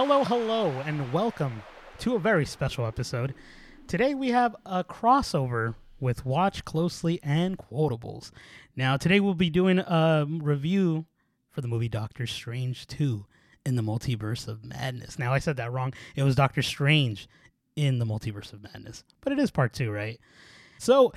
Hello, 0.00 0.22
hello, 0.22 0.70
and 0.86 1.12
welcome 1.12 1.60
to 1.98 2.14
a 2.14 2.20
very 2.20 2.46
special 2.46 2.86
episode. 2.86 3.34
Today 3.88 4.14
we 4.14 4.28
have 4.28 4.54
a 4.64 4.84
crossover 4.84 5.74
with 5.98 6.24
Watch 6.24 6.64
Closely 6.64 7.18
and 7.20 7.58
Quotables. 7.58 8.30
Now, 8.76 8.96
today 8.96 9.18
we'll 9.18 9.34
be 9.34 9.50
doing 9.50 9.80
a 9.80 10.24
review 10.28 11.06
for 11.50 11.62
the 11.62 11.66
movie 11.66 11.88
Doctor 11.88 12.28
Strange 12.28 12.86
2 12.86 13.26
in 13.66 13.74
the 13.74 13.82
Multiverse 13.82 14.46
of 14.46 14.64
Madness. 14.64 15.18
Now, 15.18 15.32
I 15.32 15.40
said 15.40 15.56
that 15.56 15.72
wrong. 15.72 15.92
It 16.14 16.22
was 16.22 16.36
Doctor 16.36 16.62
Strange 16.62 17.28
in 17.74 17.98
the 17.98 18.06
Multiverse 18.06 18.52
of 18.52 18.62
Madness, 18.62 19.02
but 19.20 19.32
it 19.32 19.40
is 19.40 19.50
part 19.50 19.72
two, 19.72 19.90
right? 19.90 20.20
So, 20.78 21.12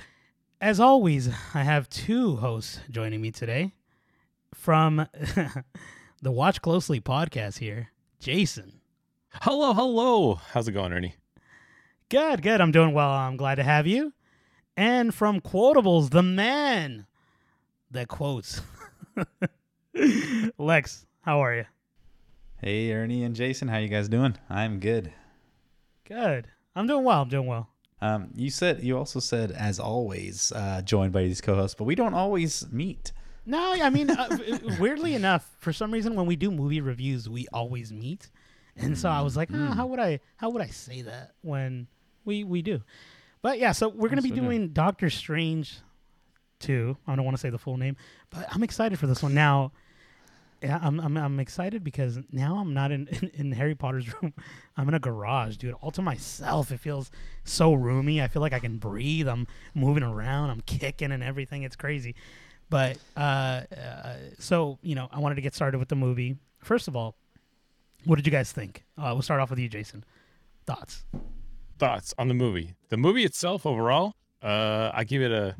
as 0.60 0.80
always, 0.80 1.28
I 1.54 1.62
have 1.62 1.88
two 1.88 2.34
hosts 2.34 2.80
joining 2.90 3.20
me 3.20 3.30
today 3.30 3.74
from 4.52 5.06
the 6.20 6.32
Watch 6.32 6.60
Closely 6.60 7.00
podcast 7.00 7.58
here, 7.58 7.91
Jason. 8.22 8.74
Hello, 9.30 9.72
hello. 9.72 10.36
How's 10.52 10.68
it 10.68 10.72
going, 10.72 10.92
Ernie? 10.92 11.16
Good, 12.08 12.40
good. 12.40 12.60
I'm 12.60 12.70
doing 12.70 12.94
well. 12.94 13.10
I'm 13.10 13.36
glad 13.36 13.56
to 13.56 13.64
have 13.64 13.84
you. 13.84 14.12
And 14.76 15.12
from 15.12 15.40
Quotables, 15.40 16.10
the 16.10 16.22
man 16.22 17.06
that 17.90 18.06
quotes. 18.06 18.62
Lex, 20.56 21.04
how 21.22 21.42
are 21.42 21.56
you? 21.56 21.64
Hey, 22.58 22.92
Ernie 22.92 23.24
and 23.24 23.34
Jason, 23.34 23.66
how 23.66 23.78
you 23.78 23.88
guys 23.88 24.08
doing? 24.08 24.38
I'm 24.48 24.78
good. 24.78 25.12
Good. 26.04 26.46
I'm 26.76 26.86
doing 26.86 27.02
well. 27.02 27.22
I'm 27.22 27.28
doing 27.28 27.48
well. 27.48 27.70
Um, 28.00 28.28
you 28.36 28.50
said 28.50 28.84
you 28.84 28.96
also 28.96 29.18
said 29.18 29.50
as 29.50 29.80
always, 29.80 30.52
uh, 30.54 30.80
joined 30.82 31.12
by 31.12 31.24
these 31.24 31.40
co-hosts, 31.40 31.74
but 31.74 31.84
we 31.84 31.96
don't 31.96 32.14
always 32.14 32.70
meet. 32.70 33.10
No, 33.44 33.72
I 33.72 33.90
mean, 33.90 34.10
uh, 34.10 34.38
weirdly 34.78 35.14
enough, 35.14 35.56
for 35.58 35.72
some 35.72 35.90
reason, 35.90 36.14
when 36.14 36.26
we 36.26 36.36
do 36.36 36.50
movie 36.50 36.80
reviews, 36.80 37.28
we 37.28 37.46
always 37.52 37.92
meet, 37.92 38.30
and 38.76 38.96
so 38.96 39.08
I 39.08 39.20
was 39.22 39.36
like, 39.36 39.50
oh, 39.52 39.66
how 39.72 39.86
would 39.86 39.98
I, 40.00 40.20
how 40.36 40.50
would 40.50 40.62
I 40.62 40.68
say 40.68 41.02
that 41.02 41.32
when 41.42 41.88
we 42.24 42.44
we 42.44 42.62
do? 42.62 42.82
But 43.42 43.58
yeah, 43.58 43.72
so 43.72 43.88
we're 43.88 44.08
gonna 44.08 44.22
be 44.22 44.30
doing 44.30 44.68
Doctor 44.68 45.10
Strange 45.10 45.78
two. 46.60 46.96
I 47.06 47.16
don't 47.16 47.24
want 47.24 47.36
to 47.36 47.40
say 47.40 47.50
the 47.50 47.58
full 47.58 47.76
name, 47.76 47.96
but 48.30 48.46
I'm 48.52 48.62
excited 48.62 48.98
for 48.98 49.06
this 49.08 49.22
one 49.22 49.34
now. 49.34 49.72
Yeah, 50.62 50.78
I'm, 50.80 51.00
I'm 51.00 51.16
I'm 51.16 51.40
excited 51.40 51.82
because 51.82 52.20
now 52.30 52.58
I'm 52.58 52.72
not 52.72 52.92
in, 52.92 53.08
in, 53.22 53.30
in 53.34 53.52
Harry 53.52 53.74
Potter's 53.74 54.06
room. 54.22 54.32
I'm 54.76 54.86
in 54.88 54.94
a 54.94 55.00
garage, 55.00 55.56
dude, 55.56 55.74
all 55.80 55.90
to 55.90 56.02
myself. 56.02 56.70
It 56.70 56.78
feels 56.78 57.10
so 57.42 57.74
roomy. 57.74 58.22
I 58.22 58.28
feel 58.28 58.40
like 58.42 58.52
I 58.52 58.60
can 58.60 58.78
breathe. 58.78 59.26
I'm 59.26 59.48
moving 59.74 60.04
around. 60.04 60.50
I'm 60.50 60.60
kicking 60.60 61.10
and 61.10 61.22
everything. 61.24 61.64
It's 61.64 61.74
crazy. 61.74 62.14
But 62.72 62.96
uh, 63.18 63.20
uh, 63.20 64.16
so 64.38 64.78
you 64.82 64.94
know, 64.94 65.06
I 65.12 65.18
wanted 65.20 65.34
to 65.34 65.42
get 65.42 65.54
started 65.54 65.76
with 65.78 65.88
the 65.90 65.94
movie. 65.94 66.36
First 66.64 66.88
of 66.88 66.96
all, 66.96 67.14
what 68.06 68.16
did 68.16 68.24
you 68.26 68.32
guys 68.32 68.50
think? 68.50 68.82
Uh, 68.96 69.10
we'll 69.12 69.20
start 69.20 69.40
off 69.40 69.50
with 69.50 69.58
you, 69.58 69.68
Jason. 69.68 70.04
Thoughts? 70.64 71.04
Thoughts 71.78 72.14
on 72.18 72.28
the 72.28 72.34
movie? 72.34 72.74
The 72.88 72.96
movie 72.96 73.24
itself, 73.24 73.66
overall, 73.66 74.14
uh, 74.42 74.90
I 74.94 75.04
give 75.04 75.20
it 75.20 75.30
a 75.30 75.56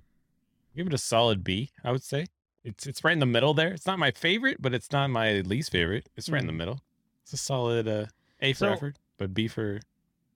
give 0.74 0.86
it 0.86 0.94
a 0.94 0.98
solid 0.98 1.44
B. 1.44 1.69
I 1.84 1.92
would 1.92 2.02
say 2.02 2.24
it's 2.64 2.86
it's 2.86 3.04
right 3.04 3.12
in 3.12 3.19
the 3.19 3.26
middle 3.26 3.52
there. 3.52 3.69
It's 3.74 3.86
not 3.86 3.98
my 3.98 4.10
favorite, 4.10 4.62
but 4.62 4.72
it's 4.72 4.91
not 4.91 5.10
my 5.10 5.41
least 5.41 5.70
favorite. 5.70 6.08
It's 6.16 6.30
right 6.30 6.41
in 6.41 6.47
the 6.47 6.52
Mhm. 6.54 6.56
middle. 6.56 6.80
It's 7.24 7.34
a 7.34 7.36
solid 7.36 7.86
uh, 7.86 8.06
A 8.41 8.54
for 8.54 8.58
So- 8.58 8.72
effort, 8.72 8.98
but 9.19 9.34
B 9.34 9.48
for 9.48 9.80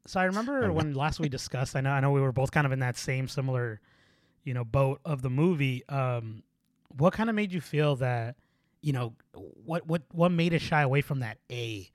So 0.05 0.21
I 0.21 0.25
remember 0.25 0.61
don't 0.61 0.75
when 0.75 0.93
last 0.95 1.21
we 1.21 1.31
discussed. 1.31 1.75
I 1.75 1.81
know 1.81 1.91
I 1.91 2.01
know 2.01 2.11
we 2.11 2.21
were 2.21 2.33
both 2.33 2.51
kind 2.51 2.67
of 2.67 2.73
in 2.73 2.81
that 2.81 2.99
same 2.99 3.29
similar, 3.29 3.81
you 4.45 4.53
know, 4.53 4.63
boat 4.65 5.01
of 5.07 5.23
the 5.23 5.31
movie. 5.31 5.83
Um, 5.89 6.43
what 6.97 7.13
kind 7.13 7.29
of 7.29 7.37
made 7.37 7.53
you 7.53 7.61
feel 7.61 7.97
that, 7.97 8.37
you 8.83 8.93
know, 8.93 9.15
what 9.35 9.87
what 9.87 10.03
what 10.13 10.31
made 10.31 10.53
it 10.53 10.61
shy 10.61 10.83
away 10.83 11.01
from 11.01 11.21
that 11.21 11.39
A, 11.51 11.91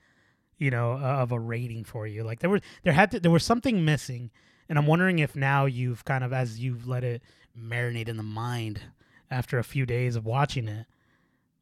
you 0.58 0.72
know, 0.72 0.94
uh, 0.94 1.22
of 1.22 1.32
a 1.32 1.40
rating 1.40 1.84
for 1.84 2.08
you? 2.08 2.24
Like 2.24 2.40
there 2.40 2.50
was 2.50 2.62
there 2.84 2.94
had 2.94 3.12
to 3.12 3.20
there 3.20 3.32
was 3.32 3.44
something 3.44 3.86
missing, 3.86 4.32
and 4.70 4.78
I'm 4.78 4.88
wondering 4.88 5.20
if 5.20 5.36
now 5.36 5.66
you've 5.66 6.06
kind 6.06 6.24
of 6.24 6.34
as 6.34 6.60
you've 6.60 6.88
let 6.88 7.04
it 7.04 7.22
marinate 7.58 8.08
in 8.08 8.18
the 8.18 8.24
mind 8.24 8.82
after 9.30 9.60
a 9.60 9.64
few 9.64 9.86
days 9.86 10.16
of 10.16 10.26
watching 10.26 10.68
it. 10.68 10.86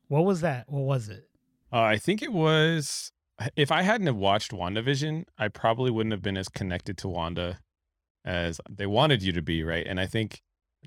What 0.08 0.26
was 0.26 0.42
that? 0.42 0.66
What 0.70 0.84
was 0.84 1.10
it? 1.10 1.30
Uh, 1.72 1.82
I 1.82 1.98
think 1.98 2.22
it 2.22 2.34
was. 2.34 3.12
If 3.56 3.72
I 3.72 3.84
hadn't 3.84 4.08
have 4.08 4.18
watched 4.18 4.52
WandaVision, 4.52 5.24
I 5.38 5.48
probably 5.48 5.92
wouldn't 5.92 6.12
have 6.12 6.22
been 6.22 6.36
as 6.36 6.50
connected 6.50 6.98
to 6.98 7.08
Wanda 7.08 7.60
as 8.26 8.60
they 8.70 8.86
wanted 8.86 9.24
you 9.24 9.32
to 9.32 9.42
be, 9.42 9.64
right? 9.64 9.88
And 9.88 9.98
I 9.98 10.08
think 10.08 10.42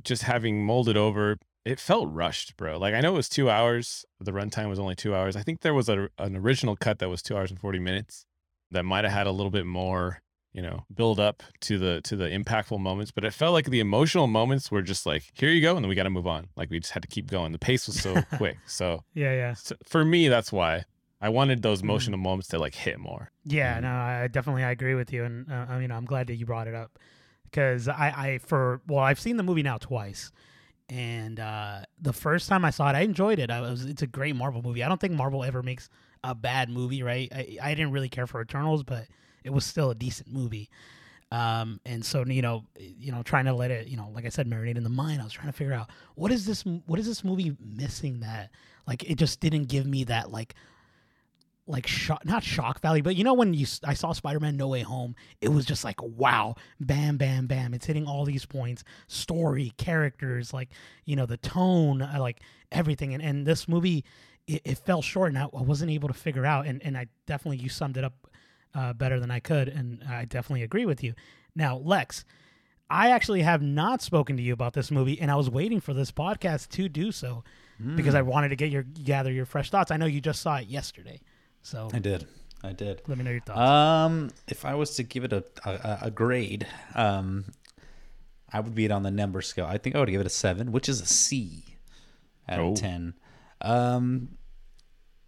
just 0.04 0.24
having 0.24 0.64
molded 0.64 0.96
over, 0.96 1.38
it 1.64 1.78
felt 1.80 2.08
rushed, 2.10 2.56
bro. 2.56 2.78
Like 2.78 2.94
I 2.94 3.00
know 3.00 3.12
it 3.14 3.16
was 3.16 3.28
two 3.28 3.48
hours. 3.50 4.04
The 4.20 4.32
runtime 4.32 4.68
was 4.68 4.78
only 4.78 4.94
two 4.94 5.14
hours. 5.14 5.36
I 5.36 5.42
think 5.42 5.60
there 5.60 5.74
was 5.74 5.88
a, 5.88 6.08
an 6.18 6.36
original 6.36 6.76
cut 6.76 6.98
that 7.00 7.08
was 7.08 7.22
two 7.22 7.36
hours 7.36 7.50
and 7.50 7.60
forty 7.60 7.78
minutes 7.78 8.26
that 8.70 8.84
might 8.84 9.04
have 9.04 9.12
had 9.12 9.26
a 9.26 9.32
little 9.32 9.50
bit 9.50 9.66
more, 9.66 10.22
you 10.52 10.62
know, 10.62 10.84
build 10.94 11.20
up 11.20 11.42
to 11.60 11.78
the 11.78 12.00
to 12.02 12.16
the 12.16 12.24
impactful 12.28 12.80
moments. 12.80 13.10
But 13.12 13.24
it 13.24 13.32
felt 13.34 13.52
like 13.52 13.66
the 13.66 13.80
emotional 13.80 14.26
moments 14.26 14.70
were 14.70 14.82
just 14.82 15.06
like, 15.06 15.24
here 15.34 15.50
you 15.50 15.60
go, 15.60 15.76
and 15.76 15.84
then 15.84 15.88
we 15.88 15.94
got 15.94 16.04
to 16.04 16.10
move 16.10 16.26
on. 16.26 16.48
Like 16.56 16.70
we 16.70 16.80
just 16.80 16.92
had 16.92 17.02
to 17.02 17.08
keep 17.08 17.30
going. 17.30 17.52
The 17.52 17.58
pace 17.58 17.86
was 17.86 18.00
so 18.00 18.22
quick. 18.36 18.58
So 18.66 19.04
Yeah, 19.14 19.32
yeah. 19.34 19.54
so 19.54 19.76
for 19.84 20.04
me, 20.04 20.28
that's 20.28 20.50
why 20.52 20.84
I 21.20 21.28
wanted 21.28 21.58
Mm-hmm. 21.58 21.62
those 21.62 21.82
emotional 21.82 22.18
moments 22.18 22.48
to 22.48 22.58
like 22.58 22.74
hit 22.74 22.98
more. 22.98 23.30
Yeah, 23.44 23.78
Mhm. 23.78 23.82
no, 23.82 23.92
I 23.92 24.26
definitely 24.28 24.64
I 24.64 24.70
agree 24.72 24.94
with 24.94 25.12
you, 25.12 25.22
and 25.24 25.50
uh, 25.52 25.66
I 25.68 25.78
mean 25.78 25.92
I'm 25.92 26.06
glad 26.06 26.26
that 26.26 26.34
you 26.36 26.46
brought 26.46 26.66
it 26.66 26.74
up 26.74 26.98
because 27.44 27.86
I, 27.88 28.12
I 28.16 28.38
for 28.38 28.80
well 28.88 29.00
I've 29.00 29.20
seen 29.20 29.36
the 29.36 29.42
movie 29.44 29.62
now 29.62 29.78
twice, 29.78 30.32
and 30.88 31.40
uh, 31.40 31.80
the 32.00 32.12
first 32.12 32.48
time 32.48 32.64
I 32.64 32.70
saw 32.70 32.88
it 32.90 32.94
I 32.94 33.00
enjoyed 33.00 33.38
it. 33.38 33.50
I 33.50 33.60
was 33.60 33.84
it's 33.84 34.02
a 34.02 34.06
great 34.06 34.36
Marvel 34.36 34.62
movie. 34.62 34.82
I 34.82 34.88
don't 34.88 35.00
think 35.00 35.14
Marvel 35.14 35.44
ever 35.44 35.62
makes 35.62 35.88
a 36.24 36.34
bad 36.34 36.68
movie, 36.68 37.02
right? 37.02 37.28
I, 37.34 37.58
I 37.62 37.74
didn't 37.74 37.92
really 37.92 38.08
care 38.08 38.26
for 38.26 38.40
Eternals, 38.40 38.82
but 38.82 39.06
it 39.44 39.50
was 39.50 39.64
still 39.64 39.90
a 39.90 39.94
decent 39.94 40.32
movie. 40.32 40.70
Um, 41.32 41.80
and 41.86 42.04
so 42.04 42.26
you 42.26 42.42
know, 42.42 42.64
you 42.78 43.10
know, 43.10 43.22
trying 43.22 43.46
to 43.46 43.54
let 43.54 43.70
it, 43.70 43.88
you 43.88 43.96
know, 43.96 44.10
like 44.14 44.26
I 44.26 44.28
said, 44.28 44.46
marinate 44.46 44.76
in 44.76 44.82
the 44.84 44.90
mind. 44.90 45.20
I 45.20 45.24
was 45.24 45.32
trying 45.32 45.46
to 45.46 45.52
figure 45.52 45.72
out 45.72 45.88
what 46.14 46.30
is 46.30 46.44
this, 46.44 46.62
what 46.86 46.98
is 46.98 47.06
this 47.06 47.24
movie 47.24 47.56
missing 47.58 48.20
that, 48.20 48.50
like, 48.86 49.08
it 49.10 49.14
just 49.14 49.40
didn't 49.40 49.64
give 49.64 49.86
me 49.86 50.04
that, 50.04 50.30
like, 50.30 50.54
like 51.66 51.86
shock, 51.86 52.24
not 52.24 52.42
shock 52.42 52.80
value, 52.80 53.02
but 53.02 53.14
you 53.14 53.24
know 53.24 53.34
when 53.34 53.54
you 53.54 53.66
I 53.84 53.94
saw 53.94 54.12
Spider-Man 54.12 54.56
No 54.56 54.68
Way 54.68 54.82
Home, 54.82 55.14
it 55.40 55.48
was 55.48 55.64
just 55.64 55.84
like 55.84 56.02
wow, 56.02 56.56
bam, 56.80 57.16
bam, 57.16 57.46
bam. 57.46 57.72
It's 57.74 57.86
hitting 57.86 58.06
all 58.06 58.24
these 58.24 58.44
points, 58.44 58.82
story, 59.06 59.72
characters, 59.76 60.52
like 60.52 60.70
you 61.04 61.14
know 61.14 61.26
the 61.26 61.36
tone, 61.36 62.02
uh, 62.02 62.16
like 62.18 62.40
everything. 62.72 63.14
And 63.14 63.22
and 63.22 63.46
this 63.46 63.68
movie, 63.68 64.04
it, 64.46 64.62
it 64.64 64.78
fell 64.78 65.02
short, 65.02 65.28
and 65.28 65.38
I, 65.38 65.44
I 65.44 65.62
wasn't 65.62 65.90
able 65.90 66.08
to 66.08 66.14
figure 66.14 66.44
out. 66.44 66.66
And 66.66 66.82
and 66.82 66.96
I 66.96 67.06
definitely 67.26 67.58
you 67.58 67.68
summed 67.68 67.96
it 67.96 68.04
up 68.04 68.28
uh, 68.74 68.92
better 68.92 69.20
than 69.20 69.30
I 69.30 69.38
could, 69.38 69.68
and 69.68 70.02
I 70.08 70.24
definitely 70.24 70.64
agree 70.64 70.86
with 70.86 71.02
you. 71.02 71.14
Now, 71.54 71.76
Lex. 71.78 72.24
I 72.90 73.08
actually 73.12 73.40
have 73.40 73.62
not 73.62 74.02
spoken 74.02 74.36
to 74.36 74.42
you 74.42 74.52
about 74.52 74.74
this 74.74 74.90
movie, 74.90 75.18
and 75.18 75.30
I 75.30 75.36
was 75.36 75.48
waiting 75.48 75.80
for 75.80 75.94
this 75.94 76.12
podcast 76.12 76.68
to 76.70 76.90
do 76.90 77.10
so 77.10 77.42
because 77.96 78.14
I 78.14 78.20
wanted 78.20 78.50
to 78.50 78.56
get 78.56 78.70
your 78.70 78.82
gather 78.82 79.32
your 79.32 79.46
fresh 79.46 79.70
thoughts. 79.70 79.90
I 79.90 79.96
know 79.96 80.04
you 80.04 80.20
just 80.20 80.42
saw 80.42 80.56
it 80.56 80.66
yesterday, 80.66 81.22
so 81.62 81.88
I 81.92 81.98
did. 81.98 82.26
I 82.64 82.72
did. 82.72 83.02
let 83.08 83.18
me 83.18 83.24
know 83.24 83.30
your 83.32 83.40
thoughts. 83.40 83.58
Um, 83.58 84.30
if 84.48 84.64
I 84.64 84.74
was 84.74 84.94
to 84.96 85.02
give 85.02 85.24
it 85.24 85.32
a 85.32 85.44
a, 85.64 85.98
a 86.06 86.10
grade, 86.10 86.66
um, 86.94 87.44
I 88.52 88.60
would 88.60 88.74
be 88.74 88.84
it 88.84 88.90
on 88.92 89.02
the 89.02 89.10
number 89.10 89.42
scale. 89.42 89.66
I 89.66 89.78
think 89.78 89.96
I 89.96 90.00
would 90.00 90.10
give 90.10 90.20
it 90.20 90.26
a 90.26 90.30
seven, 90.30 90.70
which 90.72 90.88
is 90.88 91.00
a 91.00 91.06
C 91.06 91.64
out 92.48 92.60
Oh. 92.60 92.72
of 92.72 92.78
ten. 92.78 93.14
Um, 93.60 94.36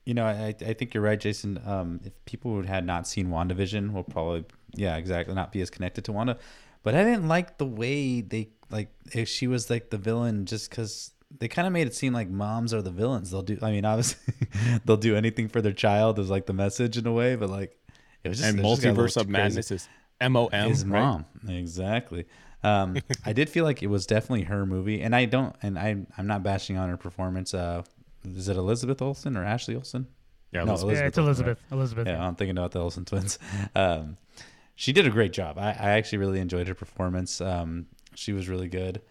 you 0.05 0.15
know, 0.15 0.25
I 0.27 0.55
I 0.61 0.75
think 0.75 0.93
you're 0.95 1.03
right, 1.03 1.19
Jason. 1.19 1.59
Um, 1.65 2.01
if 2.05 2.13
people 2.25 2.53
who 2.53 2.63
had 2.63 2.85
not 2.85 3.07
seen 3.09 3.29
WandaVision 3.29 3.93
will 3.93 4.05
probably, 4.05 4.45
yeah, 4.75 4.97
exactly, 4.97 5.35
not 5.35 5.51
be 5.51 5.61
as 5.63 5.71
connected 5.71 6.05
to 6.05 6.13
Wanda. 6.13 6.39
But 6.83 6.95
I 6.95 7.03
didn't 7.05 7.27
like 7.29 7.57
the 7.59 7.65
way 7.67 8.21
they 8.21 8.51
like 8.71 8.91
if 9.13 9.29
she 9.29 9.47
was 9.47 9.71
like 9.71 9.91
the 9.91 9.97
villain, 9.99 10.45
just 10.47 10.69
because 10.69 11.13
they 11.39 11.49
kind 11.49 11.67
of 11.67 11.73
made 11.73 11.87
it 11.87 11.95
seem 11.95 12.13
like 12.13 12.29
moms 12.29 12.73
are 12.75 12.83
the 12.83 12.91
villains. 12.91 13.31
They'll 13.31 13.43
do. 13.43 13.59
I 13.63 13.71
mean, 13.71 13.85
obviously, 13.85 14.35
they'll 14.85 14.97
do 14.97 15.17
anything 15.17 15.49
for 15.49 15.61
their 15.61 15.73
child. 15.73 16.19
Is 16.19 16.31
like 16.31 16.47
the 16.47 16.53
message 16.53 16.97
in 16.97 17.07
a 17.07 17.13
way, 17.13 17.37
but 17.37 17.51
like 17.51 17.77
it 18.23 18.29
was 18.29 18.39
just 18.39 18.51
and 18.51 18.61
it 18.61 18.63
just 18.63 18.85
a 18.85 18.89
multiverse 18.89 19.17
of 19.17 19.27
too 19.27 19.33
madness 19.33 19.71
is 19.71 19.89
M 20.21 20.37
O 20.37 20.47
M. 20.47 20.69
his 20.69 20.85
right? 20.87 21.01
mom 21.01 21.25
exactly 21.49 22.25
um 22.63 22.97
i 23.27 23.33
did 23.35 23.51
feel 23.51 23.65
like 23.65 23.83
it 23.83 23.89
was 23.89 24.07
definitely 24.07 24.45
her 24.45 24.65
movie 24.65 25.03
and 25.03 25.15
i 25.15 25.25
don't 25.27 25.55
and 25.61 25.79
i 25.79 25.95
i'm 26.17 26.27
not 26.27 26.43
bashing 26.43 26.79
on 26.79 26.89
her 26.89 26.97
performance 26.97 27.53
uh 27.53 27.83
is 28.25 28.49
it 28.49 28.57
elizabeth 28.57 29.03
olsen 29.03 29.37
or 29.37 29.45
ashley 29.45 29.75
olsen 29.75 30.07
Yeah, 30.53 30.65
No, 30.65 30.73
Elizabeth. 30.73 30.97
yeah, 30.99 31.07
it's 31.07 31.19
Olsen, 31.19 31.27
right? 31.27 31.27
Elizabeth. 31.37 31.73
Elizabeth. 31.73 32.07
yeah 32.07 32.27
i'm 32.27 32.35
thinking 32.37 32.57
about 32.57 32.71
the 32.73 32.81
olsen 32.81 33.05
twins 33.05 33.39
um 33.75 34.17
she 34.77 34.93
did 34.95 35.07
a 35.07 35.11
great 35.11 35.33
job 35.35 35.59
i 35.59 35.69
i 35.73 35.91
actually 35.99 36.19
really 36.19 36.41
enjoyed 36.41 36.67
her 36.69 36.75
performance 36.75 37.41
um 37.43 37.87
she 38.15 38.33
was 38.33 38.49
really 38.49 38.69
good 38.69 39.03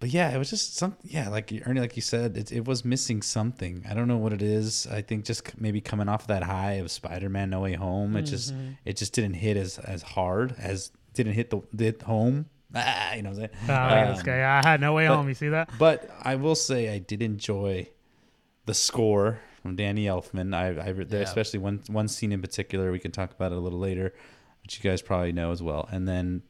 but 0.00 0.10
yeah, 0.10 0.30
it 0.34 0.38
was 0.38 0.50
just 0.50 0.76
some 0.76 0.96
yeah, 1.02 1.28
like 1.28 1.52
Ernie, 1.66 1.80
like 1.80 1.96
you 1.96 2.02
said, 2.02 2.36
it, 2.36 2.52
it 2.52 2.66
was 2.66 2.84
missing 2.84 3.20
something. 3.22 3.84
I 3.88 3.94
don't 3.94 4.08
know 4.08 4.16
what 4.18 4.32
it 4.32 4.42
is. 4.42 4.86
I 4.86 5.02
think 5.02 5.24
just 5.24 5.60
maybe 5.60 5.80
coming 5.80 6.08
off 6.08 6.26
that 6.28 6.42
high 6.44 6.74
of 6.74 6.90
Spider-Man: 6.90 7.50
No 7.50 7.60
Way 7.60 7.74
Home, 7.74 8.16
it 8.16 8.22
just 8.22 8.54
it 8.84 8.96
just 8.96 9.12
didn't 9.12 9.34
hit 9.34 9.56
as 9.56 9.78
as 9.78 10.02
hard 10.02 10.54
as 10.58 10.92
didn't 11.14 11.32
hit 11.34 11.50
the 11.50 11.60
hit 11.76 12.02
home. 12.02 12.46
Ah, 12.74 13.14
you 13.14 13.22
know 13.22 13.30
what 13.30 13.38
I'm 13.38 13.48
saying? 13.48 13.50
Oh, 13.70 13.72
at 13.72 14.10
this 14.10 14.18
Um, 14.20 14.26
guy. 14.26 14.58
I 14.62 14.68
had 14.68 14.78
no 14.82 14.92
way 14.92 15.08
but- 15.08 15.16
home. 15.16 15.26
You 15.28 15.34
see 15.34 15.48
that? 15.48 15.70
But 15.78 16.10
I 16.20 16.34
will 16.34 16.54
say 16.54 16.92
I 16.92 16.98
did 16.98 17.22
enjoy 17.22 17.88
the 18.66 18.74
score 18.74 19.40
from 19.62 19.74
Danny 19.74 20.04
Elfman. 20.04 20.54
I, 20.54 20.68
I 20.78 20.90
Yeah. 20.92 21.22
especially 21.22 21.60
one 21.60 21.80
one 21.88 22.08
scene 22.08 22.30
in 22.30 22.42
particular. 22.42 22.92
We 22.92 22.98
can 22.98 23.10
talk 23.10 23.32
about 23.32 23.52
it 23.52 23.56
a 23.56 23.60
little 23.60 23.78
later, 23.78 24.12
which 24.62 24.76
you 24.84 24.88
guys 24.90 25.00
probably 25.00 25.32
know 25.32 25.50
as 25.50 25.62
well. 25.62 25.88
And 25.90 26.06
then 26.06 26.42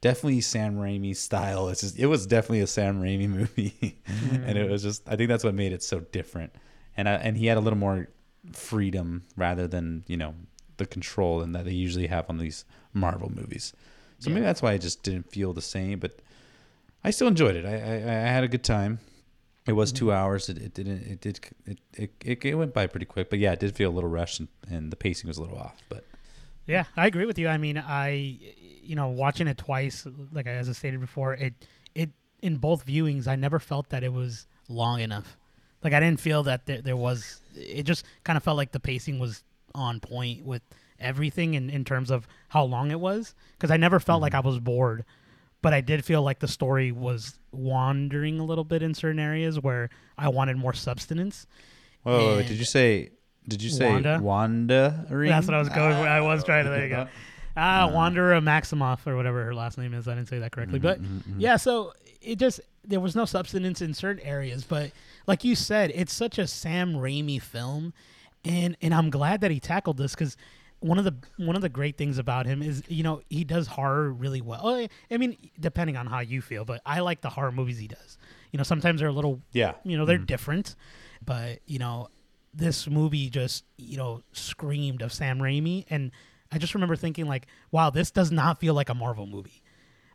definitely 0.00 0.40
Sam 0.40 0.76
Raimi 0.76 1.14
style. 1.14 1.68
It's 1.68 1.80
just 1.80 1.98
it 1.98 2.06
was 2.06 2.26
definitely 2.26 2.60
a 2.60 2.66
Sam 2.66 3.02
Raimi 3.02 3.28
movie, 3.28 3.98
and 4.06 4.56
it 4.58 4.66
mm. 4.66 4.70
was 4.70 4.82
just 4.82 5.08
I 5.08 5.16
think 5.16 5.28
that's 5.28 5.44
what 5.44 5.54
made 5.54 5.72
it 5.72 5.82
so 5.82 6.00
different. 6.00 6.54
And 6.96 7.08
I, 7.08 7.14
and 7.14 7.36
he 7.36 7.46
had 7.46 7.56
a 7.56 7.60
little 7.60 7.78
more 7.78 8.08
freedom 8.52 9.22
rather 9.36 9.66
than 9.66 10.04
you 10.06 10.16
know 10.16 10.34
the 10.76 10.86
control 10.86 11.42
and 11.42 11.54
that 11.54 11.64
they 11.64 11.72
usually 11.72 12.06
have 12.06 12.28
on 12.28 12.38
these 12.38 12.64
Marvel 12.94 13.30
movies. 13.30 13.72
So 14.18 14.28
maybe 14.28 14.42
that's 14.42 14.60
why 14.60 14.72
I 14.72 14.78
just 14.78 15.02
didn't 15.02 15.30
feel 15.30 15.54
the 15.54 15.62
same, 15.62 15.98
but 15.98 16.20
I 17.02 17.10
still 17.10 17.28
enjoyed 17.28 17.56
it. 17.56 17.64
I 17.64 17.74
I, 17.74 17.94
I 17.94 18.32
had 18.32 18.44
a 18.44 18.48
good 18.48 18.64
time. 18.64 18.98
It 19.66 19.72
was 19.72 19.92
two 19.92 20.06
mm. 20.06 20.14
hours. 20.14 20.48
It, 20.48 20.58
it 20.58 20.74
didn't. 20.74 21.02
It 21.02 21.20
did. 21.20 21.40
It, 21.66 21.78
it 21.94 22.10
it 22.24 22.44
it 22.44 22.54
went 22.54 22.74
by 22.74 22.86
pretty 22.86 23.06
quick. 23.06 23.30
But 23.30 23.38
yeah, 23.38 23.52
it 23.52 23.60
did 23.60 23.74
feel 23.76 23.90
a 23.90 23.92
little 23.92 24.10
rushed, 24.10 24.40
and, 24.40 24.48
and 24.68 24.90
the 24.90 24.96
pacing 24.96 25.28
was 25.28 25.38
a 25.38 25.42
little 25.42 25.58
off. 25.58 25.82
But 25.88 26.04
Yeah, 26.70 26.84
I 26.96 27.08
agree 27.08 27.26
with 27.26 27.36
you. 27.36 27.48
I 27.48 27.58
mean, 27.58 27.76
I, 27.78 28.38
you 28.82 28.94
know, 28.94 29.08
watching 29.08 29.48
it 29.48 29.58
twice, 29.58 30.06
like 30.32 30.46
as 30.46 30.68
I 30.68 30.72
stated 30.72 31.00
before, 31.00 31.34
it, 31.34 31.52
it 31.96 32.10
in 32.42 32.58
both 32.58 32.86
viewings, 32.86 33.26
I 33.26 33.34
never 33.34 33.58
felt 33.58 33.88
that 33.88 34.04
it 34.04 34.12
was 34.12 34.46
long 34.68 35.00
enough. 35.00 35.36
Like 35.82 35.94
I 35.94 35.98
didn't 36.00 36.20
feel 36.20 36.44
that 36.44 36.66
there, 36.66 36.80
there 36.80 36.96
was. 36.96 37.40
It 37.56 37.82
just 37.82 38.04
kind 38.22 38.36
of 38.36 38.44
felt 38.44 38.56
like 38.56 38.70
the 38.70 38.78
pacing 38.78 39.18
was 39.18 39.42
on 39.74 39.98
point 39.98 40.44
with 40.44 40.62
everything 41.00 41.54
in 41.54 41.70
in 41.70 41.84
terms 41.84 42.08
of 42.08 42.28
how 42.50 42.62
long 42.62 42.92
it 42.92 43.00
was. 43.00 43.34
Because 43.56 43.72
I 43.72 43.76
never 43.76 43.98
felt 43.98 44.22
like 44.22 44.34
I 44.34 44.40
was 44.40 44.60
bored, 44.60 45.04
but 45.62 45.74
I 45.74 45.80
did 45.80 46.04
feel 46.04 46.22
like 46.22 46.38
the 46.38 46.46
story 46.48 46.92
was 46.92 47.36
wandering 47.50 48.38
a 48.38 48.44
little 48.44 48.64
bit 48.64 48.80
in 48.80 48.94
certain 48.94 49.18
areas 49.18 49.58
where 49.58 49.90
I 50.16 50.28
wanted 50.28 50.56
more 50.56 50.74
substance. 50.74 51.48
whoa, 52.04 52.16
whoa, 52.18 52.38
And- 52.38 52.48
did 52.48 52.58
you 52.58 52.64
say? 52.64 53.10
Did 53.50 53.62
you 53.62 53.70
say 53.70 53.90
Wanda? 53.90 54.18
Wanda? 54.22 55.06
That's 55.10 55.46
what 55.46 55.54
I 55.54 55.58
was 55.58 55.68
going. 55.68 55.92
for. 55.92 56.08
I 56.08 56.20
was 56.20 56.42
trying 56.44 56.64
to. 56.64 56.70
There 56.70 56.82
you 56.84 56.88
go. 56.88 57.08
Ah, 57.56 57.82
Uh, 57.84 57.92
Wanderer 57.92 58.40
Maximoff 58.40 59.06
or 59.06 59.16
whatever 59.16 59.44
her 59.44 59.54
last 59.54 59.76
name 59.76 59.92
is. 59.92 60.06
I 60.08 60.14
didn't 60.14 60.28
say 60.28 60.38
that 60.38 60.52
correctly, 60.52 60.78
but 60.78 61.02
Mm-hmm, 61.02 61.40
yeah. 61.40 61.56
So 61.56 61.92
it 62.22 62.38
just 62.38 62.60
there 62.84 63.00
was 63.00 63.14
no 63.16 63.24
substance 63.24 63.82
in 63.82 63.92
certain 63.92 64.24
areas, 64.24 64.64
but 64.64 64.92
like 65.26 65.44
you 65.44 65.54
said, 65.54 65.90
it's 65.94 66.12
such 66.12 66.38
a 66.38 66.46
Sam 66.46 66.94
Raimi 66.94 67.42
film, 67.42 67.92
and 68.44 68.76
and 68.80 68.94
I'm 68.94 69.10
glad 69.10 69.40
that 69.42 69.50
he 69.50 69.58
tackled 69.60 69.98
this 69.98 70.14
because 70.14 70.36
one 70.78 70.96
of 70.98 71.04
the 71.04 71.14
one 71.44 71.56
of 71.56 71.62
the 71.62 71.68
great 71.68 71.98
things 71.98 72.16
about 72.18 72.46
him 72.46 72.62
is 72.62 72.82
you 72.88 73.02
know 73.02 73.20
he 73.28 73.42
does 73.44 73.66
horror 73.66 74.10
really 74.12 74.40
well. 74.40 74.86
I 75.10 75.16
mean, 75.16 75.36
depending 75.58 75.96
on 75.96 76.06
how 76.06 76.20
you 76.20 76.40
feel, 76.40 76.64
but 76.64 76.80
I 76.86 77.00
like 77.00 77.20
the 77.20 77.28
horror 77.30 77.52
movies 77.52 77.78
he 77.78 77.88
does. 77.88 78.16
You 78.52 78.56
know, 78.58 78.64
sometimes 78.64 79.00
they're 79.00 79.08
a 79.08 79.12
little 79.12 79.40
Yeah. 79.52 79.72
you 79.84 79.98
know 79.98 80.04
they're 80.06 80.18
different 80.18 80.76
but 81.24 81.58
you 81.66 81.78
know 81.78 82.08
this 82.54 82.88
movie 82.88 83.28
just 83.30 83.64
you 83.76 83.96
know 83.96 84.22
screamed 84.32 85.02
of 85.02 85.12
sam 85.12 85.38
raimi. 85.38 85.84
And 85.90 86.10
i 86.52 86.58
just 86.58 86.74
remember 86.74 86.96
thinking 86.96 87.26
like 87.26 87.46
wow 87.70 87.90
this 87.90 88.10
does 88.10 88.30
not 88.32 88.58
feel 88.60 88.74
like 88.74 88.88
a 88.88 88.94
marvel 88.94 89.26
movie. 89.26 89.62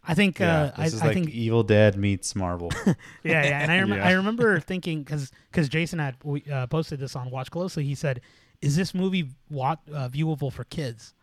I 0.08 0.14
think 0.14 0.40
Yeah, 0.40 0.62
uh 0.62 0.66
this 0.66 0.78
I, 0.78 0.86
is 0.98 1.02
I 1.02 1.06
like 1.08 1.14
think 1.16 1.30
Evil 1.32 1.64
Dead 1.64 1.98
meets 1.98 2.36
Marvel. 2.36 2.72
yeah 2.86 2.94
yeah 3.24 3.60
and 3.62 3.72
i, 3.72 3.80
rem- 3.80 3.94
Yeah. 3.98 4.08
I 4.08 4.12
remember 4.14 4.60
thinking 4.60 5.00
because 5.04 5.32
because 5.52 5.68
jason 5.70 6.00
had 6.00 6.16
we, 6.24 6.44
uh, 6.52 6.68
posted 6.68 7.00
this 7.00 7.16
on 7.16 7.32
watch 7.32 7.50
closely. 7.52 7.84
He 7.86 7.96
said 7.96 8.22
is 8.62 8.76
this 8.76 8.94
movie 8.94 9.30
wa- 9.50 9.76
uh, 9.92 10.10
viewable 10.10 10.52
for 10.52 10.64
kids? 10.66 11.14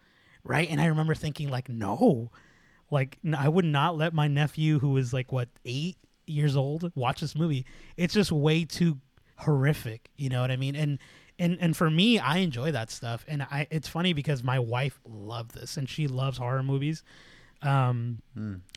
Right? 0.45 0.69
And 0.69 0.81
i 0.81 0.87
remember 0.87 1.15
thinking 1.15 1.49
like 1.51 1.69
no. 1.69 2.31
Like 2.91 3.19
i 3.37 3.49
would 3.49 3.65
not 3.65 3.97
let 3.97 4.13
my 4.13 4.29
nephew 4.29 4.79
who 4.79 4.97
is 4.97 5.13
like 5.13 5.31
what 5.33 5.49
eight 5.65 5.97
years 6.27 6.57
old 6.57 6.91
watch 6.95 7.21
this 7.21 7.35
movie. 7.35 7.65
It's 7.97 8.13
just 8.15 8.33
way 8.33 8.65
too 8.65 8.99
horrific 9.43 10.11
you 10.17 10.29
know 10.29 10.41
what 10.41 10.51
i 10.51 10.57
mean? 10.57 10.75
And 10.77 10.99
and 11.39 11.59
and 11.61 11.77
for 11.77 11.91
me 11.91 12.19
i 12.19 12.39
enjoy 12.39 12.73
that 12.73 12.91
stuff. 12.91 13.25
And 13.29 13.43
i 13.43 13.67
it's 13.71 13.89
funny 13.89 14.13
because 14.13 14.43
my 14.43 14.59
wife 14.59 15.01
loved 15.07 15.55
this 15.55 15.77
and 15.77 15.89
she 15.89 16.07
loves 16.09 16.39
horror 16.39 16.63
movies 16.63 17.03
um 17.63 18.21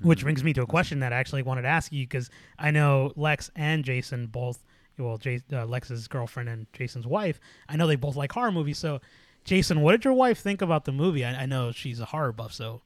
which 0.03 0.21
brings 0.21 0.43
me 0.43 0.53
to 0.53 0.61
a 0.61 0.65
question 0.67 0.99
that 0.99 1.11
i 1.11 1.15
actually 1.15 1.41
wanted 1.41 1.63
to 1.63 1.67
ask 1.67 1.91
you 1.91 2.03
because 2.03 2.29
i 2.59 2.69
know 2.69 3.11
lex 3.15 3.49
and 3.55 3.83
jason 3.83 4.27
both 4.27 4.63
well 4.99 5.17
Jas 5.17 5.41
uh, 5.51 5.65
lex's 5.65 6.07
girlfriend 6.07 6.49
and 6.49 6.67
jason's 6.71 7.07
wife 7.07 7.39
i 7.67 7.75
know 7.75 7.87
they 7.87 7.95
both 7.95 8.15
like 8.15 8.31
horror 8.31 8.51
movies. 8.51 8.77
So 8.77 9.01
jason 9.43 9.81
what 9.81 9.93
did 9.93 10.05
your 10.05 10.13
wife 10.13 10.39
think 10.39 10.61
about 10.61 10.85
the 10.85 10.91
movie? 10.91 11.25
I, 11.25 11.43
I 11.43 11.45
know 11.47 11.71
she's 11.71 11.99
a 11.99 12.05
horror 12.05 12.31
buff 12.31 12.53
so. 12.53 12.81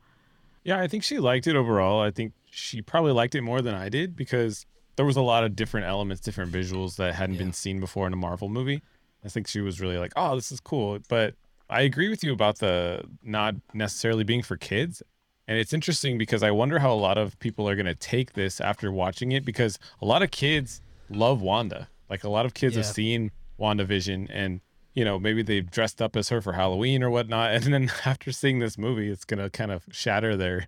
Yeah, 0.64 0.80
I 0.80 0.88
think 0.88 1.04
she 1.04 1.20
liked 1.20 1.48
it 1.48 1.56
overall. 1.56 2.02
I 2.02 2.12
think 2.12 2.34
she 2.50 2.82
probably 2.82 3.14
liked 3.14 3.36
it 3.36 3.42
more 3.42 3.62
than 3.62 3.74
I 3.76 3.90
did 3.90 4.16
because 4.16 4.66
there 5.00 5.06
was 5.06 5.16
a 5.16 5.22
lot 5.22 5.46
of 5.46 5.56
different 5.56 5.88
elements, 5.88 6.20
different 6.20 6.52
visuals 6.52 6.98
that 6.98 7.16
hadn't 7.16 7.36
Yeah. 7.36 7.44
been 7.44 7.54
seen 7.54 7.80
before 7.80 8.06
in 8.06 8.12
a 8.12 8.18
Marvel 8.18 8.50
movie. 8.50 8.82
I 9.24 9.30
think 9.30 9.48
she 9.48 9.62
was 9.62 9.80
really 9.80 9.98
like, 9.98 10.12
"Oh, 10.18 10.36
this 10.36 10.52
is 10.52 10.60
cool." 10.60 11.00
But 11.08 11.36
I 11.70 11.84
agree 11.84 12.10
with 12.10 12.22
you 12.22 12.34
about 12.34 12.58
the 12.60 13.06
not 13.24 13.56
necessarily 13.74 14.26
being 14.26 14.42
for 14.42 14.58
kids. 14.58 15.02
And 15.48 15.58
it's 15.58 15.72
interesting 15.72 16.18
because 16.18 16.44
I 16.44 16.52
wonder 16.52 16.80
how 16.80 16.92
a 16.92 17.00
lot 17.08 17.18
of 17.18 17.40
people 17.40 17.70
are 17.70 17.76
going 17.78 17.86
to 17.86 17.96
take 17.96 18.34
this 18.34 18.60
after 18.60 18.92
watching 18.92 19.32
it 19.32 19.46
because 19.46 19.80
a 20.02 20.06
lot 20.06 20.22
of 20.22 20.32
kids 20.32 20.82
love 21.10 21.42
Wanda. 21.42 21.88
Like 22.10 22.26
a 22.26 22.30
lot 22.30 22.46
of 22.46 22.54
kids 22.54 22.76
have 22.76 22.84
Yeah. 22.86 22.92
seen 22.92 23.32
WandaVision 23.58 24.28
and 24.30 24.60
you 24.96 25.06
know, 25.06 25.18
maybe 25.18 25.42
they've 25.44 25.70
dressed 25.72 26.02
up 26.02 26.18
as 26.18 26.28
her 26.28 26.42
for 26.42 26.54
Halloween 26.54 27.04
or 27.04 27.10
whatnot. 27.10 27.52
And 27.56 27.74
then 27.74 27.90
after 28.06 28.34
seeing 28.34 28.60
this 28.60 28.78
movie, 28.78 29.10
it's 29.10 29.24
going 29.24 29.42
to 29.42 29.50
kind 29.50 29.72
of 29.72 29.86
shatter 29.92 30.36
their 30.36 30.68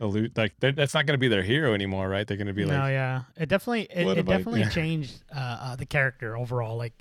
like 0.00 0.54
that's 0.60 0.94
not 0.94 1.06
going 1.06 1.14
to 1.14 1.18
be 1.18 1.28
their 1.28 1.42
hero 1.42 1.74
anymore, 1.74 2.08
right? 2.08 2.26
They're 2.26 2.36
going 2.36 2.46
to 2.46 2.54
be 2.54 2.64
like 2.64 2.76
no, 2.76 2.86
yeah, 2.86 3.22
it 3.36 3.48
definitely 3.48 3.82
it, 3.90 4.18
it 4.18 4.26
definitely 4.26 4.60
yeah. 4.60 4.70
changed 4.70 5.22
uh, 5.34 5.58
uh, 5.60 5.76
the 5.76 5.86
character 5.86 6.36
overall. 6.36 6.76
Like 6.76 6.94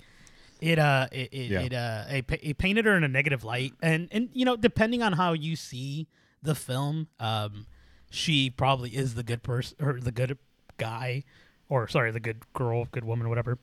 it, 0.60 0.78
uh, 0.78 1.08
it, 1.12 1.34
it, 1.34 1.52
Yeah. 1.52 1.62
it, 1.62 1.74
uh, 1.74 2.04
it, 2.10 2.40
it 2.44 2.58
painted 2.58 2.86
her 2.86 2.96
in 2.98 3.04
a 3.04 3.08
negative 3.08 3.44
light, 3.44 3.74
and 3.82 4.10
and 4.12 4.30
you 4.34 4.46
know, 4.46 4.58
depending 4.58 5.02
on 5.02 5.14
how 5.14 5.34
you 5.34 5.56
see 5.56 6.08
the 6.44 6.56
film, 6.56 7.08
um, 7.20 7.66
she 8.12 8.50
probably 8.50 8.90
is 8.90 9.16
the 9.16 9.24
good 9.24 9.44
person 9.44 9.78
or 9.82 10.00
the 10.02 10.12
good 10.12 10.38
guy, 10.78 11.24
or 11.70 11.88
sorry, 11.88 12.12
the 12.12 12.20
good 12.20 12.42
girl, 12.54 12.86
good 12.92 13.06
woman, 13.06 13.30
whatever. 13.30 13.60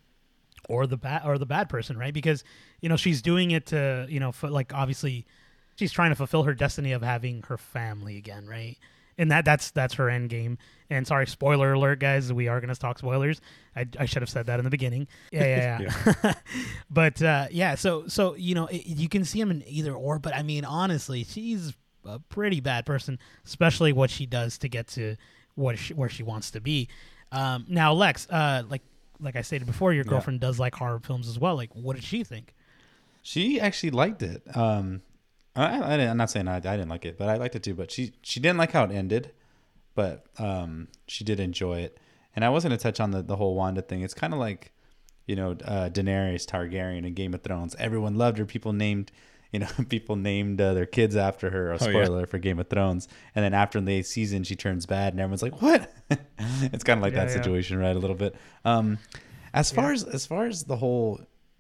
Or 0.69 0.89
the 0.89 0.97
bad, 0.97 1.23
or 1.25 1.39
the 1.39 1.47
bad 1.47 1.69
person, 1.69 1.97
right? 1.97 2.13
Because 2.13 2.43
you 2.81 2.89
know 2.89 2.97
she's 2.97 3.23
doing 3.23 3.53
it 3.53 3.67
to, 3.67 4.05
you 4.09 4.19
know, 4.19 4.33
for, 4.33 4.51
like 4.51 4.75
obviously, 4.75 5.25
she's 5.77 5.93
trying 5.93 6.11
to 6.11 6.17
fulfill 6.17 6.43
her 6.43 6.55
destiny 6.55 6.91
of 6.91 7.03
having 7.03 7.43
her 7.43 7.57
family 7.57 8.17
again, 8.17 8.49
right? 8.49 8.77
And 9.19 9.31
that 9.31 9.45
that's 9.45 9.71
that's 9.71 9.95
her 9.95 10.09
end 10.11 10.31
game. 10.31 10.59
And 10.89 11.07
sorry, 11.07 11.27
spoiler 11.27 11.73
alert, 11.73 11.99
guys. 11.99 12.33
We 12.33 12.47
are 12.49 12.61
going 12.61 12.73
to 12.73 12.79
talk 12.81 12.99
spoilers. 12.99 13.41
I, 13.75 13.87
I 13.99 14.05
should 14.07 14.23
have 14.23 14.29
said 14.29 14.47
that 14.47 14.61
in 14.61 14.65
the 14.65 14.71
beginning. 14.71 15.09
Yeah, 15.33 15.79
yeah, 15.81 16.05
yeah. 16.23 16.33
but 16.91 17.21
uh, 17.23 17.47
yeah, 17.51 17.75
so 17.75 18.07
so 18.07 18.35
you 18.37 18.55
know 18.55 18.67
it, 18.67 18.87
you 18.87 19.09
can 19.09 19.25
see 19.25 19.41
him 19.41 19.51
in 19.51 19.65
either 19.67 19.93
or. 19.93 20.19
But 20.19 20.35
I 20.35 20.43
mean, 20.43 20.65
honestly, 20.65 21.25
she's 21.25 21.73
a 22.05 22.19
pretty 22.21 22.61
bad 22.61 22.87
person, 22.87 23.19
especially 23.45 23.93
what 23.93 24.11
she 24.11 24.27
does 24.27 24.59
to 24.59 24.69
get 24.69 24.87
to 24.89 25.17
what 25.57 25.79
she, 25.79 25.95
where 25.95 26.09
she 26.09 26.23
wants 26.23 26.53
to 26.53 26.61
be. 26.61 26.89
Um, 27.33 27.65
now, 27.69 27.93
Lex, 27.93 28.29
uh, 28.31 28.63
like 28.69 28.83
like 29.19 29.35
I 29.35 29.43
stated 29.43 29.67
before, 29.67 29.93
your 29.93 30.05
Yeah. 30.05 30.11
girlfriend 30.11 30.39
does 30.41 30.61
like 30.61 30.75
horror 30.77 31.01
films 31.01 31.27
as 31.29 31.39
well. 31.39 31.57
Like, 31.57 31.71
what 31.75 31.97
did 31.97 32.05
she 32.05 32.23
think? 32.23 32.55
She 33.23 33.59
actually 33.61 33.91
liked 33.91 34.23
it. 34.23 34.43
Um, 34.57 35.03
I, 35.57 35.95
I, 35.95 35.97
didn't- 35.97 36.11
I'm 36.11 36.17
not 36.17 36.31
saying 36.31 36.49
I, 36.49 36.57
I 36.57 36.61
didn't 36.61 36.89
like 36.89 37.05
it, 37.05 37.17
but 37.19 37.29
I 37.29 37.37
liked 37.37 37.55
it 37.57 37.63
too. 37.63 37.75
But 37.75 37.91
she 37.91 38.13
she 38.23 38.41
didn't 38.41 38.59
like 38.59 38.73
how 38.73 38.85
it 38.85 38.91
ended, 38.93 39.33
but 39.95 40.27
um, 40.39 40.89
she 41.07 41.25
did 41.25 41.41
enjoy 41.41 41.79
it. 41.81 41.99
And 42.35 42.45
I 42.45 42.51
was 42.51 42.65
going 42.65 42.77
to 42.77 42.83
touch 42.83 43.01
on 43.01 43.11
the 43.13 43.23
the 43.23 43.37
whole 43.37 43.55
Wanda 43.55 43.83
thing. 43.83 44.03
It's 44.03 44.15
kind 44.15 44.33
of 44.35 44.39
like, 44.39 44.73
you 45.27 45.35
know, 45.37 45.53
uh, 45.65 45.89
Daenerys 45.91 46.45
Targaryen 46.47 47.07
in 47.07 47.15
Game 47.15 47.33
of 47.35 47.43
Thrones. 47.43 47.75
Everyone 47.79 48.17
loved 48.17 48.37
her. 48.39 48.45
People 48.45 48.73
named, 48.75 49.11
you 49.53 49.61
know, 49.61 49.69
people 49.89 50.17
named 50.17 50.61
uh, 50.61 50.75
their 50.75 50.85
kids 50.87 51.17
after 51.17 51.49
her. 51.51 51.71
A 51.71 51.75
Oh, 51.75 51.89
yeah. 51.89 52.05
spoiler 52.05 52.27
for 52.27 52.39
Game 52.39 52.59
of 52.59 52.69
Thrones. 52.69 53.09
And 53.35 53.43
then 53.45 53.55
after 53.55 53.81
the 53.81 54.03
season, 54.03 54.45
she 54.45 54.55
turns 54.57 54.85
bad, 54.85 55.15
and 55.15 55.21
everyone's 55.21 55.43
like, 55.43 55.63
"What?" 55.63 55.91
it's 56.71 56.85
kind 56.85 56.99
of 56.99 57.03
like 57.03 57.15
Yeah, 57.15 57.25
that 57.25 57.31
yeah. 57.31 57.37
situation, 57.37 57.79
right? 57.79 57.97
A 57.97 57.99
little 57.99 58.17
bit. 58.17 58.37
Um, 58.67 58.99
as 59.55 59.73
far 59.73 59.93
as 59.93 60.05
as 60.05 60.27
far 60.27 60.45
as 60.47 60.65
the 60.65 60.77
whole 60.77 61.19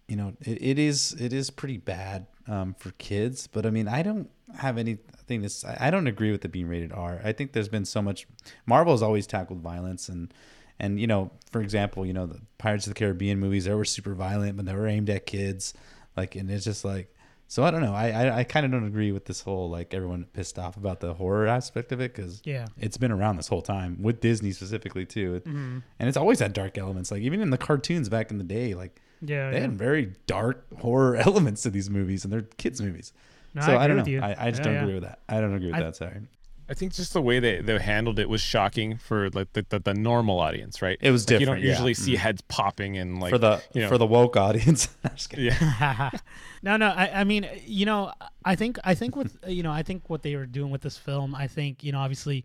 you 0.08 0.16
know 0.16 0.34
it, 0.42 0.58
it 0.60 0.78
is 0.78 1.12
it 1.18 1.32
is 1.32 1.48
pretty 1.50 1.78
bad 1.78 2.26
um, 2.48 2.74
for 2.78 2.90
kids 2.92 3.46
but 3.46 3.66
i 3.66 3.70
mean 3.70 3.88
i 3.88 4.02
don't 4.02 4.30
have 4.58 4.78
anything 4.78 5.42
to 5.42 5.76
i 5.84 5.90
don't 5.90 6.06
agree 6.06 6.30
with 6.30 6.44
it 6.44 6.52
being 6.52 6.68
rated 6.68 6.92
r. 6.92 7.20
I 7.24 7.32
think 7.32 7.52
there's 7.52 7.68
been 7.68 7.84
so 7.84 8.00
much 8.02 8.26
marvel 8.66 8.92
has 8.92 9.02
always 9.02 9.26
tackled 9.26 9.60
violence 9.60 10.08
and 10.08 10.32
and 10.78 11.00
you 11.00 11.06
know 11.06 11.30
for 11.50 11.60
example 11.60 12.04
you 12.06 12.12
know 12.12 12.26
the 12.26 12.40
pirates 12.58 12.86
of 12.86 12.94
the 12.94 12.98
caribbean 12.98 13.38
movies 13.40 13.64
they 13.64 13.74
were 13.74 13.84
super 13.84 14.14
violent 14.14 14.56
but 14.56 14.66
they 14.66 14.74
were 14.74 14.86
aimed 14.86 15.10
at 15.10 15.26
kids. 15.26 15.74
Like 16.16 16.34
and 16.36 16.50
it's 16.50 16.64
just 16.64 16.84
like 16.84 17.12
so 17.48 17.62
i 17.64 17.70
don't 17.70 17.82
know. 17.82 17.92
I 17.94 18.08
i, 18.10 18.38
I 18.38 18.44
kind 18.44 18.64
of 18.64 18.72
don't 18.72 18.86
agree 18.86 19.12
with 19.12 19.24
this 19.26 19.40
whole 19.40 19.68
like 19.68 19.92
everyone 19.92 20.24
pissed 20.32 20.58
off 20.58 20.76
about 20.76 21.00
the 21.00 21.12
horror 21.14 21.46
aspect 21.46 21.92
of 21.92 22.00
it 22.00 22.14
because 22.14 22.40
Yeah. 22.44 22.66
it's 22.78 22.96
been 22.96 23.12
around 23.12 23.36
this 23.36 23.48
whole 23.48 23.62
time 23.62 24.00
with 24.00 24.20
disney 24.20 24.52
specifically 24.52 25.04
too. 25.06 25.34
It- 25.36 25.44
Mm-hmm. 25.44 25.78
and 25.98 26.08
it's 26.08 26.16
always 26.16 26.38
had 26.40 26.52
dark 26.52 26.78
elements. 26.78 27.10
Like 27.10 27.22
even 27.22 27.40
in 27.40 27.50
the 27.50 27.58
cartoons 27.58 28.08
back 28.08 28.30
in 28.30 28.38
the 28.38 28.44
day 28.44 28.74
like 28.74 29.00
Yeah. 29.20 29.50
they 29.50 29.56
yeah. 29.56 29.62
had 29.62 29.72
very 29.78 30.12
dark 30.26 30.66
horror 30.80 31.16
elements 31.28 31.62
to 31.62 31.70
these 31.70 31.88
movies 31.90 32.24
and 32.24 32.32
they're 32.32 32.42
kids 32.42 32.80
movies 32.82 33.12
No, 33.54 33.62
so 33.62 33.76
I 33.76 33.84
i, 33.84 33.86
don't 33.86 34.06
know. 34.06 34.18
I, 34.20 34.46
I 34.46 34.50
just 34.50 34.60
Yeah, 34.60 34.64
don't 34.64 34.74
yeah. 34.74 34.82
agree 34.82 34.94
with 34.94 35.02
that 35.04 35.18
i 35.28 35.40
don't 35.40 35.54
agree 35.54 35.68
with 35.68 35.76
I- 35.76 35.82
that 35.82 35.96
sorry 35.96 36.20
I 36.68 36.74
think 36.74 36.94
just 36.94 37.12
the 37.12 37.22
way 37.22 37.38
they, 37.38 37.60
they 37.60 37.78
handled 37.78 38.18
it 38.18 38.28
was 38.28 38.40
shocking 38.40 38.98
for 38.98 39.30
like 39.30 39.52
the, 39.52 39.64
the, 39.68 39.78
the 39.78 39.94
normal 39.94 40.40
audience, 40.40 40.82
right? 40.82 40.98
It 41.00 41.12
was 41.12 41.22
Like, 41.22 41.38
different. 41.38 41.40
You 41.40 41.46
don't 41.46 41.62
yeah. 41.64 41.70
usually 41.70 41.94
see 41.94 42.14
Mm. 42.14 42.18
heads 42.18 42.40
popping 42.48 42.98
and 42.98 43.20
like 43.20 43.30
for 43.30 43.38
the 43.38 43.62
you 43.72 43.82
know, 43.82 43.88
for 43.88 43.98
the 43.98 44.06
woke 44.06 44.36
audience. 44.36 44.88
I'm 45.04 45.14
just 45.14 45.30
kidding. 45.30 45.44
yeah. 45.44 46.10
no, 46.64 46.76
no. 46.76 46.88
I, 46.88 47.20
I 47.20 47.22
mean, 47.22 47.48
you 47.64 47.86
know, 47.86 48.10
I 48.44 48.56
think, 48.56 48.80
I 48.82 48.96
think 48.96 49.14
with, 49.14 49.38
you 49.46 49.62
know, 49.62 49.70
I 49.70 49.84
think 49.84 50.10
what 50.10 50.24
they 50.24 50.34
were 50.34 50.44
doing 50.44 50.72
with 50.72 50.80
this 50.82 50.98
film, 50.98 51.36
I 51.36 51.46
think, 51.46 51.84
you 51.84 51.92
know, 51.92 52.00
obviously, 52.00 52.44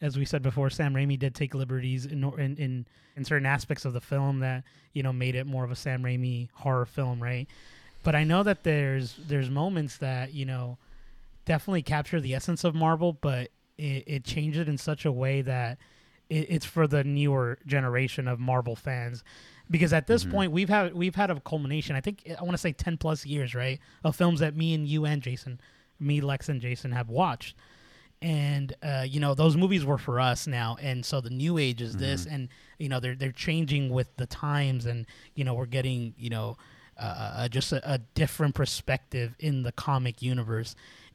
as 0.00 0.18
we 0.18 0.24
said 0.24 0.42
before, 0.42 0.70
Sam 0.70 0.94
Raimi 0.94 1.18
did 1.18 1.34
take 1.34 1.54
liberties 1.54 2.06
in, 2.06 2.22
in, 2.24 2.56
in, 2.56 2.86
in 3.16 3.24
certain 3.24 3.46
aspects 3.46 3.84
of 3.84 3.92
the 3.92 4.00
film 4.00 4.40
that, 4.40 4.64
you 4.92 5.02
know, 5.02 5.12
made 5.12 5.34
it 5.34 5.46
more 5.46 5.64
of 5.64 5.70
a 5.70 5.76
Sam 5.76 6.02
Raimi 6.02 6.48
horror 6.52 6.86
film, 6.86 7.22
right? 7.22 7.46
But 8.02 8.14
I 8.14 8.24
know 8.24 8.42
that 8.42 8.62
there's, 8.62 9.16
there's 9.26 9.50
moments 9.50 9.96
that, 9.98 10.34
you 10.34 10.44
know, 10.44 10.78
definitely 11.44 11.82
capture 11.82 12.20
the 12.20 12.34
essence 12.34 12.62
of 12.64 12.74
Marvel, 12.74 13.14
but 13.20 13.50
it, 13.78 14.04
it 14.06 14.24
changed 14.24 14.58
it 14.58 14.68
in 14.68 14.78
such 14.78 15.04
a 15.04 15.12
way 15.12 15.42
that 15.42 15.78
it, 16.28 16.46
it's 16.50 16.66
for 16.66 16.86
the 16.86 17.04
newer 17.04 17.58
generation 17.66 18.28
of 18.28 18.38
Marvel 18.38 18.76
fans. 18.76 19.24
Because 19.70 19.92
at 19.92 20.06
this 20.06 20.22
mm-hmm. 20.22 20.32
point, 20.32 20.52
we've 20.52 20.68
had 20.68 20.94
we've 20.94 21.16
had 21.16 21.28
a 21.30 21.40
culmination. 21.40 21.96
I 21.96 22.00
think 22.00 22.22
I 22.38 22.42
want 22.42 22.52
to 22.52 22.58
say 22.58 22.70
ten 22.70 22.96
plus 22.96 23.26
years, 23.26 23.52
right, 23.52 23.80
of 24.04 24.14
films 24.14 24.38
that 24.38 24.54
me 24.54 24.74
and 24.74 24.86
you 24.86 25.04
and 25.04 25.20
Jason, 25.20 25.58
me 25.98 26.20
Lex 26.20 26.48
and 26.48 26.60
Jason 26.60 26.92
have 26.92 27.08
watched, 27.08 27.56
and 28.22 28.74
uh, 28.82 29.04
you 29.08 29.20
know 29.20 29.34
those 29.34 29.56
movies 29.56 29.84
were 29.84 29.98
for 29.98 30.20
us 30.20 30.46
now. 30.46 30.76
And 30.80 31.04
so 31.04 31.20
the 31.20 31.30
new 31.30 31.58
age 31.58 31.80
is 31.82 31.96
this, 31.96 32.26
and 32.26 32.48
you 32.78 32.88
know 32.88 33.00
they're 33.00 33.14
they're 33.14 33.32
changing 33.32 33.90
with 33.90 34.14
the 34.16 34.26
times, 34.26 34.86
and 34.86 35.06
you 35.34 35.44
know 35.44 35.54
we're 35.54 35.66
getting 35.66 36.14
you 36.18 36.30
know 36.30 36.56
uh, 36.98 37.32
uh, 37.36 37.48
just 37.48 37.72
a, 37.72 37.92
a 37.92 37.98
different 38.14 38.54
perspective 38.54 39.34
in 39.38 39.62
the 39.62 39.72
comic 39.72 40.22
universe. 40.22 40.74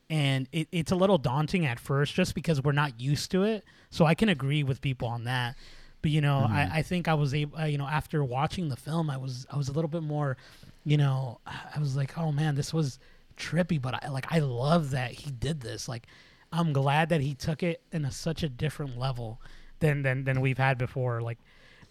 And 0.09 0.47
it, 0.51 0.67
it's 0.73 0.91
a 0.91 0.95
little 0.95 1.17
daunting 1.17 1.65
at 1.65 1.79
first 1.79 2.13
just 2.13 2.35
because 2.35 2.61
we're 2.61 2.73
not 2.73 2.99
used 2.99 3.31
to 3.31 3.43
it 3.43 3.63
so 3.89 4.05
i 4.05 4.13
can 4.13 4.29
agree 4.29 4.63
with 4.63 4.81
people 4.81 5.07
on 5.07 5.23
that. 5.25 5.55
But 6.01 6.11
you 6.11 6.19
know 6.21 6.47
I, 6.49 6.69
I 6.79 6.81
think 6.81 7.07
i 7.07 7.13
was 7.13 7.33
able 7.33 7.59
uh, 7.59 7.65
you 7.65 7.77
know 7.77 7.85
after 7.87 8.23
watching 8.23 8.69
the 8.69 8.75
film 8.75 9.09
i 9.09 9.17
was 9.17 9.45
i 9.51 9.55
was 9.55 9.69
a 9.69 9.71
little 9.71 9.87
bit 9.87 10.01
more 10.01 10.35
you 10.83 10.97
know 10.97 11.39
i 11.45 11.79
was 11.79 11.95
like 11.95 12.17
oh 12.17 12.31
man 12.31 12.55
this 12.55 12.73
was 12.73 12.97
trippy 13.37 13.79
but 13.79 14.03
i 14.03 14.09
like 14.09 14.25
i 14.31 14.39
love 14.39 14.91
that 14.91 15.11
he 15.11 15.29
did 15.29 15.61
this 15.61 15.87
like 15.87 16.07
i'm 16.51 16.73
glad 16.73 17.09
that 17.09 17.21
he 17.21 17.33
took 17.33 17.63
it 17.63 17.81
in 17.91 18.05
a, 18.05 18.11
such 18.11 18.43
a 18.43 18.49
different 18.49 18.97
level 18.97 19.41
than 19.79 20.03
than 20.03 20.23
than 20.23 20.41
we've 20.41 20.57
had 20.57 20.77
before 20.77 21.21
like 21.21 21.37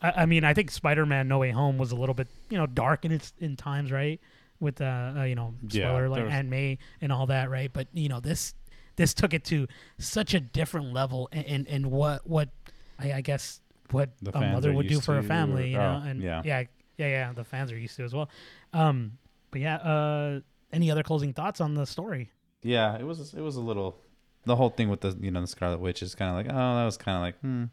I, 0.03 0.13
I 0.23 0.27
mean 0.27 0.45
i 0.45 0.55
think 0.55 0.71
spider-man 0.71 1.29
no 1.29 1.39
way 1.39 1.51
home 1.51 1.79
was 1.79 1.93
a 1.93 1.97
little 1.97 2.15
bit 2.15 2.29
you 2.49 2.59
know 2.59 2.67
dark 2.67 3.05
in 3.05 3.13
its 3.13 3.33
in 3.39 3.57
times 3.57 3.91
right 3.91 4.21
with 4.61 4.81
uh, 4.81 5.13
uh 5.17 5.23
you 5.25 5.35
know 5.35 5.55
Yeah, 5.69 5.89
spoiler 5.89 6.09
like 6.09 6.25
was- 6.25 6.33
Aunt 6.33 6.49
May 6.49 6.79
and 7.01 7.11
all 7.11 7.27
that, 7.27 7.51
right? 7.51 7.73
But 7.73 7.89
you 7.93 8.09
know 8.09 8.21
this 8.21 8.55
this 8.97 9.15
took 9.15 9.33
it 9.33 9.45
to 9.47 9.67
such 9.99 10.35
a 10.35 10.41
different 10.41 10.93
level, 10.93 11.29
and 11.33 11.47
and, 11.47 11.69
and 11.69 11.87
what 11.91 12.27
what 12.29 12.51
I, 12.99 13.15
I 13.15 13.21
guess 13.23 13.61
what 13.91 14.11
a 14.33 14.41
mother 14.41 14.73
would 14.73 14.87
do 14.87 15.01
for 15.01 15.19
a 15.19 15.23
to, 15.23 15.29
family, 15.29 15.71
you 15.71 15.79
know, 15.79 16.03
oh, 16.05 16.09
and 16.09 16.23
yeah. 16.23 16.43
yeah, 16.45 16.65
yeah, 16.99 17.07
yeah, 17.09 17.33
the 17.33 17.43
fans 17.43 17.73
are 17.73 17.79
used 17.79 17.97
to 17.97 18.05
as 18.05 18.15
well. 18.15 18.29
Um, 18.73 19.13
but 19.51 19.61
yeah, 19.63 19.77
uh, 19.77 20.41
any 20.73 20.91
other 20.91 21.03
closing 21.03 21.33
thoughts 21.33 21.61
on 21.61 21.75
the 21.75 21.87
story? 21.87 22.31
Yeah, 22.63 22.97
it 22.99 23.05
was 23.05 23.35
it 23.35 23.41
was 23.41 23.57
a 23.57 23.61
little 23.61 23.97
the 24.45 24.57
whole 24.57 24.71
thing 24.71 24.89
with 24.89 25.01
the 25.01 25.17
you 25.21 25.31
know 25.31 25.41
the 25.41 25.47
Scarlet 25.47 25.81
Witch 25.81 26.03
is 26.03 26.15
kind 26.15 26.31
of 26.31 26.37
like 26.37 26.47
oh 26.55 26.77
that 26.77 26.85
was 26.85 26.97
kind 26.97 27.17
of 27.17 27.23
like 27.23 27.39
hmm. 27.41 27.65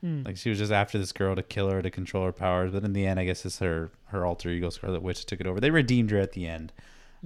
Hmm. 0.00 0.22
like 0.24 0.36
she 0.36 0.48
was 0.48 0.58
just 0.58 0.70
after 0.72 0.96
this 0.98 1.12
girl 1.12 1.34
to 1.34 1.42
kill 1.42 1.68
her 1.70 1.82
to 1.82 1.90
control 1.90 2.24
her 2.24 2.32
powers, 2.32 2.70
but 2.72 2.84
in 2.84 2.92
the 2.92 3.06
end 3.06 3.18
I 3.20 3.24
guess 3.24 3.44
it's 3.44 3.58
her 3.58 3.90
her 4.06 4.24
alter 4.24 4.48
ego 4.50 4.70
Scarlet 4.70 5.02
Witch 5.02 5.24
took 5.26 5.40
it 5.40 5.46
over. 5.46 5.60
They 5.60 5.70
redeemed 5.70 6.10
her 6.12 6.18
at 6.18 6.32
the 6.32 6.46
end, 6.46 6.72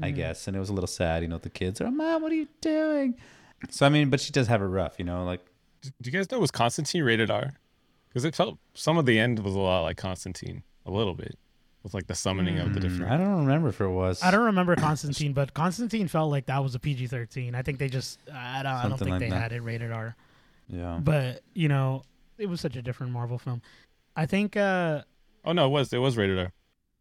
I 0.00 0.06
Mm-hmm. 0.06 0.16
guess, 0.16 0.46
and 0.48 0.56
it 0.56 0.60
was 0.60 0.70
a 0.70 0.72
little 0.72 0.88
sad. 0.88 1.22
You 1.22 1.28
know 1.28 1.38
the 1.38 1.50
kids 1.50 1.80
are 1.80 1.90
mom, 1.90 2.22
what 2.22 2.32
are 2.32 2.36
you 2.36 2.48
doing? 2.60 3.14
So 3.70 3.84
I 3.86 3.90
mean, 3.90 4.08
but 4.10 4.20
she 4.20 4.32
does 4.32 4.46
have 4.48 4.62
it 4.62 4.66
rough, 4.66 4.94
you 4.98 5.04
know, 5.04 5.24
like 5.24 5.44
Do 5.82 5.90
you 6.10 6.12
guys 6.12 6.30
know 6.30 6.38
was 6.40 6.50
Constantine 6.50 7.04
rated 7.04 7.30
R? 7.30 7.50
Because 8.08 8.24
it 8.24 8.34
felt 8.34 8.58
some 8.74 8.98
of 8.98 9.06
the 9.06 9.18
end 9.18 9.38
was 9.40 9.54
a 9.54 9.58
lot 9.58 9.82
like 9.82 9.96
Constantine, 9.96 10.62
a 10.86 10.90
little 10.90 11.14
bit, 11.14 11.38
with 11.82 11.94
like 11.94 12.06
the 12.06 12.14
summoning 12.14 12.58
of 12.58 12.72
the 12.74 12.80
mm, 12.80 12.82
different. 12.82 13.12
I 13.12 13.16
don't 13.16 13.40
remember 13.46 13.68
if 13.68 13.80
it 13.80 13.88
was. 13.88 14.22
I 14.22 14.30
don't 14.30 14.44
remember 14.44 14.76
Constantine, 14.88 15.32
but 15.32 15.52
Constantine 15.54 16.08
felt 16.08 16.30
like 16.30 16.46
that 16.46 16.62
was 16.62 16.74
a 16.74 16.78
PG 16.78 17.08
thirteen. 17.08 17.54
I 17.54 17.62
think 17.62 17.78
they 17.78 17.88
just 17.88 18.18
I 18.32 18.62
don't 18.62 18.72
I 18.72 18.82
don't 18.82 18.90
Something 18.98 19.06
think 19.06 19.10
like 19.10 19.20
they 19.20 19.30
that. 19.30 19.40
had 19.42 19.52
it 19.52 19.60
rated 19.60 19.90
R. 19.92 20.14
Yeah. 20.68 21.00
But 21.02 21.42
you 21.54 21.68
know, 21.68 22.02
it 22.38 22.46
was 22.46 22.60
such 22.60 22.76
a 22.76 22.82
different 22.82 23.12
Marvel 23.12 23.38
film. 23.38 23.62
I 24.16 24.26
think 24.26 24.56
uh 24.56 25.02
Oh 25.44 25.52
no, 25.52 25.66
it 25.66 25.70
was 25.70 25.92
it 25.92 25.98
was 25.98 26.16
rated 26.16 26.38
R. 26.38 26.52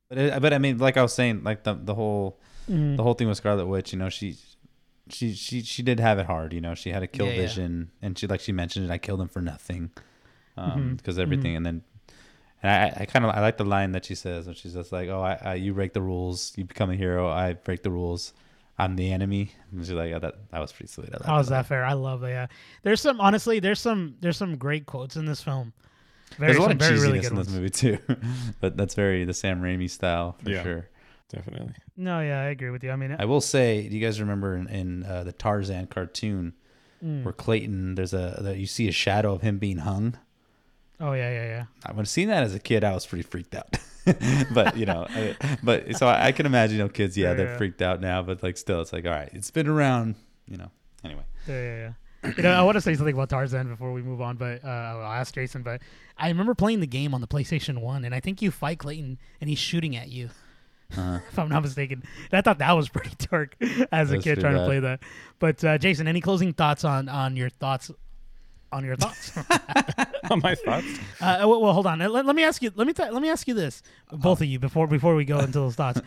But 0.09 0.17
it, 0.17 0.41
but 0.41 0.53
I 0.53 0.57
mean, 0.57 0.77
like 0.77 0.97
I 0.97 1.01
was 1.03 1.13
saying, 1.13 1.43
like 1.43 1.63
the 1.63 1.73
the 1.73 1.95
whole 1.95 2.39
mm, 2.69 2.97
the 2.97 3.03
whole 3.03 3.13
thing 3.13 3.27
with 3.27 3.37
Scarlet 3.37 3.65
Witch, 3.67 3.93
you 3.93 3.99
know, 3.99 4.09
she 4.09 4.35
she 5.09 5.33
she 5.33 5.61
she 5.61 5.83
did 5.83 5.99
have 5.99 6.17
it 6.19 6.25
hard, 6.25 6.53
you 6.53 6.59
know. 6.61 6.73
She 6.75 6.89
had 6.89 7.03
a 7.03 7.07
kill 7.07 7.27
Yeah, 7.27 7.33
yeah. 7.33 7.41
Vision, 7.41 7.91
and 8.01 8.17
she 8.17 8.27
like 8.27 8.39
she 8.41 8.51
mentioned 8.51 8.85
it. 8.85 8.91
I 8.91 8.97
killed 8.97 9.21
him 9.21 9.27
for 9.29 9.41
nothing, 9.41 9.91
um, 10.57 10.71
Mhm, 10.81 10.97
because 10.97 11.17
everything. 11.19 11.55
And 11.55 11.65
then, 11.65 11.83
and 12.63 12.71
I 12.71 13.01
I 13.01 13.05
kind 13.05 13.25
of 13.25 13.31
I 13.31 13.41
like 13.41 13.57
the 13.57 13.65
line 13.65 13.91
that 13.93 14.05
she 14.05 14.15
says, 14.15 14.45
when 14.45 14.55
she's 14.55 14.73
just 14.73 14.91
like, 14.91 15.09
"Oh, 15.09 15.21
I, 15.21 15.39
I 15.41 15.53
you 15.55 15.73
break 15.73 15.93
the 15.93 16.01
rules, 16.01 16.53
you 16.55 16.65
become 16.65 16.89
a 16.91 16.95
hero. 16.95 17.29
I 17.29 17.53
break 17.53 17.83
the 17.83 17.91
rules. 17.91 18.33
I'm 18.77 18.95
the 18.95 19.11
enemy." 19.11 19.51
And 19.71 19.81
she's 19.85 19.93
like, 19.93 20.13
oh, 20.13 20.19
"That 20.19 20.35
that 20.51 20.59
was 20.59 20.71
pretty 20.71 20.91
sweet." 20.91 21.09
I 21.13 21.17
like 21.17 21.25
How's 21.25 21.49
that 21.49 21.65
fair? 21.67 21.83
I 21.83 21.93
love 21.93 22.21
that. 22.21 22.29
Yeah. 22.29 22.47
There's 22.83 23.01
some 23.01 23.19
honestly, 23.21 23.59
there's 23.59 23.79
some 23.79 24.15
there's 24.21 24.37
some 24.37 24.57
great 24.57 24.85
quotes 24.85 25.15
in 25.15 25.25
this 25.25 25.41
film. 25.41 25.73
Very, 26.37 26.53
There's 26.53 26.57
a 26.59 26.61
lot 26.61 26.71
of 26.71 26.77
very 26.77 26.95
cheesiness 26.97 27.01
really 27.01 27.19
good 27.19 27.31
in 27.31 27.35
this 27.35 27.47
ones. 27.47 27.55
movie 27.55 27.69
too, 27.69 27.97
but 28.61 28.77
that's 28.77 28.95
very 28.95 29.25
the 29.25 29.33
Sam 29.33 29.61
Raimi 29.61 29.89
style 29.89 30.37
for 30.41 30.49
Yeah. 30.49 30.63
sure. 30.63 30.87
Definitely. 31.29 31.73
No, 31.97 32.19
yeah, 32.21 32.41
I 32.41 32.45
agree 32.45 32.69
with 32.69 32.83
you. 32.83 32.91
I 32.91 32.95
mean, 32.97 33.15
I 33.17 33.25
will 33.25 33.41
say, 33.41 33.87
do 33.87 33.95
you 33.95 34.05
guys 34.05 34.19
remember 34.19 34.55
in, 34.55 34.67
in 34.67 35.03
uh, 35.03 35.23
the 35.23 35.31
Tarzan 35.31 35.87
cartoon 35.87 36.53
mm. 37.03 37.23
where 37.23 37.33
Clayton, 37.33 37.95
there's 37.95 38.13
a 38.13 38.37
that 38.41 38.57
you 38.57 38.65
see 38.65 38.87
a 38.87 38.91
shadow 38.91 39.33
of 39.33 39.41
him 39.41 39.57
being 39.57 39.77
hung? 39.79 40.17
Oh 41.01 41.13
yeah, 41.13 41.29
yeah, 41.31 41.45
yeah. 41.45 41.65
I 41.85 41.91
when 41.91 42.01
I 42.01 42.05
seen 42.05 42.27
that 42.29 42.43
as 42.43 42.55
a 42.55 42.59
kid, 42.59 42.83
I 42.83 42.93
was 42.93 43.05
pretty 43.05 43.23
freaked 43.23 43.55
out. 43.55 43.77
but 44.53 44.77
you 44.77 44.85
know, 44.85 45.05
I, 45.09 45.35
but 45.63 45.95
so 45.97 46.07
I, 46.07 46.27
I 46.27 46.31
can 46.31 46.45
imagine, 46.45 46.77
you 46.77 46.83
know, 46.83 46.89
kids, 46.89 47.17
yeah, 47.17 47.29
Yeah, 47.29 47.33
they're 47.35 47.47
yeah. 47.47 47.57
freaked 47.57 47.81
out 47.81 48.01
now, 48.01 48.21
but 48.23 48.41
like 48.43 48.57
still, 48.57 48.81
it's 48.81 48.93
like, 48.93 49.05
all 49.05 49.11
right, 49.11 49.29
it's 49.33 49.51
been 49.51 49.67
around, 49.67 50.15
you 50.47 50.57
know. 50.57 50.71
Anyway, 51.03 51.23
Yeah, 51.47 51.61
yeah, 51.61 51.77
yeah. 52.23 52.31
You 52.37 52.43
know, 52.43 52.51
I 52.53 52.61
want 52.61 52.75
to 52.75 52.81
say 52.81 52.93
something 52.93 53.15
about 53.15 53.29
Tarzan 53.29 53.67
before 53.67 53.91
we 53.93 54.03
move 54.03 54.21
on, 54.21 54.37
but 54.37 54.63
uh, 54.63 54.67
I'll 54.67 55.11
ask 55.11 55.33
Jason. 55.33 55.63
But 55.63 55.81
I 56.19 56.27
remember 56.29 56.53
playing 56.53 56.79
the 56.79 56.87
game 56.87 57.15
on 57.15 57.21
the 57.21 57.27
PlayStation 57.27 57.79
One, 57.79 58.05
and 58.05 58.13
I 58.13 58.19
think 58.19 58.41
you 58.43 58.51
fight 58.51 58.77
Clayton, 58.79 59.17
and 59.39 59.49
he's 59.49 59.57
shooting 59.57 59.95
at 59.95 60.09
you. 60.09 60.29
uh, 60.95 61.19
if 61.31 61.39
I'm 61.39 61.49
not 61.49 61.63
mistaken. 61.63 62.03
And 62.31 62.37
I 62.37 62.41
thought 62.41 62.59
that 62.59 62.73
was 62.73 62.89
pretty 62.89 63.15
dark 63.31 63.55
as 63.91 64.11
a 64.11 64.19
kid 64.19 64.39
trying 64.39 64.55
to 64.55 64.65
play 64.65 64.79
that. 64.79 64.99
But 65.39 65.63
uh, 65.63 65.77
Jason, 65.79 66.07
any 66.07 66.21
closing 66.21 66.53
thoughts 66.53 66.83
on 66.83 67.09
on 67.09 67.35
your 67.35 67.49
thoughts 67.49 67.89
on 68.71 68.83
your 68.85 68.95
thoughts? 68.95 69.31
On 70.31 70.39
my 70.41 70.55
thoughts. 70.55 70.85
uh, 71.19 71.37
well, 71.41 71.61
well, 71.61 71.73
hold 71.73 71.87
on. 71.87 71.99
Let, 71.99 72.25
let 72.25 72.35
me 72.35 72.43
ask 72.43 72.61
you. 72.61 72.71
Let 72.75 72.87
me 72.87 72.93
t- 72.93 73.09
let 73.09 73.21
me 73.21 73.29
ask 73.29 73.47
you 73.47 73.53
this, 73.53 73.81
both 74.11 74.39
of 74.41 74.47
you, 74.47 74.59
before 74.59 74.87
before 74.87 75.13
we 75.15 75.25
go 75.25 75.39
into 75.39 75.51
those 75.59 75.75
thoughts. 75.75 75.99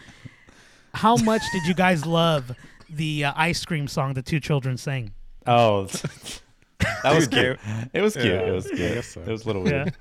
How 0.95 1.17
much 1.17 1.43
did 1.53 1.67
you 1.67 1.75
guys 1.75 2.07
love 2.07 2.53
the 2.89 3.25
uh, 3.27 3.33
ice 3.37 3.65
cream 3.65 3.89
song 3.89 4.15
the 4.15 4.23
two 4.23 4.41
children 4.41 4.77
sang? 4.79 5.13
oh, 5.47 5.85
that 7.03 7.15
was 7.15 7.27
cute. 7.29 7.59
It 7.93 8.01
was 8.01 8.15
cute. 8.15 8.27
Yeah, 8.27 8.41
it 8.47 8.51
was 8.53 8.67
I 8.67 8.75
cute. 8.77 8.95
guess 8.95 9.07
so. 9.09 9.21
It 9.21 9.29
was 9.29 9.43
a 9.43 9.47
little 9.47 9.63
weird. 9.63 9.93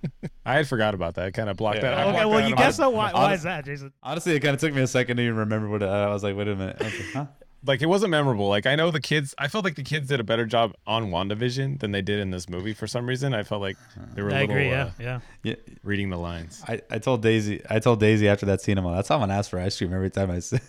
I 0.46 0.54
had 0.54 0.68
forgot 0.68 0.94
about 0.94 1.16
that. 1.16 1.26
I 1.26 1.32
kind 1.32 1.50
of 1.50 1.58
blocked 1.58 1.78
Yeah. 1.78 1.82
that. 1.92 1.94
I 1.98 2.02
Okay, 2.02 2.10
Okay, 2.10 2.12
blocked 2.24 2.30
well, 2.30 2.40
that 2.42 2.50
you 2.50 2.56
guess 2.56 2.78
my- 2.78 2.84
so. 2.86 2.90
Why, 2.92 3.12
why 3.12 3.24
honest- 3.26 3.40
is 3.40 3.44
that, 3.44 3.66
Jason? 3.66 3.92
Honestly, 4.04 4.36
it 4.36 4.40
kind 4.40 4.54
of 4.56 4.62
took 4.62 4.74
me 4.74 4.82
a 4.82 4.88
second 4.88 5.18
to 5.18 5.24
even 5.24 5.36
remember 5.38 5.68
what 5.68 5.82
it, 5.82 5.90
I 5.90 6.08
was 6.10 6.24
like. 6.24 6.36
Wait 6.38 6.48
a 6.48 6.56
minute. 6.56 6.78
I 6.80 6.84
was 6.84 6.94
like, 7.00 7.12
huh? 7.14 7.26
Like 7.66 7.82
it 7.82 7.86
wasn't 7.86 8.12
memorable. 8.12 8.50
Like 8.50 8.66
I 8.66 8.76
know 8.76 8.92
the 8.92 9.00
kids. 9.00 9.34
I 9.38 9.48
felt 9.48 9.64
like 9.64 9.76
the 9.76 9.84
kids 9.84 10.10
did 10.10 10.20
a 10.20 10.24
better 10.24 10.46
job 10.46 10.74
on 10.86 11.12
WandaVision 11.12 11.80
than 11.80 11.92
they 11.94 12.02
did 12.02 12.20
in 12.20 12.30
this 12.30 12.50
movie. 12.50 12.74
For 12.74 12.88
some 12.88 13.08
reason, 13.08 13.34
I 13.34 13.44
felt 13.44 13.62
like 13.62 13.78
they 14.16 14.22
were 14.22 14.30
a 14.30 14.34
I 14.36 14.42
little 14.42 14.56
agree. 14.58 14.70
uh, 14.72 14.90
Yeah, 15.00 15.00
yeah. 15.00 15.20
Yeah, 15.44 15.56
reading 15.84 16.10
the 16.10 16.18
lines. 16.18 16.62
I, 16.68 16.82
I 16.92 17.00
told 17.00 17.22
Daisy 17.22 17.62
I 17.70 17.80
told 17.80 18.02
Daisy 18.02 18.28
after 18.28 18.46
that 18.48 18.60
scene 18.62 18.78
I'm 18.78 18.84
like, 18.86 18.96
that's 18.98 19.08
how 19.08 19.16
I'm 19.16 19.22
gonna 19.22 19.36
ask 19.36 19.50
for 19.50 19.60
ice 19.60 19.78
cream 19.78 19.94
every 19.94 20.10
time 20.10 20.30
I 20.30 20.40
say 20.40 20.60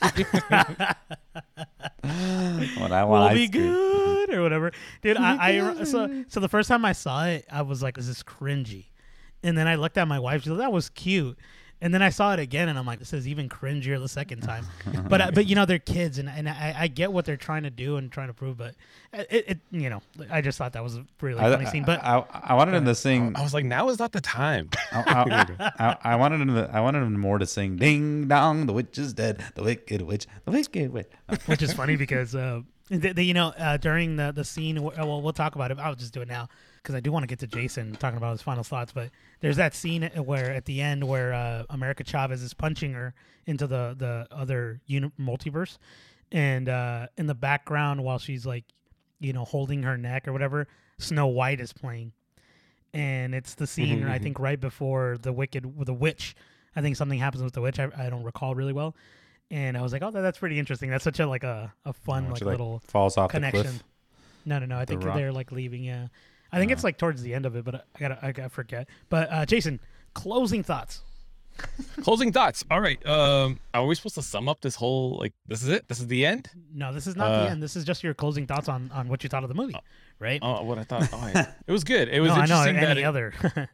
when 2.02 2.92
I 2.92 3.04
want 3.04 3.08
will 3.08 3.16
ice 3.24 3.34
be 3.36 3.48
cream. 3.48 3.72
good 3.72 4.34
or 4.34 4.42
whatever. 4.42 4.72
Dude, 5.02 5.16
I, 5.16 5.58
I 5.80 5.84
so 5.84 6.24
so 6.28 6.40
the 6.40 6.48
first 6.48 6.68
time 6.68 6.84
I 6.84 6.92
saw 6.92 7.26
it, 7.26 7.46
I 7.50 7.62
was 7.62 7.82
like, 7.82 7.98
"Is 7.98 8.06
"This 8.08 8.18
is 8.18 8.22
cringy," 8.22 8.86
and 9.42 9.56
then 9.56 9.66
I 9.66 9.74
looked 9.76 9.98
at 9.98 10.08
my 10.08 10.18
wife. 10.18 10.42
She 10.44 10.50
was 10.50 10.58
like, 10.58 10.66
"That 10.66 10.72
was 10.72 10.88
cute." 10.88 11.38
And 11.80 11.92
then 11.92 12.02
I 12.02 12.08
saw 12.08 12.32
it 12.32 12.40
again, 12.40 12.68
and 12.68 12.78
I'm 12.78 12.86
like, 12.86 12.98
"This 12.98 13.12
is 13.12 13.28
even 13.28 13.48
cringier 13.48 14.00
the 14.00 14.08
second 14.08 14.40
time." 14.42 14.66
but 15.08 15.20
uh, 15.20 15.30
but 15.32 15.46
you 15.46 15.54
know 15.54 15.66
they're 15.66 15.78
kids, 15.78 16.18
and 16.18 16.28
and 16.28 16.48
I, 16.48 16.74
I 16.76 16.88
get 16.88 17.12
what 17.12 17.24
they're 17.24 17.36
trying 17.36 17.64
to 17.64 17.70
do 17.70 17.96
and 17.96 18.10
trying 18.10 18.28
to 18.28 18.34
prove, 18.34 18.56
but 18.56 18.74
it, 19.12 19.44
it 19.48 19.58
you 19.70 19.90
know 19.90 20.02
I 20.30 20.40
just 20.40 20.56
thought 20.58 20.72
that 20.72 20.82
was 20.82 20.96
a 20.96 21.04
really 21.20 21.40
I, 21.40 21.50
funny 21.50 21.66
scene. 21.66 21.84
But 21.84 22.02
I, 22.02 22.24
I 22.32 22.54
wanted 22.54 22.74
him 22.74 22.84
to 22.86 22.94
sing. 22.94 23.34
I 23.36 23.42
was 23.42 23.54
like, 23.54 23.64
now 23.64 23.88
is 23.88 23.98
not 23.98 24.12
the 24.12 24.20
time. 24.20 24.70
I, 24.92 25.46
I, 25.58 25.72
I, 25.78 25.96
I 26.12 26.16
wanted 26.16 26.40
him. 26.40 26.54
To, 26.54 26.70
I 26.72 26.80
wanted 26.80 27.02
him 27.02 27.18
more 27.18 27.38
to 27.38 27.46
sing 27.46 27.76
"Ding 27.76 28.28
dong, 28.28 28.66
the 28.66 28.72
witch 28.72 28.98
is 28.98 29.12
dead, 29.12 29.42
the 29.54 29.62
wicked 29.62 30.02
witch, 30.02 30.26
the 30.44 30.52
wicked 30.52 30.92
witch." 30.92 31.10
which 31.46 31.62
is 31.62 31.72
funny 31.72 31.96
because 31.96 32.34
uh, 32.34 32.60
the, 32.88 33.12
the, 33.12 33.22
you 33.22 33.34
know 33.34 33.48
uh, 33.58 33.76
during 33.76 34.16
the 34.16 34.32
the 34.32 34.44
scene 34.44 34.82
well 34.82 35.22
we'll 35.22 35.32
talk 35.32 35.54
about 35.54 35.70
it 35.70 35.78
i'll 35.78 35.94
just 35.94 36.12
do 36.12 36.20
it 36.20 36.28
now 36.28 36.48
because 36.84 36.94
i 36.94 37.00
do 37.00 37.10
want 37.10 37.22
to 37.22 37.26
get 37.26 37.38
to 37.40 37.46
jason 37.46 37.92
talking 37.96 38.18
about 38.18 38.30
his 38.32 38.42
final 38.42 38.62
thoughts 38.62 38.92
but 38.92 39.10
there's 39.40 39.56
that 39.56 39.74
scene 39.74 40.02
where 40.24 40.52
at 40.52 40.66
the 40.66 40.80
end 40.80 41.02
where 41.08 41.32
uh, 41.32 41.64
america 41.70 42.04
chavez 42.04 42.42
is 42.42 42.54
punching 42.54 42.92
her 42.92 43.14
into 43.46 43.66
the 43.66 43.96
the 43.98 44.28
other 44.30 44.80
uni- 44.86 45.10
multiverse 45.18 45.78
and 46.30 46.68
uh, 46.68 47.06
in 47.16 47.26
the 47.26 47.34
background 47.34 48.04
while 48.04 48.18
she's 48.18 48.44
like 48.46 48.64
you 49.20 49.32
know, 49.32 49.44
holding 49.44 49.84
her 49.84 49.96
neck 49.96 50.28
or 50.28 50.32
whatever, 50.32 50.68
Snow 50.98 51.26
White 51.28 51.58
is 51.60 51.72
playing, 51.72 52.12
and 52.92 53.34
it's 53.34 53.54
the 53.54 53.66
scene 53.66 54.02
Mhm, 54.02 54.10
I 54.10 54.18
think 54.18 54.38
right 54.38 54.60
before 54.60 55.16
the 55.20 55.32
wicked 55.32 55.64
the 55.86 55.94
witch. 55.94 56.34
I 56.76 56.82
think 56.82 56.96
something 56.96 57.18
happens 57.18 57.42
with 57.42 57.54
the 57.54 57.60
witch. 57.60 57.78
I, 57.78 57.88
I 57.96 58.10
don't 58.10 58.24
recall 58.24 58.54
really 58.54 58.72
well, 58.72 58.94
and 59.50 59.78
I 59.78 59.82
was 59.82 59.92
like, 59.92 60.02
oh, 60.02 60.10
that, 60.10 60.20
that's 60.20 60.38
pretty 60.38 60.58
interesting. 60.58 60.90
That's 60.90 61.04
such 61.04 61.20
a 61.20 61.26
like 61.26 61.44
a 61.44 61.72
a 61.84 61.92
fun 61.92 62.28
like 62.28 62.38
she, 62.38 62.44
little 62.44 62.82
falls 62.86 63.16
off 63.16 63.30
the 63.30 63.38
connection. 63.38 63.62
cliff. 63.62 63.84
No, 64.44 64.58
no, 64.58 64.66
no. 64.66 64.78
I 64.78 64.84
think 64.84 65.02
they're 65.02 65.32
like 65.32 65.52
leaving. 65.52 65.82
Yeah, 65.84 66.08
I 66.54 66.58
think 66.58 66.70
it's 66.72 66.84
like 66.84 66.98
towards 66.98 67.22
the 67.22 67.34
end 67.34 67.46
of 67.46 67.56
it, 67.56 67.64
but 67.64 67.74
I 67.94 67.98
gotta 67.98 68.18
I 68.22 68.32
gotta 68.32 68.48
forget. 68.48 68.88
But 69.08 69.30
uh, 69.32 69.46
Jason, 69.46 69.80
closing 70.14 70.62
thoughts. 70.62 71.02
Closing 72.02 72.32
thoughts. 72.32 72.64
All 72.70 72.80
right. 72.80 73.04
Um, 73.06 73.60
are 73.72 73.86
we 73.86 73.94
supposed 73.94 74.16
to 74.16 74.22
sum 74.22 74.48
up 74.48 74.60
this 74.60 74.74
whole 74.74 75.18
like 75.20 75.32
this 75.46 75.62
is 75.62 75.68
it? 75.68 75.86
This 75.88 76.00
is 76.00 76.08
the 76.08 76.26
end? 76.26 76.48
No, 76.72 76.92
this 76.92 77.06
is 77.06 77.14
not 77.16 77.30
Uh, 77.30 77.44
the 77.44 77.50
end. 77.50 77.62
This 77.62 77.76
is 77.76 77.84
just 77.84 78.02
your 78.02 78.12
closing 78.14 78.46
thoughts 78.46 78.68
on 78.68 78.90
on 78.92 79.08
what 79.08 79.22
you 79.22 79.28
thought 79.28 79.44
of 79.44 79.48
the 79.48 79.54
movie, 79.54 79.76
right? 80.18 80.40
Oh, 80.42 80.62
what 80.64 80.78
I 80.78 80.84
thought. 80.84 81.08
Oh, 81.12 81.30
yeah. 81.34 81.52
it 81.66 81.72
was 81.72 81.84
good. 81.84 82.08
It 82.08 82.20
was 82.20 82.28
no, 82.30 82.34
I 82.34 82.46
know 82.46 82.64
interesting 82.66 82.76
any 82.90 83.00
it- 83.02 83.04
other. 83.04 83.32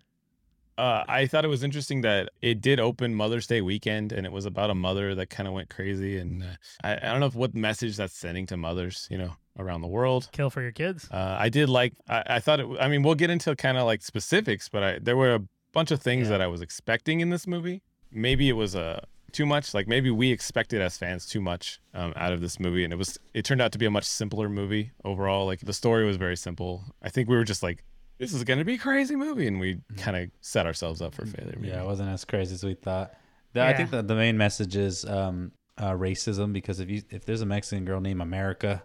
uh, 0.79 1.05
I 1.09 1.27
thought 1.27 1.45
it 1.45 1.49
was 1.49 1.63
interesting 1.63 2.03
that 2.03 2.31
it 2.43 2.61
did 2.61 2.81
open 2.81 3.15
Mother's 3.15 3.47
Day 3.47 3.61
weekend, 3.63 4.13
and 4.13 4.27
it 4.27 4.33
was 4.33 4.45
about 4.47 4.71
a 4.71 4.75
mother 4.75 5.15
that 5.15 5.31
kind 5.31 5.47
of 5.47 5.55
went 5.55 5.71
crazy. 5.71 6.19
And 6.19 6.43
uh, 6.43 6.47
I, 6.85 6.97
I 6.97 7.11
don't 7.13 7.21
know 7.21 7.27
if 7.27 7.35
what 7.35 7.55
message 7.55 7.97
that's 7.97 8.17
sending 8.17 8.47
to 8.47 8.57
mothers, 8.59 9.07
you 9.11 9.17
know, 9.19 9.37
around 9.59 9.81
the 9.83 9.89
world. 9.89 10.29
Kill 10.33 10.51
for 10.51 10.63
your 10.63 10.73
kids. 10.73 11.09
Uh, 11.11 11.37
I 11.39 11.49
did 11.49 11.69
like. 11.69 11.93
I, 12.09 12.23
I 12.27 12.41
thought 12.41 12.61
it. 12.61 12.67
I 12.81 12.89
mean, 12.89 13.03
we'll 13.03 13.15
get 13.15 13.31
into 13.31 13.55
kind 13.57 13.77
of 13.79 13.85
like 13.87 14.03
specifics, 14.03 14.69
but 14.69 14.83
I 14.83 14.99
there 15.01 15.17
were 15.17 15.35
a 15.35 15.41
bunch 15.73 15.91
of 15.91 16.01
things 16.03 16.25
Yeah. 16.25 16.31
that 16.39 16.41
I 16.43 16.47
was 16.47 16.61
expecting 16.61 17.21
in 17.21 17.31
this 17.31 17.47
movie. 17.47 17.83
Maybe 18.13 18.49
it 18.49 18.55
was 18.55 18.75
uh, 18.75 19.01
too 19.33 19.47
much. 19.47 19.73
Like 19.75 19.87
maybe 19.87 20.11
we 20.11 20.33
expected 20.33 20.81
as 20.81 20.97
fans 20.99 21.27
too 21.27 21.41
much 21.41 21.81
um, 21.95 22.13
out 22.17 22.33
of 22.33 22.41
this 22.41 22.59
movie, 22.59 22.85
and 22.85 22.93
it 22.93 22.97
was. 22.97 23.19
It 23.35 23.45
turned 23.45 23.61
out 23.61 23.73
to 23.73 23.79
be 23.79 23.87
a 23.87 23.91
much 23.91 24.05
simpler 24.05 24.49
movie 24.49 24.93
overall. 25.05 25.47
Like 25.47 25.61
the 25.61 25.73
story 25.73 26.05
was 26.05 26.17
very 26.17 26.37
simple. 26.37 26.85
I 27.03 27.09
think 27.09 27.29
we 27.29 27.37
were 27.37 27.45
just 27.45 27.63
like, 27.63 27.85
this 28.19 28.33
is 28.33 28.43
gonna 28.45 28.65
be 28.65 28.75
a 28.75 28.79
crazy 28.79 29.17
movie, 29.17 29.47
and 29.47 29.61
we 29.61 29.79
kind 29.97 30.17
of 30.17 30.31
set 30.41 30.67
ourselves 30.67 31.01
up 31.03 31.15
for 31.15 31.25
failure. 31.27 31.55
maybe. 31.57 31.69
Yeah, 31.69 31.83
it 31.83 31.87
wasn't 31.87 32.09
as 32.11 32.25
crazy 32.25 32.55
as 32.55 32.65
we 32.65 32.75
thought. 32.75 33.13
The- 33.53 33.63
I 33.65 33.73
think 33.75 33.91
Yeah. 33.91 33.99
that 33.99 34.09
the 34.09 34.15
main 34.17 34.37
message 34.39 34.77
is 34.77 35.05
um, 35.05 35.53
uh, 35.79 35.93
racism 35.93 36.53
because 36.53 36.79
if 36.81 36.91
you 36.91 37.03
if 37.11 37.25
there's 37.25 37.41
a 37.41 37.47
Mexican 37.47 37.85
girl 37.85 38.01
named 38.01 38.21
America, 38.21 38.83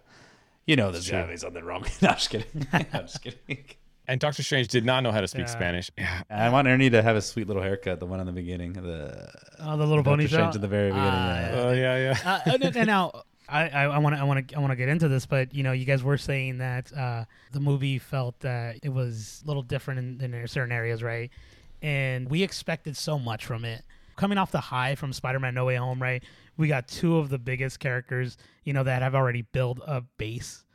you 0.68 0.76
know 0.76 0.92
there's 0.92 1.06
True. 1.08 1.20
gotta 1.20 1.32
be 1.32 1.38
something 1.38 1.64
wrong. 1.64 1.86
no, 2.02 2.10
I'm 2.10 2.16
just 2.16 2.30
kidding. 2.30 2.68
I'm 2.74 2.86
just 3.08 3.22
kidding. 3.22 3.66
And 4.08 4.20
Doctor 4.20 4.44
Strange 4.44 4.68
did 4.68 4.86
not 4.86 5.02
know 5.02 5.12
how 5.12 5.22
to 5.22 5.28
speak 5.28 5.42
Yeah. 5.48 5.52
Spanish. 5.52 5.90
Yeah. 5.98 6.22
I 6.30 6.50
want 6.50 6.68
Ernie 6.68 6.92
to 6.92 7.02
have 7.02 7.16
a 7.16 7.22
sweet 7.22 7.48
little 7.48 7.64
haircut, 7.64 8.00
the 8.00 8.06
one 8.06 8.20
in 8.20 8.28
the 8.28 8.32
beginning, 8.32 8.74
the 8.74 9.28
Oh, 9.60 9.76
the 9.78 9.86
little 9.86 10.04
Doctor 10.04 10.24
ponytail. 10.26 10.30
Strange 10.30 10.56
at 10.56 10.62
the 10.62 10.68
very 10.68 10.90
beginning. 10.92 11.10
Ah, 11.12 11.40
yeah. 11.40 11.52
Oh 11.56 11.72
yeah, 11.74 11.98
yeah. 12.24 12.42
uh, 12.46 12.52
and, 12.54 12.76
and 12.78 12.88
now 12.88 13.24
I 13.50 13.70
I 13.70 13.98
want 14.00 14.16
to 14.16 14.22
I 14.22 14.24
want 14.26 14.48
to 14.48 14.56
I 14.56 14.60
want 14.60 14.72
to 14.72 14.76
get 14.76 14.90
into 14.90 15.08
this, 15.08 15.26
but 15.26 15.54
you 15.56 15.64
know, 15.64 15.72
you 15.72 15.86
guys 15.86 16.04
were 16.04 16.18
saying 16.18 16.60
that 16.60 16.92
uh, 16.94 17.26
the 17.52 17.60
movie 17.60 17.98
felt 18.00 18.40
that 18.42 18.78
it 18.84 18.90
was 18.90 19.42
a 19.44 19.48
little 19.48 19.64
different 19.64 20.22
in, 20.22 20.34
in 20.34 20.48
certain 20.48 20.72
areas, 20.72 21.02
right? 21.02 21.32
And 21.82 22.30
we 22.30 22.42
expected 22.44 22.96
so 22.98 23.18
much 23.20 23.46
from 23.46 23.66
it. 23.66 23.84
Coming 24.16 24.38
off 24.38 24.52
the 24.52 24.60
high 24.62 24.96
from 24.96 25.14
Spider-Man: 25.14 25.54
No 25.54 25.66
Way 25.66 25.76
Home, 25.76 26.02
right? 26.02 26.24
We 26.58 26.68
got 26.68 26.88
two 26.88 27.18
of 27.18 27.30
the 27.30 27.38
biggest 27.38 27.80
characters, 27.80 28.38
you 28.66 28.74
know, 28.74 28.84
that 28.84 29.02
have 29.02 29.16
already 29.16 29.44
built 29.44 29.80
a 29.88 30.02
base 30.18 30.66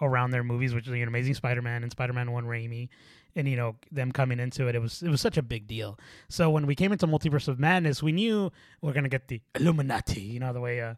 around 0.00 0.30
their 0.30 0.44
movies, 0.44 0.72
which 0.74 0.86
is 0.86 0.92
you 0.94 1.04
know, 1.04 1.08
Amazing 1.08 1.34
Spider-Man 1.34 1.82
and 1.82 1.90
Spider-Man 1.90 2.30
One 2.30 2.44
Raimi. 2.44 2.88
And 3.36 3.46
you 3.48 3.56
know 3.56 3.76
them 3.92 4.10
coming 4.10 4.40
into 4.40 4.66
it, 4.68 4.74
it 4.74 4.80
was 4.80 5.02
it 5.02 5.10
was 5.10 5.20
such 5.20 5.36
a 5.36 5.42
big 5.42 5.66
deal. 5.68 5.98
So 6.28 6.50
when 6.50 6.66
we 6.66 6.74
came 6.74 6.92
into 6.92 7.06
Multiverse 7.06 7.46
of 7.46 7.60
Madness, 7.60 8.02
we 8.02 8.10
knew 8.10 8.50
we're 8.80 8.92
gonna 8.94 9.08
get 9.08 9.28
the 9.28 9.40
Illuminati. 9.54 10.22
You 10.22 10.40
know 10.40 10.52
the 10.52 10.60
way 10.60 10.80
uh, 10.80 10.94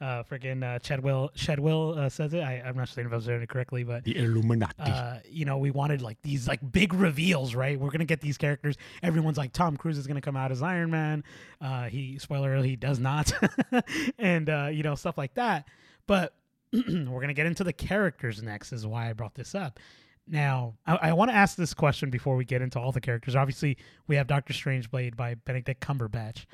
uh, 0.00 0.22
freaking 0.24 0.64
uh, 0.64 0.78
Chadwell 0.80 1.30
Chadwell 1.36 1.96
uh, 1.96 2.08
says 2.08 2.34
it. 2.34 2.40
I, 2.40 2.62
I'm 2.66 2.76
not 2.76 2.88
saying 2.88 3.06
if 3.06 3.12
I 3.12 3.16
was 3.16 3.26
saying 3.26 3.42
it 3.42 3.48
correctly, 3.48 3.84
but 3.84 4.02
The 4.02 4.16
Illuminati. 4.16 4.74
uh, 4.90 5.18
you 5.30 5.44
know, 5.44 5.58
we 5.58 5.70
wanted 5.70 6.02
like 6.02 6.20
these 6.22 6.48
like 6.48 6.60
big 6.72 6.94
reveals, 6.94 7.54
right? 7.54 7.78
We're 7.78 7.90
gonna 7.90 8.06
get 8.06 8.20
these 8.20 8.38
characters. 8.38 8.76
Everyone's 9.02 9.38
like, 9.38 9.52
Tom 9.52 9.76
Cruise 9.76 9.98
is 9.98 10.06
gonna 10.08 10.20
come 10.22 10.36
out 10.36 10.50
as 10.50 10.62
Iron 10.62 10.90
Man. 10.90 11.22
Uh, 11.60 11.84
he 11.84 12.18
spoiler, 12.18 12.60
he 12.62 12.74
does 12.76 12.98
not, 12.98 13.30
and 14.18 14.50
uh, 14.50 14.68
you 14.72 14.82
know 14.82 14.94
stuff 14.96 15.16
like 15.16 15.34
that. 15.34 15.68
But 16.06 16.34
we're 16.72 17.20
gonna 17.20 17.34
get 17.34 17.46
into 17.46 17.64
the 17.64 17.72
characters 17.72 18.42
next. 18.42 18.72
Is 18.72 18.86
why 18.86 19.10
I 19.10 19.12
brought 19.12 19.34
this 19.34 19.54
up. 19.54 19.78
Now, 20.26 20.74
I, 20.86 20.96
I 20.96 21.12
want 21.12 21.30
to 21.30 21.36
ask 21.36 21.56
this 21.56 21.74
question 21.74 22.08
before 22.08 22.34
we 22.36 22.44
get 22.46 22.62
into 22.62 22.80
all 22.80 22.92
the 22.92 23.00
characters. 23.00 23.36
Obviously, 23.36 23.76
we 24.06 24.16
have 24.16 24.26
Doctor 24.26 24.54
Strange 24.54 24.90
played 24.90 25.16
by 25.16 25.34
Benedict 25.34 25.80
Cumberbatch. 25.86 26.46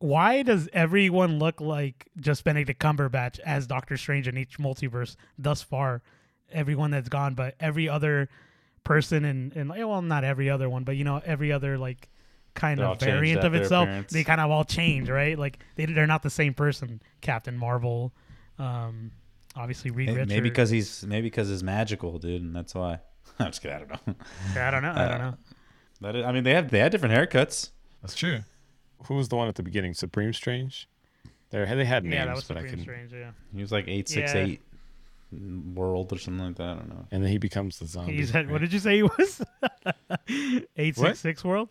Why 0.00 0.42
does 0.42 0.68
everyone 0.72 1.38
look 1.38 1.60
like 1.60 2.06
just 2.18 2.42
Benedict 2.44 2.80
Cumberbatch 2.80 3.38
as 3.40 3.66
Doctor 3.66 3.96
Strange 3.96 4.26
in 4.26 4.36
each 4.36 4.58
multiverse 4.58 5.14
thus 5.38 5.62
far? 5.62 6.02
Everyone 6.52 6.90
that's 6.90 7.08
gone, 7.08 7.34
but 7.34 7.54
every 7.60 7.88
other 7.88 8.28
person 8.82 9.24
and 9.24 9.56
and 9.56 9.70
eh, 9.72 9.82
well, 9.84 10.02
not 10.02 10.24
every 10.24 10.50
other 10.50 10.68
one, 10.68 10.84
but 10.84 10.96
you 10.96 11.04
know, 11.04 11.20
every 11.24 11.52
other 11.52 11.78
like 11.78 12.08
kind 12.54 12.78
They 12.78 12.84
of 12.84 13.00
variant 13.00 13.44
of 13.44 13.54
itself, 13.54 13.88
appearance. 13.88 14.12
they 14.12 14.24
kind 14.24 14.40
of 14.40 14.50
all 14.50 14.64
change, 14.64 15.08
right? 15.08 15.38
Like 15.38 15.58
they 15.76 15.86
they're 15.86 16.06
not 16.06 16.22
the 16.22 16.30
same 16.30 16.54
person. 16.54 17.00
Captain 17.20 17.56
Marvel, 17.56 18.12
um, 18.58 19.10
obviously 19.56 19.90
Reed 19.90 20.06
Maybe, 20.08 20.16
Richards. 20.18 20.28
maybe 20.34 20.48
because 20.48 20.70
he's 20.70 21.04
maybe 21.06 21.26
because 21.26 21.48
he's 21.48 21.62
magical, 21.62 22.18
dude, 22.18 22.42
and 22.42 22.54
that's 22.54 22.74
why. 22.74 23.00
I'm 23.38 23.46
just 23.46 23.62
kidding. 23.62 23.76
I 23.76 23.80
don't 23.80 23.92
know. 24.06 24.14
I 24.56 24.70
don't 24.70 24.82
know. 24.82 24.90
I 24.90 25.08
don't 25.08 25.20
Uh, 25.20 25.30
know. 25.30 25.36
That 26.00 26.16
is, 26.16 26.24
I 26.24 26.32
mean, 26.32 26.44
they 26.44 26.54
have 26.54 26.70
they 26.70 26.78
had 26.80 26.92
different 26.92 27.14
haircuts. 27.14 27.70
That's 28.02 28.14
true. 28.14 28.40
Who 29.06 29.14
was 29.14 29.28
the 29.28 29.36
one 29.36 29.48
at 29.48 29.54
the 29.54 29.62
beginning? 29.62 29.94
Supreme 29.94 30.32
Strange. 30.32 30.88
They 31.50 31.64
they 31.64 31.84
had 31.84 32.04
names, 32.04 32.14
Yeah, 32.14 32.26
that 32.26 32.34
was 32.34 32.44
but 32.44 32.56
I 32.56 32.60
Supreme 32.60 32.70
couldn't. 32.84 32.84
Strange. 32.84 33.12
Yeah, 33.12 33.30
He 33.54 33.60
was 33.62 33.70
like 33.72 33.86
eight 33.88 34.08
six 34.08 34.34
Yeah. 34.34 34.40
eight 34.44 34.60
world 35.74 36.12
or 36.12 36.18
something 36.18 36.44
like 36.46 36.56
that. 36.56 36.68
I 36.68 36.74
don't 36.74 36.88
know. 36.88 37.06
And 37.10 37.22
then 37.22 37.30
he 37.30 37.38
becomes 37.38 37.78
the 37.78 37.86
zombie. 37.86 38.16
he's 38.16 38.30
had, 38.30 38.50
what 38.50 38.60
did 38.60 38.72
you 38.72 38.78
say 38.78 38.96
he 38.96 39.02
was? 39.02 39.42
Eight 40.76 40.96
six 40.96 41.18
six 41.20 41.44
world. 41.44 41.68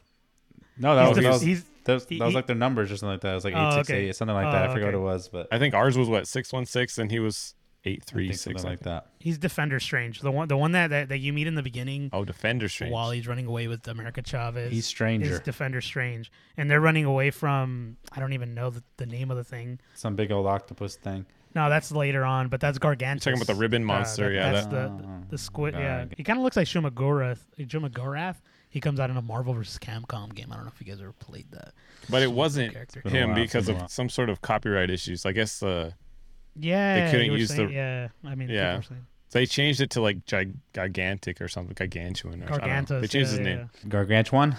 No, 0.77 0.95
that 0.95 1.07
He's 1.07 1.09
was, 1.09 1.17
the- 1.17 1.23
that 1.23 1.33
was, 1.33 1.41
he's- 1.41 1.63
that 1.85 1.93
was, 1.93 2.05
that 2.05 2.19
was 2.21 2.33
like 2.35 2.47
their 2.47 2.55
numbers 2.55 2.91
or 2.91 2.97
something 2.97 3.13
like 3.13 3.21
that. 3.21 3.31
It 3.31 3.35
was 3.35 3.45
like 3.45 3.53
Oh, 3.55 3.67
eight 3.69 3.73
six 3.75 3.89
okay. 3.89 4.09
eight 4.09 4.15
something 4.15 4.35
like 4.35 4.47
Oh, 4.47 4.51
that. 4.51 4.69
I 4.69 4.73
forgot 4.73 4.87
okay. 4.89 4.97
what 4.97 5.11
it 5.11 5.13
was, 5.13 5.27
but 5.29 5.47
I 5.51 5.59
think 5.59 5.73
ours 5.73 5.97
was 5.97 6.07
what 6.09 6.27
six 6.27 6.51
one 6.53 6.65
six, 6.65 6.97
and 6.97 7.11
he 7.11 7.19
was 7.19 7.55
eight 7.85 8.03
I 8.07 8.11
three 8.11 8.27
think 8.27 8.39
six. 8.39 8.61
something 8.61 8.69
like 8.71 8.79
that. 8.83 9.07
He's 9.19 9.37
Defender 9.37 9.79
Strange, 9.79 10.21
the 10.21 10.31
one 10.31 10.47
the 10.47 10.55
one 10.57 10.71
that 10.71 10.87
that, 10.91 11.09
that 11.09 11.17
you 11.19 11.33
meet 11.33 11.47
in 11.47 11.55
the 11.55 11.63
beginning 11.63 12.09
Oh, 12.13 12.23
Defender 12.23 12.69
Strange. 12.69 12.93
while 12.93 13.11
he's 13.11 13.27
running 13.27 13.45
away 13.45 13.67
with 13.67 13.85
America 13.87 14.21
Chavez. 14.21 14.69
He's 14.71 14.79
is 14.79 14.85
Stranger. 14.85 15.39
Defender 15.39 15.81
Strange, 15.81 16.31
and 16.57 16.71
they're 16.71 16.79
running 16.81 17.05
away 17.05 17.29
from 17.31 17.97
I 18.13 18.19
don't 18.21 18.33
even 18.33 18.53
know 18.53 18.69
the, 18.69 18.83
the 18.97 19.05
name 19.05 19.31
of 19.31 19.37
the 19.37 19.43
thing. 19.43 19.79
Some 19.95 20.15
big 20.15 20.31
old 20.31 20.47
octopus 20.47 20.95
thing. 20.95 21.25
No, 21.55 21.69
that's 21.69 21.91
later 21.91 22.23
on, 22.25 22.47
but 22.47 22.59
that's 22.59 22.79
Gargantos. 22.79 23.19
talking 23.21 23.33
about 23.37 23.45
the 23.45 23.53
ribbon 23.53 23.83
Uh, 23.83 23.85
monster, 23.85 24.29
that- 24.29 24.33
yeah, 24.35 24.51
that's 24.53 24.65
that- 24.67 24.97
the, 24.97 25.03
Oh, 25.03 25.19
the 25.25 25.27
the 25.31 25.37
squid. 25.37 25.73
God. 25.75 25.79
Yeah, 25.81 26.05
he 26.17 26.23
kind 26.23 26.39
of 26.39 26.43
looks 26.43 26.57
like 26.57 26.65
Shuma-Gorath. 26.65 27.41
Shuma-Gorath. 27.59 28.37
He 28.73 28.81
comes 28.81 28.99
out 28.99 29.11
in 29.11 29.17
a 29.17 29.21
Marvel 29.21 29.53
versus 29.53 29.77
Capcom 29.77 30.33
game. 30.33 30.47
I 30.51 30.55
don't 30.55 30.65
know 30.65 30.71
if 30.73 30.81
you 30.83 30.91
guys 30.91 30.99
ever 30.99 31.11
played 31.13 31.45
that. 31.51 31.73
But 32.09 32.23
it 32.23 32.31
wasn't 32.31 32.73
character. 32.73 33.01
been 33.03 33.15
a 33.15 33.19
him 33.19 33.33
because 33.35 33.69
it's 33.69 33.75
been 33.75 33.81
a 33.81 33.85
of 33.85 33.91
some 33.91 34.09
sort 34.09 34.29
of 34.31 34.41
copyright 34.41 34.89
issues. 34.89 35.27
I 35.27 35.31
guess 35.31 35.61
uh, 35.61 35.91
Yeah, 36.55 37.05
they 37.05 37.11
couldn't 37.11 37.25
you 37.27 37.31
were 37.33 37.37
use 37.37 37.49
the- 37.49 37.71
Yeah, 37.71 38.07
I 38.25 38.33
mean, 38.33 38.49
Yeah. 38.49 38.71
people 38.71 38.77
were 38.77 38.83
saying- 38.95 39.05
they 39.29 39.45
changed 39.45 39.79
it 39.79 39.91
to 39.91 40.01
like 40.01 40.25
gig- 40.25 40.55
gigantic 40.73 41.39
or 41.39 41.47
something, 41.47 41.75
gigantuan. 41.75 42.41
Or, 42.41 42.53
I 42.53 42.57
don't 42.57 42.61
know. 42.61 42.67
Gargantos. 42.67 43.01
They 43.01 43.07
changed 43.07 43.31
yeah, 43.31 43.37
his 43.37 43.39
name. 43.39 43.57
yeah. 43.83 43.89
Gargantuan. 43.89 44.55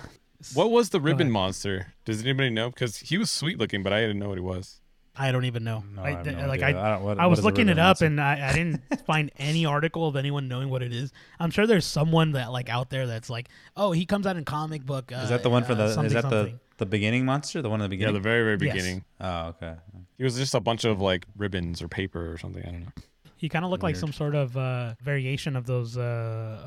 What 0.55 0.71
was 0.71 0.91
the 0.91 1.01
ribbon 1.01 1.31
monster? 1.31 1.95
Does 2.05 2.23
anybody 2.23 2.51
know? 2.51 2.71
Because 2.71 2.99
he 2.99 3.19
was 3.19 3.33
sweet 3.33 3.59
looking, 3.59 3.83
but 3.83 3.93
I 3.93 4.01
didn't 4.03 4.19
know 4.21 4.29
what 4.29 4.39
he 4.39 4.43
was. 4.43 4.81
I 5.17 5.31
don't 5.31 5.45
even 5.45 5.63
know. 5.63 5.85
No, 5.95 6.03
I, 6.03 6.07
I 6.09 6.11
have 6.13 6.27
no 6.27 6.47
like 6.49 6.63
idea. 6.63 6.81
I, 6.81 6.91
don't- 6.91 7.03
what- 7.05 7.21
I 7.21 7.27
was 7.27 7.45
looking 7.45 7.69
it 7.69 7.79
up 7.79 7.87
monster? 8.01 8.07
and 8.07 8.21
I, 8.21 8.49
I 8.49 8.53
didn't 8.53 8.83
find 9.07 9.31
any 9.39 9.65
article 9.65 10.09
of 10.09 10.17
anyone 10.17 10.49
knowing 10.49 10.71
what 10.71 10.83
it 10.83 10.93
is. 10.93 11.13
I'm 11.39 11.51
sure 11.53 11.67
there's 11.67 11.87
someone 11.87 12.33
that 12.33 12.51
like 12.51 12.69
out 12.69 12.91
there 12.91 13.07
that's 13.07 13.31
like, 13.31 13.49
oh, 13.77 13.93
he 13.93 14.07
comes 14.07 14.27
out 14.27 14.37
in 14.37 14.45
comic 14.45 14.85
book. 14.85 15.13
Uh, 15.13 15.17
is 15.19 15.29
that 15.29 15.43
the 15.45 15.51
one 15.51 15.63
for 15.65 15.73
uh, 15.73 15.77
the? 15.77 15.89
something, 15.95 16.07
Is 16.07 16.13
that 16.15 16.23
something. 16.23 16.55
the 16.55 16.61
the 16.79 16.87
beginning 16.87 17.25
monster? 17.25 17.63
The 17.63 17.71
one 17.71 17.81
in 17.81 17.85
the 17.85 17.89
beginning? 17.91 18.15
Yeah, 18.15 18.19
the 18.19 18.23
very 18.23 18.43
very 18.57 18.67
Yes. 18.67 18.75
beginning. 18.75 19.05
oh, 19.21 19.47
okay. 19.49 19.75
He 20.19 20.25
was 20.25 20.37
just 20.37 20.55
a 20.55 20.61
bunch 20.61 20.85
of 20.85 21.01
like 21.01 21.27
ribbons 21.37 21.81
or 21.81 21.87
paper 21.89 22.33
or 22.33 22.37
something. 22.39 22.63
I 22.63 22.71
don't 22.73 22.81
know. 22.81 22.93
He 23.37 23.49
kind 23.51 23.65
of 23.65 23.71
looked 23.71 23.83
like 23.83 23.97
some 23.97 24.13
sort 24.13 24.35
of 24.35 24.57
uh, 24.57 24.95
variation 25.03 25.55
of 25.55 25.67
those 25.67 25.99
uh, 25.99 26.01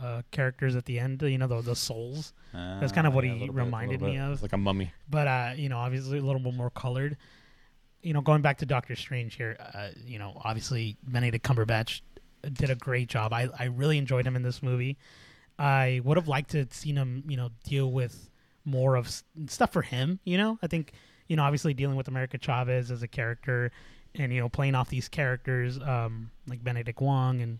uh, 0.02 0.22
characters 0.32 0.76
at 0.76 0.86
the 0.86 1.00
end. 1.00 1.22
You 1.24 1.38
know, 1.40 1.48
the, 1.48 1.62
the 1.62 1.76
souls. 1.76 2.34
That's 2.54 2.92
kind 2.92 3.08
of 3.08 3.14
Ah, 3.14 3.16
what 3.16 3.26
yeah, 3.26 3.34
he 3.34 3.40
little 3.40 3.56
bit, 3.56 3.64
reminded 3.66 4.02
me 4.02 4.12
bit. 4.12 4.22
of. 4.22 4.34
It's 4.34 4.42
like 4.44 4.54
a 4.54 4.58
mummy. 4.58 4.92
but 5.10 5.28
uh, 5.28 5.52
you 5.58 5.70
know, 5.70 5.78
obviously 5.80 6.20
a 6.20 6.22
little 6.22 6.42
bit 6.42 6.54
more 6.54 6.70
colored. 6.70 7.18
You 8.08 8.14
know, 8.14 8.22
going 8.22 8.42
back 8.42 8.60
to 8.60 8.66
Doctor 8.66 8.96
Strange 8.96 9.36
here, 9.36 9.58
uh, 9.60 9.90
you 10.06 10.18
know, 10.18 10.40
obviously 10.46 10.96
Benedict 11.04 11.46
Cumberbatch 11.46 12.00
did 12.54 12.70
a 12.70 12.76
great 12.76 13.10
job. 13.10 13.34
I, 13.34 13.50
I 13.60 13.66
really 13.66 13.98
enjoyed 13.98 14.26
him 14.26 14.38
in 14.38 14.44
this 14.44 14.64
movie. 14.64 14.98
I 15.60 16.00
would 16.06 16.16
have 16.16 16.30
liked 16.30 16.52
to 16.52 16.60
have 16.60 16.74
seen 16.74 16.96
him, 16.96 17.26
you 17.28 17.36
know, 17.36 17.50
deal 17.66 17.92
with 17.92 18.30
more 18.64 18.96
of 18.96 19.12
stuff 19.48 19.74
for 19.74 19.82
him. 19.82 20.22
You 20.24 20.38
know, 20.38 20.58
I 20.64 20.68
think, 20.68 20.94
you 21.28 21.36
know, 21.36 21.44
obviously 21.44 21.74
dealing 21.74 21.98
with 21.98 22.08
America 22.08 22.38
Chavez 22.38 22.92
as 22.92 23.04
a 23.04 23.10
character, 23.10 23.72
and 24.16 24.34
you 24.34 24.40
know, 24.40 24.48
playing 24.48 24.76
off 24.76 24.88
these 24.88 25.10
characters 25.10 25.78
um, 25.80 26.32
like 26.48 26.64
Benedict 26.64 27.02
Wong 27.02 27.42
and 27.42 27.60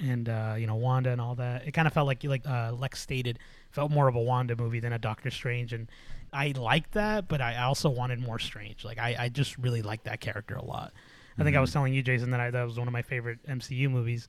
and 0.00 0.28
uh, 0.28 0.54
you 0.58 0.66
know 0.66 0.76
Wanda 0.76 1.10
and 1.10 1.20
all 1.20 1.34
that. 1.36 1.66
It 1.66 1.72
kind 1.72 1.86
of 1.86 1.94
felt 1.94 2.06
like 2.06 2.24
like 2.24 2.46
uh, 2.46 2.72
Lex 2.72 3.00
stated, 3.00 3.38
felt 3.70 3.90
more 3.90 4.08
of 4.08 4.14
a 4.14 4.20
Wanda 4.20 4.56
movie 4.56 4.80
than 4.80 4.92
a 4.92 4.98
Doctor 4.98 5.30
Strange, 5.30 5.72
and 5.72 5.88
I 6.32 6.52
liked 6.56 6.92
that, 6.92 7.28
but 7.28 7.40
I 7.40 7.62
also 7.62 7.88
wanted 7.90 8.18
more 8.20 8.38
Strange. 8.38 8.84
Like 8.84 8.98
I, 8.98 9.16
I 9.18 9.28
just 9.28 9.56
really 9.58 9.82
liked 9.82 10.04
that 10.04 10.20
character 10.20 10.54
a 10.56 10.64
lot. 10.64 10.92
I 11.40 11.44
think 11.44 11.56
I 11.56 11.60
was 11.60 11.72
telling 11.72 11.94
you, 11.94 12.02
Jason, 12.02 12.30
that 12.32 12.40
I, 12.40 12.50
that 12.50 12.64
was 12.64 12.78
one 12.78 12.88
of 12.88 12.92
my 12.92 13.02
favorite 13.02 13.38
MCU 13.48 13.88
movies. 13.88 14.28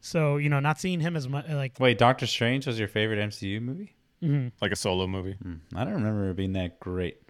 So 0.00 0.36
you 0.36 0.48
know, 0.48 0.58
not 0.60 0.80
seeing 0.80 0.98
him 1.00 1.14
as 1.16 1.28
much 1.28 1.48
like 1.48 1.78
Wait, 1.78 1.96
Doctor 1.98 2.26
Strange 2.26 2.66
was 2.66 2.78
your 2.78 2.88
favorite 2.88 3.18
MCU 3.18 3.60
movie? 3.62 3.94
mhm. 4.22 4.50
Like 4.60 4.72
a 4.72 4.76
solo 4.76 5.06
movie. 5.06 5.34
Hmm, 5.42 5.54
I 5.76 5.84
don't 5.84 5.94
remember 5.94 6.30
it 6.30 6.36
being 6.36 6.52
that 6.54 6.80
great. 6.80 7.20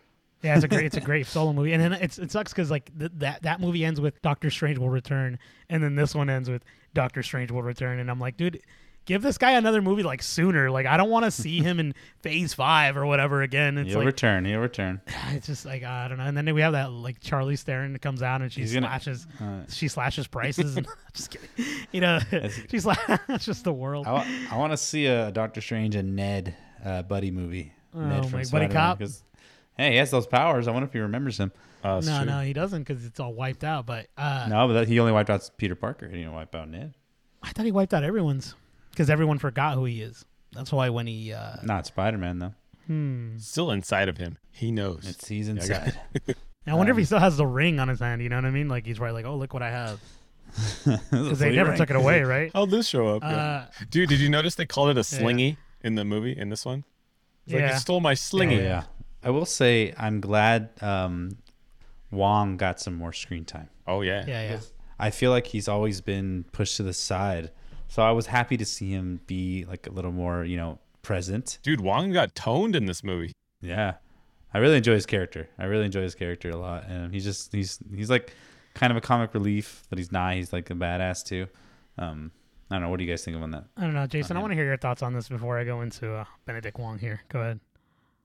yeah, 0.43 0.55
it's 0.55 0.65
a 0.65 0.69
great 0.69 0.87
it's 0.87 0.97
a 0.97 1.01
great 1.11 1.27
solo 1.27 1.53
movie, 1.53 1.73
and 1.73 1.83
then 1.83 1.93
it's 1.93 2.19
it 2.19 2.31
sucks 2.33 2.53
because 2.53 2.71
like 2.71 2.91
th- 2.99 3.13
that 3.17 3.43
that 3.43 3.61
movie 3.61 3.85
ends 3.85 4.01
with 4.01 4.21
Doctor 4.23 4.51
Strange 4.51 4.79
will 4.79 4.89
return, 4.89 5.39
and 5.69 5.83
then 5.83 5.97
this 5.97 6.15
one 6.15 6.31
ends 6.31 6.49
with 6.49 6.65
Doctor 6.95 7.23
Strange 7.23 7.51
will 7.51 7.63
return, 7.63 7.99
and 7.99 8.11
I'm 8.11 8.21
like, 8.21 8.37
dude. 8.37 8.61
Give 9.07 9.23
this 9.23 9.39
guy 9.39 9.53
another 9.53 9.83
movie 9.83 10.03
like 10.05 10.23
sooner. 10.23 10.71
Like 10.71 10.87
I 10.87 10.97
don't 10.97 11.11
want 11.11 11.25
to 11.25 11.31
see 11.31 11.59
him 11.61 11.81
in 11.81 11.95
Phase 12.23 12.55
Five 12.55 12.97
or 12.97 13.07
whatever 13.07 13.43
again. 13.43 13.77
It's 13.79 13.89
He'll 13.91 13.99
like 13.99 14.07
return. 14.07 14.45
He'll 14.45 14.61
return. 14.61 15.01
it's 15.31 15.47
just 15.47 15.65
like 15.67 15.83
I 15.83 16.07
don't 16.07 16.19
know. 16.19 16.25
And 16.25 16.37
then 16.37 16.53
we 16.55 16.61
have 16.61 16.75
that 16.75 16.93
like 16.93 17.21
Charlize 17.21 17.63
Theron 17.63 17.99
comes 17.99 18.23
out 18.23 18.41
and 18.43 18.53
she 18.53 18.61
He's 18.61 18.73
gonna- 18.75 18.87
slashes 18.87 19.27
Uh, 19.41 19.61
she 19.69 19.89
slashes 19.89 20.27
prices. 20.29 20.77
and, 20.77 20.87
just 21.15 21.31
kidding. 21.31 21.49
You 21.93 22.03
know, 22.03 22.21
she's 22.71 22.87
like 22.87 22.99
that's 23.27 23.45
just 23.45 23.65
the 23.65 23.73
world. 23.73 24.07
I, 24.07 24.57
want 24.57 24.73
to 24.73 24.77
see 24.77 25.07
a 25.07 25.31
Doctor 25.33 25.61
Strange 25.61 25.95
and 25.97 26.15
Ned 26.15 26.55
uh, 26.85 27.03
buddy 27.03 27.31
movie. 27.31 27.73
Oh, 27.95 28.01
Ned 28.01 28.25
my 28.25 28.31
buddy 28.31 28.45
Spider-Man, 28.45 28.73
cop? 28.73 29.01
'cause, 29.01 29.25
hey, 29.77 29.93
he 29.93 29.97
has 29.97 30.11
those 30.13 30.27
powers. 30.29 30.69
I 30.69 30.71
wonder 30.71 30.87
if 30.87 30.93
he 30.93 31.01
remembers 31.01 31.39
him. 31.39 31.51
That's 31.83 32.07
no, 32.07 32.19
true. 32.19 32.27
no, 32.27 32.41
he 32.43 32.53
doesn't 32.53 32.83
because 32.87 33.05
it's 33.07 33.19
all 33.19 33.33
wiped 33.35 33.65
out. 33.65 33.87
But 33.87 34.07
uh, 34.17 34.47
no, 34.49 34.69
but 34.69 34.75
that, 34.75 34.89
he 34.89 35.01
only 35.01 35.13
wiped 35.13 35.31
out 35.31 35.51
Peter 35.57 35.75
Parker. 35.75 36.07
He 36.07 36.19
didn't 36.19 36.33
wipe 36.35 36.55
out 36.55 36.69
Ned. 36.69 36.95
I 37.43 37.51
thought 37.51 37.65
he 37.65 37.73
wiped 37.73 37.95
out 37.95 38.05
everyone's 38.05 38.55
because 38.91 39.11
everyone 39.11 39.39
forgot 39.39 39.75
who 39.75 39.85
he 39.85 40.03
is. 40.03 40.25
That's 40.53 40.73
why 40.73 40.89
when 40.89 41.07
he 41.07 41.33
uh, 41.33 41.57
Not 41.63 41.87
Spider 41.87 42.19
Man 42.19 42.39
though. 42.39 42.55
hmm. 42.87 43.39
Still 43.39 43.71
inside 43.71 44.09
of 44.09 44.17
him. 44.19 44.39
He 44.51 44.73
knows. 44.73 45.07
It's 45.09 45.29
he's 45.29 45.49
inside. 45.49 45.99
I 46.67 46.75
wonder 46.75 46.91
if 46.93 46.97
he 46.97 47.03
Um, 47.03 47.07
still 47.07 47.19
has 47.21 47.37
the 47.37 47.47
ring 47.47 47.81
on 47.81 47.89
his 47.89 48.01
hand. 48.01 48.23
You 48.23 48.29
know 48.29 48.37
what 48.37 48.45
I 48.45 48.51
mean? 48.51 48.69
Like 48.69 48.87
he's 48.87 48.99
probably 48.99 49.15
like, 49.23 49.25
oh 49.25 49.37
look 49.37 49.55
what 49.55 49.63
I 49.63 49.71
have 49.71 50.01
Because 50.85 51.01
because 51.11 51.39
they 51.39 51.55
never 51.55 51.77
took 51.77 51.91
it 51.91 51.97
away, 51.97 52.23
right? 52.35 52.51
How'd 52.53 52.71
this 52.71 52.87
show 52.89 53.07
up? 53.09 53.23
Yeah. 53.23 53.29
Uh, 53.29 53.67
Dude, 53.91 54.09
did 54.09 54.21
you 54.21 54.29
notice 54.29 54.57
they 54.57 54.67
called 54.67 54.91
it 54.91 54.99
a 54.99 55.05
slingy 55.05 55.57
in 55.83 55.95
the 55.95 56.05
movie 56.05 56.37
in 56.37 56.49
this 56.51 56.67
one? 56.67 56.85
It's 57.47 57.55
like 57.55 57.63
yeah. 57.63 57.73
you 57.75 57.79
stole 57.79 58.01
my 58.01 58.15
Oh, 58.33 58.43
yeah. 58.43 58.85
I 59.23 59.31
will 59.31 59.47
say 59.47 59.95
I'm 59.97 60.21
glad 60.21 60.71
um, 60.83 61.39
Wong 62.11 62.57
got 62.57 62.81
some 62.81 62.95
more 62.95 63.13
screen 63.13 63.45
time. 63.45 63.69
Oh 63.87 64.03
yeah. 64.03 64.25
yeah, 64.27 64.51
yeah. 64.51 64.61
I 64.99 65.11
feel 65.11 65.31
like 65.31 65.47
he's 65.47 65.69
always 65.69 66.01
been 66.01 66.45
pushed 66.53 66.77
to 66.77 66.83
the 66.83 66.93
side. 66.93 67.51
So 67.91 68.03
I 68.03 68.13
was 68.13 68.27
happy 68.27 68.57
to 68.57 68.65
see 68.65 68.91
him 68.91 69.21
be 69.27 69.65
like 69.65 69.89
a 69.89 69.91
little 69.91 70.13
more, 70.13 70.45
you 70.45 70.57
know, 70.57 70.79
present. 71.03 71.59
Dude, 71.65 71.81
Wong 71.81 72.13
got 72.13 72.37
toned 72.37 72.77
in 72.77 72.87
this 72.87 73.03
movie. 73.03 73.33
Yeah. 73.61 73.95
I 74.55 74.59
really 74.59 74.77
enjoy 74.77 74.95
his 74.95 75.07
character. 75.07 75.49
I 75.59 75.65
really 75.65 75.87
enjoy 75.87 76.03
his 76.03 76.15
character 76.15 76.51
a 76.51 76.57
lot. 76.57 76.85
And 76.89 77.13
he's 77.13 77.25
just 77.25 77.53
he's 77.53 77.81
he's 77.93 78.09
like 78.09 78.33
kind 78.75 78.93
of 78.93 78.97
a 78.97 79.01
comic 79.01 79.35
relief, 79.35 79.83
but 79.91 79.99
he's 79.99 80.13
not. 80.13 80.35
He's 80.35 80.53
like 80.53 80.71
a 80.71 80.75
badass 80.75 81.25
too. 81.25 81.49
Um 81.99 82.31
I 82.71 82.77
don't 82.77 82.83
know. 82.83 82.91
What 82.91 82.99
do 82.99 83.05
you 83.05 83.11
guys 83.11 83.25
think 83.25 83.37
of 83.37 83.43
on 83.43 83.51
that? 83.51 83.65
I 83.77 83.83
don't 83.83 83.95
know, 83.95 84.07
Jason. 84.07 84.37
I 84.37 84.41
want 84.41 84.53
to 84.53 84.55
hear 84.55 84.65
your 84.65 84.77
thoughts 84.77 85.03
on 85.03 85.13
this 85.13 85.29
before 85.29 85.59
I 85.59 85.65
go 85.65 85.81
into 85.81 86.15
uh, 86.15 86.25
Benedict 86.47 86.79
Wong 86.79 87.01
here. 87.01 87.21
Go 87.29 87.41
ahead. 87.41 87.59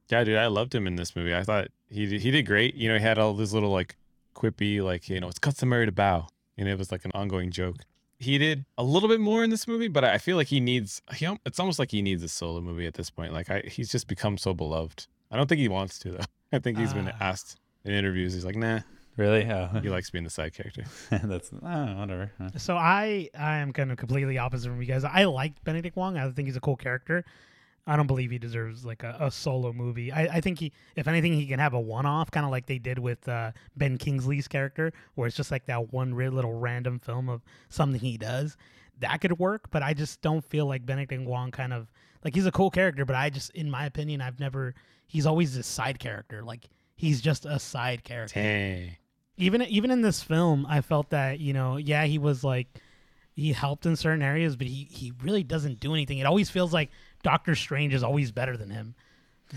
Yeah, 0.10 0.24
dude, 0.24 0.38
I 0.38 0.46
loved 0.46 0.76
him 0.76 0.86
in 0.86 0.96
this 0.96 1.16
movie. 1.16 1.34
I 1.34 1.42
thought 1.42 1.70
he 1.90 2.06
did, 2.06 2.22
he 2.22 2.30
did 2.30 2.44
great. 2.44 2.76
You 2.76 2.90
know, 2.90 3.00
he 3.00 3.04
had 3.04 3.18
all 3.18 3.34
this 3.34 3.54
little 3.54 3.72
like 3.72 3.96
quippy, 4.36 4.84
like 4.84 5.10
you 5.10 5.20
know, 5.20 5.28
it's 5.28 5.40
customary 5.40 5.88
to 5.88 5.92
bow, 5.92 6.28
and 6.60 6.70
it 6.70 6.78
was 6.78 6.92
like 6.92 7.06
an 7.06 7.12
ongoing 7.16 7.50
joke. 7.50 7.78
He 8.20 8.38
did 8.38 8.66
a 8.78 8.84
little 8.84 9.10
bit 9.10 9.20
more 9.20 9.44
in 9.44 9.50
this 9.50 9.68
movie, 9.68 9.88
but 9.90 10.04
I 10.06 10.18
feel 10.18 10.38
like 10.38 10.48
he 10.48 10.60
needs. 10.60 11.02
He, 11.16 11.28
it's 11.46 11.60
almost 11.60 11.80
like 11.80 11.92
he 11.92 12.02
needs 12.02 12.24
a 12.24 12.30
solo 12.30 12.62
movie 12.62 12.88
at 12.88 12.94
this 12.94 13.10
point. 13.10 13.34
Like 13.34 13.50
I, 13.50 13.62
he's 13.68 13.90
just 13.90 14.08
become 14.08 14.38
so 14.38 14.54
beloved. 14.54 15.08
I 15.32 15.36
don't 15.38 15.48
think 15.48 15.60
he 15.60 15.68
wants 15.68 16.00
to 16.00 16.12
though. 16.12 16.24
I 16.54 16.60
think 16.60 16.78
he's 16.78 16.94
been 16.94 17.10
Ah. 17.10 17.18
asked 17.20 17.60
in 17.84 17.92
interviews. 17.94 18.34
He's 18.34 18.46
like, 18.46 18.56
nah, 18.56 18.80
Really? 19.18 19.50
Oh. 19.50 19.68
he 19.82 19.90
likes 19.90 20.10
being 20.10 20.24
the 20.24 20.30
side 20.30 20.54
character. 20.54 20.84
That's 21.24 21.52
oh, 21.54 21.96
whatever. 21.96 22.32
So 22.58 22.76
I 22.78 23.30
I 23.38 23.58
am 23.58 23.74
kind 23.74 23.92
of 23.92 23.98
completely 23.98 24.38
opposite 24.38 24.70
from 24.70 24.82
you 24.82 24.88
guys. 24.88 25.04
I 25.04 25.26
liked 25.26 25.64
Benedict 25.64 25.96
Wong. 25.98 26.18
I 26.18 26.30
think 26.32 26.48
he's 26.48 26.58
a 26.58 26.62
cool 26.62 26.76
character. 26.78 27.24
I 27.88 27.96
don't 27.96 28.08
believe 28.08 28.32
he 28.32 28.40
deserves 28.40 28.84
like 28.84 29.04
a, 29.04 29.16
a 29.20 29.32
solo 29.32 29.72
movie. 29.72 30.12
I, 30.12 30.24
I 30.24 30.42
think 30.42 30.60
he, 30.60 30.72
if 30.96 31.08
anything, 31.08 31.34
he 31.34 31.46
can 31.46 31.60
have 31.60 31.74
a 31.74 31.80
one-off, 31.80 32.32
kind 32.32 32.46
of 32.46 32.52
like 32.52 32.66
they 32.66 32.80
did 32.80 32.98
with 32.98 33.28
uh, 33.28 33.52
Ben 33.78 33.98
Kingsley's 33.98 34.48
character, 34.48 34.92
where 35.14 35.28
it's 35.28 35.38
just 35.38 35.52
like 35.52 35.66
that 35.68 35.94
one 35.94 36.14
real 36.14 36.32
little 36.32 36.54
random 36.54 37.00
film 37.00 37.30
of 37.30 37.44
something 37.70 38.00
he 38.00 38.18
does. 38.18 38.58
That 39.00 39.22
could 39.22 39.38
work, 39.38 39.70
but 39.72 39.84
I 39.84 39.94
just 39.94 40.22
don't 40.22 40.44
feel 40.44 40.66
like 40.66 40.86
Benedict 40.86 41.22
Wong 41.24 41.52
kind 41.52 41.74
of 41.74 41.92
like 42.24 42.34
he's 42.34 42.48
a 42.48 42.52
cool 42.52 42.72
character, 42.72 43.06
but 43.06 43.16
I 43.16 43.30
just, 43.30 43.52
in 43.52 43.70
my 43.70 43.86
opinion, 43.86 44.22
I've 44.22 44.40
never. 44.40 44.74
He's 45.06 45.28
always 45.28 45.56
this 45.56 45.68
side 45.68 46.00
character. 46.00 46.44
Like 46.44 46.68
he's 46.96 47.22
just 47.22 47.46
a 47.46 47.60
side 47.60 48.04
character 48.04 48.40
Dang. 48.40 48.96
even 49.38 49.62
even 49.64 49.92
in 49.92 50.02
this 50.02 50.24
film, 50.24 50.66
I 50.68 50.82
felt 50.82 51.12
that 51.12 51.40
you 51.40 51.54
know, 51.54 51.78
yeah, 51.78 52.06
he 52.06 52.18
was 52.18 52.44
like 52.44 52.68
he 53.36 53.52
helped 53.52 53.86
in 53.86 53.96
certain 53.96 54.24
areas, 54.24 54.56
but 54.56 54.66
he 54.68 54.88
he 54.90 55.12
really 55.22 55.44
doesn't 55.44 55.80
do 55.80 55.94
anything. 55.94 56.18
It 56.18 56.26
always 56.26 56.50
feels 56.50 56.74
like 56.74 56.90
Doctor 57.26 57.56
Strange 57.56 57.94
is 57.94 58.04
always 58.04 58.32
better 58.32 58.56
than 58.56 58.70
him, 58.70 58.94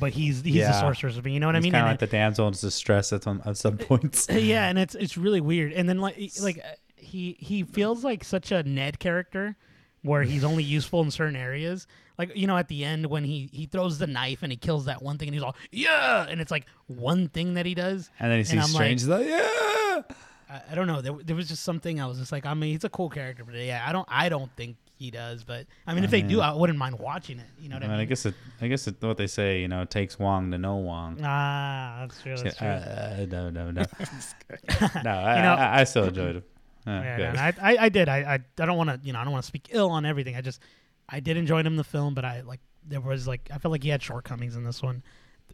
but 0.01 0.13
he's 0.13 0.41
he's 0.43 0.55
Yeah. 0.57 0.73
the 0.73 0.81
sorcerer 0.81 1.29
You 1.29 1.39
know 1.39 1.47
what 1.47 1.55
I 1.57 1.61
mean? 1.61 1.73
kind 1.73 1.85
of 1.85 1.91
like 1.93 2.01
the 2.01 2.07
damsel 2.07 2.49
in 2.49 2.55
distress 2.55 3.13
at 3.13 3.23
some 3.23 3.43
at 3.45 3.57
some 3.59 3.77
points. 3.77 4.27
yeah, 4.31 4.69
and 4.69 4.79
it's 4.79 4.95
it's 4.95 5.17
really 5.19 5.41
weird. 5.43 5.73
And 5.73 5.89
then 5.89 5.99
like 5.99 6.17
like 6.43 6.59
uh, 6.59 6.69
he 6.97 7.37
he 7.39 7.63
feels 7.63 8.03
like 8.05 8.25
such 8.25 8.51
a 8.53 8.63
Ned 8.63 8.99
character 8.99 9.57
where 10.03 10.23
he's 10.23 10.45
only 10.45 10.63
useful 10.63 11.03
in 11.03 11.11
certain 11.11 11.37
areas. 11.37 11.87
Like 12.17 12.35
you 12.35 12.47
know, 12.47 12.57
at 12.57 12.69
the 12.69 12.85
end 12.85 13.07
when 13.07 13.23
he 13.25 13.49
he 13.53 13.67
throws 13.67 13.99
the 13.99 14.07
knife 14.07 14.43
and 14.43 14.51
he 14.51 14.57
kills 14.57 14.87
that 14.87 15.03
one 15.03 15.19
thing, 15.19 15.29
and 15.29 15.35
he's 15.35 15.43
all 15.45 15.55
yeah, 15.71 16.27
and 16.29 16.41
it's 16.41 16.51
like 16.51 16.67
one 16.87 17.29
thing 17.29 17.55
that 17.55 17.67
he 17.67 17.75
does. 17.75 18.11
And 18.19 18.31
then 18.33 18.39
he 18.39 18.45
sees 18.45 18.59
like- 18.61 18.69
Strange. 18.71 19.01
He's 19.03 19.09
like, 19.09 19.27
yeah. 19.27 20.03
I, 20.51 20.63
I 20.71 20.75
don't 20.75 20.87
know. 20.87 21.01
There, 21.03 21.13
there 21.23 21.37
was 21.37 21.47
just 21.49 21.63
something 21.63 22.01
I 22.01 22.07
was 22.07 22.19
just 22.19 22.33
like, 22.33 22.47
I 22.47 22.55
mean, 22.55 22.73
he's 22.73 22.83
a 22.85 22.89
cool 22.89 23.11
character, 23.11 23.45
but 23.45 23.55
yeah, 23.57 23.85
I 23.87 23.93
don't, 23.93 24.09
I 24.11 24.31
don't 24.31 24.51
think 24.57 24.77
he 24.99 25.11
does. 25.11 25.45
But 25.45 25.67
I 25.87 25.95
mean, 25.95 26.05
if 26.05 26.11
they 26.11 26.23
do, 26.23 26.41
I 26.41 26.53
wouldn't 26.53 26.79
mind 26.79 26.99
watching 26.99 27.39
it. 27.39 27.47
You 27.61 27.69
know 27.69 27.77
what 27.77 27.83
I, 27.85 27.87
I 27.87 27.89
mean, 27.89 27.97
mean? 27.99 28.07
I 28.07 28.09
guess 28.09 28.27
it. 28.27 28.35
I 28.61 28.69
guess 28.69 28.87
it, 28.89 28.97
what 29.01 29.17
they 29.17 29.27
say. 29.27 29.61
You 29.61 29.69
know, 29.69 29.83
it 29.83 29.91
takes 29.91 30.19
Wong 30.19 30.51
to 30.51 30.59
know 30.59 30.77
Wong. 30.77 31.19
Ah, 31.23 31.99
that's 32.01 32.21
true. 32.23 32.37
That's 32.37 32.57
true. 32.57 32.69
Uh, 32.69 33.27
no, 33.31 33.51
no, 33.51 33.71
no, 33.71 33.83
no. 35.05 35.11
I, 35.11 35.43
know- 35.43 35.55
I, 35.55 35.81
I 35.81 35.85
still 35.85 36.05
enjoyed 36.05 36.37
it. 36.37 36.45
Yeah, 36.87 37.33
no, 37.33 37.41
I, 37.41 37.73
I, 37.73 37.77
I 37.85 37.89
did. 37.91 38.09
I, 38.09 38.19
I, 38.19 38.35
I 38.35 38.67
don't 38.67 38.79
want 38.79 38.89
to, 38.89 38.99
you 39.03 39.13
know, 39.13 39.19
I 39.19 39.25
don't 39.25 39.33
want 39.33 39.43
to 39.45 39.47
speak 39.47 39.69
ill 39.71 39.91
on 39.91 40.07
everything. 40.07 40.37
I 40.37 40.41
just, 40.41 40.63
I 41.09 41.21
did 41.21 41.37
enjoy 41.37 41.61
him 41.61 41.67
in 41.67 41.77
the 41.77 41.85
film, 41.85 42.15
but 42.15 42.25
I 42.25 42.41
like 42.41 42.61
there 42.87 43.01
was 43.03 43.29
like 43.29 43.51
I 43.53 43.59
felt 43.59 43.73
like 43.73 43.83
he 43.83 43.91
had 43.91 44.03
shortcomings 44.03 44.57
in 44.57 44.65
this 44.65 44.83
one, 44.83 45.03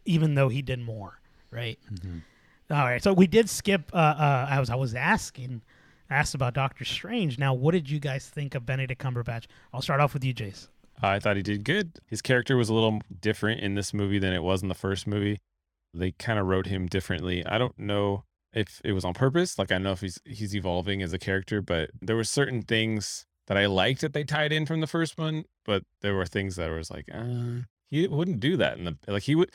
even 0.05 0.35
though 0.35 0.47
he 0.47 0.61
did 0.61 0.79
more. 0.79 1.19
Right. 1.51 1.77
Mhm. 1.93 2.21
All 2.71 2.77
right. 2.85 3.03
So 3.03 3.11
we 3.13 3.27
did 3.27 3.49
skip. 3.49 3.91
Uh, 3.93 3.97
uh, 3.97 4.47
I 4.49 4.59
was, 4.59 4.69
I 4.69 4.75
was 4.75 4.95
asking, 4.95 5.61
asked 6.09 6.35
about 6.35 6.53
Doctor 6.53 6.85
Strange. 6.85 7.37
Now, 7.37 7.53
what 7.53 7.71
did 7.71 7.89
you 7.89 7.99
guys 7.99 8.27
think 8.27 8.55
of 8.55 8.65
Benedict 8.65 9.01
Cumberbatch? 9.01 9.45
I'll 9.73 9.81
start 9.81 10.01
off 10.01 10.13
with 10.13 10.23
you, 10.23 10.33
Jace. 10.33 10.67
I 11.01 11.19
thought 11.19 11.35
he 11.35 11.43
did 11.43 11.63
good. 11.63 11.99
His 12.07 12.21
character 12.21 12.55
was 12.55 12.69
a 12.69 12.73
little 12.73 13.01
different 13.19 13.61
in 13.61 13.75
this 13.75 13.93
movie 13.93 14.19
than 14.19 14.33
it 14.33 14.43
was 14.43 14.61
in 14.61 14.69
the 14.69 14.75
first 14.75 15.07
movie. 15.07 15.39
They 15.93 16.11
kind 16.11 16.39
of 16.39 16.47
wrote 16.47 16.67
him 16.67 16.87
differently. 16.87 17.45
I 17.45 17.57
don't 17.57 17.77
know 17.77 18.23
if 18.53 18.81
it 18.83 18.93
was 18.93 19.03
on 19.05 19.13
purpose. 19.13 19.59
Like 19.59 19.71
I 19.71 19.77
know 19.77 19.91
if 19.91 20.01
he's 20.01 20.19
he's 20.25 20.55
evolving 20.55 21.01
as 21.01 21.13
a 21.13 21.19
character, 21.19 21.61
but 21.61 21.91
there 22.01 22.15
were 22.15 22.23
certain 22.23 22.61
things 22.61 23.25
that 23.47 23.57
I 23.57 23.65
liked 23.65 24.01
that 24.01 24.13
they 24.13 24.23
tied 24.23 24.51
in 24.51 24.65
from 24.65 24.81
the 24.81 24.87
first 24.87 25.17
one, 25.17 25.43
but 25.65 25.83
there 26.01 26.15
were 26.15 26.25
things 26.25 26.55
that 26.55 26.71
was 26.71 26.89
like, 26.89 27.05
uh, 27.13 27.61
he 27.91 28.07
wouldn't 28.07 28.39
do 28.39 28.57
that 28.57 28.77
in 28.77 28.85
the 28.85 28.97
like 29.07 29.23
he 29.23 29.35
would 29.35 29.51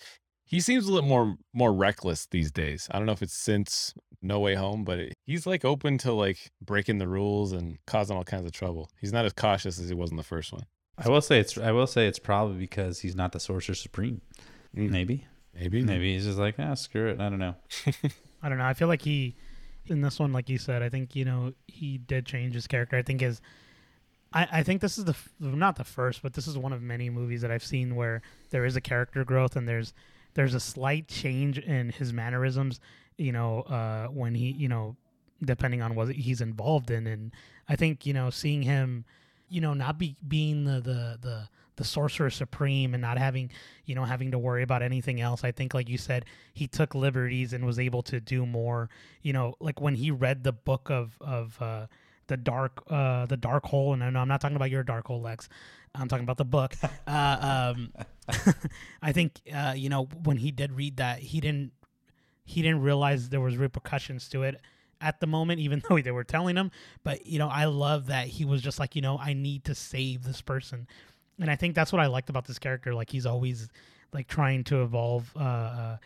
he 0.51 0.59
seems 0.59 0.89
a 0.89 0.93
little 0.93 1.09
more 1.09 1.37
more 1.55 1.73
reckless 1.73 2.27
these 2.27 2.51
days. 2.51 2.89
I 2.91 2.99
don't 2.99 3.07
know 3.07 3.13
if 3.13 3.23
it's 3.23 3.37
since 3.37 3.95
No 4.21 4.41
Way 4.41 4.57
Home, 4.57 4.83
but 4.83 4.99
it, 4.99 5.15
he's 5.25 5.47
like 5.47 5.65
open 5.65 5.97
to 5.99 6.13
like 6.13 6.51
breaking 6.61 6.99
the 6.99 7.07
rules 7.07 7.53
and 7.53 7.79
causing 7.87 8.17
all 8.17 8.25
kinds 8.25 8.47
of 8.47 8.51
trouble. 8.51 8.91
He's 9.01 9.13
not 9.13 9.25
as 9.25 9.33
cautious 9.33 9.79
as 9.79 9.89
he 9.89 9.95
was 9.95 10.11
in 10.11 10.17
the 10.17 10.25
first 10.25 10.53
one. 10.53 10.67
I 10.99 11.09
will 11.09 11.21
say 11.21 11.39
it's. 11.39 11.57
I 11.57 11.71
will 11.71 11.87
say 11.87 12.09
it's 12.09 12.19
probably 12.19 12.59
because 12.59 12.99
he's 12.99 13.15
not 13.15 13.31
the 13.31 13.39
sorcerer 13.39 13.77
supreme. 13.77 14.23
Mm. 14.77 14.91
Maybe. 14.91 15.27
Maybe. 15.55 15.83
Maybe 15.83 16.15
he's 16.15 16.25
just 16.25 16.39
like, 16.39 16.57
ah, 16.59 16.75
screw 16.75 17.09
it. 17.09 17.21
I 17.21 17.29
don't 17.29 17.39
know. 17.39 17.55
I 18.43 18.49
don't 18.49 18.59
know. 18.59 18.65
I 18.65 18.75
feel 18.75 18.89
like 18.89 19.03
he, 19.03 19.37
in 19.87 20.01
this 20.01 20.19
one, 20.19 20.33
like 20.33 20.49
you 20.49 20.59
said, 20.59 20.83
I 20.83 20.89
think 20.89 21.15
you 21.15 21.25
know 21.25 21.53
he 21.69 21.97
did 21.97 22.27
change 22.27 22.55
his 22.55 22.67
character. 22.67 22.97
I 22.97 23.03
think 23.03 23.21
his, 23.21 23.41
I, 24.33 24.49
I 24.51 24.63
think 24.65 24.81
this 24.81 24.99
is 24.99 25.05
the 25.05 25.15
not 25.39 25.77
the 25.77 25.85
first, 25.85 26.23
but 26.23 26.33
this 26.33 26.49
is 26.49 26.59
one 26.59 26.73
of 26.73 26.83
many 26.83 27.09
movies 27.09 27.43
that 27.43 27.53
I've 27.53 27.65
seen 27.65 27.95
where 27.95 28.21
there 28.51 28.65
is 28.65 28.75
a 28.75 28.81
character 28.81 29.25
growth 29.25 29.55
and 29.55 29.69
there's 29.69 29.95
there's 30.35 30.55
a 30.55 30.61
slight 30.61 31.09
change 31.09 31.59
in 31.59 31.91
his 31.91 32.13
mannerisms. 32.13 32.81
You 33.17 33.33
know, 33.33 33.63
uh, 33.63 34.07
when 34.07 34.35
he, 34.35 34.53
you 34.53 34.69
know, 34.69 34.97
depending 35.45 35.83
on 35.83 35.95
what 35.95 36.09
he's 36.15 36.41
involved 36.41 36.91
in, 36.91 37.07
and 37.07 37.33
I 37.69 37.77
think 37.77 38.07
you 38.07 38.13
know 38.13 38.31
seeing 38.31 38.63
him, 38.63 39.05
you 39.49 39.61
know, 39.61 39.75
not 39.75 39.99
be 39.99 40.17
being 40.27 40.65
the 40.65 40.81
the 40.81 41.19
the 41.21 41.49
the 41.81 41.85
sorcerer 41.85 42.29
supreme 42.29 42.93
and 42.93 43.01
not 43.01 43.17
having 43.17 43.51
you 43.87 43.95
know 43.95 44.05
having 44.05 44.31
to 44.31 44.39
worry 44.39 44.63
about 44.63 44.83
anything 44.83 45.19
else 45.23 45.45
i 45.45 45.51
think 45.51 45.73
like 45.73 45.89
you 45.89 45.97
said 45.97 46.27
he 46.53 46.67
took 46.67 46.95
liberties 46.95 47.55
and 47.55 47.65
was 47.65 47.79
able 47.79 48.03
to 48.03 48.21
do 48.21 48.45
more 48.45 48.91
you 49.23 49.33
know 49.33 49.55
like 49.61 49.81
when 49.81 49.95
he 49.95 50.11
read 50.11 50.45
the 50.45 50.53
book 50.53 50.91
of 50.91 51.17
of 51.23 51.57
uh 51.63 51.87
the 52.27 52.37
dark 52.37 52.83
uh 52.91 53.25
the 53.25 53.37
dark 53.37 53.65
hole 53.65 53.95
and 53.95 54.05
I 54.05 54.11
know 54.11 54.21
i'm 54.21 54.29
not 54.29 54.43
talking 54.43 54.57
about 54.57 54.71
your 54.71 54.83
dark 54.83 55.07
hole 55.07 55.23
lex 55.23 55.49
i'm 55.95 56.09
talking 56.09 56.25
about 56.25 56.39
the 56.39 56.45
book 56.45 56.75
uh 57.07 57.73
um 57.75 57.93
i 59.03 59.13
think 59.13 59.41
uh 59.53 59.75
you 59.77 59.89
know 59.89 60.05
when 60.25 60.37
he 60.37 60.51
did 60.51 60.73
read 60.73 60.99
that 60.99 61.19
he 61.19 61.41
didn't 61.41 61.73
he 62.45 62.63
didn't 62.63 62.81
realize 62.81 63.29
there 63.29 63.41
was 63.41 63.57
repercussions 63.57 64.29
to 64.29 64.43
it 64.43 64.61
at 65.01 65.21
the 65.21 65.27
moment, 65.27 65.61
even 65.61 65.83
though 65.89 65.99
they 65.99 66.11
were 66.11 66.25
telling 66.25 66.57
him. 66.57 66.71
But 67.03 67.27
you 67.27 67.39
know, 67.39 67.49
I 67.49 67.65
love 67.67 68.07
that 68.07 68.27
he 68.27 68.45
was 68.45 68.63
just 68.63 68.79
like, 68.79 68.97
you 68.97 69.03
know, 69.03 69.19
I 69.19 69.33
need 69.33 69.65
to 69.65 69.75
save 69.75 70.25
this 70.25 70.41
person, 70.41 70.87
and 71.39 71.51
I 71.51 71.57
think 71.57 71.75
that's 71.75 71.93
what 71.93 72.01
I 72.01 72.07
liked 72.07 72.31
about 72.31 72.47
this 72.47 72.59
character. 72.59 72.95
Like 72.95 73.11
he's 73.11 73.27
always 73.27 73.69
like 74.13 74.27
trying 74.27 74.65
to 74.65 74.83
evolve, 74.83 75.31
uh, 75.37 75.41
uh, 75.41 75.97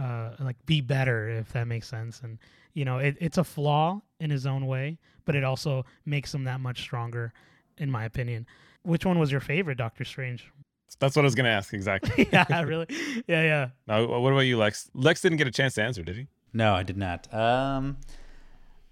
uh 0.00 0.30
like 0.40 0.56
be 0.66 0.80
better, 0.80 1.28
if 1.28 1.52
that 1.52 1.66
makes 1.66 1.88
sense. 1.88 2.20
And 2.22 2.38
you 2.74 2.84
know, 2.84 2.98
it, 2.98 3.16
it's 3.20 3.38
a 3.38 3.44
flaw 3.44 4.00
in 4.20 4.30
his 4.30 4.46
own 4.46 4.66
way, 4.66 4.98
but 5.24 5.34
it 5.34 5.44
also 5.44 5.84
makes 6.04 6.34
him 6.34 6.44
that 6.44 6.60
much 6.60 6.80
stronger, 6.80 7.32
in 7.78 7.90
my 7.90 8.04
opinion. 8.04 8.46
Which 8.84 9.04
one 9.06 9.18
was 9.18 9.30
your 9.30 9.40
favorite, 9.40 9.78
Doctor 9.78 10.04
Strange? 10.04 10.50
That's 10.98 11.16
what 11.16 11.22
I 11.22 11.26
was 11.26 11.34
gonna 11.34 11.48
ask 11.48 11.72
exactly. 11.72 12.28
yeah, 12.32 12.62
really. 12.62 12.86
Yeah, 13.26 13.42
yeah. 13.42 13.68
Now, 13.86 14.06
what 14.06 14.32
about 14.32 14.40
you, 14.40 14.58
Lex? 14.58 14.90
Lex 14.94 15.20
didn't 15.20 15.38
get 15.38 15.46
a 15.46 15.50
chance 15.52 15.74
to 15.74 15.82
answer, 15.82 16.02
did 16.02 16.16
he? 16.16 16.26
No, 16.52 16.74
I 16.74 16.82
did 16.82 16.96
not. 16.96 17.32
Um, 17.32 17.96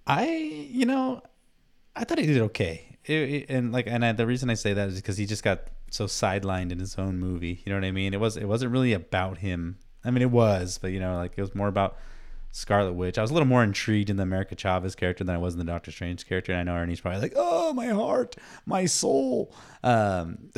I, 0.07 0.29
you 0.71 0.87
know, 0.87 1.23
I 1.95 2.05
thought 2.05 2.19
he 2.19 2.27
did 2.27 2.41
okay. 2.43 2.97
It, 3.05 3.13
it- 3.15 3.47
and 3.51 3.73
like, 3.73 3.87
and 3.87 4.05
I, 4.05 4.13
the 4.13 4.27
reason 4.27 4.49
I 4.51 4.55
say 4.55 4.73
that 4.73 4.89
is 4.89 4.97
because 4.97 5.19
he 5.19 5.27
just 5.27 5.43
got 5.43 5.61
so 5.91 6.07
sidelined 6.07 6.73
in 6.73 6.79
his 6.79 6.97
own 6.99 7.19
movie. 7.19 7.63
You 7.65 7.73
know 7.73 7.77
what 7.77 7.85
I 7.85 7.91
mean? 7.93 8.15
It 8.15 8.21
was, 8.21 8.37
it 8.37 8.47
wasn't 8.47 8.73
really 8.73 8.93
about 8.93 9.39
him. 9.39 9.79
I 10.05 10.11
mean, 10.11 10.23
it 10.23 10.31
was, 10.31 10.79
but 10.79 10.89
you 10.93 11.01
know, 11.01 11.17
like 11.17 11.33
it 11.37 11.41
was 11.43 11.55
more 11.55 11.69
about 11.69 11.97
Scarlet 12.53 12.95
Witch. 12.95 13.17
I 13.17 13.23
was 13.23 13.31
a 13.31 13.35
little 13.35 13.47
more 13.49 13.63
intrigued 13.63 14.11
in 14.11 14.17
the 14.17 14.23
America 14.25 14.55
Chavez 14.57 14.95
character 14.97 15.23
than 15.23 15.35
I 15.35 15.39
was 15.39 15.55
in 15.55 15.59
the 15.59 15.65
Doctor 15.65 15.91
Strange 15.93 16.27
character. 16.27 16.53
And 16.53 16.61
I 16.61 16.65
know 16.73 16.79
Ernie's 16.81 17.01
probably 17.01 17.21
like, 17.21 17.35
"Oh, 17.37 17.73
my 17.73 17.87
heart, 17.89 18.37
my 18.67 18.87
soul." 18.87 19.55
Um, 19.85 20.51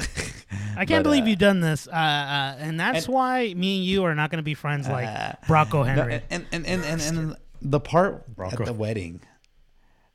I 0.76 0.84
can't 0.86 0.88
but, 0.88 1.02
believe 1.04 1.24
uh, 1.24 1.26
you've 1.26 1.38
done 1.38 1.60
this, 1.60 1.86
uh, 1.86 1.90
uh, 1.90 2.56
and 2.58 2.80
that's 2.80 3.04
and- 3.06 3.14
why 3.14 3.52
me 3.54 3.76
and 3.78 3.84
you 3.86 4.04
are 4.04 4.14
not 4.14 4.30
going 4.30 4.38
to 4.38 4.42
be 4.42 4.54
friends 4.54 4.88
like 4.88 5.06
Uh, 5.06 5.32
Brocco 5.46 5.74
No, 5.74 5.82
Henry. 5.84 6.22
and, 6.30 6.46
and, 6.50 6.66
and, 6.66 6.84
and, 6.84 7.00
and 7.02 7.36
the 7.60 7.78
part 7.80 8.34
Bronco. 8.34 8.62
at 8.62 8.66
the 8.66 8.72
wedding, 8.72 9.20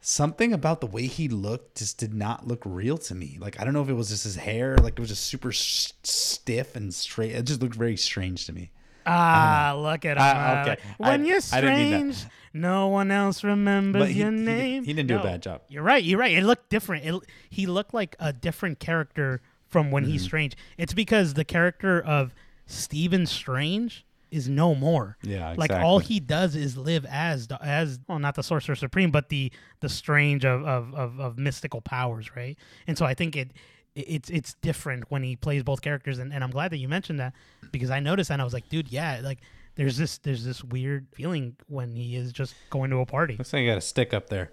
something 0.01 0.53
about 0.53 0.81
the 0.81 0.87
way 0.87 1.05
he 1.07 1.27
looked 1.27 1.77
just 1.77 1.97
did 1.97 2.13
not 2.13 2.47
look 2.47 2.63
real 2.65 2.97
to 2.97 3.15
me. 3.15 3.37
Like 3.39 3.59
I 3.59 3.63
don't 3.63 3.73
know 3.73 3.81
if 3.83 3.89
it 3.89 3.93
was 3.93 4.09
just 4.09 4.23
his 4.23 4.35
hair, 4.35 4.77
like 4.77 4.93
it 4.93 4.99
was 4.99 5.09
just 5.09 5.25
super 5.25 5.49
s- 5.49 5.93
stiff 6.03 6.75
and 6.75 6.93
straight. 6.93 7.31
It 7.33 7.43
just 7.45 7.61
looked 7.61 7.75
very 7.75 7.97
strange 7.97 8.45
to 8.47 8.53
me. 8.53 8.71
Ah, 9.07 9.75
look 9.77 10.05
at 10.05 10.17
him. 10.17 10.23
Ah, 10.25 10.59
uh, 10.59 10.61
okay. 10.63 10.81
When 10.97 11.21
I- 11.21 11.25
you're 11.25 11.39
I 11.53 11.61
didn't 11.61 11.75
mean 11.77 12.07
that. 12.07 12.13
strange, 12.15 12.33
no 12.53 12.87
one 12.87 13.11
else 13.11 13.43
remembers 13.43 14.09
he- 14.09 14.19
your 14.19 14.31
name. 14.31 14.83
he 14.83 14.93
didn't 14.93 15.07
do 15.07 15.17
a 15.17 15.23
bad 15.23 15.41
job. 15.41 15.61
You're 15.69 15.83
right. 15.83 16.03
You're 16.03 16.19
right. 16.19 16.31
It 16.37 16.43
looked 16.43 16.69
different. 16.69 17.05
It, 17.05 17.15
he 17.49 17.65
looked 17.65 17.93
like 17.93 18.15
a 18.19 18.33
different 18.33 18.79
character 18.79 19.41
from 19.67 19.91
when 19.91 20.03
Mm-hmm. 20.03 20.11
he's 20.13 20.23
strange. 20.23 20.55
It's 20.77 20.93
because 20.93 21.33
the 21.35 21.43
character 21.45 22.01
of 22.01 22.33
Stephen 22.65 23.25
Strange 23.25 24.05
is 24.29 24.49
no 24.49 24.75
more. 24.75 25.17
Yeah, 25.23 25.51
exactly. 25.51 25.75
Like 25.77 25.85
all 25.85 25.99
he 25.99 26.19
does 26.19 26.55
is 26.55 26.75
live 26.77 27.05
as 27.09 27.47
the- 27.47 27.63
as 27.63 27.99
well, 28.07 28.19
not 28.19 28.35
the 28.35 28.43
sorcerer 28.43 28.75
supreme, 28.75 29.09
but 29.11 29.29
the 29.29 29.51
the 29.79 29.87
strange 29.89 30.43
of 30.45 30.65
of, 30.65 30.93
of, 30.93 31.19
of 31.19 31.37
mystical 31.37 31.79
powers, 31.81 32.35
right? 32.35 32.57
And 32.87 32.97
so 32.97 33.05
I 33.05 33.13
think 33.13 33.35
it. 33.35 33.51
It's 33.99 34.29
it's 34.29 34.53
different 34.61 35.05
when 35.09 35.23
he 35.23 35.35
plays 35.35 35.63
both 35.63 35.81
characters, 35.81 36.19
and, 36.19 36.31
and 36.31 36.43
I'm 36.43 36.51
glad 36.51 36.69
that 36.69 36.77
you 36.77 36.87
mentioned 36.87 37.19
that 37.19 37.33
because 37.71 37.89
I 37.91 37.99
noticed 37.99 38.27
that 38.30 38.36
and 38.36 38.41
I 38.41 38.45
was 38.45 38.53
like, 38.53 38.69
dude, 38.69 38.89
yeah, 38.89 39.19
like 39.23 39.39
there's 39.75 39.97
this 39.97 40.17
there's 40.19 40.43
this 40.43 40.63
weird 40.63 41.08
feeling 41.13 41.56
when 41.67 41.95
he 41.95 42.15
is 42.15 42.32
just 42.32 42.56
going 42.69 42.89
to 42.91 42.97
a 42.97 43.06
party. 43.06 43.36
Looks 43.38 43.53
like 43.53 43.62
you 43.63 43.69
got 43.69 43.77
a 43.77 43.82
stick 43.82 44.13
up 44.13 44.30
there. 44.30 44.51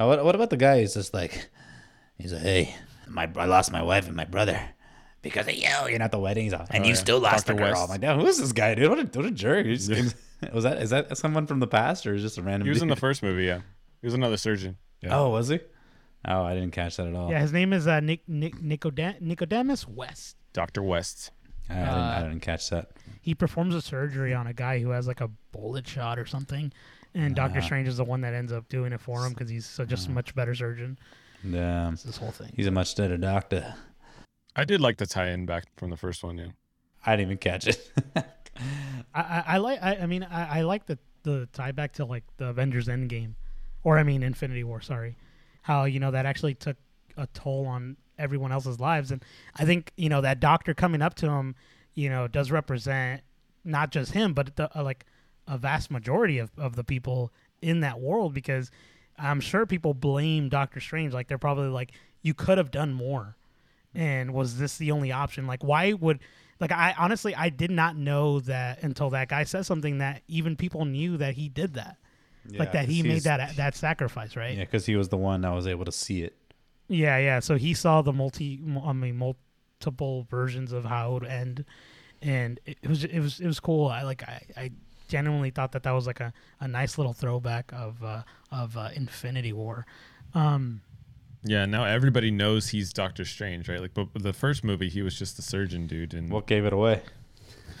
Uh, 0.00 0.06
what, 0.06 0.24
what 0.24 0.34
about 0.34 0.50
the 0.50 0.56
guy 0.56 0.80
who's 0.80 0.94
just 0.94 1.12
like, 1.14 1.48
he's 2.18 2.32
like, 2.32 2.42
hey, 2.42 2.74
my 3.08 3.30
I 3.36 3.44
lost 3.44 3.70
my 3.72 3.82
wife 3.82 4.06
and 4.06 4.16
my 4.16 4.24
brother 4.24 4.60
because 5.20 5.46
of 5.46 5.54
you. 5.54 5.68
You're 5.88 5.98
not 5.98 6.10
the 6.10 6.18
wedding. 6.18 6.44
He's 6.44 6.54
all, 6.54 6.66
and 6.70 6.82
Oh, 6.84 6.86
you 6.86 6.94
yeah. 6.94 6.98
still 7.00 7.20
lost 7.20 7.46
Dr. 7.46 7.56
the 7.56 7.62
girl. 7.62 7.70
West. 7.72 7.82
I'm 7.82 7.88
like, 7.90 8.00
damn, 8.00 8.18
who 8.18 8.26
is 8.26 8.38
this 8.38 8.52
guy, 8.52 8.74
dude? 8.74 8.88
What 8.88 8.98
a, 8.98 9.18
what 9.18 9.26
a 9.26 9.30
jerk. 9.30 9.66
Just- 9.66 9.90
was 10.52 10.64
that 10.64 10.78
is 10.82 10.90
that 10.90 11.16
someone 11.18 11.46
from 11.46 11.60
the 11.60 11.66
past 11.68 12.06
or 12.06 12.14
is 12.14 12.22
just 12.22 12.38
a 12.38 12.42
random? 12.42 12.66
He 12.66 12.70
was 12.70 12.82
in 12.82 12.88
the 12.88 12.96
first 12.96 13.22
movie, 13.22 13.44
yeah. 13.44 13.60
He 14.00 14.06
was 14.06 14.14
another 14.14 14.36
surgeon. 14.36 14.76
Yeah. 15.02 15.16
Oh, 15.18 15.28
was 15.30 15.48
he? 15.48 15.60
Oh, 16.26 16.42
I 16.44 16.54
didn't 16.54 16.70
catch 16.72 16.96
that 16.96 17.06
at 17.08 17.14
all. 17.14 17.30
Yeah, 17.30 17.40
his 17.40 17.52
name 17.52 17.72
is 17.72 17.86
uh, 17.88 17.98
Nick, 18.00 18.28
Nick 18.28 18.54
Nicodem- 18.56 19.20
Nicodemus 19.20 19.86
West. 19.88 20.36
Dr. 20.52 20.82
West. 20.82 21.30
I, 21.70 21.74
didn't, 21.74 21.88
Uh, 21.88 22.14
I 22.18 22.22
didn't 22.22 22.40
catch 22.40 22.70
that. 22.70 22.90
He 23.20 23.34
performs 23.34 23.74
a 23.74 23.80
surgery 23.82 24.34
on 24.34 24.46
a 24.46 24.52
guy 24.52 24.78
who 24.80 24.90
has 24.90 25.06
like 25.06 25.20
a 25.20 25.28
bullet 25.52 25.86
shot 25.86 26.18
or 26.18 26.26
something, 26.26 26.72
and 27.14 27.34
Doctor 27.36 27.58
Uh-huh. 27.58 27.66
Strange 27.66 27.88
is 27.88 27.96
the 27.96 28.04
one 28.04 28.20
that 28.22 28.34
ends 28.34 28.52
up 28.52 28.68
doing 28.68 28.92
it 28.92 29.00
for 29.00 29.24
him 29.24 29.32
because 29.32 29.48
he's 29.48 29.66
so 29.66 29.84
just 29.84 30.08
a 30.08 30.10
much 30.10 30.34
better 30.34 30.54
surgeon. 30.54 30.98
Damn, 31.48 31.94
It's 31.94 32.02
this 32.04 32.16
whole 32.16 32.30
thing. 32.30 32.52
he's 32.56 32.66
a 32.66 32.70
much 32.70 32.96
better 32.96 33.16
doctor. 33.16 33.74
I 34.54 34.64
did 34.64 34.80
like 34.80 34.98
the 34.98 35.06
tie-in 35.06 35.46
back 35.46 35.64
from 35.76 35.90
the 35.90 35.96
first 35.96 36.22
one, 36.22 36.36
yeah. 36.38 36.48
I 37.06 37.16
didn't 37.16 37.28
even 37.28 37.38
catch 37.38 37.66
it. 37.66 37.90
I, 38.16 38.24
I, 39.14 39.44
I 39.46 39.56
like. 39.58 39.82
I, 39.82 39.96
I 39.96 40.06
mean, 40.06 40.22
I, 40.24 40.58
I 40.58 40.62
like 40.62 40.86
the 40.86 40.98
the 41.24 41.48
tie 41.52 41.72
back 41.72 41.92
to 41.94 42.04
like 42.04 42.24
the 42.36 42.46
Avengers 42.48 42.86
Endgame, 42.88 43.34
or 43.82 43.98
I 43.98 44.02
mean 44.02 44.22
Infinity 44.22 44.62
War. 44.64 44.80
Sorry, 44.80 45.16
how 45.62 45.84
you 45.84 45.98
know 46.00 46.10
that 46.10 46.26
actually 46.26 46.54
took 46.54 46.76
a 47.16 47.26
toll 47.28 47.66
on 47.66 47.96
everyone 48.22 48.52
else's 48.52 48.80
lives, 48.80 49.10
and 49.10 49.22
I 49.56 49.64
think 49.64 49.92
you 49.96 50.08
know 50.08 50.20
that 50.20 50.40
doctor 50.40 50.72
coming 50.72 51.02
up 51.02 51.14
to 51.16 51.28
him, 51.28 51.54
you 51.94 52.08
know, 52.08 52.28
does 52.28 52.50
represent 52.50 53.22
not 53.64 53.90
just 53.90 54.12
him, 54.12 54.32
but 54.32 54.56
the, 54.56 54.70
uh, 54.78 54.82
like 54.82 55.04
a 55.46 55.58
vast 55.58 55.90
majority 55.90 56.38
of, 56.38 56.50
of 56.56 56.76
the 56.76 56.84
people 56.84 57.32
in 57.60 57.80
that 57.80 58.00
world 58.00 58.34
because 58.34 58.70
I'm 59.18 59.40
sure 59.40 59.66
people 59.66 59.94
blame 59.94 60.48
Doctor 60.48 60.80
Strange. 60.80 61.12
Like 61.12 61.28
they're 61.28 61.38
probably 61.38 61.68
like, 61.68 61.92
you 62.22 62.34
could 62.34 62.58
have 62.58 62.70
done 62.70 62.92
more, 62.92 63.36
and 63.94 64.32
was 64.32 64.58
this 64.58 64.78
the 64.78 64.92
only 64.92 65.12
option? 65.12 65.46
Like 65.46 65.62
why 65.62 65.92
would 65.92 66.20
like 66.60 66.72
I 66.72 66.94
honestly 66.98 67.34
I 67.34 67.48
did 67.48 67.70
not 67.70 67.96
know 67.96 68.40
that 68.40 68.82
until 68.82 69.10
that 69.10 69.28
guy 69.28 69.44
said 69.44 69.66
something 69.66 69.98
that 69.98 70.22
even 70.28 70.56
people 70.56 70.84
knew 70.84 71.16
that 71.18 71.34
he 71.34 71.48
did 71.48 71.74
that. 71.74 71.96
like 72.58 72.72
that 72.72 72.88
he 72.88 73.02
made 73.02 73.22
that 73.22 73.56
that 73.56 73.74
sacrifice, 73.74 74.36
right? 74.36 74.56
Yeah, 74.56 74.64
because 74.64 74.86
he 74.86 74.96
was 74.96 75.08
the 75.08 75.16
one 75.16 75.42
that 75.42 75.50
was 75.50 75.66
able 75.66 75.84
to 75.84 75.92
see 75.92 76.22
it. 76.22 76.36
Yeah, 76.92 77.16
yeah. 77.18 77.40
So 77.40 77.56
he 77.56 77.74
saw 77.74 78.02
the 78.02 78.12
multi, 78.12 78.60
I 78.84 78.92
mean, 78.92 79.16
multiple 79.16 80.26
versions 80.30 80.72
of 80.72 80.84
how 80.84 81.10
it 81.10 81.12
would 81.22 81.26
end, 81.30 81.64
and 82.20 82.60
it, 82.66 82.78
it 82.82 82.88
was, 82.88 83.04
it 83.04 83.18
was, 83.20 83.40
it 83.40 83.46
was 83.46 83.60
cool. 83.60 83.86
I 83.88 84.02
like, 84.02 84.22
I, 84.22 84.42
I 84.56 84.70
genuinely 85.08 85.50
thought 85.50 85.72
that 85.72 85.82
that 85.84 85.92
was 85.92 86.06
like 86.06 86.20
a, 86.20 86.32
a 86.60 86.68
nice 86.68 86.98
little 86.98 87.12
throwback 87.12 87.72
of, 87.72 88.02
uh, 88.04 88.22
of 88.50 88.76
uh, 88.76 88.90
Infinity 88.94 89.52
War. 89.52 89.86
Um, 90.34 90.82
Yeah, 91.44 91.64
now 91.66 91.84
everybody 91.84 92.30
knows 92.30 92.68
he's 92.68 92.92
Doctor 92.92 93.24
Strange, 93.24 93.68
right? 93.68 93.80
Like, 93.80 93.94
but 93.94 94.08
the 94.14 94.32
first 94.32 94.62
movie, 94.64 94.88
he 94.88 95.02
was 95.02 95.18
just 95.18 95.36
the 95.36 95.42
surgeon 95.42 95.86
dude, 95.86 96.14
and 96.14 96.30
What 96.30 96.46
gave 96.46 96.64
it 96.66 96.72
away? 96.72 97.02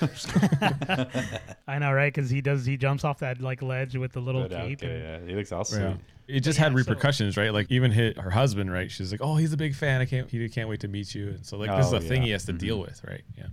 I 1.68 1.78
know, 1.78 1.92
right? 1.92 2.12
Because 2.12 2.28
he 2.30 2.40
does, 2.40 2.66
he 2.66 2.76
jumps 2.76 3.04
off 3.04 3.18
that 3.20 3.40
like 3.40 3.62
ledge 3.62 3.96
with 3.96 4.12
the 4.12 4.20
little 4.20 4.42
But, 4.42 4.50
cape. 4.52 4.82
okay, 4.82 4.92
and- 4.94 5.02
yeah, 5.26 5.30
he 5.30 5.36
looks 5.36 5.52
awesome. 5.52 6.00
Yeah. 6.26 6.36
It 6.36 6.40
just 6.40 6.58
Yeah, 6.58 6.64
had 6.64 6.72
so- 6.72 6.76
repercussions, 6.78 7.36
right? 7.36 7.52
Like 7.52 7.70
even 7.70 7.90
hit 7.90 8.18
her 8.18 8.30
husband, 8.30 8.72
right? 8.72 8.90
She's 8.90 9.10
like, 9.12 9.20
"Oh, 9.22 9.36
he's 9.36 9.52
a 9.52 9.56
big 9.56 9.74
fan. 9.74 10.00
I 10.00 10.04
can't. 10.06 10.30
He 10.30 10.48
can't 10.48 10.68
wait 10.68 10.80
to 10.80 10.88
meet 10.88 11.14
you." 11.14 11.28
And 11.30 11.44
so, 11.46 11.56
like, 11.58 11.70
this 11.76 11.86
is 11.86 11.92
Oh, 11.92 11.96
a 11.96 12.00
thing 12.00 12.22
he 12.22 12.30
has 12.30 12.44
to 12.46 12.52
deal 12.52 12.78
with, 12.80 13.02
right? 13.04 13.22
Yeah. 13.36 13.46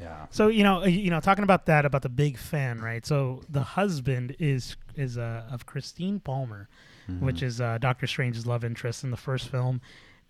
Yeah. 0.00 0.26
So 0.30 0.48
you 0.48 0.64
know, 0.64 0.82
uh, 0.82 0.86
you 0.86 1.10
know, 1.10 1.20
talking 1.20 1.44
about 1.44 1.66
that 1.66 1.84
about 1.84 2.02
the 2.02 2.08
big 2.08 2.36
fan, 2.38 2.80
right? 2.80 3.04
So 3.04 3.42
the 3.48 3.62
husband 3.62 4.34
is 4.38 4.76
is 4.96 5.18
uh, 5.18 5.44
of 5.50 5.66
Christine 5.66 6.18
Palmer, 6.20 6.68
which 7.20 7.42
is 7.42 7.60
uh, 7.60 7.78
Doctor 7.78 8.06
Strange's 8.06 8.46
love 8.46 8.64
interest 8.64 9.04
in 9.04 9.10
the 9.10 9.16
first 9.16 9.48
film, 9.48 9.80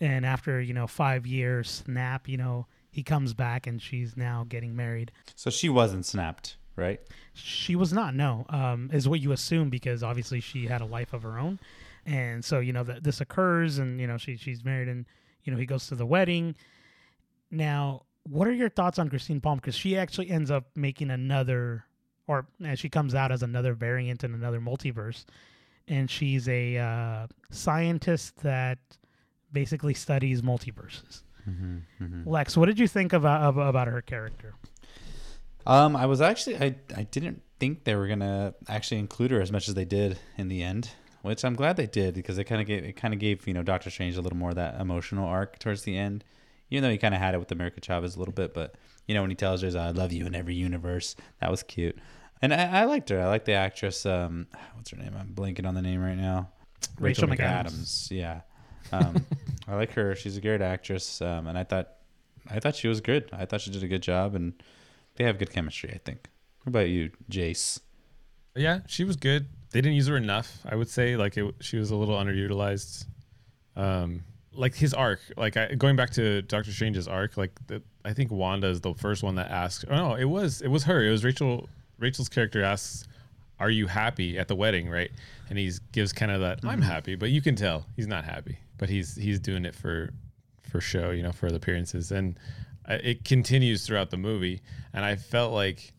and 0.00 0.26
after 0.26 0.61
you 0.61 0.74
know 0.74 0.87
five 0.87 1.26
years, 1.26 1.70
snap, 1.87 2.28
you 2.28 2.37
know, 2.37 2.66
he 2.90 3.02
comes 3.02 3.35
back 3.35 3.66
and 3.66 3.81
she's 3.81 4.16
now 4.16 4.44
getting 4.48 4.74
married. 4.76 5.12
So 5.37 5.48
she 5.48 5.68
wasn't 5.68 6.05
snapped, 6.07 6.57
right? 6.76 7.00
She 7.35 7.74
was 7.76 7.92
not, 7.92 8.14
no, 8.14 8.44
um, 8.50 8.90
is 8.92 9.09
what 9.09 9.20
you 9.20 9.33
assume 9.33 9.70
because 9.70 10.02
obviously 10.02 10.40
she 10.40 10.66
had 10.66 10.81
a 10.83 10.87
life 10.87 11.12
of 11.14 11.22
her 11.22 11.38
own, 11.38 11.59
and 12.07 12.45
so 12.45 12.61
you 12.61 12.73
know 12.73 12.85
that 12.85 13.05
this 13.05 13.21
occurs, 13.21 13.79
and 13.79 14.01
you 14.01 14.07
know 14.07 14.19
she 14.19 14.37
she's 14.37 14.65
married, 14.65 14.88
and 14.88 15.07
you 15.45 15.53
know 15.53 15.59
he 15.59 15.67
goes 15.67 15.87
to 15.88 15.95
the 15.95 16.07
wedding. 16.07 16.55
Now, 17.51 18.03
what 18.25 18.49
are 18.49 18.53
your 18.53 18.71
thoughts 18.71 18.99
on 18.99 19.09
Christine 19.09 19.41
Palmer? 19.41 19.61
Because 19.61 19.77
she 19.77 19.97
actually 19.97 20.31
ends 20.31 20.51
up 20.51 20.65
making 20.75 21.11
another, 21.11 21.85
or 22.27 22.47
she 22.75 22.88
comes 22.88 23.15
out 23.15 23.31
as 23.31 23.43
another 23.43 23.75
variant 23.75 24.25
in 24.25 24.35
another 24.35 24.61
multiverse, 24.61 25.25
and 25.88 26.11
she's 26.11 26.49
a 26.49 26.79
uh, 26.79 27.27
scientist 27.51 28.38
that 28.38 28.79
basically 29.53 29.95
studies 29.95 30.43
multiverses. 30.43 31.23
Mm-hmm, 31.49 32.05
mm-hmm. 32.05 32.29
Lex, 32.29 32.57
what 32.57 32.67
did 32.67 32.79
you 32.79 32.88
think 32.88 33.12
about 33.12 33.43
of, 33.43 33.59
about 33.59 33.88
her 33.88 34.01
character? 34.01 34.55
Um, 35.67 35.95
I 35.97 36.07
was 36.07 36.21
actually 36.21 36.57
I 36.57 36.77
I 36.97 37.05
didn't 37.05 37.43
think 37.61 37.85
they 37.85 37.95
were 37.95 38.09
gonna 38.09 38.55
actually 38.69 38.99
include 38.99 39.31
her 39.31 39.41
as 39.41 39.53
much 39.53 39.69
as 39.69 39.75
they 39.75 39.85
did 39.85 40.19
in 40.37 40.49
the 40.49 40.62
end, 40.62 40.91
which 41.23 41.45
I'm 41.45 41.55
glad 41.55 41.77
they 41.77 41.87
did 41.87 42.15
because 42.15 42.37
it 42.39 42.45
kind 42.45 42.61
of 42.61 42.67
gave 42.67 42.85
it 42.85 42.93
kind 42.95 43.15
of 43.15 43.21
gave 43.21 43.47
you 43.47 43.55
know 43.55 43.63
Doctor 43.63 43.91
Strange 43.91 44.17
a 44.17 44.21
little 44.21 44.39
more 44.39 44.51
of 44.51 44.57
that 44.57 44.81
emotional 44.81 45.27
arc 45.27 45.59
towards 45.59 45.83
the 45.83 45.97
end, 45.97 46.25
even 46.71 46.83
though 46.83 46.91
he 46.91 46.99
kind 46.99 47.15
of 47.15 47.21
had 47.21 47.35
it 47.35 47.39
with 47.39 47.51
America 47.53 47.81
Chavez 47.81 48.17
a 48.17 48.19
little 48.19 48.35
bit, 48.35 48.53
but 48.53 48.75
you 49.07 49.15
know 49.15 49.23
when 49.23 49.31
he 49.31 49.37
tells 49.37 49.63
her 49.63 49.79
"I 49.79 49.91
love 49.91 50.13
you 50.13 50.27
in 50.27 50.35
every 50.35 50.55
universe," 50.55 51.17
that 51.41 51.51
was 51.51 51.63
cute, 51.63 51.99
and 52.43 52.53
I, 52.53 52.81
I 52.81 52.85
liked 52.85 53.09
her. 53.09 53.21
I 53.21 53.29
like 53.29 53.45
the 53.45 53.53
actress. 53.53 54.05
Um, 54.05 54.47
what's 54.75 54.91
her 54.91 54.97
name? 54.97 55.15
I'm 55.19 55.29
blanking 55.29 55.67
on 55.67 55.75
the 55.75 55.83
name 55.83 56.03
right 56.03 56.19
now. 56.19 56.51
Rachel 56.99 57.29
McAdams. 57.29 58.11
Yeah, 58.11 58.41
um, 58.91 59.25
I 59.69 59.77
like 59.77 59.93
her. 59.93 60.15
She's 60.17 60.37
a 60.37 60.41
great 60.41 60.61
actress, 60.61 61.23
um, 61.23 61.47
and 61.47 61.57
I 61.57 61.65
thought 61.65 61.89
I 62.51 62.59
thought 62.59 62.75
she 62.75 62.89
was 62.89 63.01
good. 63.01 63.31
I 63.33 63.47
thought 63.47 63.61
she 63.61 63.71
did 63.71 63.85
a 63.85 63.89
good 63.89 64.03
job, 64.03 64.35
and 64.35 64.55
they 65.17 65.25
have 65.25 65.39
good 65.39 65.51
chemistry. 65.51 65.91
I 65.95 65.99
think. 65.99 66.29
What 66.63 66.71
about 66.71 66.89
you, 66.89 67.11
Jace? 67.31 67.81
Yeah, 68.55 68.81
she 68.87 69.05
was 69.05 69.17
good. 69.17 69.47
They 69.73 69.81
didn't 69.81 69.97
use 69.97 70.07
her 70.09 70.17
enough. 70.17 70.59
I 70.65 70.75
would 70.77 70.89
say 70.89 71.17
like 71.17 71.37
it, 71.37 71.55
she 71.61 71.77
was 71.79 71.91
a 71.91 71.97
little 71.97 72.17
underutilized. 72.17 73.07
Um, 73.77 74.25
like 74.55 74.75
his 74.75 74.93
arc, 74.93 75.21
like 75.37 75.57
I, 75.57 75.75
going 75.75 75.97
back 75.97 76.11
to 76.11 76.43
Doctor 76.43 76.71
Strange's 76.73 77.09
arc, 77.09 77.37
like 77.39 77.53
the, 77.69 77.83
I 78.05 78.13
think 78.13 78.31
Wanda 78.31 78.69
is 78.69 78.81
the 78.83 78.93
first 78.95 79.23
one 79.23 79.37
that 79.37 79.51
asks. 79.51 79.85
Oh 79.89 79.95
no, 79.97 80.15
it 80.15 80.25
was 80.27 80.61
it 80.61 80.69
was 80.69 80.85
her. 80.85 81.03
It 81.05 81.11
was 81.11 81.25
Rachel. 81.25 81.69
Rachel's 81.99 82.29
character 82.29 82.63
asks, 82.63 83.07
"Are 83.59 83.71
you 83.71 83.87
happy 83.87 84.37
at 84.39 84.49
the 84.49 84.55
wedding?" 84.55 84.91
Right, 84.91 85.11
and 85.49 85.59
he 85.59 85.73
gives 85.93 86.13
kind 86.13 86.31
of 86.31 86.41
that, 86.43 86.61
"I'm 86.65 86.81
Mm-hmm. 86.81 86.91
happy," 86.91 87.15
but 87.15 87.31
you 87.31 87.41
can 87.41 87.57
tell 87.57 87.87
he's 87.97 88.07
not 88.07 88.25
happy. 88.27 88.59
But 88.77 88.91
he's 88.91 89.17
he's 89.17 89.41
doing 89.41 89.65
it 89.65 89.75
for 89.75 90.11
for 90.69 90.81
show, 90.83 91.11
you 91.13 91.23
know, 91.23 91.33
for 91.33 91.49
the 91.49 91.57
appearances, 91.57 92.13
and 92.13 92.39
uh, 92.87 92.99
it 93.03 93.25
continues 93.25 93.87
throughout 93.87 94.11
the 94.11 94.17
movie. 94.19 94.61
And 94.93 95.03
I 95.05 95.17
felt 95.17 95.53
like 95.55 95.95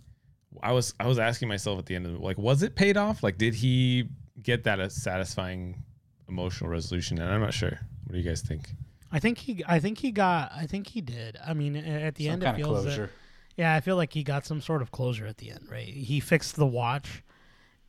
I 0.62 0.72
was 0.72 0.94
I 1.00 1.08
was 1.08 1.20
asking 1.20 1.48
myself 1.48 1.80
at 1.80 1.86
the 1.86 1.96
end 1.96 2.06
of 2.06 2.16
it, 2.16 2.22
like, 2.22 2.38
was 2.38 2.64
it 2.64 2.76
paid 2.76 2.98
off? 2.98 3.24
Like, 3.24 3.38
did 3.38 3.54
he 3.56 4.10
get 4.42 4.64
that 4.66 4.80
a 4.80 4.90
satisfying 4.90 5.84
emotional 6.30 6.70
resolution? 6.70 7.20
And 7.20 7.32
I'm 7.32 7.42
not 7.42 7.54
sure. 7.54 7.80
What 8.06 8.14
do 8.14 8.18
you 8.18 8.24
guys 8.24 8.42
think? 8.42 8.70
I 9.12 9.20
think 9.20 9.38
he. 9.38 9.64
I 9.68 9.80
think 9.80 10.00
he 10.00 10.12
got. 10.12 10.52
I 10.56 10.66
think 10.66 10.88
he 10.88 11.02
did. 11.02 11.38
I 11.46 11.54
mean, 11.54 11.76
at 11.76 12.16
the 12.16 12.26
Some 12.26 12.34
end, 12.34 12.44
it 12.44 12.46
kind 12.46 12.62
of 12.62 12.66
feels 12.68 12.86
that- 12.86 13.10
Yeah, 13.58 13.76
I 13.76 13.82
feel 13.82 13.96
like 13.96 14.12
he 14.14 14.24
got 14.24 14.46
some 14.46 14.60
sort 14.62 14.82
of 14.82 14.92
closure 14.92 15.28
at 15.28 15.38
the 15.38 15.52
end, 15.52 15.68
right? 15.70 15.88
He 15.88 16.20
fixed 16.20 16.56
the 16.56 16.66
watch, 16.66 17.24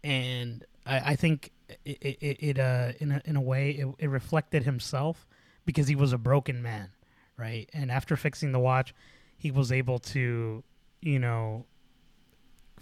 and 0.02 0.64
I, 0.86 1.12
I 1.12 1.16
think 1.16 1.50
it, 1.84 1.98
it, 2.20 2.36
it 2.40 2.58
uh, 2.58 2.92
in 3.00 3.12
a 3.12 3.22
in 3.24 3.36
a 3.36 3.40
way 3.40 3.70
it, 3.70 3.86
it 3.98 4.08
reflected 4.10 4.64
himself 4.64 5.26
because 5.64 5.88
he 5.88 5.96
was 5.96 6.12
a 6.12 6.18
broken 6.18 6.62
man, 6.62 6.90
right? 7.38 7.68
And 7.72 7.90
after 7.90 8.16
fixing 8.16 8.52
the 8.52 8.58
watch, 8.58 8.94
he 9.38 9.50
was 9.50 9.72
able 9.72 9.98
to, 10.00 10.62
you 11.00 11.18
know, 11.18 11.64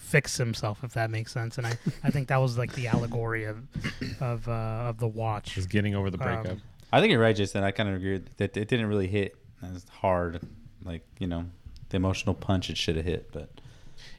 fix 0.03 0.37
himself, 0.37 0.85
if 0.85 0.93
that 0.95 1.11
makes 1.11 1.33
sense. 1.33 1.57
And 1.59 1.67
I, 1.67 1.79
I 2.05 2.11
think 2.11 2.29
that 2.29 2.37
was 2.37 2.59
like 2.59 2.73
the 2.75 2.89
allegory 2.89 3.45
of 3.45 3.59
of 4.21 4.47
uh, 4.49 4.53
of 4.91 4.99
the 4.99 5.09
watch. 5.09 5.55
Just 5.55 5.71
getting 5.71 5.95
over 5.95 6.11
the 6.11 6.19
breakup. 6.19 6.47
Um, 6.53 6.63
I 6.93 7.01
think 7.01 7.11
you're 7.13 7.21
right, 7.21 7.35
Jason. 7.35 7.65
I 7.65 7.71
kind 7.71 7.89
of 7.89 7.97
agree 7.97 8.23
that 8.37 8.57
it 8.57 8.69
didn't 8.69 8.87
really 8.87 9.07
hit 9.07 9.35
as 9.63 9.87
hard, 9.89 10.41
like 10.85 11.07
you 11.19 11.27
know, 11.27 11.47
the 11.89 11.97
emotional 11.97 12.35
punch 12.35 12.69
it 12.69 12.77
should 12.77 12.97
have 12.97 13.05
hit. 13.07 13.33
But 13.33 13.49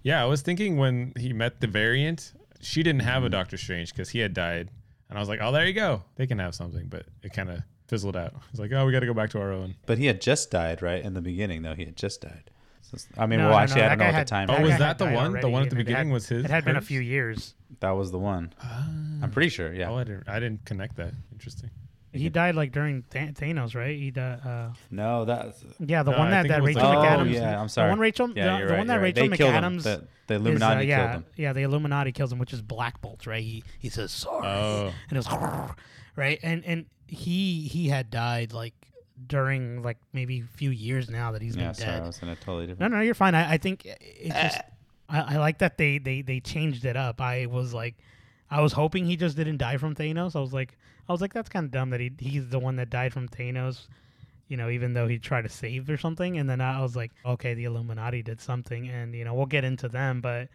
Yeah, 0.01 0.23
I 0.23 0.25
was 0.25 0.41
thinking 0.41 0.77
when 0.77 1.13
he 1.17 1.33
met 1.33 1.59
the 1.61 1.67
variant, 1.67 2.33
she 2.61 2.81
didn't 2.81 3.01
Mm-hmm. 3.01 3.09
have 3.09 3.23
a 3.23 3.29
Doctor 3.29 3.57
Strange 3.57 3.91
because 3.93 4.09
he 4.09 4.19
had 4.19 4.33
died, 4.33 4.69
and 5.09 5.17
I 5.17 5.21
was 5.21 5.29
like, 5.29 5.39
oh, 5.41 5.51
there 5.51 5.65
you 5.67 5.73
go, 5.73 6.01
they 6.15 6.25
can 6.25 6.39
have 6.39 6.55
something, 6.55 6.87
but 6.87 7.05
it 7.21 7.33
kind 7.33 7.49
of 7.51 7.59
fizzled 7.87 8.15
out. 8.15 8.33
It's 8.49 8.59
like, 8.59 8.71
oh, 8.71 8.85
we 8.87 8.91
got 8.91 9.01
to 9.01 9.05
go 9.05 9.13
back 9.13 9.29
to 9.31 9.39
our 9.41 9.51
own. 9.51 9.75
but 9.85 9.97
he 9.99 10.05
had 10.07 10.19
just 10.21 10.49
died, 10.49 10.81
right? 10.81 11.03
In 11.03 11.13
the 11.13 11.21
beginning, 11.21 11.61
though, 11.61 11.75
he 11.75 11.85
had 11.85 11.95
just 11.97 12.21
died. 12.21 12.49
So, 12.95 13.07
I 13.17 13.25
mean, 13.25 13.39
No, 13.39 13.45
well, 13.49 13.57
no, 13.57 13.63
actually, 13.63 13.81
no, 13.81 13.85
I 13.85 13.89
that 13.89 13.95
don't 13.95 13.97
know 13.99 14.03
guy 14.03 14.07
at 14.09 14.13
had- 14.15 14.27
the 14.27 14.29
time. 14.29 14.49
Oh, 14.49 14.53
that 14.53 14.61
was 14.61 14.71
guy 14.71 14.77
that 14.77 14.85
had 14.87 14.97
the 14.97 15.05
died 15.05 15.15
one? 15.15 15.31
The 15.31 15.37
already, 15.39 15.51
one 15.53 15.63
at 15.63 15.69
the 15.69 15.75
and 15.75 15.81
it 15.81 15.85
beginning 15.85 16.07
had- 16.07 16.13
was 16.13 16.27
his. 16.29 16.45
It 16.45 16.51
had 16.51 16.65
been 16.65 16.75
a 16.75 16.79
hers? 16.79 16.87
few 16.87 16.99
years. 17.01 17.55
That 17.79 17.91
was 17.91 18.11
the 18.11 18.19
one. 18.19 18.53
I'm 19.21 19.31
pretty 19.31 19.49
sure. 19.49 19.73
Yeah. 19.73 19.89
Oh, 19.89 19.97
I 19.97 20.03
didn't. 20.03 20.29
I 20.29 20.39
didn't 20.39 20.65
connect 20.65 20.95
that. 20.97 21.13
Interesting. 21.31 21.69
He 22.15 22.29
died 22.29 22.53
like 22.53 22.71
during 22.71 23.01
Th- 23.09 23.33
Thanos, 23.33 23.73
right? 23.75 23.97
He 23.97 24.11
died. 24.11 24.39
Uh, 24.45 24.69
No, 24.91 25.25
that. 25.25 25.55
yeah, 25.79 26.03
the 26.03 26.11
No, 26.11 26.17
one 26.19 26.27
I 26.27 26.29
that, 26.29 26.41
think 26.43 26.49
that 26.53 26.61
was 26.61 26.75
Rachel 26.75 26.89
like- 26.89 26.97
oh 26.97 27.01
McAdams. 27.23 27.33
yeah, 27.33 27.59
I'm 27.59 27.65
The 27.65 27.69
sorry. 27.69 27.89
one 27.89 27.99
Rachel, 27.99 28.29
yeah, 28.29 28.33
the, 28.53 28.57
you're 28.59 28.67
the 28.67 28.73
right, 28.73 28.77
one 28.77 28.87
that 28.87 28.93
you're 28.93 29.01
right. 29.01 29.15
Rachel 29.17 29.29
they 29.29 29.37
killed 29.37 29.53
him. 29.55 29.63
McAdams. 29.79 29.83
The, 29.83 30.07
the 30.27 30.33
is, 30.35 30.39
uh, 30.39 30.43
Illuminati 30.43 30.85
yeah, 30.85 30.97
killed 30.99 31.11
him. 31.11 31.25
yeah, 31.37 31.53
the 31.53 31.61
Illuminati 31.63 32.11
kills 32.11 32.31
him, 32.31 32.37
which 32.37 32.53
is 32.53 32.61
Black 32.61 33.01
Bolt, 33.01 33.25
right? 33.25 33.41
He 33.43 33.63
he 33.79 33.89
says 33.89 34.11
sorry, 34.11 34.45
Oh, 34.47 34.93
and 35.09 35.17
it 35.17 35.27
was 35.27 35.27
right, 36.15 36.39
and 36.43 36.63
and 36.65 36.85
he 37.07 37.61
he 37.67 37.89
had 37.89 38.11
died 38.11 38.53
like 38.53 38.75
during 39.27 39.81
like 39.83 39.97
maybe 40.13 40.39
a 40.41 40.57
few 40.57 40.71
years 40.71 41.09
now 41.09 41.31
that 41.31 41.41
he's 41.41 41.55
Yeah, 41.55 41.67
been 41.67 41.73
sorry, 41.75 41.99
I 42.01 42.05
was 42.05 42.19
in 42.21 42.29
a 42.29 42.35
totally 42.35 42.67
No, 42.67 42.73
different. 42.73 42.93
no, 42.95 43.01
you're 43.01 43.13
fine. 43.13 43.35
I, 43.35 43.53
I 43.53 43.57
think 43.57 43.85
it's 43.85 44.35
just 44.35 44.61
I, 45.09 45.35
I 45.35 45.37
like 45.37 45.59
that 45.59 45.77
they, 45.77 45.97
they 45.97 46.21
they 46.21 46.39
changed 46.39 46.85
it 46.85 46.95
up. 46.95 47.21
I 47.21 47.45
was 47.45 47.73
like, 47.73 47.95
I 48.49 48.61
was 48.61 48.73
hoping 48.73 49.05
he 49.05 49.15
just 49.15 49.35
didn't 49.35 49.57
die 49.57 49.77
from 49.77 49.95
Thanos. 49.95 50.35
I 50.35 50.39
was 50.39 50.53
like, 50.53 50.77
I 51.07 51.11
was 51.11 51.21
like, 51.21 51.33
that's 51.33 51.49
kind 51.49 51.65
of 51.65 51.71
dumb 51.71 51.89
that 51.91 51.99
he 51.99 52.11
he's 52.19 52.49
the 52.49 52.59
one 52.59 52.75
that 52.77 52.89
died 52.89 53.13
from 53.13 53.27
Thanos. 53.27 53.87
You 54.47 54.57
know, 54.57 54.69
even 54.69 54.93
though 54.93 55.07
he 55.07 55.19
tried 55.19 55.43
to 55.43 55.49
save 55.49 55.89
or 55.89 55.97
something. 55.97 56.37
And 56.37 56.49
then 56.49 56.61
I 56.61 56.81
was 56.81 56.95
like, 56.95 57.11
okay, 57.25 57.53
the 57.53 57.63
Illuminati 57.63 58.21
did 58.21 58.41
something, 58.41 58.87
and 58.89 59.15
you 59.15 59.23
know, 59.25 59.33
we'll 59.33 59.45
get 59.45 59.63
into 59.63 59.87
them. 59.89 60.21
But 60.21 60.49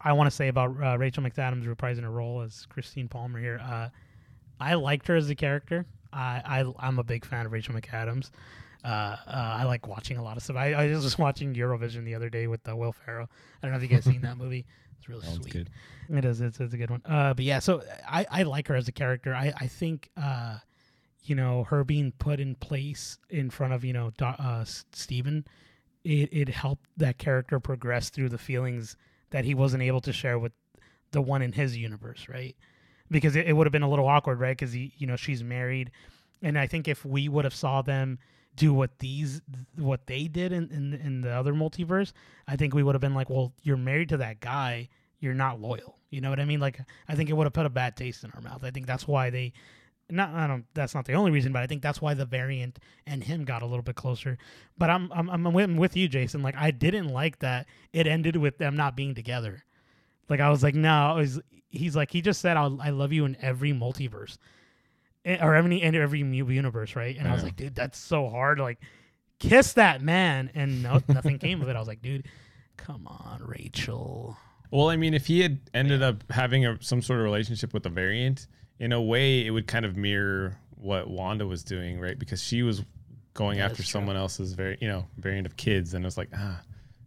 I 0.00 0.12
want 0.12 0.28
to 0.28 0.34
say 0.34 0.48
about 0.48 0.76
uh, 0.82 0.96
Rachel 0.98 1.22
McAdams 1.22 1.64
reprising 1.66 2.02
her 2.02 2.10
role 2.10 2.40
as 2.42 2.66
Christine 2.70 3.08
Palmer 3.08 3.40
here. 3.40 3.60
Uh, 3.62 3.88
I 4.60 4.74
liked 4.74 5.08
her 5.08 5.16
as 5.16 5.28
a 5.28 5.34
character. 5.34 5.86
I, 6.12 6.42
I 6.44 6.86
I'm 6.86 6.98
a 6.98 7.04
big 7.04 7.24
fan 7.24 7.46
of 7.46 7.52
Rachel 7.52 7.74
McAdams. 7.74 8.30
Uh, 8.84 8.88
uh, 8.88 9.16
I 9.26 9.64
like 9.64 9.86
watching 9.86 10.16
a 10.16 10.22
lot 10.22 10.36
of 10.36 10.42
stuff. 10.42 10.56
I, 10.56 10.72
I 10.72 10.86
was 10.92 11.04
just 11.04 11.18
watching 11.18 11.54
Eurovision 11.54 12.04
the 12.04 12.14
other 12.14 12.28
day 12.28 12.46
with 12.46 12.68
uh, 12.68 12.76
Will 12.76 12.92
Ferrell. 12.92 13.30
I 13.62 13.66
don't 13.66 13.72
know 13.72 13.76
if 13.76 13.82
you 13.82 13.96
guys 13.96 14.04
seen 14.04 14.22
that 14.22 14.36
movie. 14.36 14.66
It's 14.98 15.08
really 15.08 15.22
sounds 15.22 15.36
sweet. 15.38 15.52
good. 15.52 15.70
It 16.08 16.24
is. 16.24 16.40
It's, 16.40 16.60
it's 16.60 16.74
a 16.74 16.76
good 16.76 16.90
one. 16.90 17.02
Uh, 17.04 17.34
but 17.34 17.44
yeah, 17.44 17.58
so 17.58 17.82
I, 18.08 18.26
I 18.30 18.42
like 18.42 18.68
her 18.68 18.74
as 18.74 18.88
a 18.88 18.92
character. 18.92 19.34
I, 19.34 19.52
I 19.56 19.66
think, 19.66 20.10
uh, 20.16 20.58
you 21.24 21.34
know, 21.34 21.64
her 21.64 21.84
being 21.84 22.12
put 22.18 22.40
in 22.40 22.54
place 22.56 23.18
in 23.30 23.50
front 23.50 23.72
of, 23.72 23.84
you 23.84 23.92
know, 23.92 24.10
Do- 24.18 24.24
uh, 24.24 24.64
Stephen, 24.64 25.44
it, 26.04 26.28
it 26.32 26.48
helped 26.48 26.86
that 26.96 27.18
character 27.18 27.60
progress 27.60 28.10
through 28.10 28.28
the 28.28 28.38
feelings 28.38 28.96
that 29.30 29.44
he 29.44 29.54
wasn't 29.54 29.82
able 29.82 30.00
to 30.02 30.12
share 30.12 30.38
with 30.38 30.52
the 31.12 31.22
one 31.22 31.42
in 31.42 31.52
his 31.52 31.76
universe, 31.76 32.26
right? 32.28 32.56
Because 33.12 33.36
it, 33.36 33.46
it 33.46 33.52
would 33.52 33.68
have 33.68 33.72
been 33.72 33.82
a 33.82 33.90
little 33.90 34.08
awkward, 34.08 34.40
right? 34.40 34.58
Because, 34.58 34.74
you 34.74 35.06
know, 35.06 35.16
she's 35.16 35.44
married. 35.44 35.92
And 36.42 36.58
I 36.58 36.66
think 36.66 36.88
if 36.88 37.04
we 37.04 37.28
would 37.28 37.44
have 37.44 37.54
saw 37.54 37.82
them 37.82 38.18
do 38.54 38.74
what 38.74 38.98
these 38.98 39.40
what 39.76 40.06
they 40.06 40.24
did 40.24 40.52
in, 40.52 40.68
in 40.70 40.92
in 40.94 41.20
the 41.20 41.30
other 41.30 41.54
multiverse, 41.54 42.12
I 42.48 42.56
think 42.56 42.74
we 42.74 42.82
would 42.82 42.94
have 42.94 43.00
been 43.00 43.14
like, 43.14 43.30
well, 43.30 43.52
you're 43.62 43.76
married 43.76 44.08
to 44.10 44.16
that 44.18 44.40
guy, 44.40 44.88
you're 45.20 45.34
not 45.34 45.60
loyal. 45.60 45.96
You 46.10 46.20
know 46.20 46.30
what 46.30 46.40
I 46.40 46.44
mean? 46.44 46.60
Like, 46.60 46.80
I 47.08 47.14
think 47.14 47.30
it 47.30 47.32
would 47.32 47.46
have 47.46 47.54
put 47.54 47.64
a 47.64 47.70
bad 47.70 47.96
taste 47.96 48.24
in 48.24 48.30
our 48.32 48.42
mouth. 48.42 48.64
I 48.64 48.70
think 48.70 48.86
that's 48.86 49.08
why 49.08 49.30
they, 49.30 49.54
not 50.10 50.34
I 50.34 50.46
don't. 50.46 50.66
That's 50.74 50.94
not 50.94 51.06
the 51.06 51.14
only 51.14 51.30
reason, 51.30 51.52
but 51.52 51.62
I 51.62 51.66
think 51.66 51.80
that's 51.80 52.02
why 52.02 52.12
the 52.12 52.26
variant 52.26 52.78
and 53.06 53.24
him 53.24 53.44
got 53.44 53.62
a 53.62 53.66
little 53.66 53.82
bit 53.82 53.94
closer. 53.94 54.36
But 54.76 54.90
I'm 54.90 55.10
I'm 55.12 55.30
I'm 55.30 55.76
with, 55.76 55.96
you, 55.96 56.08
Jason. 56.08 56.42
Like, 56.42 56.56
I 56.56 56.70
didn't 56.70 57.08
like 57.08 57.38
that 57.38 57.66
it 57.92 58.06
ended 58.06 58.36
with 58.36 58.58
them 58.58 58.76
not 58.76 58.96
being 58.96 59.14
together. 59.14 59.64
Like, 60.28 60.40
I 60.40 60.50
was 60.50 60.62
like, 60.62 60.74
no. 60.74 61.16
It 61.16 61.20
was, 61.20 61.40
he's 61.72 61.96
like, 61.96 62.10
he 62.12 62.20
just 62.20 62.40
said, 62.40 62.56
I'll, 62.56 62.80
"I 62.80 62.90
love 62.90 63.12
you 63.12 63.24
in 63.24 63.36
every 63.40 63.72
multiverse." 63.72 64.38
Eh, 65.24 65.38
Or 65.40 65.54
every 65.54 65.82
in 65.82 65.94
every 65.94 66.20
universe, 66.20 66.94
right? 66.94 67.16
And 67.16 67.26
I 67.26 67.32
was 67.32 67.42
like, 67.42 67.56
dude, 67.56 67.74
that's 67.74 67.98
so 67.98 68.28
hard. 68.28 68.58
Like, 68.60 68.78
kiss 69.38 69.72
that 69.74 70.02
man, 70.02 70.50
and 70.54 70.82
no, 70.82 71.00
nothing 71.08 71.38
came 71.38 71.62
of 71.62 71.68
it. 71.68 71.76
I 71.76 71.78
was 71.78 71.88
like, 71.88 72.02
dude, 72.02 72.26
come 72.76 73.06
on, 73.06 73.40
Rachel. 73.44 74.36
Well, 74.70 74.88
I 74.88 74.96
mean, 74.96 75.14
if 75.14 75.26
he 75.26 75.40
had 75.40 75.60
ended 75.74 76.02
up 76.02 76.24
having 76.30 76.64
a, 76.66 76.80
some 76.82 77.02
sort 77.02 77.18
of 77.18 77.24
relationship 77.24 77.74
with 77.74 77.82
the 77.82 77.90
variant, 77.90 78.46
in 78.78 78.92
a 78.92 79.00
way, 79.00 79.46
it 79.46 79.50
would 79.50 79.66
kind 79.66 79.84
of 79.84 79.96
mirror 79.96 80.56
what 80.76 81.08
Wanda 81.08 81.46
was 81.46 81.62
doing, 81.62 82.00
right? 82.00 82.18
Because 82.18 82.42
she 82.42 82.62
was 82.62 82.82
going 83.34 83.58
Yeah, 83.58 83.66
after 83.66 83.82
someone 83.82 84.16
else's 84.16 84.54
very, 84.54 84.78
you 84.80 84.88
know, 84.88 85.06
variant 85.18 85.46
of 85.46 85.56
kids, 85.56 85.94
and 85.94 86.04
it 86.04 86.06
was 86.06 86.18
like, 86.18 86.30
ah, 86.34 86.60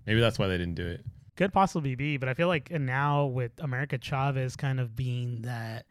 maybe 0.06 0.20
that's 0.22 0.40
why 0.40 0.48
they 0.48 0.58
didn't 0.58 0.76
do 0.76 0.88
it. 0.88 1.04
Could 1.36 1.52
possibly 1.52 1.96
be, 1.96 2.18
but 2.18 2.30
I 2.30 2.34
feel 2.34 2.48
like 2.48 2.72
now 2.72 3.26
with 3.26 3.52
America 3.60 3.98
Chavez 3.98 4.56
kind 4.56 4.80
of 4.80 4.96
being 4.96 5.42
that 5.42 5.86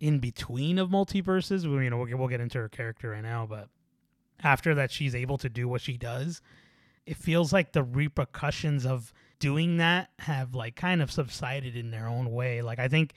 in 0.00 0.18
between 0.18 0.78
of 0.78 0.88
multiverses, 0.88 1.64
we, 1.64 1.84
you 1.84 1.90
know, 1.90 1.98
we'll, 1.98 2.06
get- 2.06 2.18
we'll 2.18 2.28
get 2.28 2.40
into 2.40 2.58
her 2.58 2.68
character 2.68 3.10
right 3.10 3.22
now, 3.22 3.46
but 3.46 3.68
after 4.42 4.74
that, 4.76 4.90
she's 4.90 5.14
able 5.14 5.36
to 5.38 5.48
do 5.48 5.68
what 5.68 5.80
she 5.82 5.96
does. 5.96 6.40
It 7.04 7.16
feels 7.16 7.52
like 7.52 7.72
the 7.72 7.82
repercussions 7.82 8.86
of 8.86 9.12
doing 9.40 9.76
that 9.78 10.10
have 10.20 10.54
like 10.54 10.74
kind 10.76 11.02
of 11.02 11.10
subsided 11.10 11.76
in 11.76 11.90
their 11.90 12.06
own 12.08 12.30
way. 12.32 12.62
Like 12.62 12.78
I 12.78 12.88
think, 12.88 13.14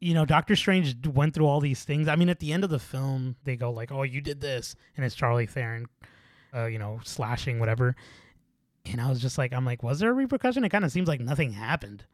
you 0.00 0.14
know, 0.14 0.24
Doctor 0.24 0.56
Strange 0.56 1.06
went 1.06 1.34
through 1.34 1.46
all 1.46 1.60
these 1.60 1.84
things. 1.84 2.08
I 2.08 2.16
mean, 2.16 2.28
at 2.28 2.38
the 2.40 2.52
end 2.52 2.64
of 2.64 2.70
the 2.70 2.78
film, 2.78 3.36
they 3.44 3.56
go 3.56 3.70
like, 3.70 3.92
"Oh, 3.92 4.02
you 4.02 4.20
did 4.20 4.40
this," 4.40 4.74
and 4.96 5.04
it's 5.04 5.14
Charlize 5.14 5.50
Theron, 5.50 5.86
uh, 6.54 6.66
you 6.66 6.78
know, 6.78 7.00
slashing 7.04 7.58
whatever. 7.60 7.94
And 8.90 9.00
I 9.00 9.08
was 9.08 9.20
just 9.20 9.38
like, 9.38 9.52
I'm 9.52 9.64
like, 9.64 9.82
was 9.82 9.98
there 10.00 10.10
a 10.10 10.14
repercussion? 10.14 10.64
It 10.64 10.70
kind 10.70 10.84
of 10.84 10.92
seems 10.92 11.08
like 11.08 11.20
nothing 11.20 11.52
happened. 11.52 12.04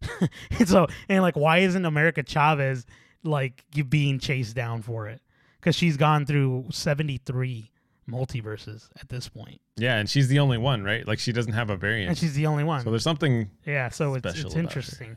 and 0.58 0.68
so, 0.68 0.86
and 1.08 1.22
like, 1.22 1.36
why 1.36 1.58
isn't 1.58 1.84
America 1.84 2.22
Chavez 2.22 2.86
like 3.22 3.64
you 3.74 3.84
being 3.84 4.18
chased 4.18 4.56
down 4.56 4.82
for 4.82 5.08
it? 5.08 5.20
Because 5.60 5.76
she's 5.76 5.96
gone 5.96 6.26
through 6.26 6.66
73 6.70 7.70
multiverses 8.10 8.88
at 9.00 9.08
this 9.08 9.28
point, 9.28 9.60
Yeah, 9.76 9.96
and 9.98 10.10
she's 10.10 10.26
the 10.26 10.40
only 10.40 10.58
one, 10.58 10.82
right? 10.82 11.06
Like 11.06 11.20
she 11.20 11.30
doesn't 11.32 11.52
have 11.52 11.70
a 11.70 11.76
variant. 11.76 12.08
and 12.10 12.18
she's 12.18 12.34
the 12.34 12.46
only 12.46 12.64
one. 12.64 12.82
so 12.82 12.90
there's 12.90 13.04
something. 13.04 13.48
yeah, 13.64 13.88
so 13.90 14.14
it's 14.14 14.26
it's 14.26 14.40
about 14.40 14.52
her. 14.54 14.58
interesting. 14.60 15.16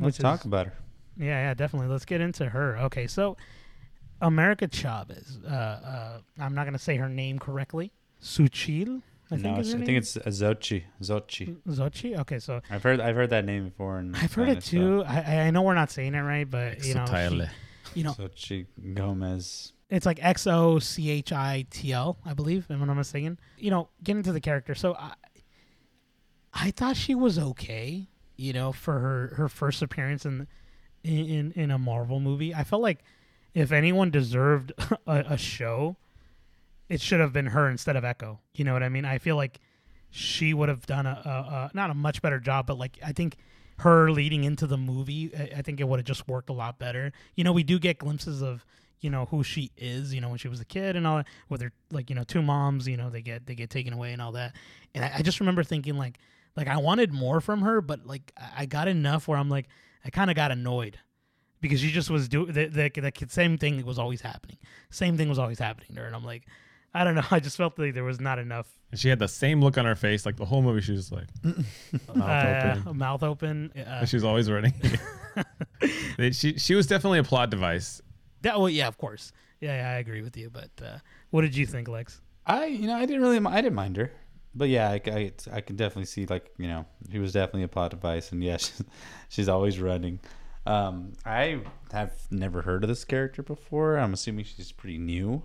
Let's 0.00 0.18
Which 0.18 0.22
talk 0.22 0.40
is- 0.40 0.46
about 0.46 0.66
her. 0.66 0.74
Yeah, 1.16 1.26
yeah, 1.48 1.54
definitely. 1.54 1.88
Let's 1.88 2.04
get 2.04 2.20
into 2.20 2.48
her. 2.48 2.76
Okay, 2.78 3.06
so 3.06 3.36
America 4.20 4.66
Chavez. 4.68 5.38
Uh, 5.44 5.48
uh, 5.48 6.18
I'm 6.40 6.54
not 6.54 6.64
gonna 6.64 6.78
say 6.78 6.96
her 6.96 7.08
name 7.08 7.38
correctly. 7.38 7.92
Suchil, 8.22 9.02
I 9.30 9.36
think 9.36 9.42
no, 9.42 9.60
is 9.60 9.68
it's- 9.68 9.72
her 9.72 9.76
I 9.76 9.78
name. 9.78 9.86
think 9.86 9.98
it's 9.98 10.16
Zochi. 10.40 10.84
Zochi. 11.02 11.56
Zochi. 11.68 12.18
Okay, 12.20 12.38
so 12.38 12.60
I've 12.70 12.82
heard 12.82 13.00
I've 13.00 13.14
heard 13.16 13.30
that 13.30 13.44
name 13.44 13.64
before. 13.68 13.98
In 13.98 14.14
I've 14.14 14.32
heard 14.32 14.48
it 14.48 14.62
Spanish, 14.62 14.68
too. 14.70 15.04
I, 15.06 15.46
I 15.46 15.50
know 15.50 15.62
we're 15.62 15.74
not 15.74 15.90
saying 15.90 16.14
it 16.14 16.20
right, 16.20 16.48
but 16.48 16.84
you 16.84 16.94
know, 16.94 17.04
she- 17.06 17.46
you 17.94 18.04
know, 18.04 18.12
So. 18.12 18.28
Zochi 18.28 18.66
Gomez. 18.94 19.72
it's 19.90 20.04
like 20.06 20.18
X 20.22 20.46
O 20.46 20.78
C 20.78 21.10
H 21.10 21.32
I 21.32 21.66
T 21.70 21.92
L, 21.92 22.18
I 22.24 22.34
believe. 22.34 22.70
Am 22.70 22.82
I 22.82 22.86
not 22.86 22.94
mistaken? 22.94 23.38
You 23.58 23.70
know, 23.70 23.88
get 24.02 24.16
into 24.16 24.32
the 24.32 24.40
character. 24.40 24.74
So 24.74 24.94
I, 24.94 25.12
I 26.52 26.70
thought 26.70 26.96
she 26.96 27.14
was 27.14 27.38
okay. 27.38 28.08
You 28.36 28.52
know, 28.52 28.72
for 28.72 28.98
her 29.00 29.32
her 29.36 29.48
first 29.48 29.82
appearance 29.82 30.24
in 30.24 30.46
in 31.02 31.26
in, 31.26 31.52
in 31.52 31.70
a 31.70 31.78
Marvel 31.78 32.20
movie. 32.20 32.54
I 32.54 32.64
felt 32.64 32.82
like 32.82 33.00
if 33.54 33.72
anyone 33.72 34.10
deserved 34.10 34.72
a, 35.06 35.24
a 35.30 35.36
show, 35.38 35.96
it 36.88 37.00
should 37.00 37.20
have 37.20 37.32
been 37.32 37.46
her 37.46 37.68
instead 37.68 37.96
of 37.96 38.04
Echo. 38.04 38.40
You 38.54 38.64
know 38.64 38.72
what 38.72 38.82
I 38.82 38.88
mean? 38.88 39.04
I 39.04 39.18
feel 39.18 39.36
like 39.36 39.60
she 40.10 40.54
would 40.54 40.68
have 40.68 40.86
done 40.86 41.06
a, 41.06 41.20
a, 41.24 41.30
a 41.30 41.70
not 41.74 41.90
a 41.90 41.94
much 41.94 42.22
better 42.22 42.40
job, 42.40 42.66
but 42.66 42.78
like 42.78 42.98
I 43.04 43.12
think 43.12 43.36
her 43.78 44.10
leading 44.10 44.44
into 44.44 44.66
the 44.66 44.78
movie, 44.78 45.30
I, 45.36 45.58
I 45.58 45.62
think 45.62 45.80
it 45.80 45.88
would 45.88 45.98
have 45.98 46.06
just 46.06 46.26
worked 46.26 46.50
a 46.50 46.54
lot 46.54 46.78
better. 46.78 47.12
You 47.34 47.44
know, 47.44 47.52
we 47.52 47.62
do 47.62 47.78
get 47.78 47.98
glimpses 47.98 48.42
of 48.42 48.64
you 49.00 49.10
know 49.10 49.26
who 49.26 49.42
she 49.42 49.70
is 49.76 50.12
you 50.12 50.20
know 50.20 50.28
when 50.28 50.38
she 50.38 50.48
was 50.48 50.60
a 50.60 50.64
kid 50.64 50.96
and 50.96 51.06
all 51.06 51.18
that 51.18 51.26
with 51.48 51.60
her 51.60 51.72
like 51.92 52.10
you 52.10 52.16
know 52.16 52.24
two 52.24 52.42
moms 52.42 52.88
you 52.88 52.96
know 52.96 53.10
they 53.10 53.22
get 53.22 53.46
they 53.46 53.54
get 53.54 53.70
taken 53.70 53.92
away 53.92 54.12
and 54.12 54.20
all 54.20 54.32
that 54.32 54.54
and 54.94 55.04
I, 55.04 55.12
I 55.16 55.22
just 55.22 55.40
remember 55.40 55.62
thinking 55.62 55.96
like 55.96 56.18
like 56.56 56.66
I 56.66 56.78
wanted 56.78 57.12
more 57.12 57.40
from 57.40 57.62
her 57.62 57.80
but 57.80 58.06
like 58.06 58.32
I 58.56 58.66
got 58.66 58.88
enough 58.88 59.28
where 59.28 59.38
I'm 59.38 59.48
like 59.48 59.68
I 60.04 60.10
kind 60.10 60.30
of 60.30 60.36
got 60.36 60.50
annoyed 60.50 60.98
because 61.60 61.80
she 61.80 61.90
just 61.90 62.10
was 62.10 62.28
doing 62.28 62.52
the, 62.52 62.66
the 62.66 62.90
the 63.00 63.26
same 63.28 63.58
thing 63.58 63.84
was 63.84 63.98
always 63.98 64.20
happening 64.20 64.58
same 64.90 65.16
thing 65.16 65.28
was 65.28 65.38
always 65.38 65.58
happening 65.58 65.94
to 65.94 66.00
her 66.00 66.06
and 66.06 66.16
I'm 66.16 66.24
like 66.24 66.46
I 66.94 67.04
don't 67.04 67.14
know 67.14 67.22
I 67.30 67.40
just 67.40 67.56
felt 67.56 67.78
like 67.78 67.94
there 67.94 68.04
was 68.04 68.20
not 68.20 68.38
enough 68.38 68.66
And 68.90 68.98
she 68.98 69.08
had 69.08 69.18
the 69.18 69.28
same 69.28 69.60
look 69.60 69.76
on 69.78 69.84
her 69.84 69.94
face, 69.96 70.24
like 70.26 70.36
the 70.36 70.44
whole 70.46 70.62
movie. 70.62 70.80
She 70.80 70.92
was 70.92 71.12
like, 71.12 71.28
mouth 72.14 72.18
uh, 72.18 72.76
open. 72.80 72.96
mouth 72.96 73.22
open 73.22 73.72
uh, 73.76 73.80
And 73.80 74.08
she 74.08 74.16
was 74.16 74.24
always 74.24 74.50
running. 74.50 74.72
She 76.32 76.58
she 76.58 76.74
was 76.74 76.86
definitely 76.86 77.20
a 77.20 77.24
plot 77.24 77.50
device. 77.50 78.02
that 78.42 78.58
well 78.58 78.68
yeah 78.68 78.88
of 78.88 78.98
course 78.98 79.32
yeah, 79.60 79.76
yeah 79.76 79.90
I 79.90 79.98
agree 79.98 80.22
with 80.22 80.36
you 80.36 80.50
but 80.50 80.70
uh, 80.84 80.98
what 81.30 81.42
did 81.42 81.56
you 81.56 81.64
think 81.66 81.88
Lex 81.88 82.20
I 82.46 82.66
you 82.66 82.86
know 82.88 82.96
I 82.96 83.06
didn't 83.06 83.22
really 83.22 83.38
I 83.46 83.60
didn't 83.60 83.74
mind 83.76 83.96
her, 83.98 84.10
but 84.54 84.68
yeah 84.68 84.88
I, 84.90 85.00
I, 85.06 85.32
I 85.52 85.60
can 85.60 85.76
definitely 85.76 86.06
see 86.06 86.26
like 86.26 86.50
you 86.58 86.66
know 86.66 86.86
she 87.12 87.18
was 87.18 87.32
definitely 87.32 87.62
a 87.64 87.68
plot 87.68 87.90
device 87.90 88.32
and 88.32 88.42
yeah 88.42 88.56
she's, 88.56 88.82
she's 89.28 89.48
always 89.48 89.78
running. 89.78 90.18
Um, 90.66 91.12
I 91.24 91.60
have 91.92 92.12
never 92.30 92.62
heard 92.62 92.82
of 92.84 92.88
this 92.88 93.04
character 93.04 93.42
before. 93.42 93.96
I'm 93.96 94.12
assuming 94.12 94.44
she's 94.44 94.70
pretty 94.72 94.98
new, 94.98 95.42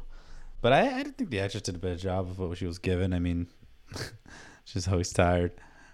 but 0.64 0.72
I, 0.72 1.02
I 1.02 1.04
think 1.04 1.30
the 1.30 1.42
actress 1.42 1.62
did 1.62 1.76
a 1.76 1.78
better 1.78 1.98
job 1.98 2.30
of 2.30 2.40
what 2.40 2.58
she 2.58 2.66
was 2.66 2.80
given. 2.80 3.14
I 3.14 3.20
mean, 3.20 3.48
she's 4.64 4.88
always 4.88 5.12
tired. 5.12 5.52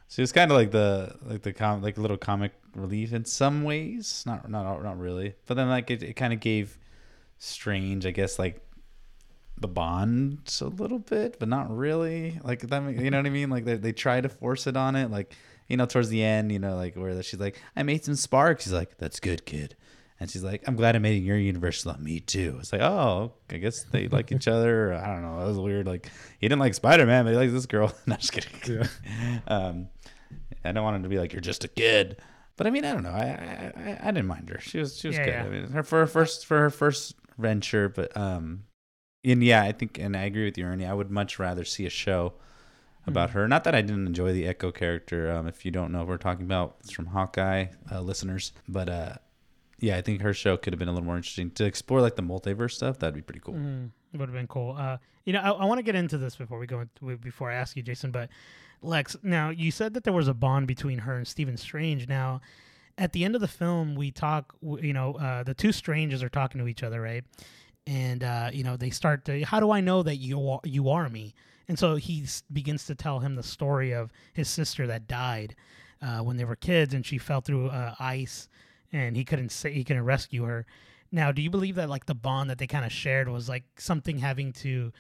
She 0.08 0.22
was 0.22 0.32
kind 0.32 0.52
of 0.52 0.58
like 0.58 0.70
the 0.70 1.16
like 1.24 1.42
the 1.42 1.54
com 1.54 1.82
like 1.82 1.98
little 1.98 2.18
comic 2.18 2.54
relief 2.76 3.12
in 3.12 3.26
some 3.26 3.64
ways, 3.64 4.24
not 4.28 4.50
not 4.50 4.82
not 4.84 5.00
really. 5.00 5.34
But 5.48 5.56
then 5.56 5.70
like 5.70 5.90
it, 5.90 6.04
it 6.04 6.14
kind 6.14 6.34
of 6.34 6.40
gave 6.40 6.78
strange, 7.40 8.06
I 8.06 8.12
guess 8.12 8.38
like 8.38 8.64
the 9.58 9.68
bond 9.68 10.56
a 10.62 10.66
little 10.66 11.00
bit, 11.00 11.38
but 11.40 11.50
not 11.50 11.76
really. 11.76 12.40
Like 12.44 12.62
that, 12.62 13.00
you 13.00 13.10
know 13.10 13.18
what 13.18 13.26
I 13.26 13.32
mean? 13.32 13.50
Like 13.50 13.66
they 13.66 13.76
they 13.76 13.92
try 13.92 14.22
to 14.22 14.30
force 14.30 14.68
it 14.68 14.78
on 14.78 14.96
it, 14.96 15.10
like 15.10 15.36
you 15.68 15.78
know 15.78 15.88
towards 15.88 16.10
the 16.10 16.24
end, 16.24 16.52
you 16.52 16.60
know, 16.60 16.76
like 16.76 16.96
where 16.96 17.22
she's 17.24 17.40
like, 17.40 17.60
"I 17.76 17.82
made 17.82 18.06
some 18.06 18.16
sparks." 18.16 18.66
She's 18.66 18.74
like, 18.74 18.98
"That's 18.98 19.20
good, 19.20 19.46
kid," 19.46 19.76
and 20.20 20.30
she's 20.30 20.44
like, 20.44 20.64
"I'm 20.68 20.76
glad 20.76 20.96
I 20.96 21.00
made 21.00 21.16
it 21.16 21.20
in 21.20 21.26
your 21.26 21.38
universe." 21.38 21.86
Like, 21.86 22.00
me 22.00 22.20
too. 22.20 22.58
It's 22.60 22.72
like, 22.74 22.82
oh, 22.82 23.34
I 23.50 23.58
guess 23.58 23.84
they 23.92 24.08
like 24.08 24.32
each 24.32 24.48
other. 24.48 24.94
I 24.94 25.08
don't 25.08 25.22
know. 25.22 25.40
That 25.40 25.48
was 25.48 25.60
weird. 25.60 25.88
Like 25.88 26.12
he 26.40 26.48
didn't 26.48 26.60
like 26.60 26.74
Spider 26.74 27.06
Man, 27.06 27.26
but 27.26 27.32
he 27.32 27.38
likes 27.38 27.54
this 27.54 27.66
girl. 27.66 27.94
no, 28.06 28.16
just 28.16 28.32
kidding. 28.32 28.88
Um, 29.48 29.88
I 30.64 30.72
don't 30.72 30.84
want 30.84 30.98
him 30.98 31.04
to 31.04 31.10
be 31.10 31.20
like, 31.20 31.34
"You're 31.34 31.42
just 31.42 31.64
a 31.64 31.70
kid." 31.70 32.18
But 32.58 32.68
I 32.68 32.72
mean, 32.72 32.84
I 32.84 32.92
don't 32.92 33.04
know. 33.04 33.12
I 33.12 33.72
I, 33.78 34.00
I, 34.04 34.12
didn't 34.12 34.28
mind 34.28 34.50
her. 34.50 34.60
She 34.60 34.80
was 34.80 34.98
she 34.98 35.08
was 35.08 35.18
Yeah, 35.18 35.24
good. 35.26 35.32
yeah. 35.34 35.44
I 35.44 35.50
mean, 35.50 35.72
her 35.72 35.84
for 35.84 36.00
her 36.00 36.08
first 36.08 36.46
for 36.46 36.60
her 36.60 36.70
first 36.70 37.16
venture, 37.38 37.88
but 37.88 38.16
um, 38.18 38.64
and 39.24 39.42
yeah, 39.42 39.64
I 39.64 39.72
think, 39.72 39.98
and 39.98 40.18
I 40.18 40.24
agree 40.24 40.44
with 40.46 40.58
you, 40.58 40.66
Ernie. 40.66 40.86
I 40.86 40.94
would 40.94 41.10
much 41.10 41.40
rather 41.40 41.64
see 41.64 41.86
a 41.86 41.90
show 41.90 42.34
about 43.08 43.30
her. 43.32 43.48
Not 43.48 43.64
that 43.64 43.76
I 43.76 43.82
didn't 43.82 44.08
enjoy 44.08 44.34
the 44.34 44.46
Echo 44.46 44.72
character. 44.72 45.32
Um, 45.32 45.48
if 45.48 45.64
you 45.66 45.72
don't 45.72 45.92
know, 45.94 46.00
what 46.00 46.08
we're 46.10 46.18
talking 46.18 46.46
about 46.46 46.76
it's 46.82 46.92
from 46.92 47.06
Hawkeye 47.08 47.68
uh, 47.90 48.02
listeners, 48.02 48.52
but 48.68 48.90
uh, 48.90 49.14
yeah, 49.80 49.98
I 49.98 50.02
think 50.02 50.22
her 50.22 50.34
show 50.34 50.58
could 50.58 50.74
have 50.74 50.80
been 50.80 50.88
a 50.88 50.92
little 50.92 51.06
more 51.06 51.18
interesting 51.18 51.52
to 51.52 51.66
explore 51.66 52.02
like 52.02 52.16
the 52.16 52.22
multiverse 52.22 52.72
stuff. 52.72 53.00
That'd 53.00 53.16
be 53.16 53.22
pretty 53.22 53.40
cool. 53.40 53.56
Mm, 53.56 53.92
it 54.14 54.18
would 54.20 54.30
have 54.30 54.36
been 54.36 54.48
cool. 54.48 54.76
Uh, 54.78 54.98
you 55.26 55.34
know, 55.34 55.40
I, 55.40 55.50
I 55.52 55.66
want 55.66 55.80
to 55.80 55.84
get 55.84 55.96
into 55.96 56.18
this 56.18 56.36
before 56.36 56.60
we 56.60 56.68
go 56.68 56.82
into, 56.82 57.18
before 57.18 57.52
I 57.52 57.56
ask 57.56 57.76
you, 57.76 57.84
Jason. 57.84 58.12
But 58.12 58.30
Lex, 58.82 59.16
now 59.24 59.50
you 59.50 59.72
said 59.72 59.94
that 59.94 60.04
there 60.04 60.14
was 60.14 60.28
a 60.28 60.34
bond 60.34 60.68
between 60.68 61.00
her 61.00 61.16
and 61.16 61.28
Stephen 61.28 61.58
Strange. 61.58 62.08
Now, 62.08 62.42
at 62.98 63.14
the 63.14 63.24
end 63.24 63.36
of 63.36 63.42
the 63.42 63.48
film, 63.48 63.96
we 63.96 64.12
talk. 64.12 64.56
You 64.62 64.94
know, 64.94 65.14
uh, 65.16 65.44
the 65.44 65.54
two 65.54 65.72
strangers 65.72 66.24
are 66.24 66.30
talking 66.30 66.60
to 66.60 66.68
each 66.68 66.84
other, 66.84 67.02
right? 67.02 67.24
And 67.88 68.24
uh, 68.24 68.50
you 68.54 68.64
know, 68.64 68.78
they 68.78 68.90
start 68.90 69.26
to. 69.26 69.44
How 69.44 69.60
do 69.60 69.72
I 69.72 69.82
know 69.82 70.04
that 70.04 70.18
you 70.18 70.50
are, 70.50 70.60
you 70.64 70.90
are 70.90 71.10
me? 71.10 71.34
And 71.68 71.78
so 71.78 71.96
he 71.96 72.26
begins 72.52 72.86
to 72.88 72.96
tell 72.96 73.20
him 73.20 73.36
the 73.36 73.44
story 73.44 73.94
of 73.94 74.12
his 74.34 74.50
sister 74.50 74.88
that 74.88 75.08
died 75.08 75.56
uh, 76.02 76.20
when 76.20 76.36
they 76.38 76.46
were 76.46 76.56
kids, 76.56 76.94
and 76.94 77.06
she 77.06 77.18
fell 77.18 77.42
through 77.42 77.68
uh, 77.68 77.94
ice, 78.00 78.50
and 78.92 79.16
he 79.16 79.24
couldn't 79.24 79.50
say 79.50 79.72
he 79.72 79.84
couldn't 79.84 80.06
rescue 80.06 80.44
her. 80.44 80.66
Now, 81.12 81.32
do 81.32 81.42
you 81.42 81.50
believe 81.50 81.76
that 81.76 81.90
like 81.90 82.06
the 82.06 82.16
bond 82.16 82.50
that 82.50 82.58
they 82.58 82.68
kind 82.68 82.86
of 82.86 82.92
shared 82.92 83.28
was 83.28 83.50
like 83.50 83.64
something 83.78 84.18
having 84.18 84.54
to 84.54 84.92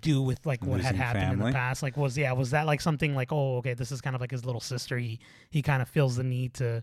do 0.00 0.22
with 0.22 0.44
like 0.46 0.64
what 0.64 0.80
had 0.80 0.94
happened 0.94 1.32
in 1.32 1.38
the 1.38 1.52
past? 1.52 1.82
Like 1.82 1.96
was 1.96 2.16
yeah, 2.16 2.32
was 2.32 2.50
that 2.50 2.66
like 2.66 2.80
something 2.80 3.14
like 3.14 3.32
oh 3.32 3.58
okay, 3.58 3.74
this 3.74 3.92
is 3.92 4.00
kind 4.00 4.14
of 4.14 4.20
like 4.20 4.30
his 4.30 4.44
little 4.44 4.60
sister. 4.60 4.98
He 4.98 5.20
he 5.50 5.62
kind 5.62 5.82
of 5.82 5.88
feels 5.88 6.16
the 6.16 6.24
need 6.24 6.54
to 6.54 6.82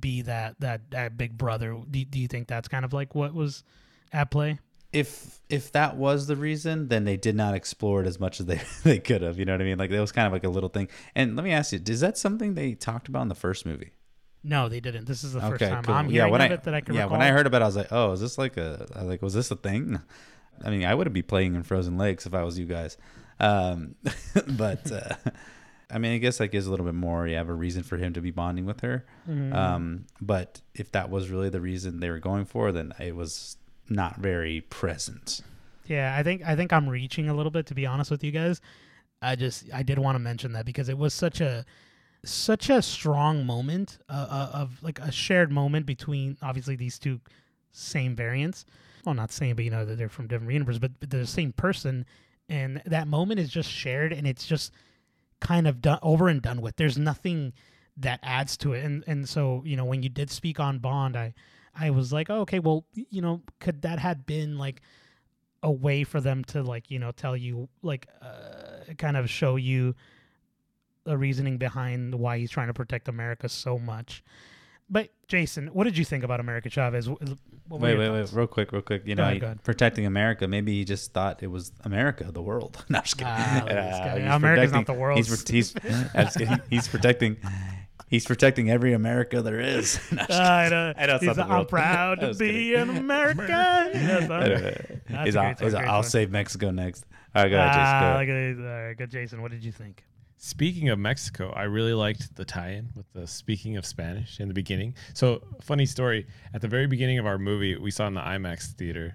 be 0.00 0.22
that 0.22 0.56
that 0.60 0.90
that 0.90 1.16
big 1.16 1.38
brother. 1.38 1.76
Do, 1.90 2.04
do 2.04 2.18
you 2.18 2.28
think 2.28 2.48
that's 2.48 2.68
kind 2.68 2.84
of 2.84 2.92
like 2.92 3.14
what 3.14 3.34
was 3.34 3.62
at 4.12 4.30
play? 4.30 4.58
If 4.92 5.40
if 5.48 5.72
that 5.72 5.96
was 5.96 6.26
the 6.26 6.36
reason, 6.36 6.88
then 6.88 7.04
they 7.04 7.16
did 7.16 7.36
not 7.36 7.54
explore 7.54 8.02
it 8.02 8.06
as 8.06 8.20
much 8.20 8.40
as 8.40 8.46
they 8.46 8.60
they 8.82 8.98
could 8.98 9.22
have. 9.22 9.38
You 9.38 9.44
know 9.44 9.52
what 9.52 9.62
I 9.62 9.64
mean? 9.64 9.78
Like 9.78 9.90
that 9.90 10.00
was 10.00 10.12
kind 10.12 10.26
of 10.26 10.32
like 10.32 10.44
a 10.44 10.50
little 10.50 10.68
thing. 10.68 10.88
And 11.14 11.36
let 11.36 11.44
me 11.44 11.52
ask 11.52 11.72
you, 11.72 11.80
is 11.86 12.00
that 12.00 12.18
something 12.18 12.54
they 12.54 12.74
talked 12.74 13.08
about 13.08 13.22
in 13.22 13.28
the 13.28 13.34
first 13.34 13.64
movie? 13.64 13.92
No, 14.44 14.68
they 14.68 14.80
didn't. 14.80 15.06
This 15.06 15.22
is 15.22 15.34
the 15.34 15.40
first 15.40 15.60
time 15.62 15.84
cool. 15.84 15.94
I'm 15.94 16.06
yeah, 16.06 16.22
hearing 16.22 16.32
when 16.32 16.40
of 16.40 16.50
I, 16.50 16.54
it 16.54 16.62
that 16.64 16.74
I 16.74 16.80
can 16.80 16.94
yeah, 16.94 17.02
recall. 17.04 17.18
when 17.18 17.26
I 17.26 17.30
heard 17.30 17.46
about 17.46 17.62
it, 17.62 17.64
I 17.64 17.68
was 17.68 17.76
like, 17.76 17.92
oh, 17.92 18.12
is 18.12 18.20
this 18.20 18.38
like 18.38 18.56
a 18.56 18.86
I 18.94 19.00
was 19.00 19.08
like 19.08 19.22
was 19.22 19.34
this 19.34 19.50
a 19.50 19.56
thing? 19.56 20.00
I 20.64 20.70
mean, 20.70 20.84
I 20.84 20.94
wouldn't 20.94 21.14
be 21.14 21.22
playing 21.22 21.54
in 21.54 21.62
Frozen 21.62 21.96
Lakes 21.96 22.26
if 22.26 22.34
I 22.34 22.42
was 22.42 22.58
you 22.58 22.66
guys. 22.66 22.96
Um, 23.40 23.94
but 24.48 24.90
uh, 24.90 25.14
I 25.90 25.98
mean, 25.98 26.12
I 26.14 26.18
guess 26.18 26.38
that 26.38 26.48
gives 26.48 26.66
a 26.66 26.70
little 26.70 26.86
bit 26.86 26.94
more. 26.94 27.26
You 27.26 27.36
have 27.36 27.48
a 27.48 27.54
reason 27.54 27.82
for 27.82 27.96
him 27.96 28.12
to 28.14 28.20
be 28.20 28.30
bonding 28.30 28.64
with 28.66 28.80
her. 28.80 29.04
Mhm. 29.28 29.54
Um, 29.54 30.06
but 30.20 30.60
if 30.74 30.90
that 30.92 31.10
was 31.10 31.30
really 31.30 31.50
the 31.50 31.60
reason 31.60 32.00
they 32.00 32.10
were 32.10 32.18
going 32.18 32.44
for, 32.44 32.72
then 32.72 32.92
it 32.98 33.14
was 33.14 33.56
not 33.88 34.16
very 34.16 34.62
present. 34.62 35.40
Yeah, 35.86 36.16
I 36.16 36.22
think 36.22 36.42
I 36.46 36.56
think 36.56 36.72
I'm 36.72 36.88
reaching 36.88 37.28
a 37.28 37.34
little 37.34 37.50
bit 37.50 37.66
to 37.66 37.74
be 37.74 37.86
honest 37.86 38.10
with 38.10 38.24
you 38.24 38.32
guys. 38.32 38.60
I 39.20 39.36
just 39.36 39.64
I 39.72 39.82
did 39.82 39.98
want 39.98 40.16
to 40.16 40.20
mention 40.20 40.52
that 40.52 40.64
because 40.66 40.88
it 40.88 40.98
was 40.98 41.14
such 41.14 41.40
a 41.40 41.64
such 42.24 42.70
a 42.70 42.80
strong 42.82 43.44
moment 43.44 43.98
uh, 44.08 44.26
uh, 44.30 44.50
of 44.58 44.82
like 44.82 44.98
a 45.00 45.10
shared 45.10 45.50
moment 45.50 45.86
between 45.86 46.36
obviously 46.42 46.76
these 46.76 46.98
two 46.98 47.20
same 47.72 48.14
variants. 48.14 48.64
Well, 49.04 49.14
not 49.14 49.32
same, 49.32 49.56
but 49.56 49.64
you 49.64 49.70
know 49.70 49.84
that 49.84 49.96
they're 49.98 50.08
from 50.08 50.28
different 50.28 50.52
universes, 50.52 50.78
but, 50.78 50.92
but 51.00 51.10
they're 51.10 51.20
the 51.20 51.26
same 51.26 51.52
person, 51.52 52.06
and 52.48 52.80
that 52.86 53.08
moment 53.08 53.40
is 53.40 53.48
just 53.48 53.70
shared, 53.70 54.12
and 54.12 54.26
it's 54.26 54.46
just 54.46 54.72
kind 55.40 55.66
of 55.66 55.80
done 55.80 55.98
over 56.02 56.28
and 56.28 56.40
done 56.40 56.60
with. 56.60 56.76
There's 56.76 56.98
nothing 56.98 57.52
that 57.96 58.20
adds 58.22 58.56
to 58.58 58.74
it, 58.74 58.84
and 58.84 59.02
and 59.06 59.28
so 59.28 59.62
you 59.64 59.76
know 59.76 59.84
when 59.84 60.02
you 60.02 60.08
did 60.08 60.30
speak 60.30 60.60
on 60.60 60.78
Bond, 60.78 61.16
I 61.16 61.34
I 61.74 61.90
was 61.90 62.12
like, 62.12 62.30
oh, 62.30 62.40
okay, 62.42 62.60
well, 62.60 62.84
you 62.94 63.22
know, 63.22 63.42
could 63.58 63.82
that 63.82 63.98
had 63.98 64.24
been 64.26 64.58
like 64.58 64.82
a 65.64 65.70
way 65.70 66.04
for 66.04 66.20
them 66.20 66.44
to 66.44 66.62
like 66.62 66.90
you 66.90 66.98
know 66.98 67.10
tell 67.10 67.36
you 67.36 67.68
like 67.82 68.06
uh, 68.20 68.92
kind 68.98 69.16
of 69.16 69.28
show 69.28 69.56
you 69.56 69.94
the 71.04 71.16
reasoning 71.18 71.58
behind 71.58 72.14
why 72.14 72.38
he's 72.38 72.50
trying 72.50 72.68
to 72.68 72.74
protect 72.74 73.08
America 73.08 73.48
so 73.48 73.78
much. 73.78 74.22
But 74.90 75.08
Jason, 75.28 75.68
what 75.68 75.84
did 75.84 75.96
you 75.96 76.04
think 76.04 76.22
about 76.22 76.40
America 76.40 76.68
Chavez? 76.68 77.08
Were 77.08 77.16
Wait, 77.70 77.90
your 77.92 77.98
wait, 77.98 78.10
wait, 78.10 78.32
real 78.32 78.46
quick, 78.46 78.72
real 78.72 78.82
quick. 78.82 79.02
You 79.06 79.14
Go 79.14 79.22
know, 79.22 79.30
ahead, 79.30 79.42
he- 79.42 79.58
protecting 79.64 80.04
America. 80.04 80.46
Maybe 80.46 80.72
he 80.74 80.84
just 80.84 81.12
thought 81.14 81.42
it 81.42 81.46
was 81.46 81.72
America, 81.84 82.30
the 82.30 82.42
world. 82.42 82.84
no, 82.90 82.98
I'm 82.98 83.04
just 83.04 83.16
kidding. 83.16 83.32
Look 83.32 83.70
at 83.70 83.90
this 83.90 83.98
guy. 83.98 84.20
he's 84.20 84.30
America's 84.32 84.72
not 84.72 84.86
the 84.86 84.92
world. 84.92 85.16
He's, 85.16 85.48
he's, 85.48 85.74
I'm 86.14 86.24
just 86.26 86.36
kidding. 86.38 86.60
he's 86.68 86.88
protecting. 86.88 87.38
He's 88.08 88.26
protecting 88.26 88.70
every 88.70 88.92
America 88.92 89.40
there 89.40 89.60
is. 89.60 89.98
No, 90.12 90.22
I'm 90.28 90.28
I 90.28 90.68
know. 90.68 90.92
I 90.98 91.06
know 91.06 91.18
He's 91.18 91.36
the 91.36 91.44
I'm 91.46 91.64
proud 91.66 92.20
to 92.20 92.34
be 92.34 92.74
an 92.74 92.90
American. 92.90 93.46
Yes, 93.48 94.28
huh? 94.28 95.24
He's 95.24 95.34
a 95.34 95.38
all- 95.38 95.44
great 95.46 95.58
song, 95.58 95.64
he's 95.66 95.74
all, 95.74 95.80
great 95.80 95.88
I'll 95.90 96.02
save 96.02 96.30
Mexico 96.30 96.70
next. 96.70 97.06
All 97.34 97.44
right, 97.44 97.48
go 97.48 97.56
ahead, 97.56 97.72
Jason. 97.72 97.82
Ah, 97.86 98.12
Go 98.12 98.18
look 98.20 98.28
ahead. 98.28 98.58
All 98.58 98.82
right, 98.88 98.96
good, 98.98 99.10
Jason. 99.10 99.40
What 99.40 99.50
did 99.52 99.64
you 99.64 99.72
think? 99.72 100.04
Speaking 100.44 100.88
of 100.88 100.98
Mexico, 100.98 101.52
I 101.54 101.62
really 101.62 101.94
liked 101.94 102.34
the 102.34 102.44
tie-in 102.44 102.88
with 102.96 103.06
the 103.12 103.28
speaking 103.28 103.76
of 103.76 103.86
Spanish 103.86 104.40
in 104.40 104.48
the 104.48 104.54
beginning. 104.54 104.96
So, 105.14 105.40
funny 105.60 105.86
story: 105.86 106.26
at 106.52 106.60
the 106.60 106.66
very 106.66 106.88
beginning 106.88 107.20
of 107.20 107.26
our 107.26 107.38
movie, 107.38 107.76
we 107.76 107.92
saw 107.92 108.08
in 108.08 108.14
the 108.14 108.22
IMAX 108.22 108.72
theater, 108.72 109.14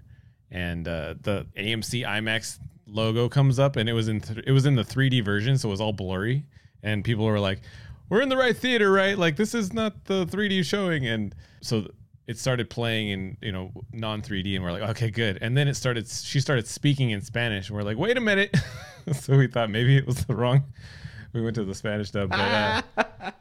and 0.51 0.88
uh, 0.88 1.15
the 1.19 1.45
AMC 1.57 2.07
IMAX 2.07 2.59
logo 2.86 3.28
comes 3.28 3.59
up, 3.59 3.75
and 3.75 3.89
it 3.89 3.93
was 3.93 4.07
in 4.07 4.21
th- 4.21 4.45
it 4.47 4.53
was 4.53 4.65
in 4.65 4.75
the 4.75 4.86
3D 4.86 5.21
version, 5.25 5.57
so 5.57 5.67
it 5.67 5.71
was 5.71 5.82
all 5.82 5.91
blurry, 5.91 6.45
and 6.82 7.03
people 7.03 7.25
were 7.25 7.41
like, 7.41 7.59
"We're 8.07 8.21
in 8.21 8.30
the 8.30 8.38
right 8.38 8.55
theater, 8.55 8.89
right? 8.89 9.17
Like 9.17 9.36
this 9.36 9.53
is 9.53 9.73
not 9.73 10.05
the 10.05 10.25
3D 10.28 10.63
showing." 10.63 11.07
And 11.07 11.36
so 11.59 11.89
it 12.28 12.38
started 12.38 12.69
playing 12.69 13.09
in 13.09 13.38
you 13.41 13.51
know 13.51 13.73
non 13.91 14.21
3D, 14.21 14.55
and 14.55 14.63
we're 14.63 14.71
like, 14.71 14.89
"Okay, 14.91 15.11
good." 15.11 15.39
And 15.41 15.57
then 15.57 15.67
it 15.67 15.75
started. 15.75 16.07
She 16.07 16.39
started 16.39 16.67
speaking 16.67 17.09
in 17.09 17.19
Spanish, 17.19 17.67
and 17.67 17.75
we're 17.75 17.84
like, 17.84 17.97
"Wait 17.97 18.15
a 18.15 18.21
minute!" 18.21 18.55
so 19.11 19.36
we 19.36 19.47
thought 19.47 19.69
maybe 19.69 19.97
it 19.97 20.07
was 20.07 20.23
the 20.23 20.34
wrong. 20.34 20.63
We 21.38 21.43
went 21.43 21.55
to 21.55 21.63
the 21.63 21.75
Spanish 21.75 22.11
dub, 22.11 22.29
but 22.29 22.39
uh, 22.39 22.81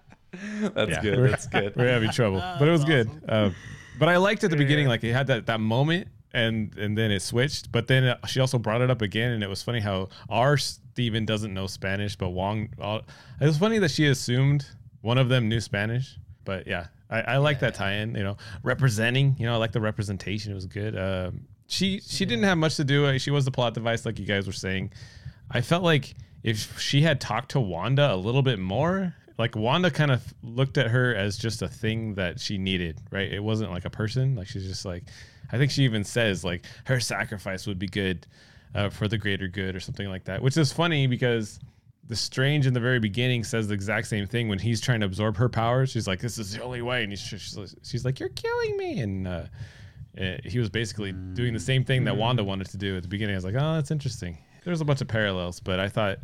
That's 0.74 0.90
yeah, 0.90 1.00
good. 1.02 1.32
That's 1.32 1.46
good. 1.46 1.74
We're 1.76 1.88
having 1.88 2.10
trouble, 2.10 2.38
but 2.58 2.68
it 2.68 2.70
was 2.70 2.84
good. 2.84 3.10
Um, 3.28 3.54
But 3.98 4.08
I 4.10 4.18
liked 4.18 4.44
at 4.44 4.50
the 4.50 4.56
beginning, 4.56 4.88
like 4.88 5.02
it 5.04 5.12
had 5.12 5.26
that, 5.28 5.46
that 5.46 5.60
moment 5.60 6.08
and 6.36 6.76
and 6.76 6.96
then 6.96 7.10
it 7.10 7.20
switched. 7.22 7.72
But 7.72 7.86
then 7.88 8.04
uh, 8.04 8.26
she 8.26 8.40
also 8.40 8.58
brought 8.58 8.82
it 8.82 8.90
up 8.90 9.02
again, 9.02 9.32
and 9.32 9.42
it 9.42 9.48
was 9.48 9.62
funny 9.62 9.80
how 9.80 10.10
our 10.28 10.56
Stephen 10.58 11.24
doesn't 11.24 11.52
know 11.52 11.66
Spanish, 11.66 12.14
but 12.14 12.30
Wong. 12.30 12.68
Uh, 12.80 13.00
it 13.40 13.46
was 13.46 13.58
funny 13.58 13.78
that 13.78 13.90
she 13.90 14.06
assumed 14.06 14.66
one 15.00 15.18
of 15.18 15.28
them 15.28 15.48
knew 15.48 15.60
Spanish. 15.60 16.18
But 16.44 16.66
yeah, 16.66 16.88
I, 17.10 17.20
I 17.22 17.36
like 17.38 17.60
that 17.60 17.74
tie-in. 17.74 18.14
You 18.14 18.22
know, 18.22 18.36
representing. 18.62 19.34
You 19.38 19.46
know, 19.46 19.54
I 19.54 19.56
like 19.56 19.72
the 19.72 19.80
representation. 19.80 20.52
It 20.52 20.54
was 20.54 20.66
good. 20.66 20.96
Um, 20.96 21.46
she 21.66 22.00
she 22.00 22.26
didn't 22.26 22.44
have 22.44 22.58
much 22.58 22.76
to 22.76 22.84
do. 22.84 23.06
Uh, 23.06 23.18
She 23.18 23.30
was 23.30 23.46
the 23.46 23.50
plot 23.50 23.72
device, 23.74 24.04
like 24.04 24.18
you 24.18 24.26
guys 24.26 24.46
were 24.46 24.52
saying. 24.52 24.92
I 25.50 25.62
felt 25.62 25.82
like 25.82 26.14
if 26.46 26.80
she 26.80 27.02
had 27.02 27.20
talked 27.20 27.50
to 27.50 27.60
Wanda 27.60 28.14
a 28.14 28.14
little 28.14 28.40
bit 28.40 28.60
more, 28.60 29.16
like 29.36 29.56
Wanda 29.56 29.90
kind 29.90 30.12
of 30.12 30.22
looked 30.44 30.78
at 30.78 30.86
her 30.86 31.12
as 31.12 31.36
just 31.36 31.60
a 31.60 31.68
thing 31.68 32.14
that 32.14 32.38
she 32.38 32.56
needed, 32.56 33.00
right? 33.10 33.30
It 33.30 33.42
wasn't 33.42 33.72
like 33.72 33.84
a 33.84 33.90
person. 33.90 34.36
Like 34.36 34.46
she's 34.46 34.64
just 34.64 34.84
like, 34.84 35.02
I 35.50 35.58
think 35.58 35.72
she 35.72 35.82
even 35.82 36.04
says 36.04 36.44
like 36.44 36.64
her 36.84 37.00
sacrifice 37.00 37.66
would 37.66 37.80
be 37.80 37.88
good 37.88 38.28
uh, 38.76 38.90
for 38.90 39.08
the 39.08 39.18
greater 39.18 39.48
good 39.48 39.74
or 39.74 39.80
something 39.80 40.08
like 40.08 40.24
that, 40.26 40.40
which 40.40 40.56
is 40.56 40.72
funny 40.72 41.08
because 41.08 41.58
the 42.06 42.14
Strange 42.14 42.68
in 42.68 42.74
the 42.74 42.80
very 42.80 43.00
beginning 43.00 43.42
says 43.42 43.66
the 43.66 43.74
exact 43.74 44.06
same 44.06 44.28
thing 44.28 44.48
when 44.48 44.60
he's 44.60 44.80
trying 44.80 45.00
to 45.00 45.06
absorb 45.06 45.36
her 45.38 45.48
powers. 45.48 45.90
She's 45.90 46.06
like, 46.06 46.20
"This 46.20 46.38
is 46.38 46.52
the 46.52 46.62
only 46.62 46.80
way," 46.80 47.02
and 47.02 47.10
he's, 47.10 47.18
she's, 47.18 47.74
she's 47.82 48.04
like, 48.04 48.20
"You're 48.20 48.28
killing 48.28 48.76
me," 48.76 49.00
and 49.00 49.26
uh, 49.26 49.42
uh, 50.20 50.36
he 50.44 50.60
was 50.60 50.70
basically 50.70 51.10
doing 51.10 51.52
the 51.52 51.58
same 51.58 51.84
thing 51.84 52.04
that 52.04 52.16
Wanda 52.16 52.44
wanted 52.44 52.68
to 52.68 52.76
do 52.76 52.96
at 52.96 53.02
the 53.02 53.08
beginning. 53.08 53.34
I 53.34 53.38
was 53.38 53.44
like, 53.44 53.56
"Oh, 53.56 53.74
that's 53.74 53.90
interesting." 53.90 54.38
There's 54.66 54.80
a 54.80 54.84
bunch 54.84 55.00
of 55.00 55.06
parallels, 55.06 55.60
but 55.60 55.78
I 55.78 55.88
thought 55.88 56.18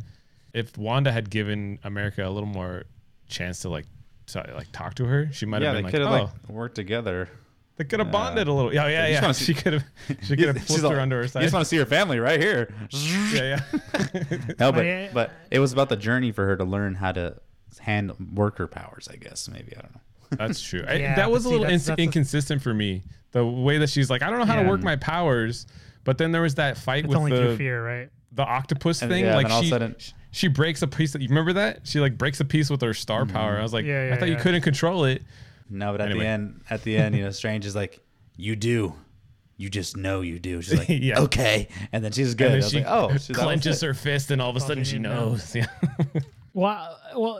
if 0.53 0.77
Wanda 0.77 1.13
had 1.13 1.29
given 1.29 1.79
America 1.85 2.27
a 2.27 2.29
little 2.29 2.49
more 2.49 2.83
chance 3.29 3.61
to 3.61 3.69
like 3.69 3.85
to, 4.27 4.43
like 4.53 4.69
talk 4.73 4.95
to 4.95 5.05
her, 5.05 5.29
she 5.31 5.45
might 5.45 5.61
yeah, 5.61 5.73
have 5.73 5.81
been 5.81 5.89
could 5.89 6.01
like, 6.01 6.23
"Oh, 6.23 6.25
like 6.25 6.49
worked 6.49 6.75
together. 6.75 7.29
they 7.77 7.85
could 7.85 7.99
have 7.99 8.09
yeah. 8.09 8.11
bonded 8.11 8.49
a 8.49 8.53
little." 8.53 8.73
Yeah, 8.73 8.87
yeah, 8.89 9.07
yeah. 9.07 9.31
see- 9.31 9.45
She 9.45 9.53
could 9.53 9.71
have 9.73 9.83
she 10.23 10.35
could 10.35 10.47
have 10.47 10.57
She's 10.57 10.67
flipped 10.67 10.83
like, 10.83 10.93
her 10.93 10.99
onto 10.99 11.15
her 11.15 11.21
You 11.23 11.27
just 11.29 11.53
want 11.53 11.63
to 11.63 11.65
see 11.65 11.77
her 11.77 11.85
family 11.85 12.19
right 12.19 12.37
here. 12.37 12.73
yeah, 13.33 13.61
yeah. 13.73 14.37
No, 14.59 14.73
but 14.73 15.13
but 15.13 15.31
it 15.49 15.59
was 15.59 15.71
about 15.71 15.87
the 15.87 15.95
journey 15.95 16.33
for 16.33 16.45
her 16.45 16.57
to 16.57 16.65
learn 16.65 16.95
how 16.95 17.13
to 17.13 17.37
handle 17.79 18.17
work 18.33 18.57
her 18.57 18.67
powers. 18.67 19.07
I 19.09 19.15
guess 19.15 19.47
maybe 19.47 19.73
I 19.77 19.81
don't 19.83 19.95
know. 19.95 20.01
That's 20.37 20.61
true. 20.61 20.83
I, 20.85 20.97
that 20.97 21.31
was 21.31 21.43
but 21.43 21.49
a 21.49 21.49
see, 21.49 21.49
little 21.51 21.63
that's- 21.63 21.73
ins- 21.73 21.85
that's 21.85 21.99
a- 21.99 22.03
inconsistent 22.03 22.61
for 22.61 22.73
me. 22.73 23.03
The 23.31 23.45
way 23.45 23.77
that 23.77 23.89
she's 23.89 24.09
like, 24.09 24.21
I 24.21 24.29
don't 24.29 24.39
know 24.39 24.45
how 24.45 24.61
to 24.61 24.67
work 24.67 24.81
my 24.81 24.97
powers, 24.97 25.65
but 26.03 26.17
then 26.17 26.31
there 26.33 26.41
was 26.41 26.55
that 26.55 26.77
fight 26.77 27.05
It's 27.05 27.07
with 27.07 27.17
only 27.17 27.31
through 27.31 27.51
the 27.51 27.57
fear, 27.57 27.83
right? 27.83 28.09
The 28.33 28.43
octopus 28.43 29.01
And 29.01 29.11
thing. 29.11 29.25
yeah, 29.25 29.35
like 29.35 29.45
then 29.47 29.51
all 29.51 29.59
of 29.59 29.63
a 29.63 29.65
she 29.65 29.69
sudden- 29.69 29.95
she 30.31 30.47
breaks 30.47 30.81
a 30.81 30.87
piece. 30.87 31.13
Of, 31.15 31.21
you 31.21 31.27
remember 31.29 31.53
that? 31.53 31.81
She 31.87 31.99
like 31.99 32.17
breaks 32.17 32.39
a 32.39 32.45
piece 32.45 32.69
with 32.69 32.81
her 32.81 32.93
star 32.93 33.23
Mm-hmm. 33.23 33.33
power. 33.33 33.57
I 33.59 33.61
was 33.61 33.73
like, 33.73 33.85
Yeah, 33.85 33.99
I 34.01 34.05
yeah, 34.07 34.15
thought 34.17 34.29
you 34.29 34.35
couldn't 34.37 34.61
control 34.61 35.05
it. 35.05 35.21
No, 35.69 35.91
but 35.91 36.01
at 36.01 36.07
Anyway. 36.09 36.23
the 36.25 36.29
end, 36.29 36.61
at 36.69 36.81
the 36.83 36.97
end, 36.97 37.15
you 37.15 37.23
know, 37.23 37.31
Strange 37.31 37.65
is 37.65 37.75
like, 37.75 37.99
"You 38.35 38.55
do, 38.55 38.93
you 39.57 39.69
just 39.69 39.95
know 39.97 40.21
you 40.21 40.37
do." 40.39 40.61
She's 40.61 40.77
like, 40.77 40.89
Yeah. 40.89 41.21
"Okay," 41.21 41.67
and 41.91 42.03
then 42.03 42.11
she's 42.11 42.35
good. 42.35 42.47
And 42.47 42.55
I 42.55 42.57
then 42.57 42.63
was 42.63 42.71
she 42.71 42.77
like, 42.79 42.87
"Oh," 42.87 43.17
she, 43.17 43.33
clenches 43.33 43.81
her 43.81 43.93
fist, 43.93 44.29
and 44.31 44.41
all 44.41 44.49
of 44.49 44.55
a 44.55 44.59
sudden 44.59 44.83
she 44.83 44.97
need 44.97 45.03
to 45.07 45.09
know. 45.15 45.29
knows. 45.29 45.55
Yeah. 45.55 45.67
Well, 46.53 46.99
well, 47.15 47.37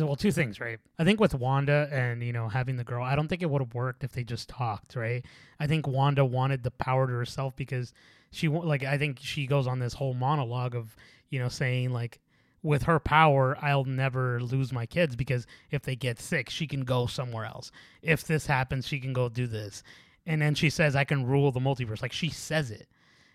uh, 0.00 0.06
well, 0.06 0.16
two 0.16 0.32
things, 0.32 0.60
right? 0.60 0.78
I 0.98 1.04
think 1.04 1.20
with 1.20 1.34
Wanda 1.34 1.88
and 1.90 2.22
you 2.22 2.32
know 2.32 2.48
having 2.48 2.76
the 2.76 2.84
girl, 2.84 3.02
I 3.04 3.16
don't 3.16 3.28
think 3.28 3.42
it 3.42 3.48
would 3.50 3.62
have 3.62 3.74
worked 3.74 4.04
if 4.04 4.12
they 4.12 4.24
just 4.24 4.48
talked, 4.48 4.96
right? 4.96 5.24
I 5.60 5.66
think 5.66 5.86
Wanda 5.86 6.24
wanted 6.24 6.62
the 6.62 6.70
power 6.72 7.06
to 7.06 7.12
herself 7.12 7.56
because 7.56 7.92
she 8.30 8.48
like 8.48 8.84
I 8.84 8.98
think 8.98 9.18
she 9.20 9.46
goes 9.46 9.66
on 9.66 9.78
this 9.78 9.94
whole 9.94 10.14
monologue 10.14 10.74
of 10.74 10.94
you 11.30 11.38
know 11.38 11.48
saying 11.48 11.90
like 11.92 12.20
with 12.62 12.82
her 12.84 12.98
power 12.98 13.56
I'll 13.62 13.84
never 13.84 14.40
lose 14.40 14.72
my 14.72 14.86
kids 14.86 15.14
because 15.14 15.46
if 15.70 15.82
they 15.82 15.94
get 15.96 16.18
sick 16.18 16.50
she 16.50 16.66
can 16.66 16.80
go 16.84 17.06
somewhere 17.06 17.44
else. 17.44 17.70
If 18.02 18.24
this 18.24 18.46
happens 18.46 18.86
she 18.86 18.98
can 19.00 19.12
go 19.12 19.28
do 19.28 19.46
this. 19.46 19.82
And 20.26 20.42
then 20.42 20.54
she 20.56 20.70
says 20.70 20.96
I 20.96 21.04
can 21.04 21.24
rule 21.26 21.52
the 21.52 21.60
multiverse 21.60 22.02
like 22.02 22.12
she 22.12 22.28
says 22.30 22.70
it. 22.70 22.88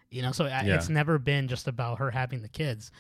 You 0.10 0.22
know, 0.22 0.34
so 0.34 0.46
Yeah. 0.46 0.76
it's 0.76 0.90
never 0.90 1.18
been 1.18 1.48
just 1.48 1.68
about 1.70 2.00
her 2.00 2.12
having 2.12 2.42
the 2.42 2.50
kids. 2.50 2.92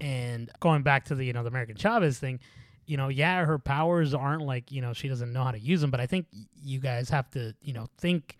And 0.00 0.50
going 0.60 0.82
back 0.82 1.04
to 1.06 1.14
the 1.14 1.24
you 1.24 1.32
know 1.32 1.42
the 1.42 1.48
American 1.48 1.76
Chavez 1.76 2.18
thing, 2.18 2.38
you 2.86 2.96
know, 2.96 3.08
yeah, 3.08 3.44
her 3.44 3.58
powers 3.58 4.14
aren't 4.14 4.42
like 4.42 4.70
you 4.70 4.80
know 4.80 4.92
she 4.92 5.08
doesn't 5.08 5.32
know 5.32 5.42
how 5.44 5.50
to 5.50 5.58
use 5.58 5.80
them, 5.80 5.90
but 5.90 6.00
I 6.00 6.06
think 6.06 6.26
you 6.62 6.78
guys 6.78 7.10
have 7.10 7.30
to 7.32 7.54
you 7.62 7.72
know 7.72 7.86
think 7.98 8.36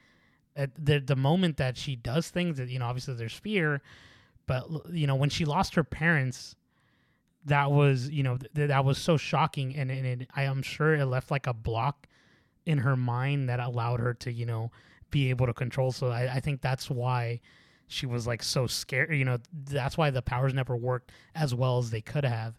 at 0.57 0.71
the 0.79 0.99
the 0.99 1.17
moment 1.17 1.57
that 1.57 1.77
she 1.77 1.97
does 1.97 2.29
things 2.29 2.59
that 2.59 2.69
you 2.69 2.79
know 2.79 2.87
obviously 2.87 3.15
there's 3.15 3.35
fear, 3.35 3.83
but 4.47 4.67
you 4.91 5.07
know 5.07 5.15
when 5.15 5.31
she 5.31 5.45
lost 5.45 5.75
her 5.75 5.85
parents, 5.85 6.57
that 7.45 7.71
was 7.71 8.11
you 8.11 8.23
know 8.23 8.39
th- 8.55 8.69
that 8.69 8.85
was 8.85 8.99
so 8.99 9.17
shocking, 9.17 9.75
and, 9.77 9.91
and 9.91 10.07
it, 10.07 10.31
I 10.35 10.45
am 10.45 10.63
sure 10.63 10.95
it 10.95 11.07
left 11.07 11.31
like 11.31 11.47
a 11.47 11.55
block 11.55 12.07
in 12.67 12.79
her 12.79 12.97
mind 12.97 13.49
that 13.49 13.61
allowed 13.61 14.01
her 14.01 14.15
to 14.15 14.33
you 14.33 14.47
know 14.47 14.71
be 15.11 15.31
able 15.31 15.47
to 15.47 15.55
control. 15.55 15.93
So 15.93 16.09
I, 16.09 16.35
I 16.35 16.41
think 16.41 16.61
that's 16.61 16.91
why 16.91 17.41
she 17.87 18.07
was 18.07 18.27
like 18.27 18.43
so 18.43 18.67
scared. 18.67 19.15
You 19.15 19.25
know, 19.25 19.39
that's 19.53 19.97
why 19.97 20.11
the 20.11 20.23
powers 20.23 20.55
never 20.55 20.77
worked 20.77 21.13
as 21.35 21.55
well 21.55 21.79
as 21.79 21.91
they 21.91 22.01
could 22.01 22.25
have. 22.25 22.55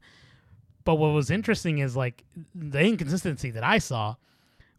But 0.86 0.96
what 0.96 1.10
was 1.10 1.32
interesting 1.32 1.80
is 1.80 1.96
like 1.96 2.24
the 2.54 2.82
inconsistency 2.82 3.52
that 3.52 3.64
I 3.64 3.78
saw 3.78 4.16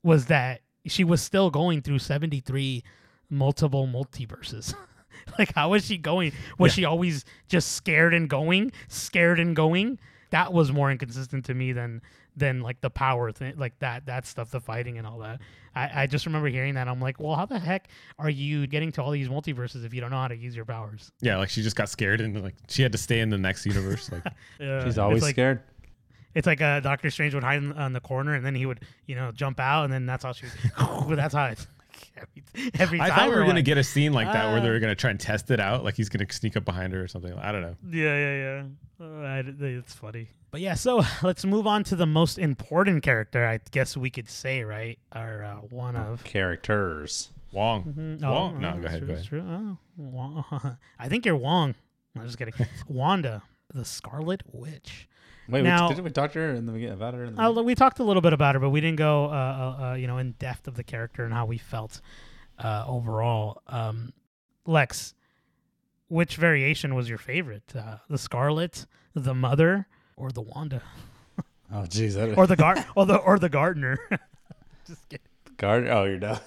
was 0.03 0.27
that 0.27 0.61
she 0.87 1.03
was 1.03 1.23
still 1.23 1.51
going 1.51 1.83
through 1.83 1.99
73 1.99 2.85
multiple 3.31 3.87
multiverses. 3.87 4.75
like 5.39 5.55
how 5.55 5.71
was 5.71 5.85
she 5.87 5.99
going? 5.99 6.33
Was 6.59 6.73
Yeah. 6.73 6.75
she 6.75 6.85
always 6.85 7.25
just 7.49 7.73
scared 7.73 8.15
and 8.15 8.29
going, 8.29 8.73
scared 8.89 9.41
and 9.41 9.55
going? 9.57 9.99
That 10.31 10.53
was 10.53 10.73
more 10.73 10.91
inconsistent 10.91 11.45
to 11.47 11.55
me 11.55 11.73
than 11.73 12.03
than 12.37 12.61
like 12.61 12.81
the 12.81 12.91
power 12.91 13.31
thing, 13.31 13.55
like 13.57 13.79
that 13.79 14.07
that 14.07 14.27
stuff, 14.27 14.51
the 14.51 14.61
fighting 14.61 14.99
and 14.99 15.07
all 15.07 15.19
that. 15.21 15.41
I, 15.77 16.03
I 16.03 16.07
just 16.07 16.27
remember 16.27 16.49
hearing 16.49 16.75
that. 16.75 16.89
I'm 16.89 17.01
like, 17.01 17.21
well, 17.21 17.37
how 17.37 17.47
the 17.47 17.59
heck 17.59 17.89
are 18.19 18.31
you 18.31 18.67
getting 18.67 18.91
to 18.93 19.03
all 19.03 19.13
these 19.13 19.29
multiverses 19.29 19.85
if 19.85 19.95
you 19.95 20.01
don't 20.01 20.11
know 20.11 20.17
how 20.19 20.29
to 20.29 20.37
use 20.37 20.57
your 20.57 20.65
powers? 20.65 21.13
yeah, 21.21 21.37
like 21.37 21.51
she 21.51 21.63
just 21.63 21.77
got 21.77 21.89
scared 21.89 22.21
and 22.21 22.43
like 22.43 22.55
she 22.69 22.83
had 22.83 22.91
to 22.93 22.99
stay 22.99 23.21
in 23.21 23.31
the 23.31 23.39
next 23.39 23.65
universe. 23.67 24.11
Like 24.11 24.25
Uh, 24.61 24.85
She's 24.85 24.99
always 24.99 25.19
it's 25.19 25.25
like, 25.25 25.35
scared. 25.37 25.63
It's 26.35 26.49
like 26.49 26.61
uh, 26.61 26.81
Doctor 26.81 27.11
Strange 27.11 27.33
would 27.35 27.45
hide 27.45 27.63
in, 27.63 27.73
on 27.75 27.93
the 27.93 28.01
corner, 28.01 28.35
and 28.35 28.45
then 28.45 28.57
he 28.57 28.67
would, 28.67 28.81
you 29.07 29.15
know, 29.15 29.31
jump 29.31 29.61
out, 29.61 29.85
and 29.85 29.93
then 29.93 30.05
that's 30.05 30.25
how 30.25 30.33
she. 30.33 30.47
that's 31.11 31.33
how 31.35 31.45
it's 31.47 31.69
every, 32.17 32.71
every 32.79 33.01
I 33.01 33.09
time. 33.09 33.19
thought 33.19 33.29
we 33.29 33.35
were 33.35 33.41
we're 33.41 33.47
gonna 33.47 33.59
like, 33.59 33.65
get 33.65 33.79
a 33.79 33.85
scene 33.85 34.13
like 34.13 34.33
that 34.33 34.51
where 34.53 34.61
they 34.61 34.69
uh, 34.69 34.73
were 34.73 34.79
gonna 34.81 34.95
try 34.95 35.11
and 35.11 35.21
test 35.21 35.51
it 35.51 35.61
out, 35.61 35.85
like 35.85 35.95
he's 35.97 36.09
gonna 36.09 36.31
sneak 36.31 36.57
up 36.57 36.65
behind 36.65 36.93
her 36.93 37.03
or 37.03 37.09
something. 37.09 37.33
I 37.35 37.53
don't 37.53 37.63
know. 37.63 37.77
Yeah, 37.91 38.17
yeah, 38.17 38.37
yeah. 38.37 38.65
Uh, 39.01 39.21
I, 39.23 39.43
it's 39.67 39.93
funny. 39.95 40.29
But 40.51 40.61
yeah, 40.61 40.75
so 40.75 41.03
let's 41.23 41.45
move 41.45 41.67
on 41.67 41.83
to 41.85 41.97
the 41.97 42.07
most 42.07 42.39
important 42.39 43.03
character. 43.03 43.45
I 43.45 43.59
guess 43.71 43.97
we 43.97 44.11
could 44.11 44.29
say, 44.29 44.63
right? 44.63 44.99
Or 45.15 45.43
uh, 45.43 45.67
one 45.67 45.97
of. 45.97 46.23
Characters. 46.25 47.31
Wong. 47.53 47.85
Mhm. 47.85 48.21
Wong? 48.21 48.61
No, 48.61 48.75
oh, 48.77 48.81
go 48.81 48.87
ahead, 48.87 48.99
true, 49.01 49.07
go 49.09 49.13
ahead. 49.15 49.25
true. 49.27 49.45
Oh, 49.47 49.79
Wong. 49.97 50.77
I 50.99 51.09
think 51.09 51.25
you're 51.27 51.37
Wong. 51.37 51.75
I'm 52.17 52.25
just 52.27 52.39
kidding. 52.39 52.55
Wanda, 52.89 53.43
the 53.73 53.85
Scarlet 53.85 54.43
Witch. 54.53 55.09
Wait, 55.49 55.63
Now- 55.63 55.89
we, 55.89 55.95
did 55.95 56.05
we 56.05 56.11
talk 56.11 56.33
to 56.33 56.39
her 56.39 56.51
in 56.51 56.67
the 56.67 56.73
beginning 56.73 56.95
about 56.95 57.15
her? 57.15 57.25
In 57.25 57.35
the 57.35 57.43
Uh, 57.43 57.63
we 57.63 57.75
talked 57.75 57.99
a 57.99 58.05
little 58.05 58.23
bit 58.23 58.33
about 58.33 58.55
her, 58.55 58.61
but 58.61 58.71
we 58.71 58.81
didn't 58.81 58.97
go, 58.99 59.27
uh, 59.27 59.29
uh, 59.29 59.85
uh, 59.91 59.95
you 59.95 60.07
know, 60.07 60.19
in 60.19 60.33
depth 60.33 60.67
of 60.69 60.75
the 60.75 60.85
character 60.85 61.25
and 61.25 61.35
how 61.35 61.45
we 61.47 61.59
felt 61.59 62.01
uh, 62.59 62.85
overall. 62.87 63.63
Um, 63.67 64.13
Lex, 64.67 65.15
which 66.09 66.37
variation 66.37 66.95
was 66.95 67.09
your 67.09 67.19
favorite? 67.19 67.75
Uh, 67.77 67.97
the 68.09 68.17
Scarlet, 68.19 68.87
the 69.15 69.35
Mother, 69.35 69.87
or 70.17 70.31
the 70.31 70.41
Wanda, 70.41 70.83
oh, 71.73 71.83
jeez, 71.83 72.15
that 72.15 72.33
or 72.39 72.47
the 72.47 72.57
gar, 72.65 72.77
or 72.95 73.05
the 73.05 73.17
or 73.17 73.39
the 73.39 73.49
Gardener? 73.51 73.99
Just 74.87 75.09
kidding. 75.09 75.27
guard. 75.57 75.89
Oh, 75.89 76.05
you're 76.05 76.19
done. 76.19 76.41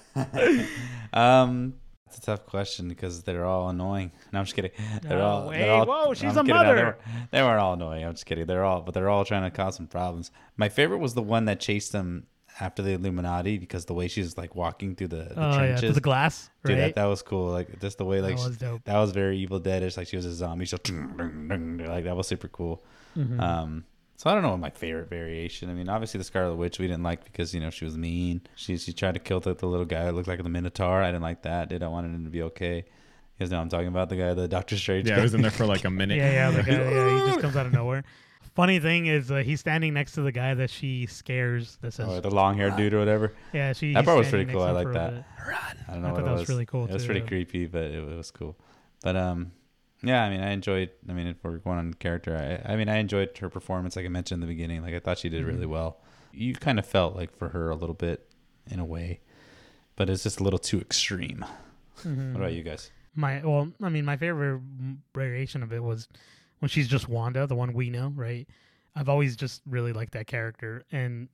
um, 1.12 1.74
it's 2.08 2.18
a 2.18 2.22
tough 2.22 2.44
question 2.46 2.88
because 2.88 3.22
they're 3.22 3.44
all 3.44 3.68
annoying. 3.68 4.10
No, 4.32 4.40
I'm 4.40 4.44
just 4.44 4.54
kidding. 4.56 4.72
They're 5.02 5.18
No 5.18 5.24
all. 5.26 5.48
way. 5.48 5.58
They're 5.58 5.70
all 5.72 5.86
Whoa, 5.86 6.14
she's 6.14 6.36
I'm 6.36 6.38
a 6.38 6.42
kidding. 6.42 6.54
No, 6.54 6.60
they, 6.62 6.68
mother. 6.68 6.84
were, 6.86 6.98
they 7.30 7.42
weren't 7.42 7.60
all 7.60 7.72
annoying. 7.74 8.04
I'm 8.04 8.12
just 8.12 8.26
kidding. 8.26 8.46
They're 8.46 8.64
all, 8.64 8.82
but 8.82 8.92
they're 8.94 9.08
all 9.08 9.24
trying 9.24 9.44
to 9.44 9.50
cause 9.50 9.76
some 9.76 9.86
problems. 9.86 10.30
My 10.56 10.68
favorite 10.68 10.98
was 10.98 11.14
the 11.14 11.22
one 11.22 11.44
that 11.46 11.60
chased 11.60 11.92
them 11.92 12.26
after 12.60 12.82
the 12.82 12.90
Illuminati 12.94 13.56
because 13.56 13.84
the 13.84 13.94
way 13.94 14.08
she's 14.08 14.36
like 14.36 14.56
walking 14.56 14.96
through 14.96 15.08
the, 15.08 15.16
the 15.16 15.34
Oh 15.36 15.50
yeah, 15.50 15.56
trenches. 15.58 15.80
to 15.90 15.92
the 15.92 16.00
glass, 16.00 16.50
right? 16.64 16.70
Dude, 16.72 16.78
that, 16.80 16.94
that 16.96 17.04
was 17.04 17.22
cool. 17.22 17.50
Like 17.50 17.80
just 17.80 17.98
the 17.98 18.04
way 18.04 18.20
like 18.20 18.34
That 18.36 18.42
she- 18.42 18.48
was 18.48 18.56
dope. 18.58 18.84
that 18.84 18.98
was 18.98 19.12
very 19.12 19.38
Evil 19.38 19.60
Deadish. 19.60 19.96
Like 19.96 20.08
she 20.08 20.16
was 20.16 20.24
a 20.26 20.32
zombie. 20.34 20.66
So 20.66 20.76
like 20.88 22.04
that 22.04 22.16
was 22.16 22.26
super 22.26 22.48
cool. 22.48 22.82
Mhm. 23.16 23.40
Um, 23.40 23.84
so 24.18 24.28
I 24.28 24.34
don't 24.34 24.42
know 24.42 24.50
what 24.50 24.58
my 24.58 24.70
favorite 24.70 25.08
variation. 25.08 25.70
I 25.70 25.74
mean, 25.74 25.88
obviously 25.88 26.18
the 26.18 26.24
Scarlet 26.24 26.56
Witch 26.56 26.80
we 26.80 26.88
didn't 26.88 27.04
like 27.04 27.22
because 27.24 27.54
you 27.54 27.60
know 27.60 27.70
she 27.70 27.84
was 27.84 27.96
mean. 27.96 28.40
She 28.56 28.76
she 28.76 28.92
tried 28.92 29.14
to 29.14 29.20
kill 29.20 29.38
the, 29.38 29.54
the 29.54 29.66
little 29.66 29.86
guy 29.86 30.04
that 30.06 30.12
looked 30.14 30.26
like 30.28 30.42
the 30.42 30.48
Minotaur. 30.48 31.00
I 31.02 31.06
didn't 31.12 31.22
like 31.22 31.42
that. 31.42 31.68
Did 31.68 31.82
I 31.84 31.88
wanted 31.88 32.08
him 32.14 32.24
to 32.24 32.30
be 32.30 32.42
okay? 32.42 32.76
You 32.78 32.84
guys 33.38 33.52
know 33.52 33.60
I'm 33.60 33.68
talking 33.68 33.86
about 33.86 34.08
the 34.08 34.16
guy, 34.16 34.34
the 34.34 34.48
Doctor 34.48 34.76
Strange. 34.76 35.08
Yeah, 35.08 35.14
guy. 35.14 35.20
I 35.20 35.22
was 35.22 35.34
in 35.34 35.42
there 35.42 35.52
for 35.52 35.64
like 35.66 35.84
a 35.84 35.90
minute. 35.90 36.16
yeah, 36.18 36.32
yeah, 36.32 36.50
the 36.50 36.62
guy, 36.64 36.72
yeah, 36.72 37.20
he 37.20 37.26
just 37.28 37.40
comes 37.42 37.54
out 37.56 37.66
of 37.66 37.72
nowhere. 37.72 38.02
Funny 38.56 38.80
thing 38.80 39.06
is, 39.06 39.30
uh, 39.30 39.36
he's 39.36 39.60
standing 39.60 39.94
next 39.94 40.12
to 40.14 40.22
the 40.22 40.32
guy 40.32 40.52
that 40.54 40.68
she 40.68 41.06
scares. 41.06 41.78
That 41.80 41.92
says, 41.92 42.08
Oh, 42.08 42.18
the 42.20 42.30
long 42.30 42.56
haired 42.56 42.74
dude 42.76 42.92
or 42.92 42.98
whatever. 42.98 43.32
"Yeah, 43.52 43.72
she." 43.72 43.92
That 43.92 44.04
part 44.04 44.18
was 44.18 44.28
pretty 44.28 44.50
cool. 44.50 44.62
I 44.64 44.72
like 44.72 44.92
that. 44.94 45.14
bit. 45.14 45.24
I 45.88 45.92
don't 45.92 46.02
know 46.02 46.08
I 46.08 46.12
what 46.12 46.16
thought 46.16 46.22
it 46.22 46.24
that 46.24 46.32
was 46.32 46.40
was. 46.40 46.48
really 46.48 46.66
cool, 46.66 46.86
It 46.86 46.92
was 46.92 47.02
too, 47.02 47.06
pretty 47.06 47.20
yeah. 47.20 47.26
creepy, 47.28 47.66
but 47.66 47.82
it, 47.84 47.94
it 47.94 48.16
was 48.16 48.32
cool. 48.32 48.56
But 49.04 49.14
um, 49.14 49.52
yeah, 50.02 50.22
I 50.24 50.30
mean, 50.30 50.40
I 50.40 50.50
enjoyed. 50.52 50.90
I 51.08 51.12
mean, 51.12 51.26
if 51.26 51.36
we're 51.42 51.58
going 51.58 51.78
on 51.78 51.94
character, 51.94 52.36
I, 52.66 52.72
I 52.72 52.76
mean, 52.76 52.88
I 52.88 52.96
enjoyed 52.98 53.36
her 53.38 53.48
performance. 53.48 53.96
Like 53.96 54.04
I 54.06 54.08
mentioned 54.08 54.42
in 54.42 54.48
the 54.48 54.52
beginning, 54.54 54.82
like 54.82 54.94
I 54.94 55.00
thought 55.00 55.18
she 55.18 55.28
did 55.28 55.44
really 55.44 55.66
Mhm. 55.66 55.70
well. 55.70 56.00
You 56.32 56.54
kind 56.54 56.78
of 56.78 56.86
felt 56.86 57.16
like 57.16 57.36
for 57.36 57.48
her 57.50 57.70
a 57.70 57.76
little 57.76 57.94
bit, 57.94 58.30
in 58.70 58.78
a 58.78 58.84
way, 58.84 59.20
but 59.96 60.10
it's 60.10 60.22
just 60.22 60.40
a 60.40 60.44
little 60.44 60.58
too 60.58 60.78
extreme. 60.80 61.44
Mhm. 62.02 62.32
What 62.34 62.40
about 62.40 62.52
you 62.52 62.62
guys? 62.62 62.90
My 63.14 63.40
well, 63.44 63.72
I 63.82 63.88
mean, 63.88 64.04
my 64.04 64.16
favorite 64.16 64.60
variation 65.14 65.62
of 65.62 65.72
it 65.72 65.82
was 65.82 66.06
when 66.60 66.68
she's 66.68 66.86
just 66.88 67.08
Wanda, 67.08 67.46
the 67.46 67.56
one 67.56 67.72
we 67.72 67.90
know, 67.90 68.08
right? 68.14 68.46
I've 68.94 69.08
always 69.08 69.36
just 69.36 69.62
really 69.66 69.92
liked 69.92 70.12
that 70.12 70.26
character, 70.26 70.84
and 70.92 71.28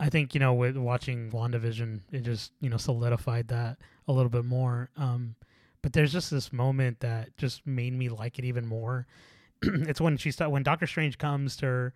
I 0.00 0.08
think 0.10 0.34
you 0.34 0.40
know 0.40 0.54
with 0.54 0.76
watching 0.76 1.30
WandaVision, 1.30 2.00
it 2.12 2.20
just 2.22 2.52
you 2.60 2.70
know 2.70 2.76
solidified 2.76 3.48
that 3.48 3.78
a 4.08 4.12
little 4.12 4.30
bit 4.30 4.44
more. 4.44 4.90
Um, 4.96 5.34
but 5.82 5.92
there's 5.92 6.12
just 6.12 6.30
this 6.30 6.52
moment 6.52 7.00
that 7.00 7.36
just 7.36 7.66
made 7.66 7.92
me 7.92 8.08
like 8.08 8.38
it 8.38 8.44
even 8.44 8.66
more. 8.66 9.06
it's 9.62 10.00
when 10.00 10.16
she 10.16 10.30
st- 10.30 10.50
when 10.50 10.62
Doctor 10.62 10.86
Strange 10.86 11.18
comes 11.18 11.56
to 11.56 11.66
her, 11.66 11.94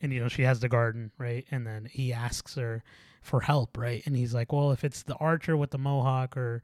and 0.00 0.12
you 0.12 0.20
know 0.20 0.28
she 0.28 0.42
has 0.42 0.60
the 0.60 0.68
garden, 0.68 1.10
right? 1.18 1.44
And 1.50 1.66
then 1.66 1.88
he 1.90 2.12
asks 2.12 2.54
her 2.56 2.82
for 3.22 3.40
help, 3.40 3.78
right? 3.78 4.02
And 4.06 4.16
he's 4.16 4.34
like, 4.34 4.52
"Well, 4.52 4.72
if 4.72 4.84
it's 4.84 5.02
the 5.02 5.14
archer 5.16 5.56
with 5.56 5.70
the 5.70 5.78
mohawk, 5.78 6.36
or 6.36 6.62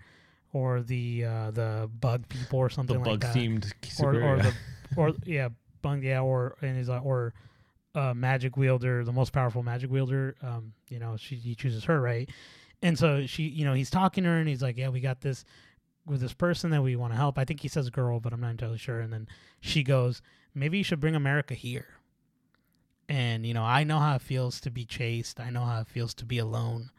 or 0.52 0.82
the 0.82 1.24
uh, 1.24 1.50
the 1.50 1.90
bug 2.00 2.28
people, 2.28 2.58
or 2.58 2.68
The 2.68 2.74
something 2.74 2.98
like 2.98 3.04
bug 3.04 3.20
that, 3.20 3.34
themed 3.34 3.72
or 4.00 4.22
or 4.22 4.38
the 4.38 4.54
or 4.96 5.12
yeah, 5.24 5.48
bug 5.82 6.02
yeah, 6.02 6.20
or 6.20 6.56
and 6.62 6.76
he's 6.76 6.88
like, 6.88 7.04
or 7.04 7.34
uh, 7.94 8.14
magic 8.14 8.56
wielder, 8.56 9.04
the 9.04 9.12
most 9.12 9.32
powerful 9.32 9.62
magic 9.62 9.90
wielder. 9.90 10.34
Um, 10.42 10.72
you 10.88 10.98
know, 10.98 11.16
she 11.16 11.36
he 11.36 11.54
chooses 11.54 11.84
her, 11.84 12.00
right? 12.00 12.28
And 12.80 12.96
so 12.96 13.26
she, 13.26 13.42
you 13.44 13.64
know, 13.64 13.74
he's 13.74 13.90
talking 13.90 14.24
to 14.24 14.30
her, 14.30 14.38
and 14.38 14.48
he's 14.48 14.62
like, 14.62 14.76
"Yeah, 14.76 14.88
we 14.88 15.00
got 15.00 15.20
this 15.20 15.44
with 16.09 16.20
this 16.20 16.34
person 16.34 16.70
that 16.70 16.82
we 16.82 16.96
want 16.96 17.12
to 17.12 17.16
help." 17.16 17.38
I 17.38 17.44
think 17.44 17.61
he 17.61 17.68
says 17.68 17.90
girl, 17.90 18.20
but 18.20 18.32
I'm 18.32 18.40
not 18.40 18.50
entirely 18.50 18.78
sure. 18.78 19.00
And 19.00 19.12
then 19.12 19.28
she 19.61 19.82
goes, 19.82 20.22
"Maybe 20.54 20.78
you 20.78 20.84
should 20.84 21.00
bring 21.00 21.14
America 21.14 21.54
here." 21.54 21.94
And 23.09 23.46
you 23.46 23.54
know, 23.54 23.64
I 23.64 23.84
know 23.84 23.98
how 23.98 24.16
it 24.16 24.22
feels 24.22 24.61
to 24.62 24.70
be 24.70 24.84
chased. 24.84 25.40
I 25.40 25.50
know 25.50 25.64
how 25.64 25.80
it 25.80 25.88
feels 25.88 26.14
to 26.14 26.24
be 26.24 26.38
alone, 26.38 26.90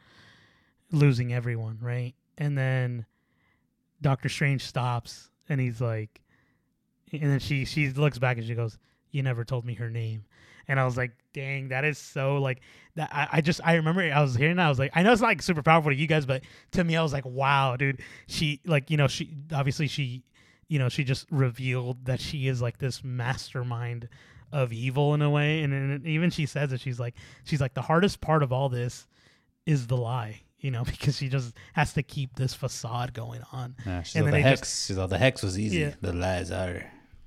losing 0.92 1.34
everyone, 1.34 1.78
right? 1.82 2.16
And 2.38 2.58
then 2.58 3.06
Doctor 4.02 4.30
Strange 4.30 4.64
stops, 4.64 5.30
and 5.48 5.60
he's 5.60 5.82
like, 5.82 6.22
and 7.12 7.24
then 7.24 7.40
she 7.40 7.66
she 7.66 7.90
looks 7.90 8.18
back 8.18 8.38
and 8.38 8.46
she 8.46 8.56
goes, 8.56 8.78
"You 9.12 9.24
never 9.24 9.44
told 9.44 9.66
me 9.66 9.76
her 9.76 9.90
name." 9.90 10.26
And 10.70 10.80
I 10.80 10.86
was 10.86 10.96
like, 10.96 11.12
"Dang, 11.34 11.68
that 11.70 11.84
is 11.84 11.98
so 11.98 12.38
like 12.38 12.62
that." 12.96 13.10
I, 13.12 13.28
I 13.34 13.42
just 13.42 13.60
I 13.64 13.74
remember 13.76 14.02
I 14.02 14.22
was 14.22 14.36
hearing 14.36 14.56
that 14.56 14.66
I 14.68 14.70
was 14.70 14.80
like, 14.80 14.92
I 14.96 15.04
know 15.04 15.12
it's 15.12 15.20
not 15.22 15.28
like 15.28 15.42
super 15.42 15.62
powerful 15.64 15.92
to 15.92 15.98
you 15.98 16.08
guys, 16.08 16.26
but 16.26 16.44
to 16.72 16.84
me 16.86 16.96
I 16.96 17.04
was 17.04 17.12
like, 17.12 17.26
"Wow, 17.26 17.76
dude." 17.76 18.02
She 18.28 18.62
like 18.66 18.90
you 18.90 18.96
know 18.96 19.08
she 19.08 19.36
obviously 19.54 19.88
she 19.88 20.24
you 20.68 20.80
know 20.80 20.88
she 20.88 21.04
just 21.04 21.26
revealed 21.32 22.06
that 22.06 22.22
she 22.22 22.48
is 22.48 22.62
like 22.62 22.78
this 22.78 23.04
mastermind 23.04 24.08
of 24.52 24.72
evil 24.74 25.14
in 25.14 25.22
a 25.22 25.30
way, 25.30 25.62
and, 25.64 25.74
and 25.74 26.06
even 26.08 26.30
she 26.30 26.46
says 26.46 26.70
that 26.72 26.80
She's 26.82 27.00
like 27.00 27.16
she's 27.44 27.62
like 27.62 27.74
the 27.74 27.82
hardest 27.82 28.22
part 28.22 28.44
of 28.44 28.54
all 28.54 28.70
this 28.70 29.08
is 29.66 29.88
the 29.88 29.98
lie. 29.98 30.42
You 30.60 30.72
know, 30.72 30.84
because 30.86 31.18
she 31.18 31.30
just 31.30 31.56
has 31.74 31.94
to 31.94 32.04
keep 32.04 32.36
this 32.36 32.54
facade 32.54 33.14
going 33.14 33.42
on. 33.54 33.76
Yeah, 33.86 34.04
she's 34.04 34.16
And 34.18 34.26
then 34.28 34.34
the 34.34 34.42
hex. 34.42 34.60
just- 34.62 34.88
she's 34.88 34.98
all 34.98 35.08
the 35.08 35.18
hex 35.18 35.42
was 35.42 35.58
easy. 35.58 35.80
Yeah. 35.80 35.94
The 36.02 36.14
lies 36.14 36.52
are. 36.52 36.84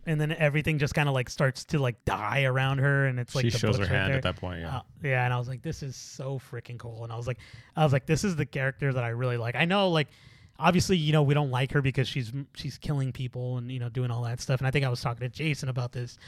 And 0.07 0.21
then 0.21 0.33
everything 0.33 0.79
just 0.79 0.95
kind 0.95 1.09
of 1.09 1.15
like 1.15 1.31
starts 1.31 1.65
to 1.65 1.79
like 1.79 2.05
die 2.05 2.43
around 2.43 2.79
her 2.79 3.07
and 3.07 3.21
it's 3.21 3.35
like 3.35 3.45
she 3.45 3.51
the 3.51 3.59
shows 3.59 3.77
her 3.77 3.83
right 3.83 3.91
hand 3.91 4.11
there. 4.11 4.17
at 4.17 4.23
that 4.23 4.37
point. 4.37 4.61
Yeah. 4.61 4.79
Uh, 4.79 4.83
yeah 5.03 5.25
and 5.25 5.33
i 5.33 5.39
was 5.39 5.49
like 5.49 5.63
this 5.63 5.83
is 5.83 5.97
so 5.97 6.41
freaking 6.51 6.79
cool 6.79 7.05
and 7.05 7.13
i 7.13 7.17
was 7.17 7.27
like 7.27 7.39
i 7.77 7.85
was 7.85 7.93
like 7.93 8.07
this 8.07 8.25
is 8.25 8.37
the 8.37 8.47
character 8.47 8.93
that 8.93 9.05
i 9.05 9.09
really 9.09 9.37
like 9.37 9.55
i 9.55 9.65
know 9.65 9.89
like 9.89 10.09
obviously 10.59 10.97
you 10.97 11.13
know 11.13 11.23
we 11.23 11.35
don't 11.35 11.51
like 11.51 11.73
her 11.73 11.83
because 11.83 12.09
she's 12.09 12.33
she's 12.55 12.79
killing 12.79 13.13
people 13.13 13.59
and 13.59 13.71
you 13.71 13.79
know 13.79 13.89
doing 13.89 14.11
all 14.11 14.23
that 14.23 14.41
stuff 14.41 14.61
and 14.61 14.67
i 14.67 14.71
think 14.71 14.85
i 14.85 14.89
was 14.89 15.01
talking 15.01 15.21
to 15.21 15.29
jason 15.29 15.69
about 15.69 15.93
this 15.93 16.19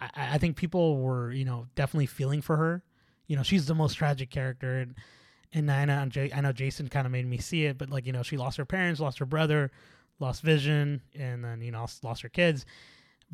i, 0.00 0.08
I 0.16 0.38
think 0.38 0.56
people 0.56 0.98
were 0.98 1.32
you 1.32 1.44
know 1.44 1.66
definitely 1.74 2.06
feeling 2.06 2.40
for 2.40 2.56
her 2.56 2.82
you 3.26 3.36
know 3.36 3.42
she's 3.42 3.66
the 3.66 3.74
most 3.74 3.94
tragic 3.94 4.30
character 4.30 4.78
and 4.78 4.94
and 5.54 5.70
I 5.70 5.84
know, 5.84 6.08
I 6.34 6.40
know 6.40 6.52
Jason 6.52 6.88
kind 6.88 7.06
of 7.06 7.12
made 7.12 7.26
me 7.26 7.38
see 7.38 7.66
it, 7.66 7.78
but 7.78 7.88
like 7.88 8.06
you 8.06 8.12
know, 8.12 8.24
she 8.24 8.36
lost 8.36 8.56
her 8.58 8.64
parents, 8.64 9.00
lost 9.00 9.20
her 9.20 9.24
brother, 9.24 9.70
lost 10.18 10.42
Vision, 10.42 11.00
and 11.14 11.44
then 11.44 11.60
you 11.60 11.70
know 11.70 11.86
lost 12.02 12.22
her 12.22 12.28
kids. 12.28 12.66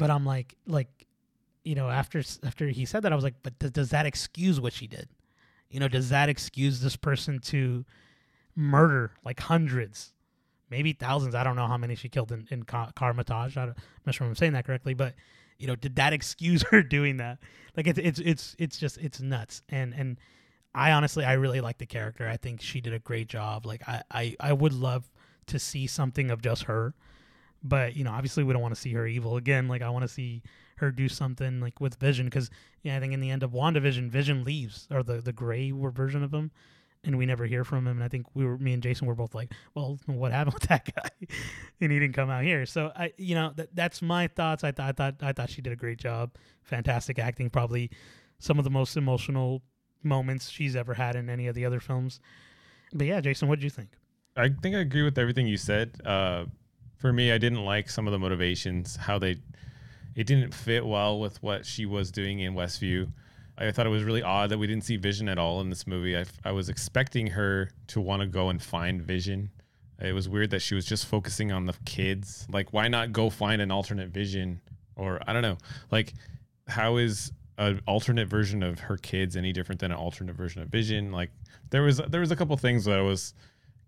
But 0.01 0.11
I'm 0.11 0.25
like, 0.25 0.57
like, 0.67 1.07
you 1.65 1.75
know, 1.75 1.91
after 1.91 2.23
after 2.43 2.69
he 2.69 2.85
said 2.85 3.03
that, 3.03 3.13
I 3.13 3.15
was 3.15 3.25
like, 3.25 3.37
but 3.43 3.59
th- 3.61 3.73
does 3.73 3.91
that 3.91 4.07
excuse 4.07 4.61
what 4.61 4.73
she 4.73 4.87
did? 4.87 5.09
You 5.71 5.79
know, 5.79 5.89
does 5.89 6.09
that 6.09 6.29
excuse 6.29 6.81
this 6.81 6.97
person 6.97 7.39
to 7.41 7.85
murder 8.57 9.13
like 9.25 9.39
hundreds, 9.39 10.13
maybe 10.71 10.93
thousands? 10.93 11.35
I 11.35 11.45
don't 11.45 11.57
know 11.57 11.67
how 11.67 11.77
many 11.77 11.95
she 11.95 12.09
killed 12.09 12.33
in 12.33 12.49
in 12.51 12.65
don't, 13.67 13.77
I'm 13.77 13.77
not 14.07 14.15
sure 14.15 14.27
if 14.27 14.31
I'm 14.31 14.35
saying 14.35 14.55
that 14.55 14.65
correctly, 14.65 14.95
but 14.95 15.15
you 15.59 15.67
know, 15.67 15.77
did 15.77 15.97
that 15.97 16.13
excuse 16.13 16.63
her 16.71 16.83
doing 16.83 17.19
that? 17.19 17.39
Like 17.77 17.87
it's 17.87 17.99
it's 17.99 18.19
it's 18.19 18.57
it's 18.59 18.79
just 18.79 18.99
it's 18.99 19.21
nuts. 19.21 19.63
And 19.69 19.95
and 19.95 20.19
I 20.75 20.93
honestly 20.93 21.25
I 21.25 21.35
really 21.35 21.61
like 21.61 21.79
the 21.79 21.87
character. 21.87 22.27
I 22.27 22.37
think 22.37 22.63
she 22.63 22.81
did 22.81 22.95
a 22.95 22.99
great 22.99 23.29
job. 23.29 23.67
Like 23.67 23.87
I 23.87 24.03
I, 24.11 24.37
I 24.41 24.53
would 24.53 24.73
love 24.73 25.11
to 25.47 25.59
see 25.59 25.87
something 25.87 26.31
of 26.31 26.43
just 26.43 26.65
her. 26.65 26.95
But 27.63 27.97
you 27.97 28.05
know, 28.05 28.13
obviously, 28.13 28.45
we 28.45 28.53
don't 28.53 28.63
want 28.63 28.75
to 28.75 28.81
see 28.81 28.93
her 28.93 29.07
evil 29.07 29.37
again. 29.37 29.69
Like, 29.69 29.83
I 29.83 29.91
want 29.91 30.03
to 30.03 30.09
see 30.09 30.43
her 30.77 30.91
do 30.91 31.09
something 31.09 31.61
like 31.61 31.81
with 31.81 31.97
Vision, 31.97 32.27
because 32.27 32.51
yeah, 32.83 32.97
I 32.97 33.01
think 33.01 33.13
in 33.13 33.21
the 33.21 33.31
end 33.31 33.43
of 33.43 33.53
WandaVision, 33.53 34.09
Vision 34.09 34.45
leaves, 34.45 34.89
or 34.91 35.03
the 35.03 35.21
the 35.21 35.33
gray 35.33 35.71
version 35.71 36.23
of 36.23 36.33
him, 36.33 36.51
and 37.05 37.17
we 37.19 37.27
never 37.27 37.47
hear 37.47 37.65
from 37.65 37.87
him. 37.87 37.97
And 37.97 38.05
I 38.05 38.09
think 38.09 38.27
we 38.35 38.45
were, 38.45 38.59
me 38.59 38.73
and 38.73 38.83
Jason 38.83 39.07
were 39.07 39.15
both 39.15 39.35
like, 39.35 39.53
well, 39.75 39.99
what 40.07 40.33
happened 40.33 40.55
with 40.55 40.69
that 40.69 40.89
guy? 40.97 41.29
and 41.81 41.93
he 41.93 41.99
didn't 41.99 42.15
come 42.15 42.31
out 42.31 42.45
here. 42.45 42.67
So 42.67 42.93
I, 42.95 43.13
you 43.17 43.35
know, 43.35 43.53
that 43.57 43.75
that's 43.75 44.03
my 44.03 44.27
thoughts. 44.27 44.65
I 44.65 44.73
thought, 44.73 44.89
I 44.89 44.93
thought, 44.93 45.15
I 45.23 45.33
thought 45.33 45.51
she 45.51 45.63
did 45.63 45.73
a 45.73 45.77
great 45.77 45.99
job. 45.99 46.37
Fantastic 46.63 47.19
acting, 47.19 47.51
probably 47.51 47.91
some 48.39 48.59
of 48.59 48.65
the 48.65 48.71
most 48.71 48.97
emotional 48.97 49.63
moments 50.03 50.51
she's 50.51 50.77
ever 50.77 50.95
had 50.95 51.17
in 51.17 51.29
any 51.29 51.47
of 51.47 51.55
the 51.55 51.65
other 51.65 51.81
films. 51.81 52.21
But 52.93 53.07
yeah, 53.07 53.21
Jason, 53.21 53.49
what 53.49 53.59
did 53.59 53.65
you 53.65 53.71
think? 53.71 53.91
I 54.37 54.49
think 54.49 54.75
I 54.75 54.81
agree 54.81 55.03
with 55.03 55.19
everything 55.19 55.47
you 55.47 55.57
said. 55.57 56.01
Uh, 56.05 56.47
for 57.01 57.13
me, 57.13 57.33
I 57.33 57.39
didn't 57.39 57.65
like 57.65 57.89
some 57.89 58.07
of 58.07 58.13
the 58.13 58.19
motivations, 58.19 58.95
how 58.95 59.19
they, 59.19 59.37
it 60.15 60.27
didn't 60.27 60.53
fit 60.53 60.85
well 60.85 61.19
with 61.19 61.43
what 61.43 61.65
she 61.65 61.87
was 61.87 62.11
doing 62.11 62.41
in 62.41 62.55
Westview. 62.55 63.11
I 63.57 63.73
thought 63.73 63.87
it 63.87 63.91
was 63.91 64.05
really 64.05 64.23
odd 64.23 64.51
that 64.51 64.59
we 64.59 64.67
didn't 64.67 64.85
see 64.85 64.97
Vision 64.97 65.29
at 65.29 65.39
all 65.39 65.61
in 65.63 65.71
this 65.71 65.87
movie. 65.87 66.17
I, 66.17 66.27
I 66.45 66.53
was 66.53 66.69
expecting 66.69 67.29
her 67.29 67.71
to 67.89 68.01
want 68.01 68.21
to 68.21 68.29
go 68.29 68.51
and 68.51 68.63
find 68.63 69.03
Vision. 69.03 69.51
It 69.99 70.13
was 70.13 70.29
weird 70.29 70.51
that 70.51 70.61
she 70.61 70.75
was 70.75 70.85
just 70.85 71.07
focusing 71.07 71.53
on 71.53 71.67
the 71.67 71.75
kids. 71.85 72.47
Like, 72.51 72.73
why 72.73 72.89
not 72.89 73.13
go 73.13 73.31
find 73.31 73.63
an 73.63 73.71
alternate 73.71 74.11
Vision? 74.11 74.61
Or 74.95 75.21
I 75.27 75.33
don't 75.33 75.43
know. 75.43 75.59
Like, 75.91 76.13
how 76.69 76.97
is 76.97 77.33
an 77.57 77.81
alternate 77.87 78.29
version 78.29 78.63
of 78.63 78.79
her 78.79 78.97
kids 78.97 79.37
any 79.37 79.53
different 79.53 79.81
than 79.81 79.91
an 79.91 79.99
alternate 79.99 80.37
version 80.37 80.63
of 80.63 80.69
Vision? 80.69 81.13
Like, 81.13 81.31
there 81.71 81.83
was 81.83 81.99
there 81.99 82.21
was 82.21 82.31
a 82.31 82.37
couple 82.37 82.57
things 82.57 82.85
that 82.85 82.99
I 82.99 83.03
was 83.03 83.35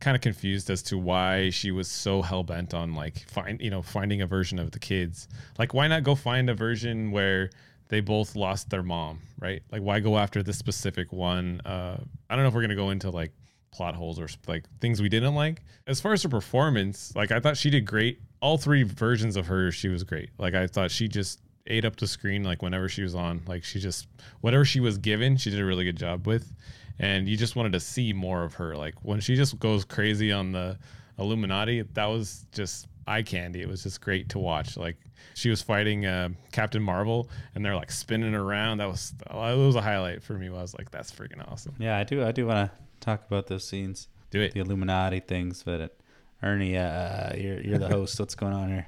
kind 0.03 0.17
of 0.17 0.21
confused 0.21 0.69
as 0.69 0.83
to 0.83 0.99
why 0.99 1.49
she 1.51 1.71
was 1.71 1.89
so 1.89 2.21
hell 2.21 2.43
bent 2.43 2.75
on 2.75 2.95
like 2.95 3.27
find 3.31 3.61
you 3.61 3.71
know 3.71 3.81
finding 3.81 4.21
a 4.21 4.27
version 4.27 4.59
of 4.59 4.73
the 4.73 4.79
kids. 4.79 5.29
Like 5.59 5.73
why 5.73 5.89
not 5.89 6.03
go 6.03 6.15
find 6.15 6.51
a 6.51 6.55
version 6.55 7.11
where 7.13 7.51
they 7.89 8.01
both 8.01 8.37
lost 8.37 8.69
their 8.69 8.83
mom, 8.83 9.21
right? 9.39 9.63
Like 9.71 9.83
why 9.83 10.01
go 10.01 10.19
after 10.19 10.43
this 10.43 10.59
specific 10.59 11.13
one? 11.13 11.61
Uh, 11.65 11.99
I 12.29 12.35
don't 12.35 12.43
know 12.43 12.49
if 12.49 12.55
we're 12.55 12.63
gonna 12.63 12.75
go 12.75 12.91
into 12.91 13.11
like 13.11 13.33
plot 13.71 13.95
holes 13.95 14.19
or 14.21 14.29
like 14.47 14.65
things 14.81 15.01
we 15.01 15.09
didn't 15.09 15.35
like. 15.35 15.63
As 15.87 16.01
far 16.01 16.13
as 16.13 16.23
her 16.25 16.29
performance, 16.29 17.13
like 17.15 17.31
I 17.31 17.41
thought 17.41 17.57
she 17.57 17.71
did 17.71 17.87
great. 17.87 18.21
All 18.41 18.59
three 18.59 18.83
versions 18.83 19.37
of 19.37 19.47
her, 19.47 19.71
she 19.71 19.89
was 19.89 20.05
great. 20.05 20.31
Like 20.37 20.55
I 20.55 20.67
thought 20.67 20.91
she 20.91 21.09
just 21.09 21.41
ate 21.69 21.85
up 21.85 21.95
the 21.95 22.09
screen 22.09 22.43
like 22.43 22.61
whenever 22.61 22.89
she 22.89 23.03
was 23.03 23.15
on. 23.15 23.43
Like 23.47 23.63
she 23.63 23.79
just 23.79 24.09
whatever 24.41 24.65
she 24.65 24.81
was 24.81 24.99
given, 24.99 25.37
she 25.37 25.51
did 25.51 25.61
a 25.61 25.65
really 25.65 25.85
good 25.85 25.97
job 25.97 26.27
with 26.27 26.53
and 26.99 27.29
you 27.29 27.37
just 27.37 27.57
wanted 27.57 27.73
to 27.73 27.81
see 27.81 28.13
more 28.13 28.45
of 28.45 28.55
her. 28.55 28.77
Like 28.77 28.95
when 29.03 29.21
she 29.21 29.35
just 29.37 29.59
goes 29.59 29.85
crazy 29.85 30.33
on 30.33 30.53
the 30.53 30.79
Illuminati, 31.19 31.83
that 31.83 32.07
was 32.07 32.47
just 32.53 32.87
eye 33.07 33.23
candy. 33.23 33.61
It 33.63 33.69
was 33.69 33.83
just 33.83 34.01
great 34.01 34.29
to 34.31 34.39
watch. 34.39 34.77
Like 34.77 34.97
she 35.35 35.51
was 35.51 35.63
fighting 35.63 36.07
uh, 36.07 36.31
Captain 36.53 36.83
Marvel, 36.83 37.29
and 37.55 37.65
they're 37.65 37.77
like 37.77 37.91
spinning 37.91 38.35
around. 38.35 38.79
That 38.79 38.89
was 38.89 39.15
that 39.27 39.35
was 39.35 39.75
a 39.77 39.81
highlight 39.83 40.23
for 40.23 40.35
me. 40.35 40.49
I 40.49 40.53
was 40.53 40.75
like, 40.77 40.91
that's 40.91 41.11
freaking 41.11 41.47
awesome. 41.51 41.75
Yeah, 41.79 41.99
I 41.99 42.05
do. 42.05 42.25
I 42.25 42.33
do 42.33 42.47
want 42.47 42.71
to 42.71 42.79
talk 43.01 43.27
about 43.27 43.47
those 43.47 43.67
scenes, 43.67 44.09
Do 44.31 44.41
it. 44.41 44.53
the 44.53 44.61
Illuminati 44.61 45.21
things. 45.21 45.63
But 45.63 45.97
Ernie, 46.43 46.77
uh, 46.77 47.35
you're 47.37 47.61
you're 47.61 47.79
the 47.79 47.89
host. 47.97 48.19
What's 48.19 48.35
going 48.35 48.53
on 48.53 48.69
here? 48.69 48.87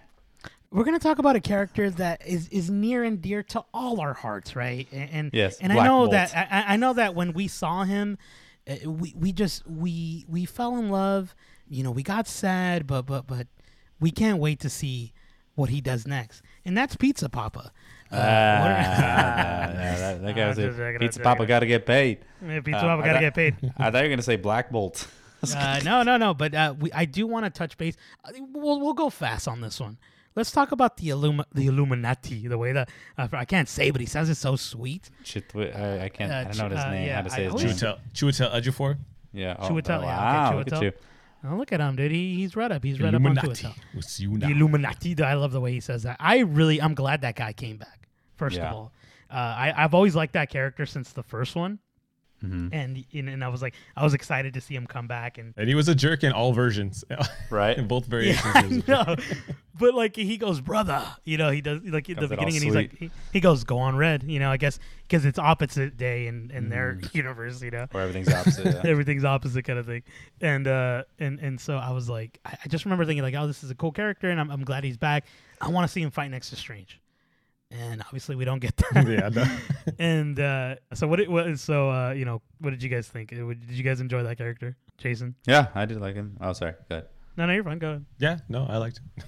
We're 0.75 0.83
gonna 0.85 0.99
talk 0.99 1.19
about 1.21 1.37
a 1.37 1.41
character 1.41 1.89
that 1.91 2.27
is 2.27 2.49
is 2.49 2.69
near 2.69 3.05
and 3.05 3.23
dear 3.23 3.45
to 3.45 3.65
all 3.73 4.01
our 4.01 4.13
hearts, 4.13 4.57
right? 4.57 4.89
And, 4.93 5.11
and 5.13 5.31
Yes, 5.33 5.59
and 5.61 5.73
I 5.73 5.85
know 5.87 6.01
Bolt. 6.01 6.11
that 6.11 6.35
I, 6.37 6.75
I 6.75 6.77
know 6.77 6.93
that 6.95 7.15
when 7.15 7.33
we 7.33 7.47
saw 7.47 7.85
him, 7.85 8.19
uh, 8.69 8.91
we 8.91 9.15
we 9.17 9.33
just 9.33 9.65
we 9.69 10.27
we 10.29 10.45
fell 10.47 10.77
in 10.77 10.89
love. 10.91 11.35
You 11.69 11.85
know, 11.85 11.93
we 11.93 12.03
got 12.03 12.27
sad, 12.27 12.89
but 12.89 13.03
but 13.03 13.27
but 13.29 13.47
we 14.01 14.11
can't 14.11 14.39
wait 14.39 14.59
to 14.61 14.69
see 14.69 15.13
what 15.55 15.71
he 15.71 15.81
does 15.81 16.09
next, 16.09 16.43
and 16.65 16.77
that's 16.77 16.97
Pizza 16.97 17.29
Poppa. 17.29 17.71
Uh, 18.11 18.17
Ah, 18.17 18.19
yeah, 18.19 19.73
that, 19.97 20.23
that 20.23 20.35
guy 20.37 20.49
was 20.49 20.57
just 20.57 20.77
joking, 20.77 20.85
a 20.85 20.89
I'm 20.95 20.99
Pizza. 20.99 21.21
Papa 21.21 21.47
got 21.47 21.61
to 21.61 21.67
get 21.67 21.87
paid. 21.87 22.19
Yeah, 22.45 22.61
Pizza 22.61 22.79
Uh, 22.79 22.83
Papa 22.83 23.03
gotta 23.05 23.21
get 23.21 23.35
paid. 23.35 23.55
I 23.79 23.91
thought 23.93 23.99
you 23.99 24.03
were 24.05 24.09
gonna 24.09 24.23
say 24.23 24.37
Black 24.37 24.71
Bolt. 24.73 25.07
Uh, 25.57 25.81
no, 25.85 26.03
no, 26.03 26.17
no. 26.17 26.35
But 26.35 26.55
uh, 26.55 26.75
we, 26.79 26.91
I 26.93 27.05
do 27.05 27.27
want 27.29 27.45
to 27.45 27.51
touch 27.51 27.77
base. 27.79 27.97
Uh, 28.25 28.33
We'll 28.53 28.81
we'll 28.81 28.95
go 28.95 29.09
fast 29.11 29.47
on 29.47 29.61
this 29.61 29.79
one. 29.79 29.99
Let's 30.37 30.51
talk 30.51 30.73
about 30.73 30.97
the 30.97 31.09
Illumi- 31.11 31.45
the 31.55 31.67
Illuminati. 31.67 32.49
The 32.49 32.59
way 32.59 32.73
that 32.73 32.89
uh, 33.17 33.29
I 33.33 33.45
can't 33.45 33.69
say, 33.69 33.91
but 33.91 34.01
he 34.01 34.07
says 34.07 34.29
it 34.29 34.35
so 34.37 34.57
sweet. 34.57 35.09
Chitwi- 35.25 35.75
I, 35.79 36.05
I 36.07 36.09
can't. 36.09 36.33
Uh, 36.33 36.35
I 36.37 36.45
don't 36.45 36.59
know 36.71 36.77
his 36.77 36.85
uh, 36.85 36.91
name. 36.91 37.07
yeah, 37.07 37.17
how 37.17 37.23
to 37.23 37.33
I 37.33 37.37
say 37.37 37.45
his 37.45 37.53
always- 37.53 37.83
name? 37.83 37.95
Chiwetel 38.13 38.51
Chiwetel 38.51 38.61
Ejiofor. 38.63 38.99
Yeah. 39.33 39.57
Oh, 39.59 39.69
Chiwetel, 39.69 39.99
oh, 39.99 40.03
yeah, 40.03 40.07
wow, 40.07 40.49
okay, 40.49 40.57
look 40.59 40.67
at 40.69 40.73
Chiwetel. 40.75 40.83
you. 40.83 40.93
Oh, 41.51 41.57
look 41.57 41.73
at 41.73 41.81
him, 41.81 41.97
dude. 41.97 42.11
He, 42.11 42.37
he's 42.37 42.57
read 42.57 42.73
up. 42.73 42.83
He's 42.83 43.01
read 43.01 43.15
up 43.15 43.21
onto 43.25 43.51
it. 43.51 43.63
Illuminati. 43.63 43.63
though. 43.69 43.97
Was 43.97 44.19
you 44.21 44.31
The 44.39 44.47
now. 44.47 44.49
Illuminati. 44.55 45.23
I 45.23 45.35
love 45.35 45.53
the 45.53 45.61
way 45.61 45.73
he 45.73 45.81
says 45.81 46.05
that. 46.05 46.17
I 46.21 46.39
really, 46.39 46.81
I'm 46.81 46.95
glad 46.95 47.21
that 47.21 47.37
guy 47.37 47.53
came 47.53 47.77
back. 47.77 48.09
First 48.37 48.57
Yeah. 48.57 48.69
of 48.71 48.75
all, 48.75 48.93
uh, 49.31 49.35
I, 49.35 49.75
I've 49.77 49.93
always 49.95 50.15
liked 50.17 50.33
that 50.35 50.49
character 50.51 50.87
since 50.87 51.13
the 51.13 51.23
first 51.23 51.55
one, 51.57 51.81
hmm 52.41 52.69
and 52.73 53.05
and 53.13 53.29
and 53.29 53.45
I 53.45 53.49
was 53.49 53.63
like, 53.63 53.75
I 53.97 54.03
was 54.05 54.15
excited 54.15 54.55
to 54.55 54.61
see 54.61 54.75
him 54.75 54.87
come 54.87 55.07
back, 55.07 55.39
and 55.39 55.55
And 55.57 55.69
he 55.69 55.75
was 55.75 55.89
a 55.89 55.95
jerk 55.95 56.25
in 56.25 56.33
all 56.33 56.53
versions. 56.53 57.05
Right. 57.51 57.77
in 57.77 57.87
both 57.87 58.05
yeah, 58.05 58.11
variations. 58.11 58.55
I 58.55 58.61
he 58.63 58.67
was 58.67 58.77
a 58.79 58.83
jerk. 58.83 58.89
know. 58.89 59.17
but 59.79 59.95
like 59.95 60.17
he 60.17 60.37
goes, 60.37 60.61
brother, 60.61 61.05
you 61.25 61.37
know, 61.39 61.51
he 61.51 61.61
does 61.61 61.81
like 61.85 62.09
in 62.09 62.17
the 62.17 62.29
Comes 62.29 62.33
in 62.33 62.39
all 62.39 62.45
beginning, 62.45 62.55
and 62.57 62.65
he's 62.65 62.75
like, 62.75 62.99
he, 62.99 63.11
he 63.33 63.41
goes, 63.41 63.65
go 63.65 63.79
on 63.79 63.97
red, 63.97 64.23
you 64.25 64.39
know, 64.39 64.51
I 64.51 64.57
guess 64.57 64.79
because 65.03 65.25
it's 65.25 65.39
opposite 65.39 65.97
day 65.97 66.27
in 66.27 66.51
in 66.51 66.69
their 66.69 67.01
universe, 67.13 67.63
you 67.63 67.71
know. 67.71 67.87
Where 67.93 68.03
everything's 68.03 68.33
opposite. 68.33 68.67
yeah. 68.67 68.91
everything's 68.91 69.25
opposite 69.25 69.65
kind 69.65 69.79
of 69.79 69.87
thing 69.87 70.03
and 70.41 70.67
uh 70.67 71.05
and 71.19 71.39
and 71.41 71.61
so 71.61 71.77
i 71.77 71.91
was 71.91 72.09
like 72.09 72.41
i, 72.45 72.57
I 72.65 72.69
just 72.69 72.85
remember 72.85 73.05
thinking 73.05 73.23
like 73.23 73.35
oh 73.35 73.47
this 73.47 73.63
is 73.63 73.71
a 73.71 73.75
cool 73.75 73.93
character 73.93 74.29
and 74.31 74.41
i'm, 74.41 74.51
I'm 74.51 74.65
glad 74.65 74.83
he's 74.85 74.97
back 74.97 75.27
i 75.61 75.69
want 75.69 75.87
to 75.87 75.93
see 75.93 76.03
him 76.03 76.11
fight 76.11 76.31
next 76.31 76.51
to 76.51 76.57
strange 76.57 77.01
and 77.81 78.01
obviously 78.03 78.37
we 78.37 78.45
don't 78.45 78.61
get 78.61 78.77
that 78.93 79.07
yeah. 79.09 79.29
No. 79.29 79.45
and 79.99 80.39
uh 80.41 80.77
so 80.95 81.07
what, 81.07 81.21
it, 81.21 81.31
what 81.31 81.59
so 81.59 81.91
uh 81.91 82.11
you 82.13 82.25
know 82.25 82.41
what 82.61 82.71
did 82.71 82.83
you 82.83 82.89
guys 82.89 83.07
think 83.09 83.33
Uh, 83.33 83.47
did 83.49 83.71
you 83.71 83.83
guys 83.85 84.01
enjoy 84.01 84.23
that 84.23 84.39
character 84.39 84.77
jason 84.99 85.35
yeah, 85.47 85.69
I 85.75 85.85
did 85.87 86.01
like 86.01 86.15
him. 86.15 86.37
Oh, 86.41 86.53
sorry. 86.53 86.73
Go 86.89 86.97
ahead. 86.97 87.09
no 87.37 87.47
no 87.47 87.53
you're 87.53 87.65
fine 87.65 87.79
go 87.79 87.89
ahead. 87.91 88.05
Yeah. 88.19 88.39
No, 88.49 88.67
I 88.69 88.77
liked 88.79 88.99
him. 88.99 89.25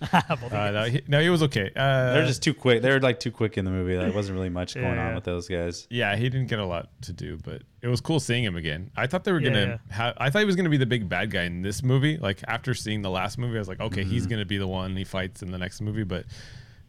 ahead 0.00 0.28
Both 0.28 0.42
of 0.44 0.52
Uh, 0.52 0.70
no, 0.70 0.84
he, 0.84 1.02
no, 1.08 1.20
he 1.20 1.28
was 1.28 1.42
okay. 1.42 1.72
Uh, 1.74 2.12
They're 2.12 2.26
just 2.26 2.40
too 2.42 2.54
quick. 2.54 2.82
They 2.82 2.90
were 2.90 3.00
like 3.00 3.18
too 3.18 3.32
quick 3.32 3.58
in 3.58 3.64
the 3.64 3.70
movie. 3.72 3.96
There 3.96 4.12
wasn't 4.12 4.36
really 4.36 4.48
much 4.48 4.74
going 4.74 4.86
Yeah. 4.94 5.08
on 5.08 5.14
with 5.16 5.24
those 5.24 5.48
guys. 5.48 5.88
Yeah, 5.90 6.14
he 6.14 6.28
didn't 6.28 6.46
get 6.46 6.60
a 6.60 6.64
lot 6.64 6.90
to 7.02 7.12
do, 7.12 7.36
but 7.42 7.62
it 7.82 7.88
was 7.88 8.00
cool 8.00 8.20
seeing 8.20 8.44
him 8.44 8.54
again. 8.54 8.92
I 8.96 9.08
thought 9.08 9.24
they 9.24 9.32
were 9.32 9.40
Yeah, 9.40 9.48
gonna. 9.50 9.80
Ha- 9.90 10.14
I 10.18 10.30
thought 10.30 10.38
he 10.38 10.44
was 10.44 10.54
gonna 10.54 10.68
be 10.68 10.76
the 10.76 10.86
big 10.86 11.08
bad 11.08 11.32
guy 11.32 11.44
in 11.44 11.62
this 11.62 11.82
movie. 11.82 12.16
Like 12.16 12.44
after 12.46 12.74
seeing 12.74 13.02
the 13.02 13.10
last 13.10 13.38
movie, 13.38 13.56
I 13.56 13.58
was 13.58 13.66
like, 13.66 13.80
okay, 13.80 14.04
he's 14.04 14.22
Mm-hmm. 14.22 14.30
gonna 14.30 14.44
be 14.44 14.58
the 14.58 14.68
one 14.68 14.94
he 14.96 15.02
fights 15.02 15.42
in 15.42 15.50
the 15.50 15.58
next 15.58 15.80
movie, 15.80 16.04
but 16.04 16.26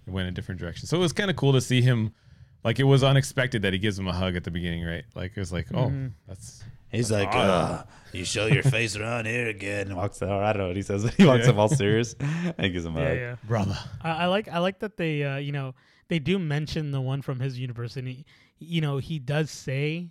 it 0.08 0.12
went 0.12 0.28
a 0.28 0.32
different 0.32 0.60
direction. 0.60 0.88
So 0.88 0.98
it 0.98 1.02
was 1.02 1.14
kind 1.14 1.30
of 1.30 1.36
cool 1.36 1.54
to 1.54 1.62
see 1.62 1.82
him. 1.82 2.12
Like 2.64 2.80
it 2.80 2.84
was 2.84 3.04
unexpected 3.04 3.62
that 3.62 3.72
he 3.74 3.80
gives 3.80 3.98
him 3.98 4.08
a 4.08 4.14
hug 4.14 4.36
at 4.36 4.44
the 4.44 4.52
beginning, 4.52 4.84
right? 4.84 5.04
Like 5.16 5.32
it 5.36 5.40
was 5.40 5.52
like, 5.54 5.68
oh, 5.74 5.86
Mm-hmm. 5.88 6.08
that's 6.28 6.64
He's 6.92 7.12
like, 7.12 7.28
odd. 7.30 7.36
uh, 7.36 7.84
"You 8.14 8.26
show 8.26 8.48
your 8.48 8.64
face 8.64 8.96
around 8.96 9.28
here 9.28 9.48
again." 9.48 9.88
And 9.90 9.96
walks 9.96 10.24
out. 10.24 10.44
I 10.44 10.54
don't 10.54 10.64
know 10.64 10.68
what 10.70 10.76
he 10.76 10.82
says. 10.82 11.04
He 11.16 11.24
walks 11.26 11.46
Yeah. 11.46 11.52
up 11.52 11.58
all 11.58 11.70
serious 11.70 12.16
and 12.20 12.74
gives 12.74 12.84
him 12.84 12.98
a 12.98 13.02
yeah 13.02 13.08
hug. 13.10 13.18
yeah 13.18 13.36
brother. 13.48 13.78
I, 14.02 14.10
I 14.12 14.26
like 14.26 14.48
I 14.50 14.58
like 14.58 14.80
that 14.80 14.98
they 14.98 15.24
uh, 15.24 15.38
you 15.38 15.52
know 15.52 15.76
they 16.08 16.18
do 16.20 16.40
mention 16.40 16.90
the 16.92 17.00
one 17.00 17.22
from 17.22 17.40
his 17.40 17.60
university. 17.60 18.26
You 18.58 18.82
know 18.82 18.98
he 18.98 19.20
does 19.20 19.52
say, 19.52 20.10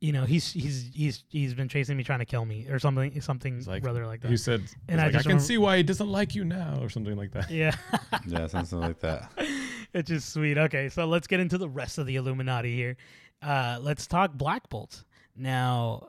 you 0.00 0.12
know 0.12 0.24
he's 0.24 0.52
he's 0.52 0.90
he's 0.94 1.24
he's 1.28 1.54
been 1.54 1.68
chasing 1.68 1.96
me, 1.96 2.04
trying 2.04 2.20
to 2.20 2.24
kill 2.24 2.44
me, 2.44 2.66
or 2.68 2.78
something 2.78 3.20
something 3.20 3.64
like- 3.66 3.84
rather 3.84 4.06
like 4.06 4.20
that. 4.20 4.30
He 4.30 4.36
said, 4.36 4.60
And 4.60 4.70
and 4.88 5.00
I 5.00 5.04
like, 5.06 5.14
I, 5.14 5.18
can 5.18 5.28
remember- 5.30 5.42
see 5.44 5.58
why 5.58 5.76
he 5.78 5.82
doesn't 5.82 6.08
like 6.10 6.34
you 6.34 6.44
now, 6.44 6.78
or 6.80 6.88
something 6.88 7.16
like 7.16 7.32
that. 7.32 7.50
yeah, 7.50 7.74
Yeah, 8.26 8.46
something 8.46 8.78
like 8.80 9.00
that. 9.00 9.30
it's 9.94 10.08
just 10.08 10.32
sweet. 10.32 10.56
Okay, 10.58 10.88
so 10.88 11.06
let's 11.06 11.26
get 11.26 11.40
into 11.40 11.58
the 11.58 11.68
rest 11.68 11.98
of 11.98 12.06
the 12.06 12.16
Illuminati 12.16 12.74
here. 12.76 12.96
Uh, 13.42 13.78
let's 13.80 14.06
talk 14.06 14.32
Black 14.34 14.68
Bolt. 14.68 15.04
Now 15.36 16.08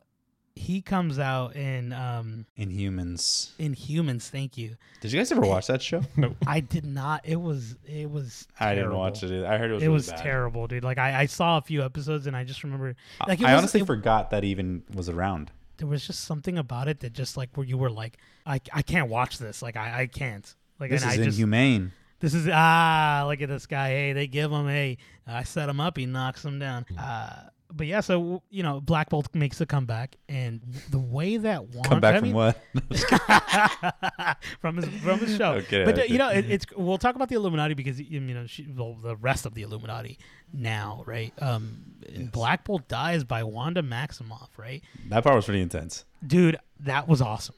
he 0.55 0.81
comes 0.81 1.19
out 1.19 1.55
in 1.55 1.93
um 1.93 2.45
Inhumans. 2.57 3.51
Inhumans. 3.59 4.29
Thank 4.29 4.57
you. 4.57 4.75
Did 5.01 5.11
you 5.11 5.19
guys 5.19 5.31
ever 5.31 5.41
watch 5.41 5.67
that 5.67 5.81
show? 5.81 6.01
Nope. 6.17 6.35
I 6.45 6.59
did 6.59 6.85
not. 6.85 7.21
It 7.23 7.37
was 7.39 7.75
it 7.85 8.09
was. 8.09 8.47
I 8.59 8.75
didn't 8.75 8.95
watch 8.95 9.23
it. 9.23 9.27
Either. 9.31 9.47
I 9.47 9.57
heard 9.57 9.71
it 9.71 9.75
was. 9.75 9.83
It 9.83 9.85
really 9.87 9.93
was 9.93 10.09
bad. 10.09 10.17
terrible, 10.21 10.67
dude. 10.67 10.83
Like 10.83 10.97
I, 10.97 11.21
I 11.21 11.25
saw 11.27 11.57
a 11.57 11.61
few 11.61 11.83
episodes 11.83 12.27
and 12.27 12.35
I 12.35 12.43
just 12.43 12.63
remember 12.63 12.95
like 13.27 13.39
it 13.41 13.45
I 13.45 13.53
was, 13.53 13.59
honestly 13.59 13.81
it- 13.81 13.85
forgot 13.87 14.31
that 14.31 14.43
even 14.43 14.83
was 14.93 15.09
around. 15.09 15.51
there 15.77 15.87
was 15.87 16.05
just 16.05 16.25
something 16.25 16.57
about 16.57 16.87
it 16.87 16.99
that 17.01 17.13
just 17.13 17.37
like 17.37 17.49
where 17.55 17.65
you 17.65 17.77
were 17.77 17.89
like 17.89 18.17
I, 18.45 18.59
I 18.73 18.81
can't 18.81 19.09
watch 19.09 19.37
this 19.37 19.61
like 19.61 19.77
I, 19.77 20.01
I 20.01 20.07
can't 20.07 20.53
like 20.79 20.89
This 20.91 21.03
and 21.03 21.11
is 21.13 21.19
I 21.19 21.23
just 21.23 21.37
inhumane. 21.37 21.93
this 22.19 22.33
is 22.33 22.49
ah 22.51 23.23
look 23.27 23.41
at 23.41 23.47
this 23.47 23.65
guy 23.65 23.89
hey 23.89 24.13
they 24.13 24.27
give 24.27 24.51
him 24.51 24.67
a 24.67 24.97
I 25.25 25.43
set 25.43 25.69
him 25.69 25.79
up 25.79 25.95
he 25.97 26.05
knocks 26.05 26.43
him 26.43 26.59
down 26.59 26.85
uh 26.97 27.43
but 27.71 27.87
yeah 27.87 27.99
so 27.99 28.41
you 28.49 28.63
know 28.63 28.81
Black 28.81 29.09
Bolt 29.09 29.33
makes 29.33 29.61
a 29.61 29.65
comeback 29.65 30.15
and 30.27 30.61
the 30.89 30.99
way 30.99 31.37
that 31.37 31.63
Wanda, 31.73 31.89
Come 31.89 31.99
back 31.99 32.15
I 32.15 32.19
from 32.19 32.33
what? 32.33 32.61
from 34.59 34.77
his 34.77 34.85
from 35.01 35.19
his 35.19 35.37
show. 35.37 35.53
Okay, 35.53 35.85
but 35.85 35.97
uh, 35.97 36.01
okay. 36.01 36.11
you 36.11 36.17
know, 36.17 36.29
it, 36.29 36.49
it's 36.49 36.65
we'll 36.75 36.97
talk 36.97 37.15
about 37.15 37.29
the 37.29 37.35
Illuminati 37.35 37.73
because 37.73 37.99
you 37.99 38.19
know, 38.19 38.45
she, 38.45 38.67
well, 38.75 38.95
the 38.95 39.15
rest 39.15 39.45
of 39.45 39.53
the 39.53 39.61
Illuminati 39.61 40.17
now, 40.53 41.03
right? 41.05 41.33
Um, 41.41 41.83
Black 42.31 42.63
Bolt 42.63 42.87
dies 42.87 43.23
by 43.23 43.43
Wanda 43.43 43.81
Maximoff, 43.81 44.49
right? 44.57 44.81
that 45.09 45.23
part 45.23 45.35
was 45.35 45.45
pretty 45.45 45.61
intense. 45.61 46.05
Dude, 46.25 46.57
that 46.81 47.07
was 47.07 47.21
awesome. 47.21 47.55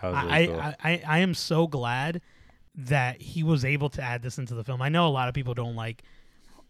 That 0.00 0.12
was 0.12 0.24
really 0.24 0.34
I, 0.34 0.46
cool. 0.46 0.60
I, 0.60 0.76
I 0.84 1.02
I 1.06 1.18
am 1.18 1.34
so 1.34 1.66
glad 1.66 2.20
that 2.74 3.20
he 3.20 3.42
was 3.42 3.64
able 3.64 3.88
to 3.90 4.02
add 4.02 4.22
this 4.22 4.38
into 4.38 4.54
the 4.54 4.64
film. 4.64 4.82
I 4.82 4.88
know 4.88 5.06
a 5.06 5.10
lot 5.10 5.28
of 5.28 5.34
people 5.34 5.54
don't 5.54 5.76
like 5.76 6.02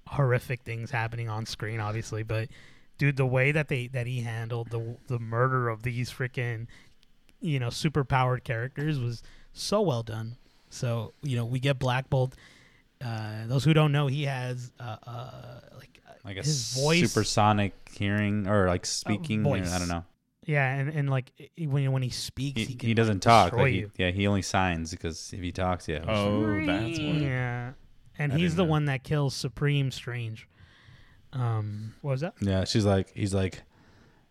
horrific 0.09 0.63
things 0.63 0.91
happening 0.91 1.29
on 1.29 1.47
screen, 1.47 1.81
obviously, 1.81 2.23
but 2.23 2.49
dude, 2.99 3.17
the 3.17 3.27
way 3.27 3.53
that 3.53 3.69
they 3.69 3.89
that 3.89 4.07
he 4.07 4.21
handled 4.21 4.71
the 4.71 4.97
the 5.09 5.19
murder 5.19 5.69
of 5.69 5.83
these 5.83 6.11
freaking 6.11 6.67
you 7.41 7.59
know 7.59 7.71
super 7.71 8.05
powered 8.05 8.45
characters 8.45 8.99
was 8.99 9.23
so 9.53 9.81
well 9.81 10.03
done. 10.03 10.37
So 10.71 11.13
you 11.23 11.37
know 11.37 11.45
we 11.45 11.59
get 11.61 11.79
Black 11.79 12.09
Bolt. 12.11 12.35
Uh, 13.05 13.47
those 13.47 13.63
who 13.65 13.75
don't 13.75 13.93
know, 13.93 14.07
he 14.07 14.25
has 14.25 14.73
uh, 14.81 14.97
uh, 15.07 15.61
like 15.77 16.01
uh, 16.09 16.13
like 16.25 16.37
a 16.39 16.43
his 16.43 16.73
voice 16.75 17.01
supersonic 17.13 17.75
hearing 17.93 18.47
or 18.49 18.67
like 18.69 18.87
speaking. 18.87 19.41
or- 19.41 19.59
voice. 19.59 19.73
I 19.73 19.79
don't 19.79 19.89
know. 19.89 20.05
Yeah, 20.47 20.75
and, 20.77 20.89
and 20.91 21.11
like 21.11 21.33
i- 21.41 21.65
when 21.65 21.91
when 21.93 22.03
he 22.03 22.09
speaks, 22.11 22.59
He, 22.61 22.65
he, 22.67 22.79
he, 22.89 22.95
doesn't 22.95 23.17
like, 23.17 23.51
talk. 23.51 23.53
Like 23.53 23.73
he, 23.73 23.81
you. 23.81 23.91
yeah, 23.99 24.13
he 24.13 24.27
only 24.29 24.43
signs 24.43 24.93
because 24.93 25.33
if 25.35 25.41
he 25.41 25.51
talks, 25.53 25.89
yeah. 25.89 26.05
Oh, 26.07 26.65
that's 26.65 26.99
why. 27.01 27.05
Yeah, 27.05 27.73
and 28.19 28.33
I 28.33 28.37
he's 28.37 28.55
the 28.55 28.65
know. 28.65 28.71
one 28.71 28.85
that 28.87 29.03
kills 29.03 29.35
Supreme 29.35 29.91
Strange. 29.91 30.49
Um, 31.33 31.95
what 32.03 32.13
was 32.13 32.21
that? 32.23 32.35
Yeah, 32.41 32.65
she's 32.65 32.85
like, 32.85 33.13
he's 33.15 33.35
like, 33.35 33.63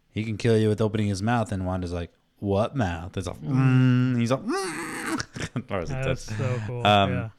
he 0.09 0.23
can 0.23 0.37
kill 0.37 0.57
you 0.57 0.69
with 0.69 0.81
opening 0.81 1.07
his 1.07 1.21
mouth, 1.21 1.51
and 1.51 1.65
Wanda's 1.65 1.93
like, 1.93 2.11
what 2.39 2.75
mouth? 2.75 3.15
It's 3.17 3.27
like, 3.27 3.41
mm. 3.41 4.19
he's 4.19 4.31
like, 4.31 4.41
mm. 4.41 5.71
Or 5.71 5.85
That's 5.85 6.23
so 6.23 6.61
cool. 6.67 6.85
Um, 6.85 7.11
yeah. 7.11 7.29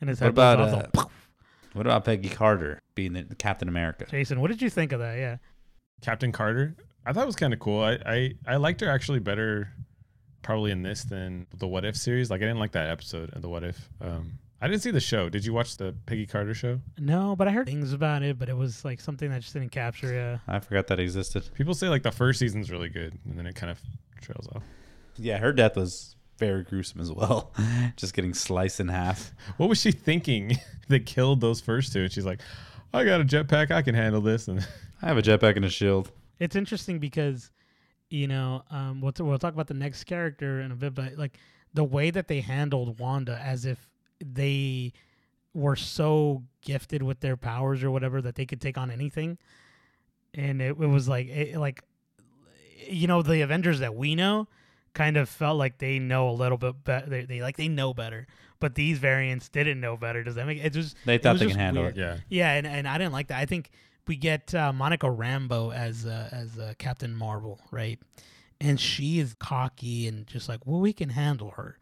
And 0.00 0.10
his 0.10 0.20
what 0.20 0.26
head 0.26 0.34
blows 0.34 0.54
about, 0.54 0.74
off, 0.74 0.90
uh, 0.96 1.02
so, 1.02 1.10
What 1.74 1.86
about 1.86 2.04
Peggy 2.04 2.28
Carter 2.28 2.80
being 2.94 3.12
the 3.12 3.24
Captain 3.36 3.68
America? 3.68 4.06
Jason? 4.10 4.40
What 4.40 4.50
did 4.50 4.60
you 4.60 4.70
think 4.70 4.92
of 4.92 5.00
that? 5.00 5.16
Yeah. 5.16 5.36
Captain 6.00 6.32
Carter. 6.32 6.74
I 7.06 7.12
thought 7.12 7.24
it 7.24 7.26
was 7.26 7.36
kind 7.36 7.52
of 7.52 7.60
cool. 7.60 7.82
I, 7.82 7.98
I 8.04 8.32
I 8.46 8.56
liked 8.56 8.80
her 8.80 8.88
actually 8.88 9.20
better, 9.20 9.72
probably 10.42 10.70
in 10.70 10.82
this 10.82 11.04
than 11.04 11.46
the 11.56 11.66
What 11.66 11.84
If 11.84 11.96
series. 11.96 12.30
Like 12.30 12.40
I 12.40 12.44
didn't 12.44 12.58
like 12.58 12.72
that 12.72 12.90
episode 12.90 13.30
of 13.30 13.42
the 13.42 13.48
What 13.48 13.64
If. 13.64 13.88
Um, 14.00 14.38
I 14.62 14.68
didn't 14.68 14.82
see 14.82 14.92
the 14.92 15.00
show. 15.00 15.28
Did 15.28 15.44
you 15.44 15.52
watch 15.52 15.76
the 15.76 15.92
Peggy 16.06 16.24
Carter 16.24 16.54
show? 16.54 16.78
No, 16.96 17.34
but 17.34 17.48
I 17.48 17.50
heard 17.50 17.66
things 17.66 17.92
about 17.92 18.22
it, 18.22 18.38
but 18.38 18.48
it 18.48 18.56
was 18.56 18.84
like 18.84 19.00
something 19.00 19.28
that 19.30 19.40
just 19.40 19.54
didn't 19.54 19.72
capture. 19.72 20.14
Yeah. 20.14 20.38
I 20.46 20.60
forgot 20.60 20.86
that 20.86 21.00
existed. 21.00 21.50
People 21.54 21.74
say 21.74 21.88
like 21.88 22.04
the 22.04 22.12
first 22.12 22.38
season's 22.38 22.70
really 22.70 22.88
good, 22.88 23.18
and 23.24 23.36
then 23.36 23.44
it 23.44 23.56
kind 23.56 23.72
of 23.72 23.80
trails 24.20 24.48
off. 24.54 24.62
Yeah, 25.16 25.38
her 25.38 25.52
death 25.52 25.74
was 25.74 26.14
very 26.38 26.62
gruesome 26.62 27.00
as 27.00 27.10
well. 27.10 27.52
Just 27.96 28.14
getting 28.14 28.34
sliced 28.34 28.78
in 28.78 28.86
half. 28.86 29.32
What 29.56 29.68
was 29.68 29.80
she 29.80 29.90
thinking 29.90 30.56
that 30.88 31.06
killed 31.06 31.40
those 31.40 31.60
first 31.60 31.92
two? 31.92 32.02
And 32.02 32.12
she's 32.12 32.24
like, 32.24 32.40
I 32.94 33.04
got 33.04 33.20
a 33.20 33.24
jetpack. 33.24 33.72
I 33.72 33.82
can 33.82 33.96
handle 33.96 34.20
this. 34.20 34.46
And 34.46 34.64
I 35.02 35.08
have 35.08 35.18
a 35.18 35.22
jetpack 35.22 35.56
and 35.56 35.64
a 35.64 35.70
shield. 35.70 36.12
It's 36.38 36.54
interesting 36.54 37.00
because, 37.00 37.50
you 38.10 38.28
know, 38.28 38.62
um, 38.70 39.00
we'll, 39.00 39.12
we'll 39.18 39.38
talk 39.38 39.54
about 39.54 39.66
the 39.66 39.74
next 39.74 40.04
character 40.04 40.60
in 40.60 40.70
a 40.70 40.76
bit, 40.76 40.94
but 40.94 41.18
like 41.18 41.38
the 41.74 41.84
way 41.84 42.10
that 42.12 42.28
they 42.28 42.40
handled 42.40 43.00
Wanda 43.00 43.40
as 43.42 43.64
if 43.64 43.88
they 44.24 44.92
were 45.54 45.76
so 45.76 46.42
gifted 46.62 47.02
with 47.02 47.20
their 47.20 47.36
powers 47.36 47.82
or 47.82 47.90
whatever 47.90 48.22
that 48.22 48.34
they 48.36 48.46
could 48.46 48.60
take 48.60 48.78
on 48.78 48.90
anything. 48.90 49.38
And 50.34 50.62
it, 50.62 50.70
it 50.70 50.86
was 50.86 51.08
like, 51.08 51.28
it, 51.28 51.58
like, 51.58 51.82
you 52.88 53.06
know, 53.06 53.22
the 53.22 53.42
Avengers 53.42 53.80
that 53.80 53.94
we 53.94 54.14
know 54.14 54.48
kind 54.94 55.16
of 55.16 55.28
felt 55.28 55.58
like 55.58 55.78
they 55.78 55.98
know 55.98 56.28
a 56.28 56.32
little 56.32 56.58
bit 56.58 56.84
better. 56.84 57.08
They, 57.08 57.24
they 57.24 57.42
like, 57.42 57.56
they 57.56 57.68
know 57.68 57.92
better. 57.94 58.26
But 58.60 58.74
these 58.76 58.98
variants 58.98 59.48
didn't 59.48 59.80
know 59.80 59.96
better. 59.96 60.22
Does 60.22 60.36
that 60.36 60.46
make 60.46 60.64
it 60.64 60.72
just, 60.72 60.96
They 61.04 61.18
thought 61.18 61.38
they 61.38 61.46
can 61.48 61.58
handle 61.58 61.82
weird. 61.82 61.98
it. 61.98 62.00
yeah, 62.00 62.16
yeah, 62.28 62.52
and, 62.52 62.66
and 62.66 62.86
I 62.86 62.96
didn't 62.96 63.12
like 63.12 63.26
that. 63.28 63.38
I 63.38 63.44
think 63.44 63.70
we 64.06 64.16
get 64.16 64.54
uh, 64.54 64.72
Monica 64.72 65.06
Rambeau 65.06 65.74
as 65.74 66.06
uh, 66.06 66.28
as 66.32 66.58
uh, 66.58 66.74
Captain 66.78 67.14
Marvel, 67.14 67.60
right? 67.70 67.98
And 68.60 68.78
she 68.78 69.18
is 69.18 69.34
cocky 69.34 70.06
and 70.06 70.26
just 70.28 70.48
like, 70.48 70.64
well, 70.64 70.80
we 70.80 70.92
can 70.92 71.08
handle 71.08 71.50
her, 71.56 71.76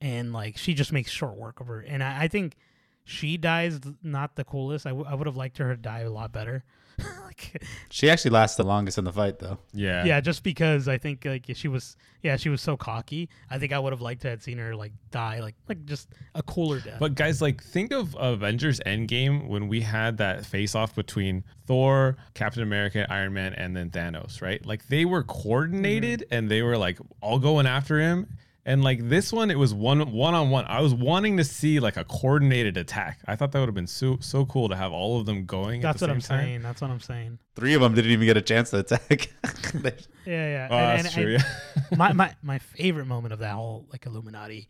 and 0.00 0.32
like 0.32 0.56
she 0.56 0.74
just 0.74 0.92
makes 0.92 1.10
short 1.10 1.36
work 1.36 1.60
of 1.60 1.66
her. 1.68 1.80
And 1.80 2.02
I, 2.02 2.24
I 2.24 2.28
think 2.28 2.56
she 3.04 3.36
dies 3.36 3.80
not 4.02 4.34
the 4.36 4.44
coolest. 4.44 4.86
I, 4.86 4.90
w- 4.90 5.06
I 5.08 5.14
would 5.14 5.26
have 5.26 5.36
liked 5.36 5.58
her 5.58 5.74
to 5.74 5.80
die 5.80 6.00
a 6.00 6.10
lot 6.10 6.32
better. 6.32 6.64
like, 7.24 7.62
She 7.90 8.08
actually 8.08 8.30
lasts 8.30 8.56
the 8.56 8.62
longest 8.64 8.96
in 8.96 9.04
the 9.04 9.12
fight, 9.12 9.38
though. 9.38 9.58
Yeah. 9.74 10.04
yeah, 10.06 10.18
just 10.20 10.42
because 10.42 10.88
I 10.88 10.96
think 10.96 11.24
like 11.26 11.44
she 11.54 11.68
was, 11.68 11.94
yeah, 12.22 12.36
she 12.36 12.48
was 12.48 12.62
so 12.62 12.76
cocky. 12.76 13.28
I 13.50 13.58
think 13.58 13.72
I 13.74 13.78
would 13.78 13.92
have 13.92 14.00
liked 14.00 14.22
to 14.22 14.30
have 14.30 14.42
seen 14.42 14.56
her 14.58 14.74
like 14.74 14.92
die, 15.10 15.40
like 15.40 15.54
like 15.68 15.84
just 15.84 16.08
a 16.34 16.42
cooler 16.42 16.80
death. 16.80 16.98
But 16.98 17.14
guys, 17.14 17.42
like 17.42 17.62
think 17.62 17.92
of 17.92 18.16
Avengers 18.18 18.80
Endgame 18.86 19.46
when 19.46 19.68
we 19.68 19.82
had 19.82 20.16
that 20.18 20.46
face 20.46 20.74
off 20.74 20.94
between 20.94 21.44
Thor, 21.66 22.16
Captain 22.34 22.62
America, 22.62 23.06
Iron 23.10 23.34
Man, 23.34 23.52
and 23.52 23.76
then 23.76 23.90
Thanos, 23.90 24.40
right? 24.40 24.64
Like 24.64 24.88
they 24.88 25.04
were 25.04 25.22
coordinated 25.22 26.20
Mm-hmm. 26.20 26.34
and 26.34 26.50
they 26.50 26.62
were 26.62 26.78
like 26.78 26.98
all 27.20 27.38
going 27.38 27.66
after 27.66 28.00
him. 28.00 28.26
And 28.68 28.82
like 28.82 29.08
this 29.08 29.32
one, 29.32 29.50
it 29.52 29.58
was 29.58 29.72
one 29.72 30.10
one 30.12 30.34
on 30.34 30.50
one. 30.50 30.64
I 30.66 30.80
was 30.80 30.92
wanting 30.92 31.36
to 31.36 31.44
see 31.44 31.78
like 31.78 31.96
a 31.96 32.04
coordinated 32.04 32.76
attack. 32.76 33.20
I 33.26 33.36
thought 33.36 33.52
that 33.52 33.60
would 33.60 33.68
have 33.68 33.76
been 33.76 33.86
so 33.86 34.18
so 34.20 34.44
cool 34.44 34.68
to 34.68 34.74
have 34.76 34.92
all 34.92 35.20
of 35.20 35.24
them 35.26 35.46
going. 35.46 35.80
that's 35.80 36.02
at 36.02 36.08
what 36.08 36.08
the 36.08 36.14
I'm 36.14 36.20
same 36.20 36.36
time. 36.36 36.44
saying. 36.46 36.62
That's 36.62 36.80
what 36.80 36.90
I'm 36.90 37.00
saying. 37.00 37.38
Three 37.54 37.74
of 37.74 37.80
them 37.80 37.94
didn't 37.94 38.10
even 38.10 38.26
get 38.26 38.36
a 38.36 38.42
chance 38.42 38.70
to 38.70 38.80
attack. 38.80 39.28
They- 39.72 39.92
Yeah, 40.26 40.48
yeah. 40.48 40.68
Oh, 40.70 40.76
And- 40.76 41.04
that's 41.04 41.16
and- 41.16 41.24
true. 41.24 41.34
and 41.36 41.44
yeah. 41.92 41.96
my, 41.96 42.12
my 42.12 42.34
my 42.42 42.58
favorite 42.58 43.06
moment 43.06 43.32
of 43.32 43.38
that 43.38 43.52
whole 43.54 43.86
like 43.92 44.04
Illuminati 44.04 44.68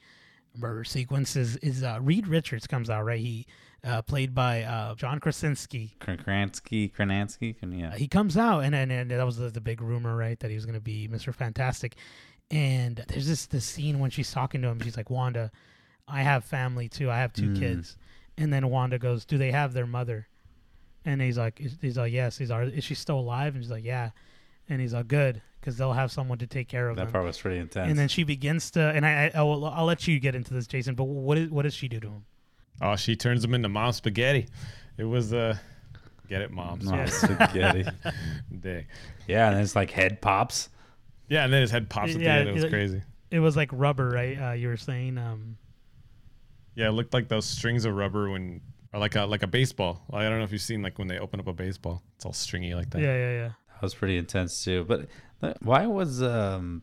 murder 0.55 0.85
sequence 0.85 1.35
is 1.35 1.57
is 1.57 1.83
uh, 1.83 1.99
Reed 2.03 2.29
Richards 2.29 2.67
comes 2.67 2.91
out 2.91 3.03
right. 3.05 3.19
He 3.19 3.47
uh, 3.83 4.03
played 4.03 4.35
by 4.35 4.63
uh, 4.63 4.95
John 4.97 5.21
Krasinski. 5.21 5.97
Kransky, 6.01 6.93
Kranansky, 6.93 7.55
yeah. 7.73 7.95
He 7.97 8.09
comes 8.09 8.37
out 8.37 8.61
and 8.61 8.75
and, 8.75 8.93
and 8.93 9.11
that 9.11 9.25
was 9.25 9.39
the, 9.39 9.49
the 9.49 9.61
big 9.63 9.81
rumor 9.81 10.15
right 10.17 10.39
that 10.41 10.51
he 10.51 10.55
was 10.55 10.67
going 10.67 10.75
to 10.75 10.81
be 10.83 11.09
Mr. 11.09 11.35
Fantastic. 11.35 11.97
And 12.51 13.05
there's 13.09 13.27
this 13.27 13.47
this 13.47 13.65
scene 13.65 13.99
when 13.99 14.11
she's 14.11 14.31
talking 14.31 14.63
to 14.63 14.69
him. 14.69 14.81
She's 14.81 14.97
like, 14.97 15.11
Wanda, 15.11 15.51
I 16.07 16.23
have 16.23 16.45
family 16.45 16.89
too. 16.89 17.11
I 17.11 17.19
have 17.19 17.33
two 17.33 17.49
Mm. 17.51 17.59
kids. 17.59 17.97
And 18.39 18.53
then 18.53 18.69
Wanda 18.69 18.99
goes, 18.99 19.25
Do 19.25 19.37
they 19.39 19.51
have 19.51 19.73
their 19.73 19.87
mother? 19.87 20.29
And 21.05 21.21
he's 21.23 21.39
like, 21.39 21.61
he's 21.81 21.97
like, 21.97 22.13
yes. 22.13 22.37
He's 22.37 22.51
like, 22.51 22.73
is 22.73 22.83
she 22.83 22.97
still 22.97 23.21
alive? 23.21 23.55
And 23.55 23.63
she's 23.63 23.71
like, 23.71 23.85
yeah. 23.85 24.11
And 24.69 24.81
he's 24.81 24.93
like, 24.93 25.07
good, 25.07 25.41
because 25.61 25.77
they'll 25.77 25.93
have 25.93 26.11
someone 26.11 26.39
to 26.39 26.49
take 26.49 26.67
care 26.67 26.89
of 26.89 26.97
That 26.97 27.05
them. 27.05 27.13
part 27.13 27.25
was 27.25 27.39
pretty 27.39 27.59
intense. 27.59 27.89
And 27.89 27.97
then 27.97 28.09
she 28.09 28.25
begins 28.25 28.73
to, 28.73 28.81
and 28.81 29.07
I, 29.07 29.27
I 29.27 29.31
I'll, 29.37 29.65
I'll 29.67 29.85
let 29.85 30.09
you 30.09 30.19
get 30.19 30.35
into 30.35 30.53
this, 30.53 30.67
Jason. 30.67 30.97
But 30.97 31.05
what 31.05 31.39
is 31.39 31.49
what 31.49 31.63
does 31.63 31.75
she 31.75 31.87
do 31.87 32.01
to 32.01 32.09
him? 32.09 32.25
Oh, 32.83 32.97
she 32.97 33.15
turns 33.15 33.45
him 33.45 33.55
into 33.55 33.69
mom 33.69 33.93
spaghetti. 33.93 34.49
It 34.99 35.05
was 35.05 35.33
uh, 35.33 35.57
get 36.29 36.43
it, 36.43 36.51
mom. 36.51 36.81
No, 36.83 36.97
Yeah. 36.97 37.05
spaghetti. 37.07 37.85
Day. 38.61 38.87
Yeah, 39.29 39.47
and 39.47 39.57
then 39.57 39.63
it's 39.63 39.77
like 39.77 39.93
head 39.93 40.21
pops. 40.21 40.71
Yeah, 41.29 41.45
and 41.45 41.53
then 41.53 41.61
his 41.61 41.71
head 41.71 41.89
pops 41.91 42.15
at 42.15 42.21
Yeah, 42.21 42.35
the 42.35 42.41
end. 42.41 42.49
It 42.49 42.53
was 42.55 42.65
it- 42.65 42.71
crazy. 42.71 43.03
It 43.31 43.41
was 43.41 43.57
like 43.57 43.71
rubber, 43.73 44.09
right? 44.11 44.41
Uh, 44.41 44.53
you 44.53 44.69
were 44.69 44.77
saying, 44.77 45.19
um, 45.19 45.57
Yeah, 46.75 46.89
it 46.89 46.93
looked 46.93 47.13
like 47.13 47.29
those 47.29 47.45
strings 47.45 47.85
of 47.85 47.95
rubber 47.95 48.31
when, 48.31 48.61
or 48.93 49.01
like 49.01 49.17
a 49.17 49.25
like 49.27 49.43
a 49.43 49.47
baseball. 49.49 50.05
I 50.13 50.23
don't 50.29 50.39
know 50.39 50.45
if 50.45 50.53
you've 50.53 50.61
seen 50.63 50.83
like 50.83 50.99
when 50.99 51.09
they 51.09 51.19
open 51.19 51.41
up 51.41 51.49
a 51.49 51.53
baseball, 51.53 52.03
it's 52.15 52.25
all 52.25 52.33
stringy 52.33 52.75
like 52.75 52.91
that. 52.91 53.01
yeah, 53.01 53.17
yeah, 53.17 53.33
yeah. 53.33 53.49
That 53.75 53.83
was 53.83 53.95
pretty 53.95 54.17
intense 54.17 54.63
too. 54.65 54.85
But 54.85 55.09
but 55.41 55.59
why 55.63 55.87
was 55.87 56.23
um 56.23 56.83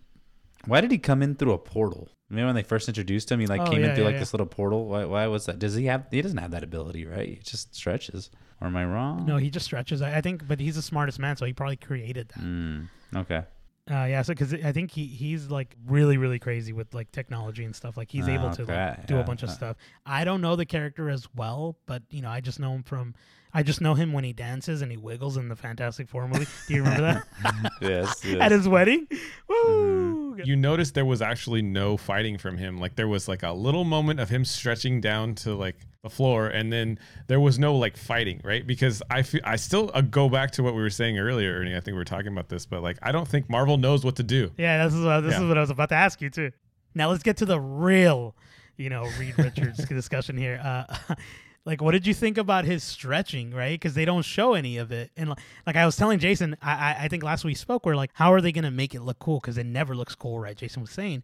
why 0.66 0.82
did 0.82 0.92
he 0.92 0.98
come 0.98 1.22
in 1.24 1.36
through 1.36 1.54
a 1.54 1.58
portal? 1.58 2.10
I 2.30 2.36
mean, 2.36 2.46
when 2.46 2.56
they 2.56 2.64
first 2.64 2.88
introduced 2.88 3.32
him, 3.32 3.40
he 3.40 3.48
like 3.48 3.62
Oh, 3.62 3.70
came 3.70 3.82
yeah, 3.82 3.90
in 3.90 3.96
through 3.96 4.04
yeah, 4.04 4.08
like 4.10 4.14
yeah. 4.16 4.20
this 4.20 4.34
little 4.34 4.48
portal. 4.48 4.88
Why 4.88 5.06
why 5.06 5.28
was 5.28 5.46
that? 5.46 5.60
Does 5.60 5.76
he 5.76 5.86
have 5.86 6.08
he 6.12 6.22
doesn't 6.22 6.38
have 6.40 6.52
that 6.52 6.64
ability, 6.64 7.06
right? 7.06 7.30
He 7.30 7.36
just 7.38 7.74
stretches. 7.76 8.30
Or 8.60 8.68
am 8.68 8.76
I 8.76 8.86
wrong? 8.86 9.26
No, 9.26 9.38
he 9.38 9.50
just 9.50 9.66
stretches. 9.66 10.02
I, 10.02 10.18
I 10.18 10.22
think, 10.22 10.48
but 10.48 10.60
he's 10.60 10.76
the 10.76 10.82
smartest 10.82 11.20
man, 11.20 11.36
so 11.38 11.46
he 11.46 11.54
probably 11.54 11.76
created 11.78 12.30
that. 12.30 12.40
Mm, 12.44 12.88
okay. 13.16 13.44
Uh, 13.92 14.06
yeah, 14.06 14.22
so 14.22 14.34
because 14.34 14.54
I 14.54 14.72
think 14.72 14.92
he 14.92 15.06
he's 15.06 15.50
like 15.50 15.76
really 15.86 16.16
really 16.16 16.40
crazy 16.40 16.72
with 16.72 16.94
like 16.94 17.12
technology 17.12 17.66
and 17.66 17.76
stuff. 17.76 17.98
Like 17.98 18.10
he's 18.10 18.30
able 18.30 18.50
to 18.52 18.62
Okay, 18.64 18.74
like, 18.74 19.08
do 19.08 19.16
a 19.16 19.18
yeah, 19.20 19.24
bunch 19.24 19.44
of 19.44 19.50
uh, 19.50 19.54
stuff. 19.54 19.78
I 20.06 20.24
don't 20.24 20.40
know 20.40 20.56
the 20.56 20.66
character 20.66 21.10
as 21.10 21.28
well, 21.36 21.76
but 21.86 22.02
you 22.10 22.22
know 22.22 22.30
I 22.30 22.40
just 22.40 22.60
know 22.62 22.72
him 22.74 22.84
from. 22.84 23.14
I 23.54 23.62
just 23.62 23.82
know 23.82 23.94
him 23.94 24.14
when 24.14 24.24
he 24.24 24.34
dances 24.34 24.82
and 24.82 24.90
he 24.90 24.98
wiggles 24.98 25.38
in 25.38 25.48
the 25.48 25.56
Fantastic 25.56 26.10
Four 26.10 26.28
movie. 26.28 26.48
Do 26.68 26.74
you 26.74 26.84
remember 26.84 27.24
that 27.52 27.72
yes, 27.82 28.22
yes. 28.26 28.38
at 28.40 28.52
his 28.52 28.68
wedding? 28.70 29.06
Woo! 29.50 30.38
You 30.44 30.56
noticed 30.56 30.96
there 30.96 31.06
was 31.06 31.22
actually 31.22 31.62
no 31.62 31.98
fighting 31.98 32.38
from 32.38 32.58
him. 32.58 32.78
Like 32.80 32.96
there 32.96 33.08
was 33.08 33.28
like 33.28 33.44
a 33.44 33.52
little 33.52 33.84
moment 33.84 34.20
of 34.20 34.30
him 34.30 34.46
stretching 34.46 35.02
down 35.02 35.36
to 35.36 35.54
like 35.56 35.76
the 36.04 36.10
floor, 36.10 36.48
and 36.48 36.72
then 36.72 37.00
there 37.28 37.40
was 37.40 37.58
no 37.58 37.76
like 37.76 37.96
fighting, 37.96 38.42
right? 38.44 38.68
Because 38.68 39.02
I 39.10 39.22
feel 39.24 39.40
I 39.46 39.56
still 39.56 39.90
uh, 39.94 40.02
go 40.02 40.28
back 40.30 40.52
to 40.52 40.64
what 40.64 40.76
we 40.76 40.82
were 40.82 40.90
saying 40.90 41.18
earlier, 41.18 41.54
Ernie. 41.58 41.72
I 41.76 41.80
think 41.80 41.94
we 41.94 42.00
were 42.00 42.04
talking 42.04 42.28
about 42.28 42.50
this, 42.50 42.66
but 42.66 42.84
like 42.84 42.98
I 43.02 43.14
don't 43.14 43.28
think 43.28 43.50
Marvel 43.50 43.78
knows 43.78 44.04
what 44.04 44.18
to 44.18 44.24
do. 44.24 44.52
Yeah, 44.58 44.84
this 44.86 44.94
is 44.94 45.04
what, 45.06 45.22
this 45.22 45.32
Yeah. 45.34 45.42
is 45.44 45.48
what 45.48 45.58
I 45.58 45.62
was 45.62 45.70
about 45.70 45.90
to 45.90 45.96
ask 45.96 46.22
you 46.22 46.30
too. 46.30 46.52
Now 46.94 47.10
let's 47.10 47.24
get 47.24 47.38
to 47.38 47.46
the 47.46 47.60
real, 47.60 48.36
you 48.76 48.90
know, 48.90 49.08
Reed 49.18 49.34
Richards 49.40 49.84
discussion 49.88 50.38
here. 50.38 50.60
Uh, 50.62 51.16
like, 51.66 51.82
what 51.82 51.94
did 51.94 52.06
you 52.06 52.14
think 52.14 52.38
about 52.38 52.66
his 52.66 52.84
stretching? 52.84 53.52
Right, 53.52 53.80
because 53.80 53.94
they 53.94 54.04
don't 54.04 54.26
show 54.26 54.56
any 54.56 54.78
of 54.80 54.92
it. 54.92 55.10
And 55.16 55.30
like, 55.30 55.40
like 55.66 55.76
I 55.78 55.86
was 55.86 55.96
telling 55.96 56.20
Jason, 56.20 56.58
I, 56.62 56.72
I 56.74 56.96
I 57.04 57.08
think 57.08 57.24
last 57.24 57.46
we 57.46 57.54
spoke, 57.56 57.86
we're 57.86 57.96
like, 57.96 58.12
how 58.14 58.34
are 58.34 58.42
they 58.42 58.52
gonna 58.52 58.72
make 58.72 58.94
it 58.94 59.02
look 59.04 59.20
cool? 59.20 59.40
Because 59.40 59.58
it 59.58 59.66
never 59.66 59.96
looks 59.96 60.16
cool, 60.16 60.38
right? 60.38 60.58
Jason 60.58 60.82
was 60.82 60.92
saying. 60.92 61.24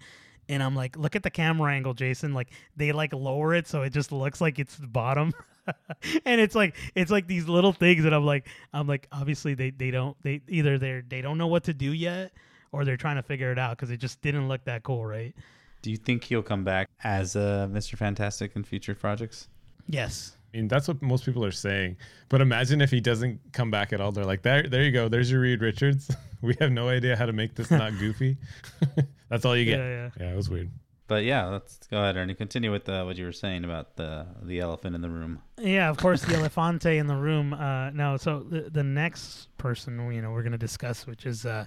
And 0.50 0.62
I'm 0.62 0.76
like, 0.76 0.98
look 0.98 1.16
at 1.16 1.24
the 1.24 1.30
camera 1.30 1.72
angle, 1.72 1.94
Jason. 1.94 2.34
Like 2.34 2.50
they 2.76 2.92
like 2.92 3.14
lower 3.14 3.54
it 3.54 3.68
so 3.68 3.84
it 3.84 3.92
just 3.92 4.12
looks 4.12 4.42
like 4.42 4.60
it's 4.60 4.76
the 4.76 4.88
bottom. 4.88 5.32
and 6.26 6.42
it's 6.42 6.56
like 6.56 6.76
it's 6.96 7.12
like 7.12 7.28
these 7.28 7.48
little 7.48 7.72
things 7.72 8.04
that 8.04 8.14
I'm 8.14 8.26
like 8.26 8.48
I'm 8.74 8.88
like 8.88 9.08
obviously 9.12 9.54
they 9.54 9.70
they 9.70 9.92
don't 9.92 10.18
they 10.24 10.42
either 10.50 10.78
they're 10.78 11.04
they 11.08 11.22
don't 11.22 11.38
know 11.38 11.48
what 11.48 11.66
to 11.66 11.74
do 11.74 11.94
yet 11.94 12.32
or 12.72 12.84
they're 12.84 12.98
trying 12.98 13.18
to 13.18 13.24
figure 13.24 13.52
it 13.52 13.60
out 13.60 13.78
because 13.78 13.92
it 13.92 13.98
just 13.98 14.22
didn't 14.22 14.48
look 14.48 14.64
that 14.66 14.84
cool, 14.84 15.06
right? 15.06 15.34
Do 15.82 15.92
you 15.92 15.98
think 15.98 16.24
he'll 16.24 16.44
come 16.44 16.64
back 16.64 16.90
as 17.04 17.36
uh, 17.36 17.68
Mr. 17.72 17.98
Fantastic 17.98 18.56
in 18.56 18.64
future 18.64 18.96
projects? 18.96 19.48
Yes. 19.88 20.36
I 20.54 20.58
mean, 20.58 20.68
that's 20.68 20.88
what 20.88 21.02
most 21.02 21.26
people 21.26 21.46
are 21.46 21.52
saying. 21.52 21.98
But 22.30 22.42
imagine 22.42 22.82
if 22.82 22.90
he 22.92 23.00
doesn't 23.02 23.40
come 23.54 23.70
back 23.72 23.94
at 23.94 24.02
all. 24.02 24.12
They're 24.12 24.26
like, 24.26 24.42
there, 24.42 24.64
there 24.64 24.84
you 24.84 24.92
go. 24.92 25.08
There's 25.08 25.30
your 25.32 25.42
Reed 25.42 25.62
Richards. 25.62 26.10
we 26.42 26.56
have 26.60 26.72
no 26.72 26.90
idea 26.90 27.16
how 27.16 27.26
to 27.26 27.34
make 27.34 27.56
this 27.56 27.70
not 27.70 27.98
goofy. 28.00 28.38
that's 29.30 29.46
all 29.46 29.56
you 29.56 29.66
Yeah, 29.66 29.78
get. 29.78 29.84
yeah. 29.86 30.10
Yeah, 30.20 30.34
it 30.34 30.36
was 30.36 30.50
weird. 30.50 30.72
But 31.08 31.24
yeah, 31.24 31.46
let's 31.48 31.80
go 31.88 31.98
ahead, 31.98 32.18
Ernie. 32.18 32.36
Continue 32.36 32.72
with 32.72 32.88
uh, 32.88 33.04
what 33.04 33.18
you 33.18 33.26
were 33.26 33.32
saying 33.32 33.64
about 33.66 33.96
the 33.96 34.28
the 34.44 34.60
elephant 34.60 34.94
in 34.96 35.02
the 35.02 35.10
room. 35.10 35.42
Yeah, 35.60 35.90
of 35.90 35.98
course, 35.98 36.22
the 36.22 36.34
elefante 36.38 37.00
in 37.00 37.08
the 37.08 37.16
room. 37.16 37.52
Uh, 37.52 37.90
no, 37.90 38.16
so 38.18 38.42
the, 38.42 38.70
the 38.70 38.84
next 38.84 39.48
person 39.58 40.12
you 40.14 40.22
know 40.22 40.30
we're 40.30 40.44
gonna 40.44 40.58
discuss, 40.60 41.08
which 41.08 41.26
is 41.26 41.48
uh, 41.48 41.66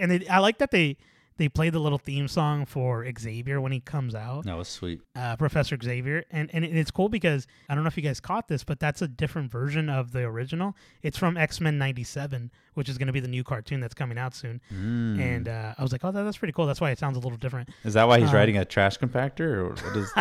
and 0.00 0.12
it, 0.12 0.30
I 0.30 0.38
like 0.38 0.58
that 0.58 0.70
they 0.70 0.96
they 1.36 1.48
play 1.48 1.70
the 1.70 1.80
little 1.80 1.98
theme 1.98 2.28
song 2.28 2.64
for 2.64 3.04
Xavier 3.18 3.60
when 3.60 3.72
he 3.72 3.80
comes 3.80 4.14
out. 4.14 4.44
That 4.44 4.56
was 4.56 4.68
sweet. 4.68 5.00
uh, 5.16 5.36
Professor 5.36 5.76
Xavier, 5.82 6.24
and 6.30 6.48
and 6.52 6.64
it's 6.64 6.90
cool 6.90 7.08
because 7.08 7.46
I 7.68 7.74
don't 7.74 7.82
know 7.82 7.88
if 7.88 7.96
you 7.96 8.02
guys 8.02 8.20
caught 8.20 8.48
this, 8.48 8.62
but 8.62 8.78
that's 8.78 9.02
a 9.02 9.08
different 9.08 9.50
version 9.50 9.88
of 9.88 10.12
the 10.12 10.20
original. 10.20 10.76
It's 11.02 11.18
from 11.18 11.36
X 11.36 11.60
Men 11.60 11.76
'97, 11.76 12.50
which 12.74 12.88
is 12.88 12.98
going 12.98 13.08
to 13.08 13.12
be 13.12 13.20
the 13.20 13.28
new 13.28 13.42
cartoon 13.42 13.80
that's 13.80 13.94
coming 13.94 14.16
out 14.16 14.34
soon. 14.34 14.60
Mm. 14.72 15.20
And 15.20 15.48
uh, 15.48 15.74
I 15.76 15.82
was 15.82 15.90
like, 15.92 16.04
oh, 16.04 16.12
that, 16.12 16.22
that's 16.22 16.38
pretty 16.38 16.52
cool. 16.52 16.66
That's 16.66 16.80
why 16.80 16.90
it 16.90 16.98
sounds 16.98 17.16
a 17.16 17.20
little 17.20 17.38
different. 17.38 17.68
is 17.84 17.94
that 17.94 18.06
why 18.06 18.20
he's 18.20 18.28
um, 18.28 18.36
riding 18.36 18.56
a 18.58 18.64
trash 18.64 18.98
compactor, 18.98 19.40
or 19.40 19.68
what 19.70 19.96
is? 19.96 20.12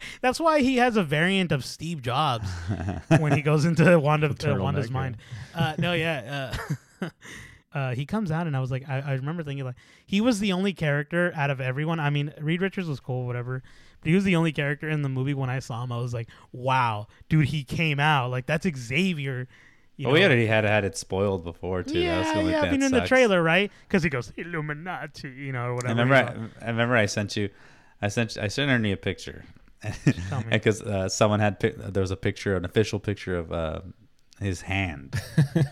that's 0.20 0.40
why 0.40 0.60
he 0.60 0.76
has 0.76 0.96
a 0.96 1.04
variant 1.04 1.52
of 1.52 1.64
Steve 1.64 2.02
Jobs 2.02 2.48
when 3.18 3.32
he 3.32 3.42
goes 3.42 3.64
into 3.64 3.98
Wanda, 3.98 4.28
uh, 4.28 4.56
Wanda's 4.56 4.90
mind. 4.90 5.16
Uh, 5.54 5.74
no, 5.78 5.92
yeah. 5.92 6.56
Uh, 7.74 7.94
he 7.94 8.04
comes 8.04 8.30
out, 8.30 8.46
and 8.46 8.56
I 8.56 8.60
was 8.60 8.70
like, 8.70 8.88
I, 8.88 9.00
I 9.00 9.12
remember 9.14 9.42
thinking 9.42 9.64
like 9.64 9.76
he 10.06 10.20
was 10.20 10.40
the 10.40 10.52
only 10.52 10.72
character 10.72 11.32
out 11.34 11.50
of 11.50 11.60
everyone. 11.60 12.00
I 12.00 12.10
mean, 12.10 12.32
Reed 12.40 12.60
Richards 12.60 12.88
was 12.88 13.00
cool, 13.00 13.26
whatever, 13.26 13.62
but 14.00 14.08
he 14.08 14.14
was 14.14 14.24
the 14.24 14.36
only 14.36 14.52
character 14.52 14.88
in 14.88 15.02
the 15.02 15.08
movie. 15.08 15.34
When 15.34 15.50
I 15.50 15.58
saw 15.60 15.82
him, 15.82 15.92
I 15.92 15.98
was 15.98 16.12
like, 16.12 16.28
wow, 16.52 17.06
dude, 17.28 17.46
he 17.46 17.64
came 17.64 17.98
out 17.98 18.30
like 18.30 18.46
that's 18.46 18.66
Xavier. 18.76 19.48
You 19.96 20.06
oh, 20.06 20.10
know? 20.10 20.14
we 20.14 20.24
already 20.24 20.46
had 20.46 20.64
had 20.64 20.84
it 20.84 20.96
spoiled 20.96 21.44
before 21.44 21.82
too. 21.82 21.98
Yeah, 21.98 22.22
the 22.22 22.38
only 22.38 22.52
yeah. 22.52 22.62
I 22.62 22.70
mean, 22.70 22.80
that 22.80 22.86
in 22.86 22.92
the 22.92 23.06
trailer, 23.06 23.42
right? 23.42 23.70
Because 23.86 24.02
he 24.02 24.08
goes 24.08 24.32
Illuminati, 24.36 25.28
you 25.28 25.52
know, 25.52 25.64
or 25.64 25.70
I 25.70 25.74
whatever. 25.74 26.00
remember. 26.00 26.14
you 26.14 26.20
I, 26.20 26.34
know. 26.34 26.50
I 26.60 26.66
remember. 26.66 26.96
I 26.96 27.06
sent 27.06 27.36
you. 27.36 27.50
I 28.00 28.08
sent. 28.08 28.36
I 28.38 28.48
sent 28.48 28.70
Ernie 28.70 28.92
a 28.92 28.96
picture. 28.96 29.44
Because 30.50 30.82
uh, 30.82 31.08
someone 31.08 31.40
had 31.40 31.60
there 31.60 32.00
was 32.00 32.10
a 32.10 32.16
picture, 32.16 32.56
an 32.56 32.64
official 32.64 33.00
picture 33.00 33.36
of 33.36 33.52
uh, 33.52 33.80
his 34.40 34.60
hand, 34.62 35.14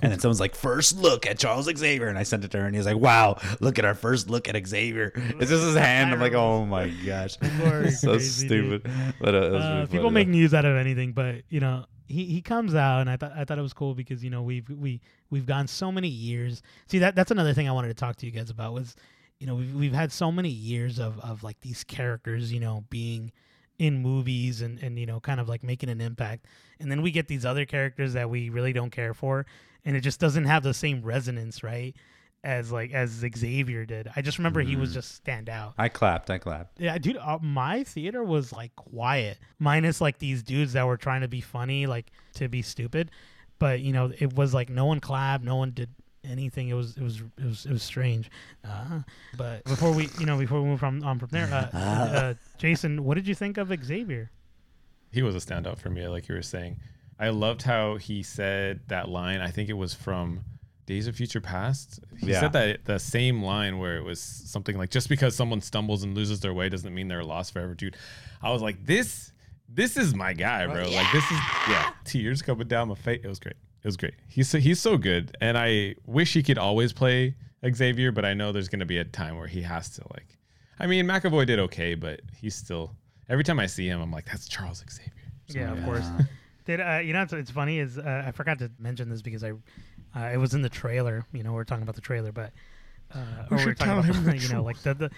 and 0.02 0.12
then 0.12 0.20
someone's 0.20 0.40
like, 0.40 0.54
"First 0.54 0.96
look 0.98 1.26
at 1.26 1.38
Charles 1.38 1.64
Xavier," 1.76 2.08
and 2.08 2.18
I 2.18 2.22
sent 2.22 2.44
it 2.44 2.50
to 2.52 2.58
her, 2.58 2.66
and 2.66 2.74
he's 2.76 2.86
like, 2.86 2.96
"Wow, 2.98 3.38
look 3.60 3.78
at 3.78 3.84
our 3.84 3.94
first 3.94 4.30
look 4.30 4.48
at 4.48 4.66
Xavier." 4.66 5.12
It's 5.14 5.50
just 5.50 5.64
his 5.64 5.76
hand. 5.76 6.12
I'm 6.12 6.20
like, 6.20 6.34
"Oh 6.34 6.64
my 6.66 6.88
gosh, 7.04 7.36
so 7.40 7.48
crazy, 7.48 8.08
dude. 8.48 8.82
stupid." 8.82 8.90
But 9.20 9.34
uh, 9.34 9.38
Uh, 9.38 9.86
people 9.86 10.04
funny, 10.04 10.10
make 10.14 10.26
though. 10.28 10.32
news 10.32 10.54
out 10.54 10.64
of 10.64 10.76
anything, 10.76 11.12
but 11.12 11.42
you 11.48 11.58
know, 11.60 11.84
he, 12.06 12.24
he 12.26 12.40
comes 12.42 12.74
out, 12.74 13.00
and 13.00 13.10
I 13.10 13.16
thought 13.16 13.32
I 13.36 13.44
thought 13.44 13.58
it 13.58 13.62
was 13.62 13.72
cool 13.72 13.94
because 13.94 14.22
you 14.22 14.30
know 14.30 14.42
we've 14.42 14.68
we 14.68 15.00
we've 15.30 15.46
gone 15.46 15.66
so 15.66 15.90
many 15.90 16.08
years. 16.08 16.62
See 16.86 16.98
that 16.98 17.14
that's 17.16 17.30
another 17.30 17.54
thing 17.54 17.68
I 17.68 17.72
wanted 17.72 17.88
to 17.88 17.94
talk 17.94 18.16
to 18.16 18.26
you 18.26 18.32
guys 18.32 18.50
about 18.50 18.72
was, 18.72 18.94
you 19.40 19.46
know, 19.46 19.54
we've 19.56 19.74
we've 19.74 19.94
had 19.94 20.12
so 20.12 20.30
many 20.30 20.48
years 20.50 20.98
of 21.00 21.18
of 21.20 21.42
like 21.42 21.60
these 21.60 21.82
characters, 21.84 22.52
you 22.52 22.60
know, 22.60 22.84
being 22.90 23.32
in 23.80 24.02
movies 24.02 24.60
and 24.60 24.78
and 24.82 24.98
you 24.98 25.06
know 25.06 25.18
kind 25.20 25.40
of 25.40 25.48
like 25.48 25.62
making 25.62 25.88
an 25.88 26.00
impact 26.02 26.44
and 26.78 26.90
then 26.92 27.00
we 27.00 27.10
get 27.10 27.28
these 27.28 27.46
other 27.46 27.64
characters 27.64 28.12
that 28.12 28.28
we 28.28 28.50
really 28.50 28.74
don't 28.74 28.90
care 28.90 29.14
for 29.14 29.46
and 29.86 29.96
it 29.96 30.02
just 30.02 30.20
doesn't 30.20 30.44
have 30.44 30.62
the 30.62 30.74
same 30.74 31.00
resonance 31.02 31.62
right 31.62 31.96
as 32.44 32.70
like 32.72 32.90
as 32.92 33.10
Xavier 33.36 33.84
did. 33.84 34.08
I 34.16 34.22
just 34.22 34.38
remember 34.38 34.60
he 34.62 34.74
was 34.76 34.90
Mhm. 34.90 34.94
just 34.94 35.14
stand 35.14 35.48
out. 35.50 35.74
I 35.76 35.88
clapped. 35.90 36.30
I 36.30 36.38
clapped. 36.38 36.80
Yeah, 36.80 36.96
dude, 36.96 37.18
uh, 37.18 37.38
my 37.42 37.84
theater 37.84 38.24
was 38.24 38.50
like 38.50 38.74
quiet, 38.76 39.38
minus 39.58 40.00
like 40.00 40.18
these 40.18 40.42
dudes 40.42 40.72
that 40.72 40.86
were 40.86 40.96
trying 40.96 41.20
to 41.20 41.28
be 41.28 41.42
funny, 41.42 41.86
like 41.86 42.10
to 42.34 42.48
be 42.48 42.62
stupid. 42.62 43.10
But 43.58 43.80
you 43.80 43.92
know, 43.92 44.10
it 44.18 44.32
was 44.34 44.54
like 44.54 44.70
no 44.70 44.86
one 44.86 45.00
clapped, 45.00 45.44
no 45.44 45.56
one 45.56 45.72
did 45.72 45.90
anything. 46.24 46.68
It 46.68 46.74
was 46.74 46.96
it 46.96 47.02
was 47.02 47.22
it 47.38 47.44
was 47.44 47.66
it 47.66 47.72
was 47.72 47.82
strange. 47.82 48.30
Uh, 48.64 49.00
but 49.36 49.64
before 49.64 49.92
we 49.92 50.08
you 50.18 50.26
know 50.26 50.38
before 50.38 50.60
we 50.62 50.68
move 50.68 50.80
from 50.80 51.02
on 51.02 51.18
from 51.18 51.28
there, 51.30 51.46
uh, 51.52 51.76
uh, 51.76 52.34
Jason, 52.58 53.04
what 53.04 53.14
did 53.14 53.26
you 53.26 53.34
think 53.34 53.56
of 53.58 53.72
Xavier? 53.84 54.30
he 55.12 55.22
was 55.22 55.34
a 55.34 55.38
standout 55.38 55.76
for 55.78 55.90
me, 55.90 56.06
like 56.06 56.28
you 56.28 56.34
were 56.36 56.42
saying. 56.42 56.76
I 57.18 57.30
loved 57.30 57.62
how 57.62 57.96
he 57.96 58.22
said 58.22 58.80
that 58.86 59.08
line. 59.08 59.40
I 59.40 59.50
think 59.50 59.68
it 59.68 59.72
was 59.74 59.92
from 59.92 60.44
Days 60.86 61.08
of 61.08 61.16
Future 61.16 61.40
Past. 61.40 61.98
He 62.18 62.30
Yeah. 62.30 62.40
said 62.40 62.52
that 62.52 62.84
the 62.84 62.98
same 63.00 63.42
line 63.42 63.78
where 63.78 63.96
it 63.96 64.04
was 64.04 64.20
something 64.20 64.78
like, 64.78 64.90
"Just 64.90 65.08
because 65.08 65.34
someone 65.34 65.60
stumbles 65.60 66.04
and 66.04 66.14
loses 66.14 66.38
their 66.40 66.54
way 66.54 66.68
doesn't 66.68 66.94
mean 66.94 67.08
they're 67.08 67.24
lost 67.24 67.52
forever, 67.52 67.74
dude." 67.74 67.96
I 68.40 68.50
was 68.52 68.62
like, 68.62 68.86
"This, 68.86 69.32
this 69.68 69.96
is 69.96 70.14
my 70.14 70.32
guy, 70.32 70.64
bro. 70.66 70.88
Like 70.88 71.10
this 71.12 71.24
is 71.24 71.38
yeah, 71.68 71.90
tears 72.04 72.40
coming 72.40 72.68
down 72.68 72.88
my 72.88 72.94
face. 72.94 73.20
It 73.24 73.28
was 73.28 73.40
great. 73.40 73.56
It 73.82 73.86
was 73.86 73.96
great. 73.96 74.14
He's 74.28 74.48
so, 74.48 74.58
he's 74.58 74.80
so 74.80 74.96
good, 74.98 75.36
and 75.40 75.56
I 75.56 75.94
wish 76.06 76.34
he 76.34 76.42
could 76.42 76.58
always 76.58 76.92
play 76.92 77.34
Xavier, 77.66 78.12
but 78.12 78.24
I 78.24 78.34
know 78.34 78.52
there's 78.52 78.68
gonna 78.68 78.86
be 78.86 78.98
a 78.98 79.04
time 79.04 79.38
where 79.38 79.46
he 79.46 79.62
has 79.62 79.88
to 79.90 80.02
like. 80.12 80.38
I 80.78 80.86
mean, 80.86 81.06
McAvoy 81.06 81.46
did 81.46 81.58
okay, 81.60 81.94
but 81.94 82.20
he's 82.38 82.54
still. 82.54 82.94
Every 83.28 83.44
time 83.44 83.60
I 83.60 83.66
see 83.66 83.86
him, 83.86 84.00
I'm 84.00 84.10
like, 84.10 84.26
"That's 84.26 84.48
Charles 84.48 84.84
Xavier." 84.90 85.12
Yeah, 85.48 85.72
of 85.72 85.84
course. 85.84 86.06
Did 86.66 86.80
uh, 86.80 86.98
you 86.98 87.12
know? 87.12 87.22
It's, 87.22 87.32
it's 87.32 87.50
funny 87.50 87.78
is 87.78 87.98
uh, 87.98 88.24
I 88.26 88.32
forgot 88.32 88.58
to 88.58 88.70
mention 88.78 89.08
this 89.08 89.22
because 89.22 89.42
I, 89.42 89.52
uh, 90.14 90.30
it 90.32 90.36
was 90.36 90.54
in 90.54 90.62
the 90.62 90.68
trailer. 90.68 91.26
You 91.32 91.42
know, 91.42 91.52
we 91.52 91.58
are 91.58 91.64
talking 91.64 91.82
about 91.82 91.94
the 91.94 92.00
trailer, 92.00 92.32
but 92.32 92.52
uh, 93.14 93.18
We 93.50 93.56
or 93.56 93.58
should 93.58 93.66
we're 93.66 93.74
talking 93.74 93.86
tell 93.86 93.98
about 93.98 94.14
him 94.14 94.34
you 94.40 94.48
know, 94.50 94.62
like 94.62 94.80
the, 94.82 94.94
the 94.94 95.10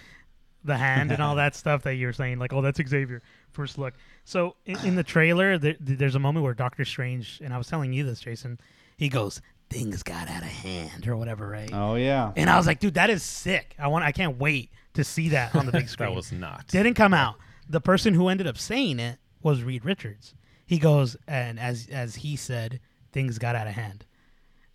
the 0.63 0.77
hand 0.77 1.11
and 1.11 1.21
all 1.21 1.35
that 1.37 1.55
stuff 1.55 1.83
that 1.83 1.95
you 1.95 2.07
were 2.07 2.13
saying, 2.13 2.39
like, 2.39 2.53
oh, 2.53 2.61
that's 2.61 2.79
Xavier 2.85 3.21
first 3.51 3.77
look. 3.77 3.93
So 4.25 4.55
in, 4.65 4.77
in 4.85 4.95
the 4.95 5.03
trailer, 5.03 5.57
there, 5.57 5.75
there's 5.79 6.15
a 6.15 6.19
moment 6.19 6.43
where 6.43 6.53
Doctor 6.53 6.85
Strange, 6.85 7.39
and 7.43 7.53
I 7.53 7.57
was 7.57 7.67
telling 7.67 7.93
you 7.93 8.03
this, 8.03 8.19
Jason, 8.19 8.59
he 8.97 9.09
goes, 9.09 9.41
"Things 9.69 10.03
got 10.03 10.27
out 10.27 10.41
of 10.43 10.49
hand" 10.49 11.07
or 11.07 11.15
whatever, 11.15 11.47
right? 11.47 11.69
Oh 11.71 11.95
yeah. 11.95 12.31
And 12.35 12.49
I 12.49 12.57
was 12.57 12.67
like, 12.67 12.79
dude, 12.79 12.95
that 12.95 13.09
is 13.09 13.23
sick. 13.23 13.75
I 13.79 13.87
want, 13.87 14.03
I 14.03 14.11
can't 14.11 14.37
wait 14.37 14.71
to 14.93 15.03
see 15.03 15.29
that 15.29 15.55
on 15.55 15.65
the 15.65 15.71
big 15.71 15.89
screen 15.89 16.09
that 16.09 16.15
was 16.15 16.31
not. 16.31 16.67
didn't 16.67 16.95
come 16.95 17.13
out. 17.13 17.35
The 17.69 17.81
person 17.81 18.13
who 18.13 18.27
ended 18.27 18.47
up 18.47 18.57
saying 18.57 18.99
it 18.99 19.17
was 19.41 19.63
Reed 19.63 19.85
Richards. 19.85 20.35
He 20.65 20.79
goes 20.79 21.17
and 21.27 21.59
as 21.59 21.87
as 21.91 22.15
he 22.15 22.35
said, 22.35 22.79
things 23.11 23.37
got 23.37 23.55
out 23.55 23.67
of 23.67 23.73
hand, 23.73 24.05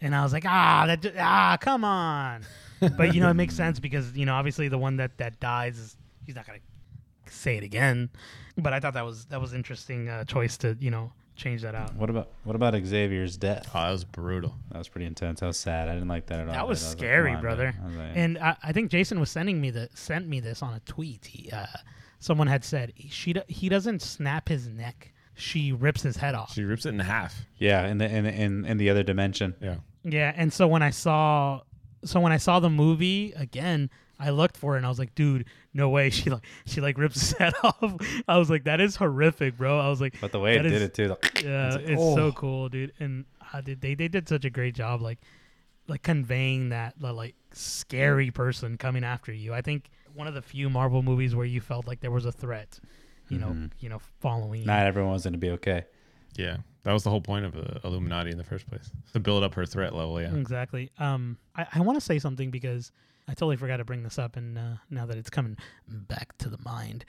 and 0.01 0.14
I 0.14 0.22
was 0.22 0.32
like, 0.32 0.44
ah, 0.46 0.84
that 0.86 1.03
ju- 1.03 1.12
ah, 1.18 1.57
come 1.61 1.84
on. 1.84 2.42
but 2.96 3.14
you 3.14 3.20
know, 3.20 3.30
it 3.30 3.34
makes 3.34 3.55
sense 3.64 3.80
because 3.80 4.16
you 4.16 4.26
know, 4.26 4.34
obviously, 4.34 4.68
the 4.68 4.78
one 4.78 4.96
that 4.96 5.16
that 5.18 5.40
dies 5.40 5.78
is 5.78 5.96
he's 6.26 6.34
not 6.36 6.46
gonna 6.46 6.59
say 7.26 7.57
it 7.57 7.62
again. 7.64 8.09
But 8.57 8.72
I 8.72 8.80
thought 8.80 8.94
that 8.94 9.05
was 9.05 9.26
that 9.26 9.40
was 9.40 9.55
interesting 9.55 10.09
uh, 10.09 10.24
choice 10.24 10.57
to 10.59 10.76
you 10.80 10.90
know 10.90 11.12
change 11.36 11.62
that 11.62 11.74
out. 11.74 11.94
What 11.94 12.11
about 12.11 12.28
what 12.44 12.57
about 12.57 12.74
Xavier's 12.74 13.36
death? 13.36 13.70
Oh, 13.74 13.78
that 13.80 13.90
was 13.92 14.05
brutal. 14.05 14.55
That 14.72 14.78
was 14.78 14.88
pretty 14.88 15.07
intense. 15.07 15.40
That 15.40 15.46
was 15.46 15.57
sad. 15.59 15.88
I 15.88 15.94
didn't 15.94 16.09
like 16.09 16.26
that 16.26 16.40
at 16.40 16.49
all. 16.49 16.53
That 16.55 16.66
was 16.68 16.80
but 16.82 16.86
I 16.86 16.88
like, 16.88 16.99
scary, 16.99 17.32
on, 17.34 17.40
brother. 17.40 17.74
I 17.80 17.86
was 17.86 17.96
like, 17.96 18.11
And 18.16 18.38
I, 18.38 18.57
I 18.62 18.72
think 18.72 18.90
Jason 18.90 19.20
was 19.20 19.30
sending 19.30 19.61
me 19.61 19.70
the 19.70 19.88
sent 19.94 20.26
me 20.26 20.40
this 20.40 20.62
on 20.62 20.74
a 20.74 20.80
tweet. 20.80 21.26
He, 21.26 21.51
uh, 21.53 21.66
someone 22.18 22.49
had 22.49 22.64
said 22.64 22.92
she 23.09 23.32
do- 23.34 23.42
he 23.46 23.68
doesn't 23.68 24.03
snap 24.03 24.49
his 24.49 24.66
neck. 24.68 25.12
She 25.36 25.70
rips 25.72 26.03
his 26.03 26.16
head 26.16 26.34
off. 26.34 26.53
She 26.55 26.64
rips 26.64 26.84
it 26.84 26.88
in 26.88 26.99
half. 26.99 27.44
yeah, 27.59 27.86
in 27.86 27.99
the 27.99 28.07
in 28.12 28.26
in 28.26 28.64
in 28.64 28.76
the 28.76 28.90
other 28.90 29.05
dimension. 29.05 29.55
Yeah. 29.61 29.76
Yeah, 30.05 30.32
and 30.36 30.53
so 30.53 30.66
when 30.68 30.82
I 30.82 30.90
saw 30.90 31.62
so 32.05 32.20
when 32.20 32.32
I 32.32 32.36
saw 32.36 32.61
the 32.61 32.70
movie 32.70 33.32
again, 33.32 33.90
I 34.20 34.30
looked 34.30 34.57
for 34.57 34.74
it 34.74 34.78
and 34.78 34.86
I 34.86 34.88
was 34.88 34.99
like, 34.99 35.14
dude, 35.14 35.46
no 35.74 35.88
way. 35.88 36.11
She 36.18 36.30
like 36.30 36.44
she 36.66 36.80
like 36.80 36.96
rips 36.99 37.20
his 37.20 37.32
head 37.38 37.55
off. 37.62 37.94
I 38.28 38.38
was 38.38 38.51
like, 38.51 38.64
that 38.64 38.80
is 38.80 38.96
horrific, 38.96 39.57
bro. 39.59 39.78
I 39.80 39.88
was 39.88 40.01
like, 40.01 40.20
But 40.20 40.32
the 40.32 40.40
way 40.40 40.57
it 40.57 40.62
That 40.62 40.68
did 40.70 40.82
it 40.82 40.94
too. 40.94 41.09
like, 41.22 41.42
yeah, 41.42 41.74
It's 41.74 41.90
it's, 41.90 42.01
oh. 42.03 42.14
so 42.16 42.32
cool, 42.32 42.68
dude. 42.68 42.92
And 43.01 43.24
uh, 43.53 43.61
did 43.61 43.80
they 43.80 43.94
they 43.94 44.09
did 44.09 44.28
such 44.28 44.44
a 44.44 44.51
great 44.51 44.74
job, 44.74 45.01
like 45.03 45.18
like 45.88 46.03
conveying 46.03 46.68
that 46.70 46.94
the, 46.99 47.12
like 47.12 47.34
scary 47.53 48.30
person 48.30 48.76
coming 48.76 49.05
after 49.05 49.32
you. 49.32 49.55
I 49.55 49.62
think 49.62 49.90
one 50.14 50.26
of 50.26 50.34
the 50.34 50.42
few 50.42 50.68
Marvel 50.70 51.03
movies 51.03 51.34
where 51.34 51.46
you 51.46 51.61
felt 51.61 51.86
like 51.86 52.01
there 52.01 52.11
was 52.11 52.24
a 52.26 52.32
threat, 52.32 52.78
you 53.28 53.38
know, 53.38 53.49
Mhm. 53.49 53.70
you 53.78 53.88
know, 53.88 54.01
following. 54.20 54.61
you. 54.61 54.66
Not 54.66 54.86
everyone 54.86 55.12
was 55.12 55.22
going 55.24 55.32
to 55.32 55.38
be 55.38 55.51
okay. 55.51 55.84
Yeah. 56.36 56.59
That 56.89 56.95
was 56.95 57.03
the 57.03 57.11
whole 57.11 57.20
point 57.20 57.45
of 57.45 57.53
the 57.53 57.80
Illuminati 57.84 58.30
in 58.30 58.39
the 58.39 58.45
first 58.45 58.66
place. 58.66 58.91
To 59.12 59.20
build 59.20 59.45
up 59.45 59.53
her 59.57 59.66
threat 59.66 59.95
level, 59.95 60.22
yeah. 60.22 60.34
Exactly. 60.34 60.91
Um, 60.99 61.36
I, 61.55 61.66
I 61.74 61.80
want 61.82 61.97
to 61.99 62.01
say 62.01 62.18
something 62.18 62.51
because 62.51 62.93
I 63.28 63.32
totally 63.34 63.57
forgot 63.57 63.76
to 63.76 63.84
bring 63.84 64.03
this 64.03 64.18
up, 64.18 64.36
and 64.36 64.57
uh, 64.57 64.76
now 64.89 65.05
that 65.05 65.18
it's 65.18 65.28
coming 65.28 65.59
back 65.86 66.39
to 66.39 66.49
the 66.49 66.57
mind, 66.64 67.05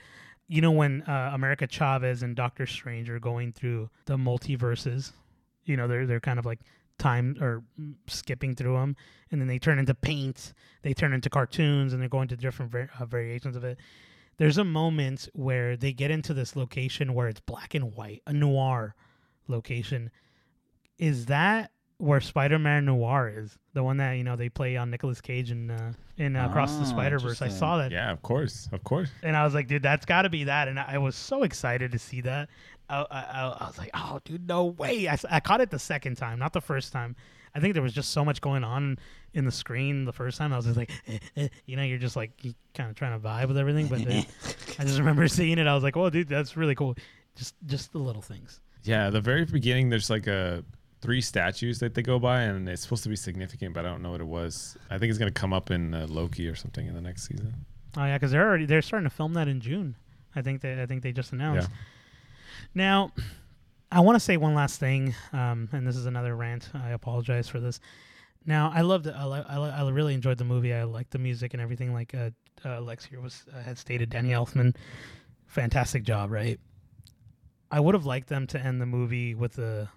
you 0.48 0.60
know, 0.60 0.70
when 0.70 1.00
uh, 1.04 1.30
America 1.32 1.66
Chavez 1.66 2.22
and 2.22 2.36
Doctor 2.36 2.66
Strange 2.66 3.08
are 3.08 3.18
going 3.18 3.54
through 3.54 3.88
the 4.04 4.18
multiverses, 4.18 5.12
you 5.64 5.78
know, 5.78 5.88
they're 5.88 6.04
they're 6.04 6.20
kind 6.20 6.38
of 6.38 6.44
like 6.44 6.60
time 6.98 7.38
or 7.40 7.64
skipping 8.06 8.54
through 8.54 8.74
them, 8.74 8.96
and 9.30 9.40
then 9.40 9.48
they 9.48 9.58
turn 9.58 9.78
into 9.78 9.94
paint, 9.94 10.52
they 10.82 10.92
turn 10.92 11.14
into 11.14 11.30
cartoons, 11.30 11.94
and 11.94 12.02
they're 12.02 12.08
going 12.10 12.28
to 12.28 12.36
different 12.36 12.70
var- 12.70 12.90
uh, 13.00 13.06
variations 13.06 13.56
of 13.56 13.64
it. 13.64 13.78
There's 14.36 14.58
a 14.58 14.64
moment 14.64 15.30
where 15.32 15.74
they 15.74 15.94
get 15.94 16.10
into 16.10 16.34
this 16.34 16.54
location 16.54 17.14
where 17.14 17.28
it's 17.28 17.40
black 17.40 17.74
and 17.74 17.94
white, 17.94 18.20
a 18.26 18.34
noir 18.34 18.94
location. 19.50 20.10
Is 20.98 21.26
that 21.26 21.70
where 21.98 22.20
Spider-Man 22.20 22.86
Noir 22.86 23.32
is? 23.34 23.58
The 23.72 23.82
one 23.84 23.98
that 23.98 24.12
you 24.12 24.24
know 24.24 24.36
they 24.36 24.48
play 24.48 24.76
on 24.76 24.90
Nicolas 24.90 25.20
Cage 25.20 25.50
and 25.50 25.70
uh, 25.70 25.92
in 26.16 26.36
uh, 26.36 26.48
Across 26.48 26.76
the 26.76 26.82
Ah, 26.82 26.84
Spider-Verse. 26.84 27.42
I 27.42 27.48
saw 27.48 27.78
that, 27.78 27.90
Yeah, 27.92 28.10
of 28.10 28.22
course. 28.22 28.68
Of 28.72 28.82
course. 28.84 29.10
and 29.22 29.36
I 29.36 29.44
was 29.44 29.54
like, 29.54 29.66
dude, 29.68 29.82
that's 29.82 30.04
got 30.06 30.22
to 30.22 30.30
be 30.30 30.44
that. 30.44 30.68
And 30.68 30.78
I, 30.78 30.94
I 30.94 30.98
was 30.98 31.14
so 31.16 31.42
excited 31.42 31.92
to 31.92 31.98
see 31.98 32.20
that. 32.22 32.48
I, 32.88 33.02
I, 33.02 33.20
I- 33.20 33.56
I 33.60 33.66
was 33.66 33.78
like, 33.78 33.90
oh, 33.94 34.20
dude, 34.24 34.48
no 34.48 34.64
way! 34.66 35.08
I, 35.08 35.16
I 35.30 35.40
caught 35.40 35.60
it 35.60 35.70
the 35.70 35.78
second 35.78 36.16
time, 36.16 36.38
not 36.38 36.52
the 36.52 36.60
first 36.60 36.92
time. 36.92 37.16
I 37.54 37.58
think 37.60 37.74
there 37.74 37.82
was 37.82 37.92
just 37.92 38.10
so 38.10 38.24
much 38.24 38.40
going 38.40 38.62
on 38.64 38.96
in 39.34 39.44
the 39.44 39.50
screen 39.50 40.04
the 40.04 40.12
first 40.12 40.38
time. 40.38 40.52
I 40.52 40.56
was 40.56 40.66
just 40.66 40.76
like, 40.76 40.90
eh, 41.08 41.18
eh, 41.36 41.48
you 41.66 41.76
know, 41.76 41.82
you're 41.82 41.98
just 41.98 42.16
like 42.16 42.30
kind 42.74 42.90
of 42.90 42.96
trying 42.96 43.12
to 43.20 43.24
vibe 43.26 43.48
with 43.48 43.58
everything. 43.58 43.86
But 43.88 44.04
then 44.04 44.24
I 44.78 44.84
just 44.84 44.98
remember 44.98 45.26
seeing 45.28 45.58
it. 45.58 45.66
I 45.66 45.74
was 45.74 45.82
like, 45.84 45.96
oh, 45.96 46.10
dude, 46.10 46.28
that's 46.28 46.56
really 46.56 46.74
cool. 46.74 46.94
Just 47.36 47.54
just 47.66 47.92
the 47.92 47.98
little 47.98 48.22
things. 48.22 48.60
Yeah, 48.82 49.10
the 49.10 49.20
very 49.20 49.44
beginning, 49.44 49.90
there's 49.90 50.10
like 50.10 50.26
a 50.26 50.64
three 51.00 51.20
statues 51.20 51.78
that 51.80 51.94
they 51.94 52.02
go 52.02 52.18
by, 52.18 52.42
and 52.42 52.68
it's 52.68 52.82
supposed 52.82 53.02
to 53.04 53.08
be 53.08 53.16
significant, 53.16 53.74
but 53.74 53.84
I 53.84 53.88
don't 53.88 54.02
know 54.02 54.10
what 54.10 54.20
it 54.20 54.26
was. 54.26 54.76
I 54.90 54.98
think 54.98 55.10
it's 55.10 55.18
gonna 55.18 55.30
come 55.30 55.52
up 55.52 55.70
in 55.70 55.94
uh, 55.94 56.06
Loki 56.08 56.48
or 56.48 56.54
something 56.54 56.86
in 56.86 56.94
the 56.94 57.00
next 57.00 57.26
season. 57.26 57.54
Oh 57.96 58.04
yeah, 58.04 58.16
because 58.16 58.30
they're 58.30 58.46
already 58.46 58.66
they're 58.66 58.82
starting 58.82 59.08
to 59.08 59.14
film 59.14 59.34
that 59.34 59.48
in 59.48 59.60
June. 59.60 59.96
I 60.34 60.42
think 60.42 60.60
they 60.60 60.80
I 60.80 60.86
think 60.86 61.02
they 61.02 61.12
just 61.12 61.32
announced. 61.32 61.68
Now, 62.74 63.12
I 63.90 64.00
want 64.00 64.16
to 64.16 64.20
say 64.20 64.36
one 64.36 64.54
last 64.54 64.78
thing, 64.78 65.14
um, 65.32 65.68
and 65.72 65.86
this 65.86 65.96
is 65.96 66.06
another 66.06 66.36
rant. 66.36 66.68
I 66.74 66.90
apologize 66.90 67.48
for 67.48 67.58
this. 67.58 67.80
Now, 68.46 68.72
I 68.74 68.82
loved 68.82 69.06
it. 69.06 69.14
I, 69.16 69.24
I, 69.24 69.56
I 69.56 69.90
really 69.90 70.14
enjoyed 70.14 70.38
the 70.38 70.44
movie. 70.44 70.72
I 70.72 70.84
liked 70.84 71.10
the 71.10 71.18
music 71.18 71.52
and 71.52 71.60
everything. 71.60 71.92
Like 71.92 72.14
uh, 72.14 72.30
uh, 72.64 72.80
Lex 72.80 73.04
here 73.04 73.20
was 73.20 73.44
uh, 73.54 73.60
had 73.60 73.76
stated, 73.76 74.08
Danny 74.08 74.30
Elfman, 74.30 74.74
fantastic 75.46 76.04
job, 76.04 76.30
right? 76.30 76.58
I 77.70 77.80
would 77.80 77.94
have 77.94 78.06
liked 78.06 78.28
them 78.28 78.46
to 78.48 78.60
end 78.60 78.80
the 78.80 78.86
movie 78.86 79.34
with 79.34 79.54
the 79.54 79.88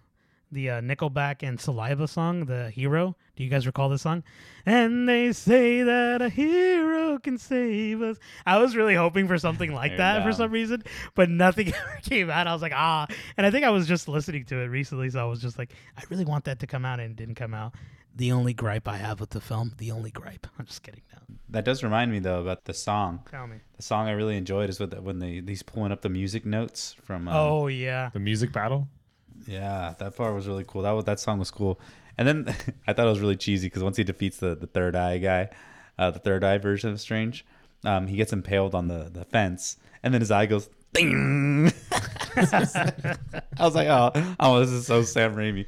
the 0.53 0.69
uh, 0.69 0.81
Nickelback 0.81 1.41
and 1.41 1.59
Saliva 1.59 2.07
song, 2.07 2.45
the 2.45 2.69
hero. 2.69 3.15
Do 3.35 3.43
you 3.43 3.49
guys 3.49 3.65
recall 3.65 3.89
this 3.89 4.03
song? 4.03 4.23
And 4.65 5.09
they 5.09 5.31
say 5.33 5.81
that 5.81 6.21
a 6.21 6.29
hero 6.29 7.17
can 7.17 7.37
save 7.37 8.01
us. 8.01 8.17
I 8.45 8.59
was 8.59 8.75
really 8.75 8.95
hoping 8.95 9.27
for 9.27 9.37
something 9.39 9.73
like 9.73 9.97
that 9.97 10.23
for 10.23 10.31
some 10.31 10.51
reason, 10.51 10.83
but 11.15 11.29
nothing 11.29 11.69
ever 11.73 11.99
came 12.03 12.29
out. 12.29 12.45
I 12.47 12.53
was 12.53 12.61
like, 12.61 12.73
ah. 12.75 13.07
And 13.35 13.45
I 13.47 13.51
think 13.51 13.65
I 13.65 13.71
was 13.71 13.87
just 13.87 14.07
listening 14.07 14.45
to 14.45 14.57
it 14.57 14.65
recently, 14.65 15.09
so 15.09 15.19
I 15.19 15.25
was 15.25 15.41
just 15.41 15.57
like, 15.57 15.73
I 15.97 16.03
really 16.09 16.25
want 16.25 16.45
that 16.45 16.59
to 16.59 16.67
come 16.67 16.85
out, 16.85 16.99
and 16.99 17.11
it 17.11 17.15
didn't 17.15 17.35
come 17.35 17.53
out. 17.55 17.73
The 18.15 18.31
only 18.31 18.53
gripe 18.53 18.87
I 18.87 18.97
have 18.97 19.19
with 19.19 19.31
the 19.31 19.41
film, 19.41 19.73
the 19.77 19.91
only 19.91 20.11
gripe. 20.11 20.45
I'm 20.59 20.65
just 20.65 20.83
kidding 20.83 21.01
now. 21.11 21.19
That 21.49 21.65
does 21.65 21.83
remind 21.83 22.11
me 22.11 22.19
though 22.19 22.41
about 22.41 22.65
the 22.65 22.73
song. 22.73 23.21
Tell 23.29 23.47
me. 23.47 23.57
The 23.77 23.83
song 23.83 24.07
I 24.07 24.11
really 24.11 24.37
enjoyed 24.37 24.69
is 24.69 24.79
with 24.79 24.91
the, 24.91 25.01
when 25.01 25.19
they 25.19 25.41
he's 25.45 25.63
pulling 25.63 25.91
up 25.91 26.01
the 26.01 26.09
music 26.09 26.45
notes 26.45 26.95
from. 27.03 27.27
Um, 27.27 27.35
oh 27.35 27.67
yeah. 27.67 28.09
The 28.13 28.19
music 28.19 28.51
battle. 28.51 28.87
yeah, 29.47 29.93
that 29.97 30.15
part 30.15 30.33
was 30.35 30.47
really 30.47 30.63
cool. 30.67 30.83
That 30.83 30.91
was, 30.91 31.05
that 31.05 31.19
song 31.19 31.39
was 31.39 31.51
cool. 31.51 31.79
And 32.17 32.27
then 32.27 32.55
I 32.87 32.93
thought 32.93 33.07
it 33.07 33.09
was 33.09 33.19
really 33.19 33.35
cheesy 33.35 33.67
because 33.67 33.83
once 33.83 33.97
he 33.97 34.03
defeats 34.03 34.37
the, 34.37 34.55
the 34.55 34.67
third 34.67 34.95
eye 34.95 35.17
guy, 35.17 35.49
uh, 35.97 36.11
the 36.11 36.19
third 36.19 36.43
eye 36.43 36.59
version 36.59 36.91
of 36.91 37.01
Strange, 37.01 37.45
um, 37.83 38.07
he 38.07 38.15
gets 38.15 38.31
impaled 38.31 38.75
on 38.75 38.87
the, 38.87 39.09
the 39.11 39.25
fence, 39.25 39.77
and 40.03 40.13
then 40.13 40.21
his 40.21 40.31
eye 40.31 40.45
goes 40.45 40.69
ding. 40.93 41.71
I 42.35 43.35
was 43.59 43.75
like, 43.75 43.87
oh, 43.87 44.11
oh, 44.39 44.59
this 44.59 44.69
is 44.69 44.85
so 44.87 45.01
Sam 45.03 45.35
Raimi. 45.35 45.65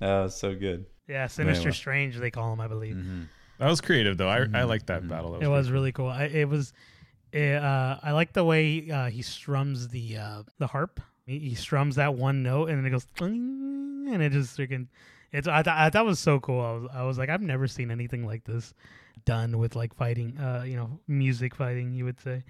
Uh, 0.00 0.28
so 0.28 0.54
good. 0.54 0.86
Yeah, 1.08 1.26
Sinister 1.26 1.68
well. 1.68 1.74
Strange 1.74 2.18
they 2.18 2.30
call 2.30 2.52
him, 2.52 2.60
I 2.60 2.68
believe. 2.68 2.96
hmm 2.96 3.22
That 3.58 3.68
was 3.68 3.80
creative 3.80 4.16
though. 4.18 4.28
I, 4.28 4.40
I 4.40 4.44
Mhm, 4.46 4.68
liked 4.68 4.86
that 4.88 5.02
mhm. 5.02 5.08
battle. 5.08 5.32
That 5.32 5.42
It 5.44 5.48
was 5.48 5.66
pretty 5.66 5.72
really 5.74 5.92
cool. 5.92 6.08
I, 6.08 6.24
it 6.24 6.48
was. 6.48 6.72
It, 7.32 7.56
uh, 7.56 7.98
I 8.02 8.12
like 8.12 8.32
the 8.32 8.44
way 8.44 8.90
uh, 8.90 9.06
he 9.10 9.22
strums 9.22 9.88
the 9.88 10.16
uh, 10.16 10.42
the 10.58 10.66
harp. 10.66 11.00
He, 11.26 11.38
he 11.40 11.54
strums 11.54 11.96
that 11.96 12.14
one 12.14 12.42
note, 12.42 12.68
and 12.70 12.78
then 12.78 12.86
it 12.86 12.90
goes, 12.90 13.06
and 13.20 14.22
it 14.22 14.32
just 14.32 14.56
freaking. 14.56 14.86
It's. 15.32 15.46
I 15.46 15.62
thought 15.62 15.76
I 15.78 15.90
thought 15.90 16.06
was 16.06 16.18
so 16.20 16.40
cool. 16.40 16.60
I 16.60 16.72
was. 16.72 16.90
I 16.94 17.02
was 17.02 17.18
like, 17.18 17.28
I've 17.28 17.42
never 17.42 17.66
seen 17.66 17.90
anything 17.90 18.24
like 18.26 18.44
this. 18.44 18.72
done 19.26 19.58
with 19.58 19.76
like 19.76 19.94
fighting, 19.94 20.38
uh, 20.38 20.62
you 20.66 20.76
know, 20.76 21.00
music 21.06 21.54
fighting, 21.54 21.92
you 21.92 22.04
would 22.06 22.18
say. 22.20 22.42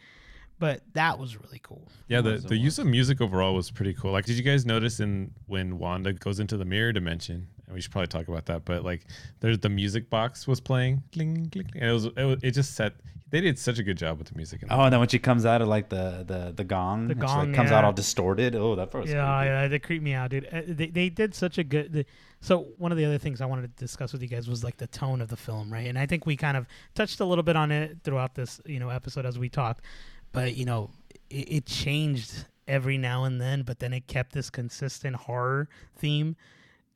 But 0.61 0.83
that 0.93 1.19
was 1.19 1.37
really 1.37 1.61
cool. 1.63 1.89
Yeah, 2.09 2.21
the, 2.21 2.37
the 2.39 2.57
use 2.57 2.79
of 2.79 2.87
music 2.87 3.21
overall 3.21 3.55
was 3.55 3.71
pretty 3.71 3.95
cool. 3.95 4.13
Like, 4.13 4.27
did 4.27 4.37
you 4.37 4.43
guys 4.43 4.65
notice 4.67 4.99
in 5.01 5.33
when 5.47 5.79
Wanda 5.79 6.13
goes 6.13 6.39
into 6.41 6.57
the 6.57 6.65
mirror 6.65 6.93
dimension? 6.93 7.49
And 7.69 7.75
we 7.75 7.81
should 7.83 7.93
probably 7.93 8.09
talk 8.09 8.29
about 8.29 8.47
that. 8.47 8.65
But 8.65 8.83
like, 8.83 9.03
there's 9.41 9.59
the 9.59 9.69
music 9.69 10.09
box 10.11 10.47
was 10.49 10.59
playing, 10.61 11.03
cling, 11.13 11.51
cling, 11.53 11.67
cling, 11.67 11.83
and 11.83 11.91
it 11.91 11.93
was, 11.93 12.07
it 12.07 12.25
was 12.25 12.39
it 12.43 12.51
just 12.53 12.75
set. 12.75 12.95
They 13.31 13.43
did 13.43 13.59
such 13.59 13.79
a 13.79 13.83
good 13.83 13.99
job 13.99 14.17
with 14.17 14.29
the 14.29 14.35
music. 14.37 14.63
In 14.63 14.69
Oh, 14.73 14.81
and 14.81 14.91
then 14.93 15.01
when 15.01 15.09
she 15.11 15.19
comes 15.19 15.45
out 15.45 15.61
of 15.61 15.69
like 15.69 15.91
the 15.91 16.25
the 16.27 16.55
the 16.57 16.65
gong, 16.65 17.09
The 17.09 17.13
and 17.13 17.21
she, 17.21 17.27
like, 17.27 17.37
gong, 17.37 17.53
comes 17.55 17.71
out 17.71 17.85
all 17.85 17.93
distorted. 17.93 18.55
Oh, 18.57 18.75
that 18.77 18.91
part 18.91 19.05
was 19.05 19.13
yeah, 19.13 19.39
creepy. 19.39 19.51
yeah, 19.51 19.69
they 19.69 19.79
creep 19.79 20.03
me 20.03 20.15
out, 20.15 20.31
dude. 20.31 20.49
Uh, 20.51 20.63
They, 20.67 20.87
they 20.87 21.09
did 21.11 21.35
such 21.35 21.59
a 21.59 21.65
good. 21.65 21.93
The, 21.93 22.07
so 22.41 22.69
one 22.79 22.91
of 22.91 22.97
the 22.97 23.05
other 23.05 23.19
things 23.19 23.43
I 23.43 23.45
wanted 23.45 23.77
to 23.77 23.85
discuss 23.85 24.15
with 24.15 24.23
you 24.23 24.29
guys 24.29 24.49
was 24.49 24.65
like 24.65 24.79
the 24.79 24.87
tone 24.87 25.21
of 25.21 25.29
the 25.29 25.37
film, 25.37 25.71
right? 25.71 25.87
And 25.89 25.99
I 25.99 26.07
think 26.07 26.25
we 26.25 26.37
kind 26.37 26.57
of 26.57 26.67
touched 26.95 27.21
a 27.21 27.25
little 27.27 27.45
bit 27.45 27.55
on 27.57 27.71
it 27.71 27.99
throughout 28.03 28.35
this, 28.35 28.63
you 28.65 28.81
know, 28.81 28.89
episode 28.89 29.27
as 29.27 29.39
we 29.39 29.51
talked. 29.51 29.85
But 30.33 30.57
you 30.57 30.65
know, 30.65 30.89
it, 31.29 31.53
it 31.53 31.67
changed 31.67 32.47
every 32.67 32.97
now 32.97 33.25
and 33.25 33.39
then, 33.39 33.61
but 33.63 33.79
then 33.79 33.93
it 33.93 34.07
kept 34.07 34.33
this 34.33 34.49
consistent 34.49 35.17
horror 35.17 35.69
theme, 35.99 36.37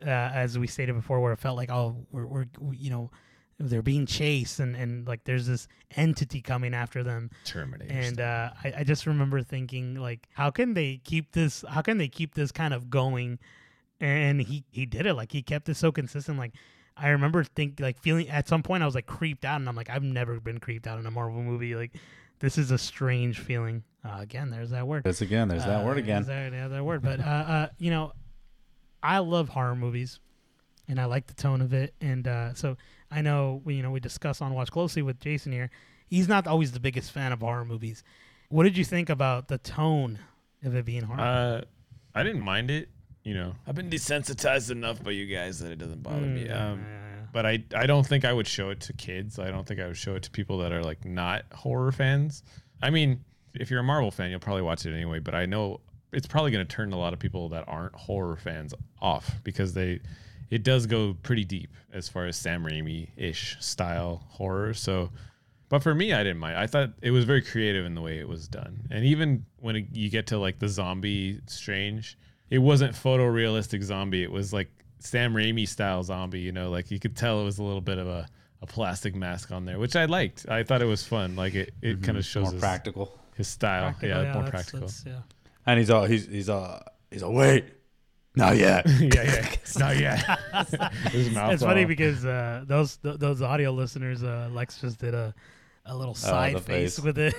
uh, 0.05 0.31
as 0.35 0.59
we 0.59 0.67
stated 0.67 0.95
before, 0.95 1.21
where 1.21 1.33
it 1.33 1.39
felt 1.39 1.57
like, 1.57 1.71
oh, 1.71 1.97
we're, 2.11 2.27
we're 2.27 2.47
you 2.73 2.91
know, 2.91 3.11
they're 3.59 3.83
being 3.83 4.07
chased, 4.07 4.61
and 4.61 4.75
and 4.75 5.07
like 5.07 5.25
there's 5.25 5.47
this 5.47 5.69
entity 5.97 6.41
coming 6.41 6.75
after 6.75 7.03
them 7.03 7.31
Terminator. 7.45 7.93
and 7.93 8.21
uh, 8.21 8.51
I, 8.65 8.73
I 8.79 8.85
just 8.85 9.07
remember 9.07 9.43
thinking 9.43 9.95
like 9.95 10.27
how 10.33 10.51
can 10.51 10.75
they 10.75 11.01
keep 11.05 11.33
this 11.33 11.65
how 11.69 11.83
can 11.83 11.99
they 11.99 12.09
keep 12.09 12.35
this 12.35 12.51
kind 12.51 12.75
of 12.75 12.91
going 12.91 13.39
and 14.01 14.41
he 14.41 14.65
he 14.71 14.87
did 14.87 15.07
it 15.07 15.15
like 15.15 15.31
he 15.31 15.43
kept 15.43 15.69
it 15.69 15.75
so 15.77 15.93
consistent 15.93 16.39
like 16.39 16.53
i 16.97 17.11
remember 17.11 17.45
think 17.45 17.79
like 17.79 18.01
feeling 18.01 18.29
at 18.31 18.49
some 18.49 18.63
point 18.63 18.83
i 18.83 18.87
was 18.87 18.95
like 18.95 19.07
creeped 19.07 19.45
out 19.45 19.61
and 19.61 19.69
i'm 19.69 19.77
like 19.77 19.91
i've 19.91 20.03
never 20.03 20.41
been 20.41 20.59
creeped 20.59 20.87
out 20.87 20.99
in 20.99 21.07
a 21.07 21.11
marvel 21.11 21.43
movie 21.43 21.75
like 21.75 21.93
this 22.41 22.59
is 22.59 22.71
a 22.71 22.79
strange 22.79 23.39
feeling 23.39 23.85
uh, 24.05 24.19
again 24.21 24.51
there's 24.51 24.71
that 24.71 24.87
word 24.87 25.05
There's 25.05 25.21
again. 25.21 25.47
There's 25.47 25.65
that 25.65 25.83
uh, 25.83 25.87
word 25.87 25.99
again. 25.99 26.25
There's 26.25 26.51
that, 26.51 26.57
yeah, 26.57 26.69
that 26.69 26.85
word. 26.85 27.03
But 27.03 27.21
uh, 27.21 27.23
uh, 27.23 27.69
you 27.79 27.91
know, 27.91 28.13
I 29.03 29.19
love 29.19 29.49
horror 29.51 29.75
movies, 29.77 30.21
and 30.89 31.01
I 31.01 31.07
like 31.07 31.27
the 31.27 31.35
tone 31.35 31.61
of 31.61 31.73
it. 31.73 31.95
And 32.01 32.27
uh, 32.29 32.55
so 32.55 32.77
I 33.11 33.21
know 33.23 33.61
we, 33.65 33.75
you 33.75 33.83
know 33.83 33.91
we 33.91 34.01
discuss 34.01 34.41
on 34.41 34.55
Watch 34.55 34.71
Closely 34.71 35.03
with 35.03 35.19
Jason 35.21 35.53
here. 35.53 35.71
He's 36.07 36.29
not 36.29 36.47
always 36.47 36.73
the 36.73 36.81
biggest 36.81 37.11
fan 37.11 37.33
of 37.33 37.41
horror 37.41 37.65
movies. 37.65 38.05
What 38.51 38.65
did 38.65 38.77
you 38.77 38.85
think 38.85 39.09
about 39.09 39.49
the 39.49 39.59
tone 39.59 40.19
of 40.63 40.75
it 40.77 40.85
being 40.85 41.03
horror? 41.03 41.21
Uh, 41.21 41.61
I 42.15 42.23
didn't 42.23 42.43
mind 42.43 42.71
it. 42.71 42.89
You 43.25 43.35
know, 43.35 43.55
I've 43.67 43.75
been 43.77 43.89
desensitized 43.89 44.71
enough 44.71 45.03
by 45.03 45.13
you 45.13 45.27
guys 45.27 45.61
that 45.61 45.71
it 45.73 45.77
doesn't 45.79 46.03
bother 46.03 46.21
me. 46.27 46.45
Mm, 46.45 46.61
Um, 46.61 46.81
yeah, 46.81 46.85
yeah. 46.87 47.27
but 47.33 47.47
I 47.47 47.65
I 47.75 47.87
don't 47.87 48.07
think 48.07 48.25
I 48.25 48.33
would 48.33 48.49
show 48.49 48.71
it 48.71 48.81
to 48.81 48.93
kids. 48.93 49.39
I 49.39 49.51
don't 49.51 49.67
think 49.67 49.81
I 49.81 49.87
would 49.87 49.97
show 49.97 50.17
it 50.17 50.23
to 50.25 50.31
people 50.31 50.59
that 50.59 50.73
are 50.73 50.83
like 50.83 51.05
not 51.05 51.45
horror 51.55 51.93
fans. 51.93 52.43
I 52.83 52.91
mean, 52.91 53.25
if 53.55 53.71
you're 53.71 53.81
a 53.81 53.85
Marvel 53.85 54.11
fan, 54.11 54.31
you'll 54.31 54.41
probably 54.41 54.63
watch 54.63 54.85
it 54.87 54.93
anyway. 54.93 55.21
But 55.21 55.35
I 55.37 55.47
know 55.47 55.81
it's 56.13 56.27
probably 56.27 56.51
going 56.51 56.67
to 56.67 56.71
turn 56.77 56.93
a 56.93 56.99
lot 56.99 57.13
of 57.13 57.19
people 57.19 57.49
that 57.51 57.65
aren't 57.69 57.95
horror 57.95 58.37
fans 58.37 58.75
off 59.01 59.31
because 59.45 59.73
they 59.75 60.01
it 60.51 60.63
does 60.63 60.87
go 60.87 61.15
pretty 61.23 61.45
deep 61.45 61.71
as 61.93 62.09
far 62.09 62.27
as 62.27 62.37
Sam 62.37 62.65
Raimi 62.65 63.09
ish 63.17 63.57
style 63.61 64.23
horror. 64.29 64.75
So. 64.75 65.11
But 65.71 65.83
for 65.83 65.95
me, 65.95 66.13
I 66.13 66.23
didn't 66.23 66.37
mind. 66.37 66.59
I 66.59 66.67
thought 66.67 66.91
it 67.01 67.13
was 67.13 67.25
very 67.25 67.41
creative 67.41 67.87
in 67.87 67.95
the 67.95 68.03
way 68.03 68.19
it 68.19 68.29
was 68.29 68.47
done. 68.47 68.83
And 68.91 69.07
even 69.07 69.47
when 69.59 69.75
it, 69.77 69.87
you 69.95 70.11
get 70.11 70.27
to 70.27 70.37
like 70.39 70.59
the 70.59 70.69
zombie 70.69 71.41
strange, 71.47 72.19
it 72.51 72.59
wasn't 72.59 72.93
photorealistic 72.95 73.83
zombie. 73.83 74.23
It 74.23 74.31
was 74.31 74.53
like 74.53 74.69
Sam 74.99 75.33
Raimi 75.33 75.67
style 75.67 76.03
zombie. 76.03 76.41
You 76.41 76.53
know, 76.53 76.69
like 76.69 76.91
you 76.91 76.99
could 76.99 77.17
tell 77.17 77.41
it 77.41 77.45
was 77.45 77.59
a 77.59 77.63
little 77.63 77.81
bit 77.81 77.97
of 77.97 78.07
a, 78.07 78.29
a 78.61 78.67
plastic 78.67 79.15
mask 79.15 79.51
on 79.51 79.65
there, 79.65 79.79
which 79.79 79.97
I 79.97 80.05
liked. 80.05 80.45
I 80.47 80.63
thought 80.63 80.83
it 80.83 80.87
was 80.87 81.05
fun. 81.07 81.37
Like 81.37 81.55
it, 81.55 81.73
it 81.81 82.03
kind 82.03 82.19
of 82.19 82.25
shows 82.27 82.43
Mm-hmm. 82.43 82.45
More 82.49 82.53
his, 82.53 82.61
practical. 82.61 83.19
his 83.37 83.49
style. 83.49 83.83
Practical, 83.85 84.09
yeah, 84.11 84.33
more 84.35 84.43
that's- 84.43 84.51
practical. 84.51 84.81
that's- 84.81 85.05
yeah. 85.07 85.21
And 85.67 85.79
he's 85.79 85.91
all 85.91 86.05
he's 86.05 86.27
he's 86.27 86.49
all 86.49 86.81
he's 87.11 87.23
all 87.23 87.33
wait, 87.33 87.65
not 88.35 88.57
yet. 88.67 88.87
yeah, 88.89 89.23
yeah. 89.23 89.49
Not 89.79 89.97
yet. 89.97 90.19
his 91.11 91.31
mouth 91.31 91.53
It's 91.55 91.63
funny 91.63 91.83
all- 91.83 91.89
because 91.89 92.25
uh, 92.27 92.65
those 92.67 92.97
th- 92.97 93.19
those 93.19 93.41
audio 93.43 93.71
listeners, 93.71 94.23
uh, 94.23 94.49
Lex 94.53 94.81
just 94.81 94.99
did 94.99 95.15
a 95.15 95.35
a 95.87 95.97
little 95.97 96.15
side 96.15 96.57
Oh, 96.57 96.59
face, 96.61 96.97
face. 96.97 97.05
with 97.05 97.19
it. 97.19 97.35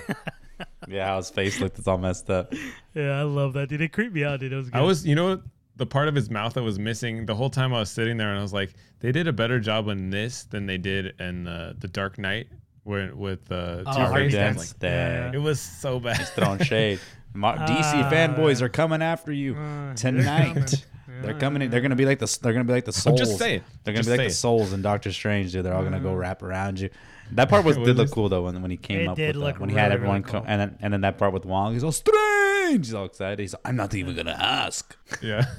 yeah, 0.88 1.06
how 1.06 1.16
his 1.18 1.30
face 1.30 1.60
looked. 1.60 1.78
It's 1.78 1.88
all 1.88 1.98
messed 1.98 2.28
up. 2.30 2.52
yeah, 2.94 3.18
I 3.18 3.22
love 3.22 3.52
that, 3.54 3.68
dude. 3.68 3.80
It 3.80 3.92
creeped 3.92 4.14
me 4.14 4.24
out, 4.24 4.40
dude. 4.40 4.52
It 4.52 4.56
was 4.56 4.68
good. 4.70 4.78
I 4.78 4.82
was, 4.82 5.06
you 5.06 5.14
know, 5.14 5.40
the 5.76 5.86
part 5.86 6.08
of 6.08 6.14
his 6.14 6.28
mouth 6.30 6.54
that 6.54 6.62
was 6.62 6.78
missing 6.78 7.26
the 7.26 7.34
whole 7.34 7.50
time 7.50 7.72
I 7.72 7.78
was 7.80 7.90
sitting 7.90 8.16
there, 8.16 8.30
and 8.30 8.38
I 8.38 8.42
was 8.42 8.52
like, 8.52 8.74
they 9.00 9.12
did 9.12 9.26
a 9.28 9.32
better 9.32 9.58
job 9.60 9.88
on 9.88 10.10
this 10.10 10.44
than 10.44 10.66
they 10.66 10.78
did 10.78 11.18
in 11.20 11.46
uh, 11.48 11.74
the 11.78 11.88
Dark 11.88 12.18
Knight, 12.18 12.48
where 12.82 13.14
with 13.14 13.50
uh, 13.50 13.82
Oh, 13.86 13.92
Two 13.94 14.00
Harvey 14.00 14.30
Face. 14.30 14.32
Dent. 14.32 14.74
Yeah, 14.82 14.88
yeah. 14.88 15.20
dead. 15.26 15.34
It 15.36 15.38
was 15.38 15.60
so 15.60 15.98
bad. 16.00 16.26
Throwing 16.28 16.62
shade. 16.62 17.00
Mo- 17.34 17.54
DC 17.54 18.02
Ah. 18.04 18.10
fanboys 18.12 18.62
are 18.62 18.68
coming 18.68 19.02
after 19.02 19.32
you 19.32 19.54
Uh, 19.56 19.94
tonight. 19.94 20.86
They're 21.22 21.34
coming 21.34 21.62
in. 21.62 21.70
They're 21.70 21.80
gonna 21.80 21.96
be 21.96 22.04
like 22.06 22.18
the. 22.18 22.38
They're 22.42 22.52
gonna 22.52 22.64
be 22.64 22.72
like 22.72 22.84
the 22.84 22.92
souls. 22.92 23.20
I'm 23.20 23.26
just 23.26 23.38
saying. 23.38 23.62
They're 23.82 23.94
gonna 23.94 24.02
Just 24.02 24.08
be 24.08 24.10
like 24.12 24.20
say 24.20 24.28
the 24.28 24.34
souls 24.34 24.72
in 24.72 24.82
Doctor 24.82 25.10
Strange, 25.12 25.52
dude. 25.52 25.64
They're 25.64 25.74
all 25.74 25.82
gonna 25.84 26.00
go 26.00 26.14
wrap 26.14 26.42
around 26.42 26.78
you. 26.80 26.90
That 27.32 27.48
part 27.48 27.64
was 27.64 27.76
did 27.84 27.96
look 27.96 28.10
cool 28.10 28.28
though 28.28 28.42
when 28.42 28.60
when 28.60 28.70
he 28.70 28.76
came 28.76 29.00
It 29.00 29.08
up 29.08 29.16
did 29.16 29.28
with 29.36 29.36
look 29.44 29.54
that, 29.54 29.60
when 29.60 29.70
he 29.70 29.76
had 29.76 29.84
really, 29.84 29.94
everyone 29.94 30.20
really 30.22 30.30
come 30.32 30.40
cool. 30.42 30.50
and 30.50 30.60
then 30.60 30.78
and 30.80 30.92
then 30.92 31.00
that 31.02 31.16
part 31.18 31.32
with 31.32 31.46
Wong. 31.46 31.72
He's 31.72 31.84
all 31.84 31.92
strange. 31.92 32.86
He's 32.86 32.94
all 32.94 33.06
excited. 33.06 33.38
He's 33.38 33.54
I'm 33.64 33.76
not 33.76 33.94
even 33.94 34.14
gonna 34.14 34.36
ask. 34.38 34.96
Yeah. 35.22 35.44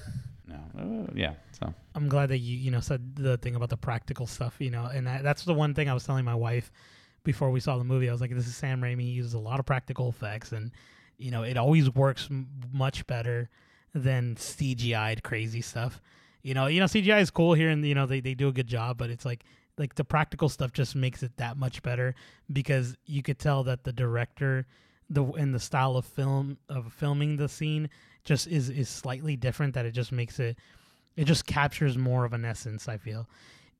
No, 0.47 1.07
uh, 1.07 1.11
yeah. 1.15 1.34
So 1.59 1.73
I'm 1.95 2.07
glad 2.09 2.30
that 2.30 2.38
you 2.39 2.55
you 2.57 2.69
know 2.69 2.80
said 2.82 3.15
the 3.15 3.38
thing 3.38 3.55
about 3.55 3.69
the 3.69 3.78
practical 3.78 4.28
stuff, 4.28 4.55
you 4.59 4.69
know, 4.69 4.86
and 4.93 5.09
I, 5.09 5.21
that's 5.23 5.43
the 5.45 5.53
one 5.53 5.73
thing 5.73 5.89
I 5.89 5.93
was 5.93 6.03
telling 6.05 6.23
my 6.26 6.36
wife 6.36 6.71
before 7.23 7.49
we 7.49 7.59
saw 7.59 7.78
the 7.80 7.84
movie. 7.84 8.07
I 8.09 8.11
was 8.11 8.21
like, 8.21 8.34
"This 8.36 8.45
is 8.45 8.55
Sam 8.55 8.82
Raimi. 8.82 9.01
He 9.01 9.09
uses 9.11 9.34
a 9.34 9.39
lot 9.39 9.59
of 9.59 9.65
practical 9.65 10.07
effects, 10.09 10.51
and 10.51 10.71
you 11.18 11.32
know, 11.32 11.43
it 11.43 11.57
always 11.57 11.89
works 11.93 12.28
m- 12.30 12.47
much 12.72 13.05
better 13.07 13.49
than 13.93 14.36
CGI'd 14.36 15.24
crazy 15.24 15.61
stuff. 15.61 16.01
You 16.41 16.53
know, 16.53 16.68
you 16.68 16.80
know, 16.80 16.86
CGI 16.86 17.22
is 17.22 17.32
cool 17.32 17.53
here, 17.53 17.70
and 17.70 17.86
you 17.86 17.95
know, 17.95 18.05
they 18.05 18.20
they 18.20 18.34
do 18.34 18.47
a 18.47 18.53
good 18.53 18.68
job, 18.68 18.97
but 18.97 19.09
it's 19.09 19.26
like 19.26 19.43
like 19.78 19.95
the 19.95 20.03
practical 20.03 20.49
stuff 20.49 20.72
just 20.72 20.95
makes 20.95 21.24
it 21.24 21.36
that 21.38 21.57
much 21.57 21.82
better 21.82 22.16
because 22.51 22.95
you 23.05 23.22
could 23.22 23.39
tell 23.39 23.63
that 23.63 23.84
the 23.84 23.93
director 23.93 24.66
the 25.09 25.24
and 25.24 25.53
the 25.53 25.59
style 25.59 25.97
of 25.97 26.05
film 26.05 26.57
of 26.70 26.91
filming 26.93 27.38
the 27.38 27.49
scene 27.49 27.89
just 28.24 28.47
is 28.47 28.70
is 28.70 28.89
slightly 28.89 29.36
different 29.36 29.74
that 29.74 29.86
it 29.86 29.91
just 29.91 30.11
makes 30.11 30.39
it 30.39 30.57
it 31.16 31.26
just 31.26 31.45
captures 31.45 31.97
more 31.97 32.26
of 32.26 32.34
an 32.34 32.43
essence 32.43 32.88
i 32.88 32.97
feel 32.97 33.28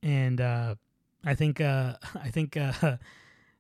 and 0.04 0.40
uh 0.40 0.76
i 1.26 1.34
think 1.34 1.60
uh 1.60 1.94
i 2.22 2.30
think 2.30 2.56
uh 2.58 2.72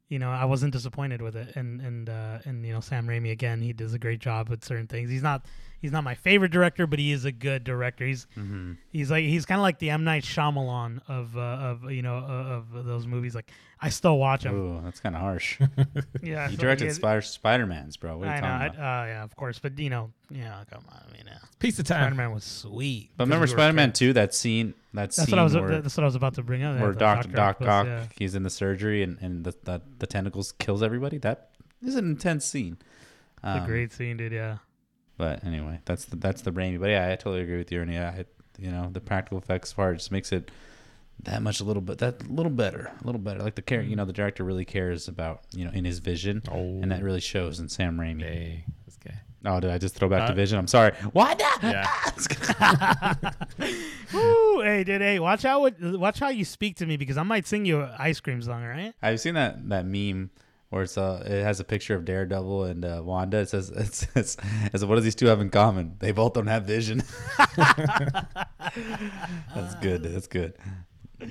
you 0.09 0.19
know 0.19 0.29
i 0.29 0.45
wasn't 0.45 0.71
disappointed 0.71 1.21
with 1.21 1.35
it. 1.35 1.55
And 1.55 1.81
and 1.81 2.09
uh 2.09 2.39
and 2.45 2.65
you 2.65 2.73
know 2.73 2.79
sam 2.79 3.07
raimi 3.07 3.31
again 3.31 3.61
he 3.61 3.73
does 3.73 3.93
a 3.93 3.99
great 3.99 4.19
job 4.19 4.49
with 4.49 4.63
certain 4.63 4.87
things. 4.87 5.09
He's 5.09 5.23
not 5.23 5.45
he's 5.79 5.91
not 5.91 6.03
my 6.03 6.15
favorite 6.15 6.51
director 6.51 6.87
but 6.87 6.99
he 6.99 7.11
is 7.11 7.25
a 7.25 7.31
good 7.31 7.63
director. 7.63 8.05
He's 8.05 8.27
mm-hmm. 8.37 8.73
he's 8.91 9.11
like 9.11 9.25
he's 9.25 9.45
kind 9.45 9.59
of 9.59 9.63
like 9.63 9.79
the 9.79 9.89
m. 9.89 10.03
Night 10.03 10.23
Shyamalan 10.23 11.01
of 11.07 11.37
uh, 11.37 11.39
of 11.39 11.91
you 11.91 12.01
know 12.01 12.17
of, 12.17 12.75
of 12.75 12.85
those 12.85 13.07
movies. 13.07 13.35
Like 13.35 13.51
i 13.85 13.89
still 13.89 14.17
watch 14.17 14.43
him 14.43 14.55
Ooh, 14.55 14.81
that's 14.83 14.99
kind 14.99 15.15
of 15.15 15.21
harsh. 15.21 15.59
yeah 16.23 16.47
He 16.49 16.55
so, 16.55 16.61
directed 16.61 16.85
yeah, 16.85 16.91
Spider 16.93 17.21
Spider 17.21 17.65
Man's, 17.65 17.97
bro. 17.97 18.17
What 18.17 18.27
are 18.27 18.31
I 18.31 18.35
you 18.35 18.41
know, 18.41 18.47
talking 18.47 18.61
I, 18.61 18.65
about? 18.67 19.03
uh, 19.03 19.07
yeah, 19.07 19.23
of 19.23 19.35
course, 19.35 19.59
but 19.59 19.77
you 19.79 19.89
know, 19.89 20.11
yeah, 20.29 20.63
come 20.71 20.83
on, 20.91 21.01
I 21.07 21.11
mean, 21.15 21.27
uh, 21.27 21.37
Piece 21.59 21.79
of 21.79 21.85
Spider 21.87 22.05
time. 22.09 22.17
Man 22.17 22.31
was 22.33 22.43
sweet. 22.43 23.11
But 23.17 23.25
remember 23.25 23.45
we 23.45 23.51
were 23.51 23.57
Spider 23.57 23.73
Man. 23.73 23.93
Two? 23.93 24.13
That 24.13 24.33
scene. 24.33 24.73
That 24.93 25.11
That's 25.11 25.15
scene 25.17 25.31
what 25.31 25.39
I 25.39 25.43
was. 25.43 25.55
where, 25.55 25.81
That's 25.81 25.95
what 25.97 26.03
I 26.03 26.05
was 26.07 26.15
about 26.15 26.33
to 26.35 26.43
bring 26.43 26.63
up. 26.63 26.79
where 26.79 26.93
the 26.93 26.99
Doctor 26.99 27.29
Doc 27.29 27.57
Octopus, 27.61 27.67
Ock 27.69 27.85
yeah. 27.87 28.05
he's 28.17 28.33
in 28.35 28.43
the 28.43 28.49
surgery 28.49 29.03
and 29.03 29.17
and 29.21 29.43
the 29.43 29.53
the, 29.63 29.81
the 29.99 30.07
tentacles 30.07 30.51
kills 30.53 30.81
everybody. 30.83 31.17
That 31.17 31.49
is 31.83 31.95
an 31.95 32.05
intense 32.09 32.45
scene. 32.45 32.77
The 33.43 33.49
Um, 33.61 33.65
great 33.67 33.93
scene, 33.93 34.17
dude. 34.17 34.31
Yeah. 34.31 34.57
But 35.17 35.43
anyway, 35.45 35.79
that's 35.85 36.05
the 36.05 36.15
that's 36.15 36.41
the 36.41 36.51
Raimi. 36.51 36.79
But 36.79 36.89
yeah, 36.89 37.05
I 37.11 37.15
totally 37.15 37.41
agree 37.41 37.57
with 37.57 37.71
you, 37.71 37.79
Ernie. 37.81 37.97
I, 37.99 38.25
you 38.57 38.71
know, 38.71 38.89
the 38.91 39.01
practical 39.01 39.37
effects 39.37 39.71
part 39.73 39.97
just 39.97 40.11
makes 40.11 40.31
it 40.31 40.49
that 41.23 41.41
much 41.41 41.59
a 41.59 41.63
little 41.63 41.81
bit 41.81 41.97
that 41.99 42.29
little 42.29 42.51
better, 42.51 42.91
a 43.01 43.05
little 43.05 43.19
better. 43.21 43.39
Like 43.41 43.55
the 43.55 43.61
care, 43.61 43.81
you 43.81 43.95
know, 43.95 44.05
the 44.05 44.13
director 44.13 44.43
really 44.43 44.65
cares 44.65 45.07
about 45.07 45.41
you 45.55 45.65
know 45.65 45.71
in 45.71 45.85
his 45.85 45.99
vision, 45.99 46.41
Oh, 46.51 46.57
and 46.81 46.91
that 46.91 47.01
really 47.03 47.21
shows 47.21 47.59
in 47.59 47.67
Sam 47.69 47.97
Raimi. 47.97 48.21
hey, 48.21 48.65
this 48.85 48.97
guy. 48.97 49.13
Oh, 49.47 49.59
did 49.59 49.69
I 49.69 49.77
just 49.77 49.93
throw 49.95 50.09
back 50.09 50.23
Uh, 50.23 50.27
to 50.29 50.33
Vision? 50.33 50.57
I'm 50.57 50.67
sorry. 50.67 50.93
What? 51.13 51.39
Yeah. 51.61 51.87
Woo! 54.13 54.61
Hey, 54.61 54.83
dude. 54.83 55.01
Hey, 55.01 55.19
watch 55.19 55.45
out! 55.45 55.61
What, 55.61 55.75
watch 55.79 56.19
how 56.19 56.29
you 56.29 56.43
speak 56.45 56.77
to 56.77 56.85
me 56.87 56.97
because 56.97 57.17
I 57.17 57.23
might 57.23 57.45
sing 57.45 57.63
you 57.65 57.81
an 57.81 57.91
ice 57.99 58.19
cream 58.19 58.41
song. 58.41 58.63
right 58.63 58.93
I've 59.03 59.19
seen 59.19 59.35
that 59.35 59.69
that 59.69 59.85
meme 59.85 60.31
where 60.69 60.81
it's 60.83 60.97
uh 60.97 61.23
it 61.25 61.43
has 61.43 61.59
a 61.59 61.63
picture 61.63 61.93
of 61.95 62.05
Daredevil 62.05 62.63
and 62.65 62.83
uh, 62.85 63.01
Wanda. 63.05 63.37
It 63.37 63.49
says 63.49 63.69
it 63.75 63.93
says, 63.93 64.37
it 64.65 64.71
says 64.71 64.83
what 64.85 64.95
do 64.95 65.01
these 65.01 65.13
two 65.15 65.27
have 65.27 65.41
in 65.41 65.49
common? 65.51 65.95
They 65.99 66.11
both 66.11 66.33
don't 66.33 66.47
have 66.47 66.63
vision. 66.65 67.03
That's 69.53 69.75
good. 69.81 70.03
That's 70.03 70.27
good. 70.27 70.53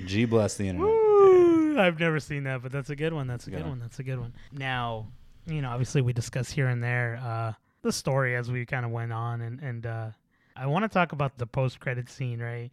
G 0.05 0.25
bless 0.25 0.55
the 0.55 0.67
internet. 0.69 0.87
Woo! 0.89 1.79
I've 1.79 1.99
never 1.99 2.19
seen 2.19 2.43
that, 2.45 2.61
but 2.63 2.71
that's 2.71 2.89
a 2.89 2.95
good 2.95 3.13
one. 3.13 3.27
That's 3.27 3.47
a 3.47 3.49
Good 3.51 3.57
good 3.63 3.67
one. 3.69 3.79
That's 3.79 3.99
a 3.99 4.03
good 4.03 4.19
one. 4.19 4.33
Now, 4.51 5.07
you 5.45 5.61
know, 5.61 5.69
obviously 5.69 6.01
we 6.01 6.13
discuss 6.13 6.49
here 6.51 6.67
and 6.67 6.81
there 6.83 7.19
uh, 7.23 7.53
the 7.81 7.91
story 7.91 8.35
as 8.35 8.49
we 8.51 8.65
kind 8.65 8.85
of 8.85 8.91
went 8.91 9.11
on, 9.13 9.41
and 9.41 9.59
and 9.61 9.85
uh, 9.85 10.07
I 10.55 10.67
want 10.67 10.83
to 10.83 10.89
talk 10.89 11.11
about 11.11 11.37
the 11.37 11.45
post 11.45 11.79
credit 11.79 12.09
scene, 12.09 12.39
right? 12.41 12.71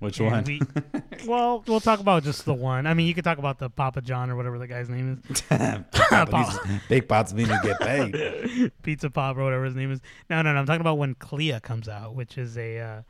Which 0.00 0.18
And 0.18 0.30
one? 0.30 0.44
we- 0.44 0.60
well, 1.28 1.62
we'll 1.66 1.78
talk 1.80 2.00
about 2.00 2.22
just 2.24 2.46
the 2.46 2.54
one. 2.54 2.86
I 2.86 2.94
mean, 2.94 3.06
you 3.06 3.12
could 3.14 3.22
talk 3.24 3.36
about 3.38 3.58
the 3.58 3.68
Papa 3.68 4.00
John 4.00 4.30
or 4.30 4.36
whatever 4.36 4.58
the 4.58 4.66
guy's 4.66 4.88
name 4.88 5.22
is. 5.28 5.40
Papa 5.48 6.58
Big 6.88 7.06
pots 7.06 7.32
mean 7.34 7.48
you 7.48 7.62
get 7.62 7.78
paid. 7.80 8.72
Pizza 8.82 9.10
Pop 9.10 9.36
or 9.36 9.44
whatever 9.44 9.64
his 9.64 9.74
name 9.74 9.92
is. 9.92 10.00
No, 10.30 10.40
no, 10.42 10.54
no. 10.54 10.58
I'm 10.60 10.64
talking 10.66 10.80
about 10.80 10.96
when 10.96 11.14
Clea 11.16 11.60
comes 11.60 11.86
out, 11.88 12.14
which 12.14 12.38
is 12.38 12.56
a, 12.56 12.78
uh, 12.78 13.02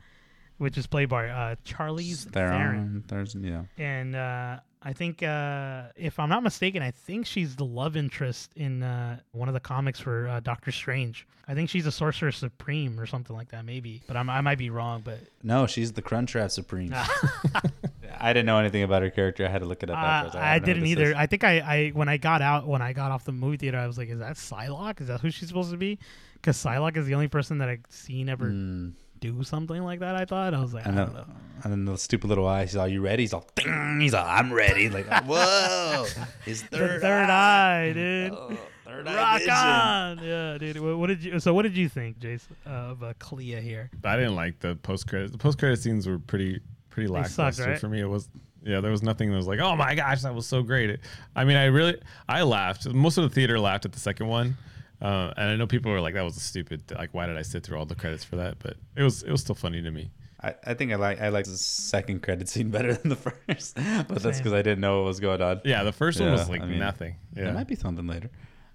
which 0.61 0.77
is 0.77 0.85
played 0.85 1.09
by 1.09 1.27
uh, 1.27 1.55
Charlize 1.65 2.29
Theron, 2.31 3.03
Theron. 3.07 3.43
Yeah. 3.43 3.63
and 3.83 4.15
uh, 4.15 4.59
I 4.83 4.93
think 4.93 5.23
uh, 5.23 5.85
if 5.95 6.19
I'm 6.19 6.29
not 6.29 6.43
mistaken, 6.43 6.83
I 6.83 6.91
think 6.91 7.25
she's 7.25 7.55
the 7.55 7.65
love 7.65 7.97
interest 7.97 8.51
in 8.55 8.83
uh, 8.83 9.19
one 9.31 9.47
of 9.47 9.55
the 9.55 9.59
comics 9.59 9.99
for 9.99 10.27
uh, 10.27 10.39
Doctor 10.39 10.71
Strange. 10.71 11.25
I 11.47 11.55
think 11.55 11.69
she's 11.69 11.87
a 11.87 11.91
Sorcerer 11.91 12.31
Supreme 12.31 12.99
or 12.99 13.07
something 13.07 13.35
like 13.35 13.49
that, 13.49 13.65
maybe. 13.65 14.01
But 14.07 14.17
I'm, 14.17 14.29
I 14.29 14.41
might 14.41 14.59
be 14.59 14.69
wrong. 14.69 15.01
But 15.03 15.19
No, 15.41 15.65
she's 15.65 15.91
the 15.93 16.01
Crunchwrap 16.03 16.51
Supreme. 16.51 16.93
I 18.19 18.33
didn't 18.33 18.45
know 18.45 18.59
anything 18.59 18.83
about 18.83 19.01
her 19.01 19.09
character. 19.09 19.45
I 19.45 19.49
had 19.49 19.61
to 19.61 19.67
look 19.67 19.81
it 19.81 19.89
up. 19.89 19.97
Uh, 19.97 20.01
afterwards. 20.01 20.35
I 20.35 20.59
who 20.59 20.65
didn't 20.65 20.85
either. 20.85 21.09
is. 21.09 21.13
I 21.15 21.25
think 21.25 21.43
I, 21.43 21.59
I 21.59 21.89
when 21.89 22.07
I 22.07 22.17
got 22.17 22.41
out 22.41 22.67
when 22.67 22.81
I 22.83 22.93
got 22.93 23.11
off 23.11 23.25
the 23.25 23.31
movie 23.31 23.57
theater, 23.57 23.77
I 23.79 23.87
was 23.87 23.97
like, 23.97 24.09
"Is 24.09 24.19
that 24.19 24.35
Psylocke? 24.35 25.01
Is 25.01 25.07
that 25.07 25.21
who 25.21 25.31
she's 25.31 25.47
supposed 25.47 25.71
to 25.71 25.77
be?" 25.77 25.97
Because 26.35 26.57
Psylocke 26.57 26.97
is 26.97 27.05
the 27.05 27.13
only 27.15 27.27
person 27.27 27.57
that 27.59 27.69
I've 27.69 27.85
seen 27.89 28.29
ever 28.29 28.45
Mm, 28.45 28.93
do 29.21 29.41
something 29.43 29.81
like 29.83 30.01
that. 30.01 30.15
I 30.15 30.25
thought 30.25 30.53
I 30.53 30.59
was 30.59 30.73
like, 30.73 30.85
I 30.85 30.89
and, 30.89 30.97
don't 30.97 31.13
know. 31.13 31.25
and 31.63 31.71
then 31.71 31.85
the 31.85 31.97
stupid 31.97 32.27
little 32.27 32.45
eye. 32.47 32.63
He's 32.63 32.75
all, 32.75 32.87
"You 32.87 33.01
ready?" 33.01 33.23
He's 33.23 33.33
all, 33.33 33.47
Ding! 33.55 33.99
he's 34.01 34.13
all, 34.13 34.25
"I'm 34.27 34.51
ready." 34.51 34.89
Like, 34.89 35.07
whoa, 35.25 36.05
his 36.43 36.63
The 36.63 36.77
third, 36.77 37.01
third 37.01 37.29
eye, 37.29 37.93
dude. 37.93 38.31
Oh, 38.33 38.57
third 38.85 39.07
eye 39.07 39.15
Rock 39.15 39.37
vision. 39.39 39.53
on, 39.53 40.19
yeah, 40.23 40.57
dude. 40.57 40.79
What, 40.79 40.97
what 40.97 41.07
did 41.07 41.23
you? 41.23 41.39
So, 41.39 41.53
what 41.53 41.61
did 41.63 41.77
you 41.77 41.87
think, 41.87 42.19
Jason, 42.19 42.55
uh, 42.65 42.69
of 42.69 43.03
uh, 43.03 43.13
Clea 43.19 43.61
here? 43.61 43.89
I 44.03 44.17
didn't 44.17 44.35
like 44.35 44.59
the 44.59 44.75
post 44.75 45.07
credit. 45.07 45.31
The 45.31 45.37
post 45.37 45.57
credit 45.57 45.79
scenes 45.79 46.07
were 46.07 46.19
pretty 46.19 46.59
pretty 46.89 47.07
They 47.07 47.13
lackluster 47.13 47.63
right? 47.71 47.79
for 47.79 47.87
me. 47.87 48.01
It 48.01 48.05
was 48.09 48.27
yeah, 48.63 48.79
there 48.81 48.91
was 48.91 49.01
nothing 49.01 49.31
that 49.31 49.37
was 49.37 49.47
like, 49.47 49.59
oh 49.59 49.75
my 49.75 49.95
gosh, 49.95 50.21
that 50.21 50.35
was 50.35 50.45
so 50.45 50.61
great. 50.61 50.89
It, 50.91 50.99
I 51.35 51.45
mean, 51.45 51.57
I 51.57 51.65
really 51.65 51.99
I 52.27 52.41
laughed. 52.43 52.87
Most 52.91 53.17
of 53.17 53.23
the 53.23 53.29
theater 53.29 53.59
laughed 53.59 53.85
at 53.85 53.91
the 53.91 53.99
second 53.99 54.27
one, 54.27 54.57
uh, 55.01 55.33
and 55.35 55.49
I 55.49 55.55
know 55.55 55.67
people 55.67 55.91
were 55.91 56.01
like, 56.01 56.13
that 56.13 56.23
was 56.23 56.37
a 56.37 56.41
stupid. 56.41 56.83
Like, 56.91 57.13
why 57.13 57.25
did 57.25 57.37
I 57.37 57.41
sit 57.41 57.63
through 57.63 57.77
all 57.77 57.85
the 57.85 57.95
credits 57.95 58.23
for 58.23 58.35
that? 58.37 58.59
But 58.59 58.77
it 58.95 59.03
was 59.03 59.23
it 59.23 59.31
was 59.31 59.41
still 59.41 59.55
funny 59.55 59.81
to 59.81 59.91
me. 59.91 60.11
I, 60.43 60.55
I 60.65 60.73
think 60.73 60.91
I 60.91 60.95
like 60.95 61.21
I 61.21 61.29
like 61.29 61.45
the 61.45 61.57
second 61.57 62.21
credit 62.23 62.49
scene 62.49 62.69
better 62.71 62.93
than 62.93 63.09
the 63.09 63.15
first, 63.15 63.75
but 64.07 64.21
that's 64.21 64.37
because 64.37 64.53
I 64.53 64.61
didn't 64.61 64.81
know 64.81 64.99
what 64.99 65.07
was 65.07 65.19
going 65.19 65.41
on. 65.41 65.61
Yeah, 65.63 65.83
the 65.83 65.91
first 65.91 66.19
one 66.19 66.31
was 66.31 66.49
like 66.49 66.61
I 66.61 66.65
mean, 66.65 66.79
nothing. 66.79 67.15
There 67.33 67.51
might 67.53 67.67
be 67.67 67.75
something 67.75 68.07
later. 68.07 68.29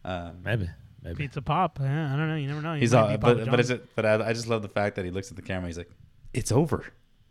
Um, 0.04 0.42
maybe 0.44 0.68
maybe. 1.02 1.16
Pizza 1.16 1.42
Pop. 1.42 1.78
Yeah, 1.80 2.12
I 2.12 2.16
don't 2.16 2.28
know. 2.28 2.36
You 2.36 2.48
never 2.48 2.62
know. 2.62 2.74
He 2.74 2.80
he's 2.80 2.92
might 2.92 3.12
all, 3.12 3.18
but 3.18 3.50
but 3.50 3.60
is 3.60 3.70
it? 3.70 3.94
But 3.94 4.06
I, 4.06 4.28
I 4.28 4.32
just 4.32 4.48
love 4.48 4.62
the 4.62 4.68
fact 4.68 4.96
that 4.96 5.04
he 5.04 5.10
looks 5.10 5.30
at 5.30 5.36
the 5.36 5.42
camera. 5.42 5.68
He's 5.68 5.78
like, 5.78 5.90
"It's 6.32 6.52
over." 6.52 6.84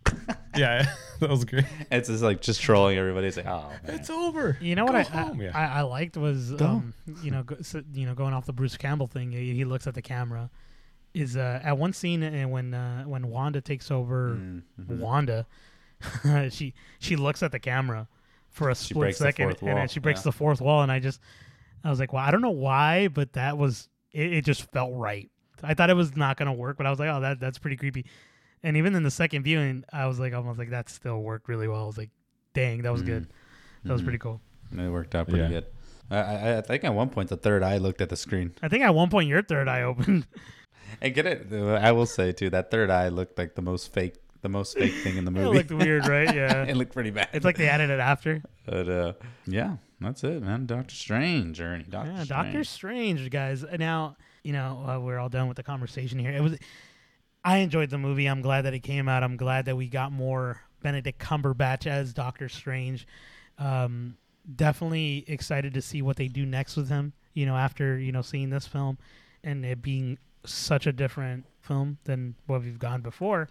Yeah, 0.57 0.85
that 1.19 1.29
was 1.29 1.43
great. 1.43 1.65
It's 1.91 2.07
just 2.07 2.23
like 2.23 2.41
just 2.41 2.61
trolling 2.61 2.97
everybody. 2.97 3.27
It's 3.27 3.37
like, 3.37 3.45
"Oh 3.45 3.69
man." 3.85 3.95
It's 3.95 4.09
over. 4.09 4.57
You 4.61 4.75
know 4.75 4.85
Go 4.85 4.93
what 4.93 4.95
I, 4.95 5.03
home, 5.03 5.41
I, 5.41 5.43
yeah. 5.43 5.51
I 5.53 5.79
I 5.79 5.81
liked 5.81 6.17
was 6.17 6.53
um, 6.61 6.93
you 7.21 7.31
know 7.31 7.43
go, 7.43 7.57
so, 7.61 7.81
you 7.93 8.05
know 8.05 8.13
going 8.13 8.33
off 8.33 8.45
the 8.45 8.53
Bruce 8.53 8.77
Campbell 8.77 9.07
thing. 9.07 9.31
He, 9.31 9.53
he 9.53 9.65
looks 9.65 9.87
at 9.87 9.93
the 9.95 10.01
camera. 10.01 10.49
Is 11.13 11.37
uh, 11.37 11.61
at 11.63 11.77
one 11.77 11.93
scene 11.93 12.23
and 12.23 12.51
when 12.51 12.73
uh, 12.73 13.03
when 13.03 13.27
Wanda 13.29 13.61
takes 13.61 13.89
over 13.89 14.31
Mm, 14.31 14.63
mhm. 14.79 14.99
Wanda, 14.99 15.45
she 16.49 16.73
she 16.99 17.15
looks 17.15 17.41
at 17.43 17.51
the 17.51 17.59
camera 17.59 18.07
for 18.49 18.69
a 18.69 18.75
split 18.75 18.99
breaks 18.99 19.17
the 19.19 19.25
second 19.25 19.57
and 19.61 19.77
then 19.77 19.87
she 19.87 19.99
breaks 19.99 20.21
yeah. 20.21 20.23
the 20.23 20.31
fourth 20.31 20.61
wall 20.61 20.81
and 20.81 20.91
I 20.91 20.99
just 20.99 21.19
I 21.83 21.89
was 21.89 21.99
like, 21.99 22.13
well, 22.13 22.23
I 22.23 22.31
don't 22.31 22.41
know 22.41 22.49
why, 22.49 23.07
but 23.09 23.33
that 23.33 23.57
was 23.57 23.89
it, 24.11 24.33
it 24.33 24.45
just 24.45 24.71
felt 24.71 24.91
right. 24.93 25.29
I 25.63 25.73
thought 25.73 25.89
it 25.89 25.95
was 25.95 26.15
not 26.15 26.37
gonna 26.37 26.53
work, 26.53 26.77
but 26.77 26.85
I 26.85 26.89
was 26.89 26.99
like, 26.99 27.09
oh, 27.09 27.21
that 27.21 27.39
that's 27.39 27.59
pretty 27.59 27.77
creepy. 27.77 28.05
And 28.65 28.75
even 28.77 28.95
in 28.95 29.03
the 29.03 29.11
second 29.11 29.43
viewing, 29.43 29.83
I 29.93 30.07
was 30.07 30.19
like, 30.19 30.33
almost 30.33 30.57
like 30.59 30.71
that 30.71 30.89
still 30.89 31.21
worked 31.21 31.47
really 31.47 31.67
well. 31.67 31.83
I 31.83 31.85
was 31.85 31.97
like, 31.97 32.09
dang, 32.53 32.81
that 32.81 32.91
was 32.91 33.03
good. 33.03 33.27
That 33.83 33.93
was 33.93 34.01
pretty 34.01 34.17
cool. 34.17 34.41
It 34.75 34.89
worked 34.89 35.13
out 35.15 35.27
pretty 35.29 35.43
Yeah. 35.43 35.49
good. 35.61 35.65
I, 36.09 36.17
I, 36.17 36.57
I 36.57 36.61
think 36.61 36.83
at 36.83 36.93
one 36.93 37.09
point 37.09 37.29
the 37.29 37.37
third 37.37 37.63
eye 37.63 37.77
looked 37.77 38.01
at 38.01 38.09
the 38.09 38.15
screen. 38.15 38.53
I 38.61 38.67
think 38.67 38.83
at 38.83 38.93
one 38.93 39.09
point 39.09 39.29
your 39.29 39.41
third 39.43 39.67
eye 39.67 39.83
opened. 39.83 40.27
And 41.01 41.13
get 41.13 41.25
it? 41.25 41.51
I 41.51 41.91
will 41.91 42.05
say 42.05 42.31
too 42.31 42.49
that 42.51 42.71
third 42.71 42.89
eye 42.89 43.09
looked 43.09 43.37
like 43.37 43.55
the 43.55 43.61
most 43.61 43.91
fake, 43.91 44.15
the 44.43 44.49
most 44.49 44.77
fake 44.77 44.93
thing 45.03 45.17
in 45.17 45.25
the 45.25 45.31
movie. 45.37 45.49
it 45.49 45.51
looked 45.53 45.71
weird, 45.71 46.07
right? 46.07 46.33
Yeah. 46.41 46.63
it 46.63 46.77
looked 46.77 46.93
pretty 46.93 47.09
bad. 47.09 47.29
It's 47.33 47.43
like 47.43 47.57
they 47.57 47.67
added 47.67 47.89
it 47.89 47.99
after. 47.99 48.41
But 48.65 48.87
uh, 48.87 49.13
yeah, 49.45 49.77
that's 49.99 50.23
it, 50.23 50.41
man. 50.41 50.67
Doctor 50.67 50.95
Strange, 50.95 51.59
Ernie. 51.59 51.83
Doctor 51.83 52.11
yeah, 52.11 52.23
Strange. 52.23 52.29
Doctor 52.29 52.63
Strange, 52.63 53.29
guys. 53.29 53.65
Now, 53.77 54.15
you 54.43 54.53
know, 54.53 54.85
uh, 54.87 54.99
we're 54.99 55.17
all 55.19 55.27
done 55.29 55.47
with 55.49 55.57
the 55.57 55.63
conversation 55.63 56.17
here. 56.19 56.31
It 56.31 56.41
was, 56.41 56.57
I 57.45 57.57
enjoyed 57.57 57.91
the 57.91 57.99
movie. 57.99 58.25
I'm 58.25 58.41
glad 58.41 58.63
that 58.63 58.73
it 58.73 58.79
came 58.79 59.07
out. 59.07 59.23
I'm 59.23 59.37
glad 59.37 59.65
that 59.65 59.77
we 59.77 59.87
got 59.87 60.11
more 60.11 60.59
Benedict 60.81 61.19
Cumberbatch 61.19 61.85
as 61.85 62.11
Doctor 62.11 62.49
Strange. 62.49 63.07
Um, 63.59 64.17
definitely 64.55 65.23
excited 65.27 65.75
to 65.75 65.81
see 65.81 66.01
what 66.01 66.17
they 66.17 66.27
do 66.27 66.43
next 66.43 66.75
with 66.75 66.89
him. 66.89 67.13
You 67.35 67.45
know, 67.45 67.55
after 67.55 67.99
you 67.99 68.11
know 68.11 68.23
seeing 68.23 68.49
this 68.49 68.65
film 68.65 68.97
and 69.43 69.63
it 69.63 69.83
being 69.83 70.17
such 70.43 70.87
a 70.87 70.91
different 70.91 71.45
film 71.61 71.99
than 72.05 72.33
what 72.47 72.63
we've 72.63 72.79
gone 72.79 73.01
before, 73.01 73.47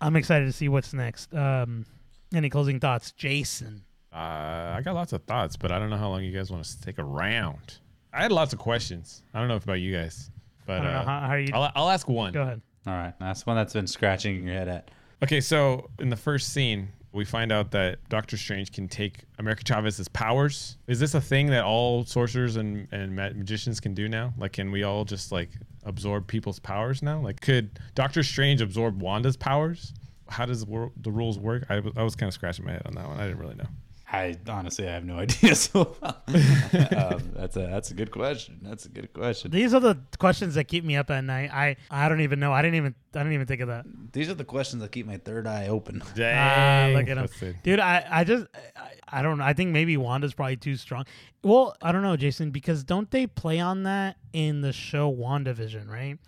I'm 0.00 0.14
excited 0.14 0.46
to 0.46 0.52
see 0.52 0.68
what's 0.68 0.92
next. 0.92 1.34
Um, 1.34 1.84
any 2.32 2.48
closing 2.48 2.78
thoughts, 2.78 3.10
Jason? 3.10 3.82
Uh, 4.12 4.74
I 4.76 4.82
got 4.84 4.94
lots 4.94 5.12
of 5.12 5.24
thoughts, 5.24 5.56
but 5.56 5.72
I 5.72 5.80
don't 5.80 5.90
know 5.90 5.96
how 5.96 6.10
long 6.10 6.22
you 6.22 6.32
guys 6.32 6.50
want 6.50 6.62
to 6.62 6.70
stick 6.70 6.96
around. 6.98 7.78
I 8.12 8.22
had 8.22 8.30
lots 8.30 8.52
of 8.52 8.60
questions. 8.60 9.24
I 9.34 9.40
don't 9.40 9.48
know 9.48 9.56
if 9.56 9.64
about 9.64 9.80
you 9.80 9.92
guys, 9.92 10.30
but 10.64 10.80
I 10.80 10.84
don't 10.84 10.92
know 10.92 10.98
uh, 10.98 11.04
how, 11.04 11.20
how 11.20 11.28
are 11.28 11.38
you. 11.40 11.50
I'll, 11.52 11.72
I'll 11.74 11.90
ask 11.90 12.08
one. 12.08 12.32
Go 12.32 12.42
ahead. 12.42 12.62
All 12.86 12.94
right, 12.94 13.14
that's 13.18 13.44
one 13.46 13.56
that's 13.56 13.72
been 13.72 13.86
scratching 13.86 14.44
your 14.44 14.54
head 14.54 14.68
at. 14.68 14.90
Okay, 15.22 15.40
so 15.40 15.90
in 15.98 16.08
the 16.10 16.16
first 16.16 16.52
scene, 16.52 16.88
we 17.12 17.24
find 17.24 17.50
out 17.50 17.70
that 17.70 18.06
Doctor 18.10 18.36
Strange 18.36 18.70
can 18.70 18.86
take 18.86 19.24
America 19.38 19.64
Chavez's 19.64 20.08
powers. 20.08 20.76
Is 20.86 21.00
this 21.00 21.14
a 21.14 21.20
thing 21.20 21.46
that 21.48 21.64
all 21.64 22.04
sorcerers 22.04 22.56
and, 22.56 22.86
and 22.92 23.16
ma- 23.16 23.30
magicians 23.30 23.80
can 23.80 23.94
do 23.94 24.08
now? 24.08 24.34
Like, 24.36 24.52
can 24.52 24.70
we 24.70 24.82
all 24.82 25.04
just 25.04 25.32
like 25.32 25.48
absorb 25.84 26.26
people's 26.26 26.58
powers 26.58 27.02
now? 27.02 27.18
Like, 27.20 27.40
could 27.40 27.80
Doctor 27.94 28.22
Strange 28.22 28.60
absorb 28.60 29.00
Wanda's 29.00 29.36
powers? 29.36 29.94
How 30.28 30.44
does 30.44 30.64
the, 30.64 30.90
the 31.00 31.10
rules 31.10 31.38
work? 31.38 31.64
I 31.70 31.80
I 31.96 32.02
was 32.02 32.14
kind 32.14 32.28
of 32.28 32.34
scratching 32.34 32.66
my 32.66 32.72
head 32.72 32.82
on 32.84 32.94
that 32.94 33.08
one. 33.08 33.18
I 33.18 33.26
didn't 33.26 33.38
really 33.38 33.54
know. 33.54 33.68
I 34.16 34.36
honestly 34.48 34.88
I 34.88 34.92
have 34.92 35.04
no 35.04 35.18
idea. 35.26 35.54
So 35.54 35.96
um, 36.02 37.22
that's 37.34 37.56
a 37.56 37.60
that's 37.60 37.90
a 37.90 37.94
good 37.94 38.10
question. 38.10 38.58
That's 38.62 38.86
a 38.86 38.88
good 38.88 39.12
question. 39.12 39.50
These 39.50 39.74
are 39.74 39.80
the 39.80 39.98
questions 40.18 40.54
that 40.54 40.64
keep 40.64 40.84
me 40.84 40.96
up 40.96 41.10
at 41.10 41.22
night. 41.24 41.50
I 41.52 41.76
I 41.90 42.08
don't 42.08 42.20
even 42.20 42.40
know. 42.40 42.52
I 42.52 42.62
didn't 42.62 42.76
even 42.76 42.94
I 43.14 43.18
didn't 43.18 43.32
even 43.34 43.46
think 43.46 43.60
of 43.60 43.68
that. 43.68 43.84
These 44.12 44.28
are 44.28 44.34
the 44.34 44.44
questions 44.44 44.82
that 44.82 44.92
keep 44.92 45.06
my 45.06 45.18
third 45.18 45.46
eye 45.46 45.68
open. 45.68 46.02
Dang. 46.14 46.94
look 46.94 47.08
at 47.08 47.18
him. 47.18 47.54
Dude, 47.62 47.80
I 47.80 48.04
I 48.10 48.24
just 48.24 48.46
I, 48.76 49.18
I 49.18 49.22
don't 49.22 49.38
know. 49.38 49.44
I 49.44 49.52
think 49.52 49.70
maybe 49.70 49.96
Wanda's 49.96 50.34
probably 50.34 50.56
too 50.56 50.76
strong. 50.76 51.04
Well, 51.42 51.76
I 51.80 51.92
don't 51.92 52.02
know, 52.02 52.16
Jason, 52.16 52.50
because 52.50 52.82
don't 52.84 53.10
they 53.10 53.26
play 53.26 53.60
on 53.60 53.84
that 53.84 54.16
in 54.32 54.62
the 54.62 54.72
show 54.72 55.12
WandaVision, 55.14 55.88
right? 55.88 56.18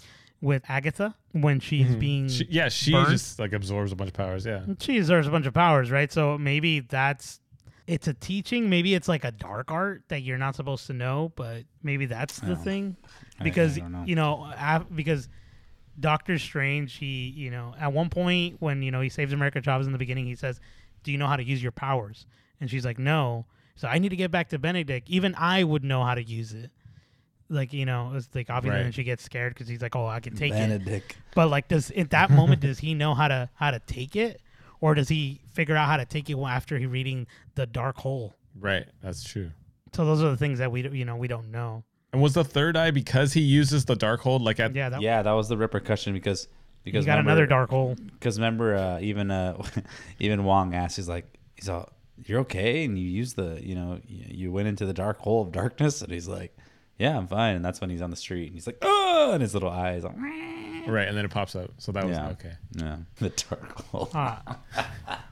With 0.40 0.62
Agatha 0.69 1.16
when 1.32 1.59
she's 1.59 1.89
Mhm. 1.89 1.98
being 1.98 2.28
She, 2.28 2.47
yeah, 2.48 2.69
she 2.69 2.93
burned? 2.93 3.09
just 3.10 3.40
like 3.40 3.52
absorbs 3.52 3.90
a 3.90 3.97
bunch 3.97 4.09
of 4.10 4.15
powers. 4.15 4.47
Yeah. 4.47 4.60
she 4.78 4.94
deserves 4.94 5.27
a 5.27 5.31
bunch 5.32 5.47
of 5.47 5.55
powers, 5.55 5.90
right? 5.90 6.12
So 6.12 6.39
maybe 6.39 6.78
that's 6.78 7.40
it's 7.89 8.06
a 8.06 8.12
teaching. 8.15 8.69
Maybe 8.70 8.94
it's 8.94 9.09
like 9.09 9.24
a 9.24 9.32
dark 9.32 9.73
art 9.73 10.02
that 10.09 10.20
you're 10.23 10.39
not 10.39 10.55
supposed 10.55 10.86
to 10.89 10.93
know, 10.93 11.32
but 11.35 11.65
maybe 11.82 12.06
that's 12.06 12.39
the 12.39 12.55
thing. 12.55 12.97
I- 13.05 13.09
I 13.40 13.44
Because 13.44 13.78
know. 13.78 14.05
you 14.06 14.15
know, 14.15 14.52
af- 14.56 14.86
because 14.94 15.28
Doctor 15.98 16.39
Strange, 16.39 16.94
he 16.94 17.28
you 17.31 17.51
know, 17.51 17.74
at 17.81 17.93
one 17.93 18.10
point 18.10 18.56
when 18.60 18.82
you 18.82 18.90
know 18.90 19.01
he 19.01 19.09
saves 19.09 19.32
America 19.32 19.60
Chavez 19.60 19.86
in 19.86 19.93
the 19.93 19.98
beginning, 19.98 20.27
he 20.27 20.36
says, 20.36 20.60
"Do 21.02 21.10
you 21.10 21.19
know 21.19 21.27
how 21.27 21.36
to 21.36 21.43
use 21.43 21.62
your 21.62 21.73
powers?" 21.73 22.27
And 22.60 22.70
she's 22.70 22.85
like, 22.85 22.98
"No." 22.98 23.47
So 23.74 23.89
I 23.89 23.98
need 23.98 24.10
to 24.10 24.16
get 24.16 24.31
back 24.31 24.48
to 24.51 24.59
Benedict. 24.59 25.09
Even 25.09 25.35
I 25.36 25.65
would 25.65 25.82
know 25.85 26.05
how 26.05 26.15
to 26.15 26.23
use 26.23 26.52
it. 26.52 26.70
Like 27.48 27.73
you 27.73 27.86
know, 27.86 28.12
it's 28.15 28.28
like 28.35 28.51
obviously, 28.51 28.77
Right. 28.77 28.82
then 28.85 28.93
she 28.93 29.02
gets 29.05 29.23
scared 29.24 29.55
because 29.55 29.66
he's 29.66 29.81
like, 29.81 29.97
"Oh, 29.97 30.06
I 30.06 30.20
can 30.20 30.36
take 30.36 30.52
it." 30.52 30.56
Benedict. 30.56 31.16
But 31.35 31.48
like, 31.48 31.69
does 31.69 31.90
at 31.93 32.10
that 32.10 32.31
moment 32.31 32.60
does 32.60 32.78
he 32.81 32.93
know 32.94 33.15
how 33.15 33.28
to 33.28 33.48
how 33.55 33.70
to 33.70 33.78
take 33.81 34.15
it, 34.15 34.40
or 34.81 34.95
does 34.95 35.09
he 35.09 35.41
figure 35.53 35.77
out 35.77 35.89
how 35.89 35.97
to 35.97 36.05
take 36.05 36.29
it 36.31 36.37
after 36.39 36.79
he 36.79 36.87
reading 36.87 37.27
the 37.55 37.67
dark 37.67 37.97
hole? 37.97 38.35
Right. 38.59 38.87
That's 39.03 39.23
true. 39.25 39.51
So 39.95 40.05
those 40.05 40.23
are 40.23 40.31
the 40.31 40.37
things 40.37 40.59
that 40.59 40.71
we 40.71 40.83
don't- 40.83 40.95
you 40.95 41.05
know 41.05 41.17
we 41.17 41.29
don't 41.29 41.51
know. 41.51 41.85
And 42.13 42.23
was 42.23 42.35
the 42.35 42.45
third 42.45 42.77
eye 42.77 42.91
because 42.91 43.33
he 43.35 43.41
uses 43.43 43.85
the 43.85 43.95
dark 43.97 44.21
hold 44.21 44.43
like 44.43 44.59
at 44.61 44.75
Yeah, 44.75 44.89
that, 44.89 45.03
Yeah, 45.03 45.23
that 45.23 45.33
was 45.33 45.49
the 45.49 45.57
repercussion 45.57 46.13
because 46.15 46.49
you 46.85 46.93
because 46.93 47.05
got 47.07 47.13
remember- 47.13 47.31
another 47.33 47.47
dark 47.47 47.71
hole. 47.71 47.97
Because 48.13 48.39
remember, 48.39 48.75
uh, 48.77 49.01
even 49.01 49.31
uh, 49.31 49.63
even 50.19 50.45
Wong 50.45 50.75
asks 50.75 50.97
he's 50.97 51.09
like, 51.09 51.27
he's 51.57 51.69
all, 51.69 51.91
"You're 52.25 52.41
okay," 52.41 52.85
and 52.85 52.99
you 52.99 53.07
use 53.09 53.35
the, 53.35 53.59
you 53.63 53.75
know, 53.75 54.01
you, 54.07 54.25
you 54.29 54.53
went 54.53 54.69
into 54.69 54.87
the 54.87 54.95
dark 54.95 55.19
hole 55.19 55.43
of 55.43 55.53
darkness, 55.53 56.01
and 56.01 56.11
he's 56.11 56.29
like, 56.29 56.57
"Yeah, 56.99 57.17
I'm 57.19 57.27
fine." 57.27 57.57
And 57.57 57.65
that's 57.65 57.81
when 57.81 57.91
he's 57.91 58.01
on 58.01 58.11
the 58.11 58.17
street, 58.17 58.47
and 58.47 58.55
he's 58.55 58.67
like, 58.67 58.79
"Oh!" 58.81 59.31
and 59.35 59.43
his 59.43 59.53
little 59.53 59.69
eyes, 59.71 60.03
like, 60.05 60.17
right, 60.89 61.06
and 61.09 61.16
then 61.16 61.24
it 61.24 61.31
pops 61.31 61.55
up. 61.55 61.70
So 61.78 61.93
that 61.93 62.05
was 62.06 62.16
Yeah. 62.16 62.28
okay. 62.31 62.52
yeah, 62.73 62.97
the 63.19 63.31
dark 63.31 63.82
hole. 63.86 64.10
Ah, 64.15 64.59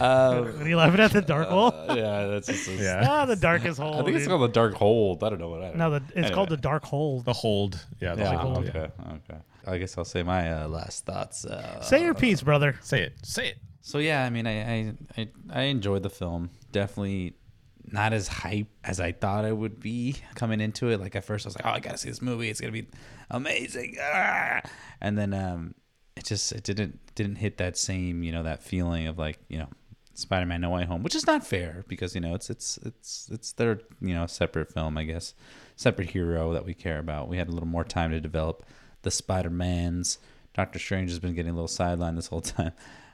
Uh, 0.00 0.52
are 0.60 0.68
you 0.68 0.76
laughing 0.76 1.00
at 1.00 1.10
the 1.12 1.20
dark 1.20 1.48
hole? 1.48 1.72
yeah, 1.88 2.26
that's 2.26 2.46
just, 2.46 2.68
Yeah. 2.68 3.04
ah, 3.08 3.24
the 3.26 3.34
darkest 3.36 3.80
hole. 3.80 3.94
I 4.00 4.04
think 4.04 4.14
it's 4.16 4.24
dude. 4.24 4.28
called 4.30 4.42
the 4.42 4.48
dark 4.54 4.74
hold. 4.74 5.24
I 5.24 5.30
don't 5.30 5.40
know 5.40 5.48
what. 5.50 5.62
I 5.62 5.68
don't 5.70 5.78
no, 5.78 5.90
the, 5.98 6.02
it's 6.14 6.30
called 6.30 6.48
the 6.48 6.56
dark 6.56 6.84
hole. 6.84 7.20
The 7.20 7.32
hold. 7.32 7.84
Yeah. 8.00 8.14
The 8.14 8.22
Yeah, 8.22 8.36
hold. 8.36 8.54
hold, 8.54 8.68
okay, 8.68 8.88
okay. 9.28 9.40
I 9.66 9.78
guess 9.78 9.98
I'll 9.98 10.04
say 10.04 10.22
my 10.22 10.62
uh, 10.62 10.68
last 10.68 11.04
thoughts. 11.06 11.44
Uh, 11.44 11.80
Say 11.82 12.02
your 12.04 12.14
piece, 12.14 12.40
brother. 12.42 12.76
Say 12.82 13.02
it. 13.02 13.14
Say 13.24 13.48
it. 13.48 13.56
So 13.82 13.98
yeah, 13.98 14.24
I 14.24 14.30
mean, 14.30 14.46
I, 14.46 14.60
I 14.62 14.94
I 15.18 15.28
I 15.52 15.62
enjoyed 15.62 16.02
the 16.04 16.10
film. 16.10 16.50
Definitely 16.70 17.34
not 17.92 18.12
as 18.12 18.28
hype 18.28 18.68
as 18.84 19.00
I 19.00 19.10
thought 19.12 19.44
it 19.44 19.56
would 19.56 19.80
be 19.80 20.16
coming 20.36 20.60
into 20.60 20.88
it. 20.90 21.00
Like 21.00 21.16
at 21.16 21.24
first, 21.24 21.46
I 21.46 21.48
was 21.48 21.56
like, 21.56 21.66
"Oh, 21.66 21.70
I 21.70 21.80
gotta 21.80 21.98
see 21.98 22.08
this 22.08 22.22
movie. 22.22 22.48
It's 22.48 22.60
gonna 22.60 22.72
be 22.72 22.86
amazing," 23.30 23.96
ah! 24.00 24.60
and 25.00 25.18
then 25.18 25.32
um, 25.34 25.74
it 26.16 26.24
just 26.24 26.52
it 26.52 26.64
didn't 26.64 26.98
didn't 27.14 27.36
hit 27.36 27.58
that 27.58 27.76
same 27.76 28.22
you 28.22 28.32
know 28.32 28.42
that 28.42 28.62
feeling 28.62 29.06
of 29.06 29.18
like 29.18 29.38
you 29.48 29.58
know 29.58 29.68
Spider-Man 30.14 30.60
No 30.60 30.70
Way 30.70 30.84
Home, 30.84 31.02
which 31.02 31.14
is 31.14 31.26
not 31.26 31.46
fair 31.46 31.84
because 31.88 32.14
you 32.14 32.20
know 32.20 32.34
it's 32.34 32.50
it's 32.50 32.78
it's 32.84 33.28
it's 33.32 33.52
their 33.52 33.80
you 34.00 34.14
know 34.14 34.26
separate 34.26 34.72
film, 34.72 34.96
I 34.98 35.04
guess, 35.04 35.34
separate 35.76 36.10
hero 36.10 36.52
that 36.52 36.64
we 36.64 36.74
care 36.74 36.98
about. 36.98 37.28
We 37.28 37.38
had 37.38 37.48
a 37.48 37.52
little 37.52 37.68
more 37.68 37.84
time 37.84 38.10
to 38.10 38.20
develop 38.20 38.64
the 39.02 39.10
Spider-Mans. 39.10 40.18
Doctor 40.54 40.78
Strange 40.78 41.10
has 41.10 41.18
been 41.18 41.34
getting 41.34 41.52
a 41.52 41.54
little 41.54 41.68
sidelined 41.68 42.16
this 42.16 42.26
whole 42.26 42.40
time, 42.40 42.72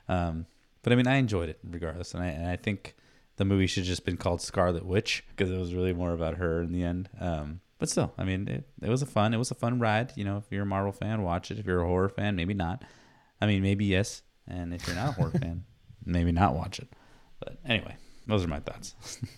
um, 0.09 0.45
but 0.83 0.91
I 0.91 0.95
mean 0.95 1.07
I 1.07 1.15
enjoyed 1.15 1.49
it 1.49 1.59
regardless, 1.63 2.13
and 2.13 2.23
I 2.23 2.27
and 2.27 2.47
I 2.47 2.55
think 2.55 2.95
the 3.37 3.45
movie 3.45 3.67
should 3.67 3.81
have 3.81 3.87
just 3.87 4.05
been 4.05 4.17
called 4.17 4.41
Scarlet 4.41 4.85
Witch 4.85 5.23
because 5.29 5.51
it 5.51 5.57
was 5.57 5.73
really 5.73 5.93
more 5.93 6.11
about 6.11 6.35
her 6.35 6.61
in 6.61 6.73
the 6.73 6.83
end. 6.83 7.09
Um, 7.19 7.61
but 7.79 7.89
still, 7.89 8.13
I 8.17 8.23
mean, 8.23 8.47
it, 8.47 8.67
it 8.81 8.89
was 8.89 9.01
a 9.01 9.05
fun, 9.05 9.33
it 9.33 9.37
was 9.37 9.51
a 9.51 9.55
fun 9.55 9.79
ride. 9.79 10.13
You 10.15 10.23
know, 10.23 10.37
if 10.37 10.45
you're 10.51 10.63
a 10.63 10.65
Marvel 10.65 10.91
fan, 10.91 11.21
watch 11.23 11.51
it. 11.51 11.59
If 11.59 11.65
you're 11.65 11.81
a 11.81 11.87
horror 11.87 12.09
fan, 12.09 12.35
maybe 12.35 12.53
not. 12.53 12.83
I 13.41 13.45
mean, 13.45 13.61
maybe 13.61 13.85
yes. 13.85 14.23
And 14.47 14.73
if 14.73 14.85
you're 14.87 14.95
not 14.95 15.09
a 15.09 15.11
horror 15.13 15.31
fan, 15.41 15.63
maybe 16.05 16.31
not 16.31 16.55
watch 16.55 16.79
it. 16.79 16.87
But 17.39 17.57
anyway, 17.65 17.95
those 18.25 18.43
are 18.43 18.47
my 18.47 18.59
thoughts. 18.59 18.95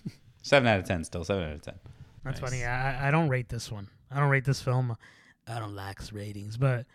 seven 0.42 0.68
out 0.68 0.80
of 0.80 0.86
ten, 0.86 1.04
still 1.04 1.24
seven 1.26 1.44
out 1.50 1.56
of 1.56 1.62
ten. 1.62 1.76
That's 2.24 2.42
Nice. 2.42 2.50
funny. 2.50 2.64
I, 2.66 3.08
I 3.08 3.12
don't 3.12 3.30
rate 3.30 3.50
this 3.50 3.72
one. 3.72 3.88
I 4.12 4.20
don't 4.20 4.30
rate 4.30 4.46
this 4.46 4.62
film. 4.62 4.96
I 5.48 5.60
don't 5.60 5.76
lax 5.76 6.14
ratings, 6.14 6.58
but 6.58 6.86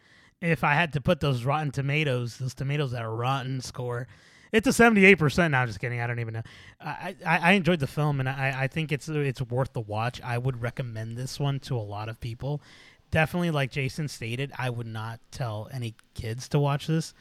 if 0.40 0.62
I 0.64 0.74
had 0.74 0.92
to 0.92 1.00
put 1.00 1.20
those 1.20 1.44
Rotten 1.44 1.70
Tomatoes, 1.72 2.38
those 2.38 2.54
tomatoes 2.54 2.92
that 2.92 3.02
are 3.02 3.14
rotten 3.14 3.60
score, 3.60 4.06
it's 4.54 4.66
a 4.68 4.72
seventy-eight 4.72 5.16
percent. 5.18 5.52
No, 5.52 5.58
I'm 5.58 5.66
just 5.66 5.80
kidding. 5.80 6.00
I 6.00 6.06
don't 6.06 6.20
even 6.20 6.34
know. 6.34 6.42
I, 6.80 7.16
I, 7.26 7.38
I 7.38 7.52
enjoyed 7.52 7.80
the 7.80 7.86
film, 7.86 8.20
and 8.20 8.28
I, 8.28 8.54
I 8.62 8.66
think 8.68 8.92
it's 8.92 9.08
it's 9.08 9.42
worth 9.42 9.72
the 9.72 9.80
watch. 9.80 10.20
I 10.22 10.38
would 10.38 10.62
recommend 10.62 11.16
this 11.18 11.38
one 11.40 11.58
to 11.60 11.76
a 11.76 11.82
lot 11.82 12.08
of 12.08 12.20
people. 12.20 12.62
Definitely, 13.10 13.50
like 13.50 13.70
Jason 13.70 14.08
stated, 14.08 14.52
I 14.58 14.70
would 14.70 14.86
not 14.86 15.20
tell 15.30 15.68
any 15.72 15.94
kids 16.14 16.48
to 16.50 16.58
watch 16.58 16.86
this. 16.86 17.14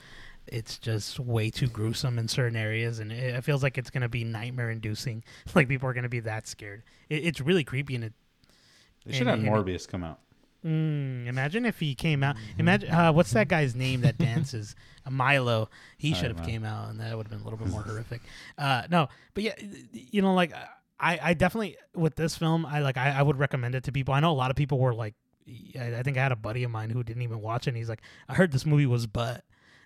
It's 0.47 0.77
just 0.77 1.19
way 1.19 1.49
too 1.49 1.67
gruesome 1.67 2.19
in 2.19 2.27
certain 2.27 2.55
areas, 2.57 2.99
and 2.99 3.11
it, 3.11 3.35
it 3.35 3.43
feels 3.43 3.63
like 3.63 3.77
it's 3.77 3.89
gonna 3.89 4.09
be 4.09 4.23
nightmare-inducing. 4.23 5.23
Like 5.55 5.67
people 5.67 5.87
are 5.89 5.93
gonna 5.93 6.09
be 6.09 6.19
that 6.21 6.47
scared. 6.47 6.83
It, 7.09 7.25
it's 7.25 7.41
really 7.41 7.63
creepy, 7.63 7.95
and 7.95 8.03
it 8.05 8.13
They 9.05 9.13
should 9.13 9.27
And- 9.27 9.43
have 9.45 9.53
Morbius 9.53 9.87
come 9.87 10.03
out. 10.03 10.19
Mm, 10.65 11.27
imagine 11.27 11.65
if 11.65 11.79
he 11.79 11.93
came 11.95 12.23
out. 12.23 12.35
Imagine 12.57 12.89
uh, 12.91 13.11
what's 13.11 13.31
that 13.31 13.47
guy's 13.49 13.75
name 13.75 14.01
that 14.01 14.17
dances? 14.17 14.75
Uh, 15.05 15.09
Milo. 15.11 15.69
He 15.97 16.13
should 16.13 16.35
have 16.35 16.45
came 16.45 16.63
out, 16.63 16.89
and 16.89 16.99
that 16.99 17.15
would 17.17 17.27
have 17.27 17.31
been 17.31 17.41
a 17.41 17.43
little 17.43 17.59
bit 17.59 17.67
more 17.69 17.81
horrific. 17.85 18.21
Uh, 18.57 18.83
no, 18.89 19.09
but 19.33 19.43
yeah, 19.43 19.55
you 19.91 20.21
know, 20.21 20.33
like 20.33 20.53
I, 20.99 21.19
I 21.21 21.33
definitely 21.33 21.77
with 21.93 22.15
this 22.15 22.37
film, 22.37 22.65
I 22.65 22.79
like 22.79 22.97
I, 22.97 23.11
I 23.11 23.21
would 23.21 23.37
recommend 23.37 23.75
it 23.75 23.83
to 23.85 23.91
people. 23.91 24.13
I 24.13 24.21
know 24.21 24.31
a 24.31 24.33
lot 24.33 24.51
of 24.51 24.55
people 24.55 24.79
were 24.79 24.93
like, 24.93 25.15
I, 25.77 25.95
I 25.97 26.03
think 26.03 26.17
I 26.17 26.23
had 26.23 26.31
a 26.31 26.37
buddy 26.37 26.63
of 26.63 26.71
mine 26.71 26.89
who 26.89 27.03
didn't 27.03 27.23
even 27.23 27.41
watch 27.41 27.67
it. 27.67 27.71
and 27.71 27.77
He's 27.77 27.89
like, 27.89 28.01
I 28.29 28.33
heard 28.33 28.51
this 28.53 28.65
movie 28.65 28.85
was 28.85 29.05
butt, 29.05 29.43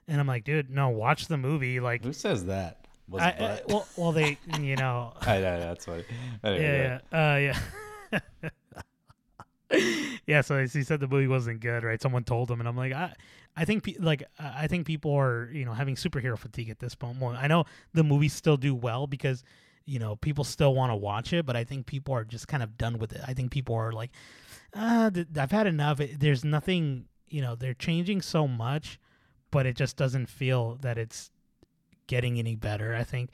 and 0.08 0.20
I'm 0.20 0.28
like, 0.28 0.44
dude, 0.44 0.70
no, 0.70 0.90
watch 0.90 1.28
the 1.28 1.38
movie. 1.38 1.80
Like, 1.80 2.04
Who 2.04 2.14
says 2.14 2.46
that? 2.46 2.86
Was 3.10 3.24
I, 3.24 3.32
butt? 3.32 3.64
well, 3.68 3.88
well, 3.96 4.12
they, 4.12 4.38
you 4.60 4.76
know, 4.76 5.14
I 5.22 5.40
know 5.40 5.60
that's 5.60 5.86
funny. 5.86 6.04
Anyway, 6.44 6.64
yeah, 6.64 7.00
yeah, 7.12 7.54
uh, 8.12 8.42
yeah. 8.42 8.50
Yeah, 10.28 10.42
so 10.42 10.60
he 10.60 10.84
said 10.84 11.00
the 11.00 11.08
movie 11.08 11.28
wasn't 11.28 11.62
good, 11.62 11.86
right? 11.86 12.02
Someone 12.02 12.26
told 12.26 12.52
him, 12.52 12.60
and 12.60 12.68
I'm 12.68 12.76
like, 12.76 12.92
I, 12.92 13.14
I 13.56 13.64
think, 13.64 13.84
pe- 13.84 13.96
like, 13.98 14.24
I 14.38 14.68
think 14.68 14.86
people 14.86 15.16
are, 15.16 15.50
you 15.54 15.64
know, 15.64 15.72
having 15.72 15.96
superhero 15.96 16.38
fatigue 16.38 16.70
at 16.70 16.80
this 16.80 16.96
point. 16.96 17.22
I 17.24 17.48
know 17.48 17.64
the 17.94 18.04
movies 18.04 18.34
still 18.34 18.58
do 18.58 18.76
well 18.76 19.08
because, 19.08 19.46
you 19.86 20.00
know, 20.00 20.18
people 20.18 20.44
still 20.44 20.76
want 20.76 20.92
to 20.92 20.98
watch 20.98 21.32
it, 21.32 21.46
but 21.46 21.56
I 21.56 21.64
think 21.64 21.86
people 21.86 22.14
are 22.14 22.26
just 22.26 22.50
kind 22.50 22.62
of 22.62 22.78
done 22.78 23.00
with 23.00 23.14
it. 23.14 23.22
I 23.26 23.34
think 23.34 23.52
people 23.52 23.76
are 23.76 23.94
like, 23.94 24.12
uh, 24.74 25.10
th- 25.10 25.28
I've 25.38 25.52
had 25.52 25.66
enough. 25.66 26.02
It, 26.02 26.20
there's 26.20 26.44
nothing, 26.44 27.06
you 27.30 27.42
know, 27.42 27.56
they're 27.56 27.74
changing 27.74 28.22
so 28.22 28.50
much, 28.50 29.00
but 29.50 29.66
it 29.66 29.78
just 29.78 29.96
doesn't 29.96 30.28
feel 30.28 30.76
that 30.82 30.98
it's 30.98 31.32
getting 32.06 32.38
any 32.38 32.58
better. 32.58 32.94
I 32.94 33.06
think 33.06 33.30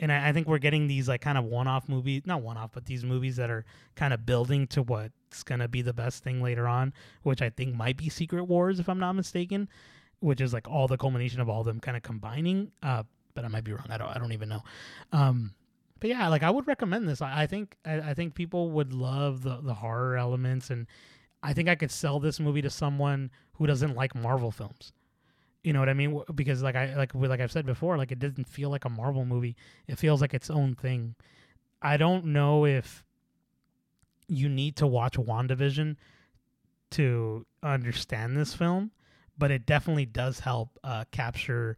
and 0.00 0.12
I, 0.12 0.32
think 0.32 0.46
we're 0.46 0.58
getting 0.58 0.86
these 0.86 1.08
like 1.08 1.20
kind 1.20 1.36
of 1.36 1.44
one-off 1.44 1.88
movies 1.88 2.22
not 2.24 2.40
one-off 2.40 2.70
but 2.72 2.86
these 2.86 3.04
movies 3.04 3.34
that 3.36 3.50
are 3.50 3.64
kind 3.96 4.14
of 4.14 4.24
building 4.24 4.68
to 4.68 4.82
what's 5.28 5.42
going 5.42 5.60
to 5.60 5.68
be 5.68 5.82
the 5.82 5.92
best 5.92 6.24
thing 6.24 6.42
later 6.42 6.66
on 6.66 6.92
which 7.22 7.42
i 7.42 7.50
think 7.50 7.74
might 7.74 7.96
be 7.96 8.08
secret 8.08 8.44
wars 8.44 8.80
if 8.80 8.88
i'm 8.88 8.98
not 8.98 9.12
mistaken 9.12 9.68
which 10.20 10.40
is 10.40 10.52
like 10.52 10.66
all 10.68 10.88
the 10.88 10.96
culmination 10.96 11.40
of 11.40 11.48
all 11.48 11.62
them 11.62 11.78
kind 11.80 11.96
of 11.96 12.02
combining 12.02 12.70
uh 12.82 13.02
but 13.34 13.44
i 13.44 13.48
might 13.48 13.64
be 13.64 13.72
wrong 13.72 13.86
i 13.90 13.98
don't 13.98 14.08
i 14.08 14.18
don't 14.18 14.32
even 14.32 14.48
know 14.48 14.62
um 15.12 15.52
but 16.00 16.08
yeah 16.08 16.28
like 16.28 16.42
i 16.42 16.50
would 16.50 16.66
recommend 16.66 17.06
this 17.06 17.20
i, 17.20 17.42
I 17.42 17.46
think 17.46 17.76
I, 17.84 18.00
I 18.00 18.14
think 18.14 18.34
people 18.34 18.70
would 18.70 18.92
love 18.92 19.42
the 19.42 19.60
the 19.60 19.74
horror 19.74 20.16
elements 20.16 20.70
and 20.70 20.86
i 21.42 21.52
think 21.52 21.68
i 21.68 21.74
could 21.74 21.90
sell 21.90 22.18
this 22.18 22.40
movie 22.40 22.62
to 22.62 22.70
someone 22.70 23.30
who 23.54 23.66
doesn't 23.66 23.94
like 23.94 24.14
marvel 24.14 24.50
films 24.50 24.92
you 25.64 25.72
know 25.72 25.80
what 25.80 25.88
I 25.88 25.94
mean? 25.94 26.22
Because 26.36 26.62
like 26.62 26.76
I 26.76 26.94
like 26.94 27.12
like 27.16 27.40
I've 27.40 27.50
said 27.50 27.66
before, 27.66 27.98
like 27.98 28.12
it 28.12 28.20
doesn't 28.20 28.46
feel 28.46 28.70
like 28.70 28.84
a 28.84 28.88
Marvel 28.88 29.24
movie. 29.24 29.56
It 29.88 29.98
feels 29.98 30.20
like 30.20 30.32
its 30.32 30.50
own 30.50 30.76
thing. 30.76 31.16
I 31.82 31.96
don't 31.96 32.26
know 32.26 32.64
if 32.64 33.04
you 34.28 34.48
need 34.48 34.76
to 34.76 34.86
watch 34.86 35.14
WandaVision 35.14 35.96
to 36.92 37.46
understand 37.62 38.36
this 38.36 38.54
film, 38.54 38.90
but 39.36 39.50
it 39.50 39.66
definitely 39.66 40.06
does 40.06 40.40
help 40.40 40.78
uh, 40.84 41.04
capture 41.10 41.76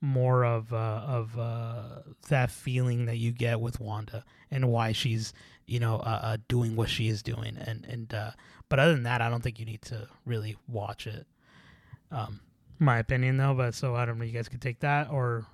more 0.00 0.44
of 0.44 0.72
uh, 0.72 1.04
of 1.06 1.38
uh, 1.38 2.00
that 2.28 2.50
feeling 2.50 3.06
that 3.06 3.16
you 3.16 3.30
get 3.30 3.60
with 3.60 3.78
Wanda 3.78 4.24
and 4.50 4.68
why 4.68 4.92
she's 4.92 5.32
you 5.66 5.78
know 5.78 5.96
uh, 5.96 6.20
uh, 6.22 6.36
doing 6.48 6.74
what 6.74 6.88
she 6.88 7.08
is 7.08 7.22
doing 7.22 7.56
and 7.56 7.86
and 7.86 8.12
uh, 8.12 8.32
but 8.68 8.80
other 8.80 8.94
than 8.94 9.04
that, 9.04 9.20
I 9.20 9.28
don't 9.28 9.42
think 9.42 9.60
you 9.60 9.66
need 9.66 9.82
to 9.82 10.08
really 10.24 10.56
watch 10.66 11.06
it. 11.06 11.26
Um, 12.10 12.40
my 12.78 12.98
opinion 12.98 13.36
though, 13.36 13.54
but 13.54 13.74
so 13.74 13.94
I 13.94 14.04
don't 14.04 14.18
know. 14.18 14.24
You 14.24 14.32
guys 14.32 14.48
could 14.48 14.62
take 14.62 14.80
that 14.80 15.08
or 15.10 15.46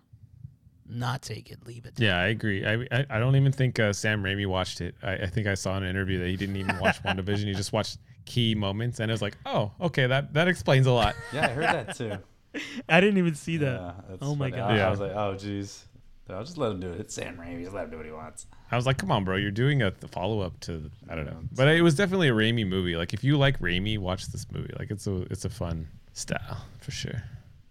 not 0.89 1.23
take 1.23 1.51
it, 1.51 1.66
leave 1.66 1.86
it. 1.86 1.94
Yeah, 1.98 2.19
I 2.19 2.27
agree. 2.28 2.65
I 2.66 2.86
I, 2.90 3.06
I 3.10 3.19
don't 3.19 3.36
even 3.36 3.52
think 3.52 3.78
uh, 3.78 3.93
Sam 3.93 4.23
Raimi 4.23 4.47
watched 4.47 4.81
it. 4.81 4.94
I, 5.02 5.15
I 5.15 5.27
think 5.27 5.47
I 5.47 5.55
saw 5.55 5.77
in 5.77 5.82
an 5.82 5.90
interview 5.90 6.19
that 6.19 6.28
he 6.28 6.36
didn't 6.36 6.56
even 6.56 6.78
watch 6.78 7.02
WandaVision. 7.05 7.44
He 7.47 7.55
just 7.55 7.73
watched 7.73 7.98
key 8.24 8.55
moments, 8.55 9.01
and 9.01 9.10
it 9.10 9.15
was 9.15 9.23
like, 9.23 9.36
oh, 9.47 9.73
okay, 9.81 10.06
that 10.06 10.35
that 10.35 10.48
explains 10.48 10.86
a 10.86 10.93
lot. 10.93 11.15
Yeah, 11.32 11.47
I 11.47 11.48
heard 11.51 11.65
that 11.65 11.97
too. 11.97 12.19
I 12.89 13.01
didn't 13.01 13.19
even 13.19 13.35
see 13.35 13.59
that. 13.59 13.81
Yeah, 13.81 13.93
that's 14.09 14.23
Oh 14.23 14.35
my. 14.35 14.51
God. 14.51 14.73
I, 14.73 14.78
I 14.86 14.90
was 14.90 15.01
like, 15.01 15.12
oh, 15.12 15.35
jeez. 15.39 15.85
I'll 16.31 16.44
just 16.44 16.59
let 16.59 16.73
him 16.73 16.81
do 16.81 16.93
it. 16.93 17.01
It's 17.01 17.15
Sam 17.15 17.39
Raimi. 17.39 17.62
Just 17.62 17.74
let 17.74 17.85
him 17.85 17.90
do 17.90 17.97
what 17.97 18.05
he 18.05 18.12
wants. 18.12 18.47
I 18.70 18.77
was 18.77 18.85
like, 18.85 18.98
come 18.98 19.10
on, 19.10 19.24
bro, 19.24 19.36
you're 19.36 19.51
doing 19.51 19.81
a 19.81 19.90
follow 20.10 20.40
up 20.40 20.60
to 20.60 20.90
I 21.09 21.15
don't 21.15 21.24
know, 21.24 21.39
but 21.56 21.69
it 21.69 21.81
was 21.81 21.94
definitely 21.94 22.28
a 22.28 22.32
Raimi 22.32 22.66
movie. 22.69 22.97
Like 22.97 23.15
if 23.15 23.24
you 23.24 23.39
like 23.39 23.59
Raimi, 23.60 23.98
watch 23.98 24.27
this 24.27 24.47
movie. 24.52 24.74
Like 24.78 24.90
it's 24.90 25.06
a 25.06 25.23
it's 25.31 25.47
a 25.47 25.48
fun 25.51 25.89
style 26.12 26.65
for 26.81 26.90
sure. 26.90 27.23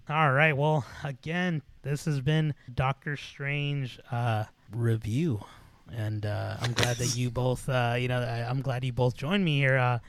All 0.10 0.32
right. 0.32 0.56
Well, 0.56 0.86
again, 1.04 1.62
this 1.82 2.06
has 2.06 2.22
been 2.22 2.54
Doctor 2.74 3.18
Strange 3.18 4.00
uh, 4.10 4.46
review, 4.72 5.44
and 5.94 6.26
uh, 6.26 6.56
I'm 6.62 6.72
glad 6.72 6.96
that 6.98 7.18
you 7.18 7.30
both, 7.30 7.68
uh, 7.68 7.98
you 8.00 8.08
know, 8.08 8.22
I, 8.22 8.50
I'm 8.50 8.62
glad 8.62 8.86
you 8.86 8.94
both 8.94 9.18
joined 9.18 9.44
me 9.44 9.58
here, 9.58 9.78
uh, 9.78 10.00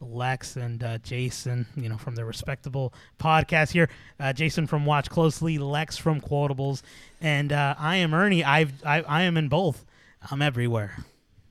Lex 0.00 0.56
and 0.56 0.82
uh, 0.82 0.96
Jason, 0.98 1.66
you 1.76 1.90
know, 1.90 1.98
from 1.98 2.14
the 2.14 2.24
respectable 2.24 2.94
podcast 3.18 3.72
here. 3.72 3.90
Uh, 4.18 4.32
Jason 4.32 4.66
from 4.66 4.86
Watch 4.86 5.10
Closely, 5.10 5.58
Lex 5.58 5.98
from 5.98 6.22
Quotables, 6.22 6.80
and 7.20 7.52
uh, 7.52 7.74
I 7.78 7.96
am 7.96 8.14
Ernie. 8.14 8.44
I've 8.44 8.72
I, 8.82 9.02
I 9.02 9.22
am 9.24 9.36
in 9.36 9.48
both. 9.48 9.84
I'm 10.30 10.40
everywhere. 10.40 11.04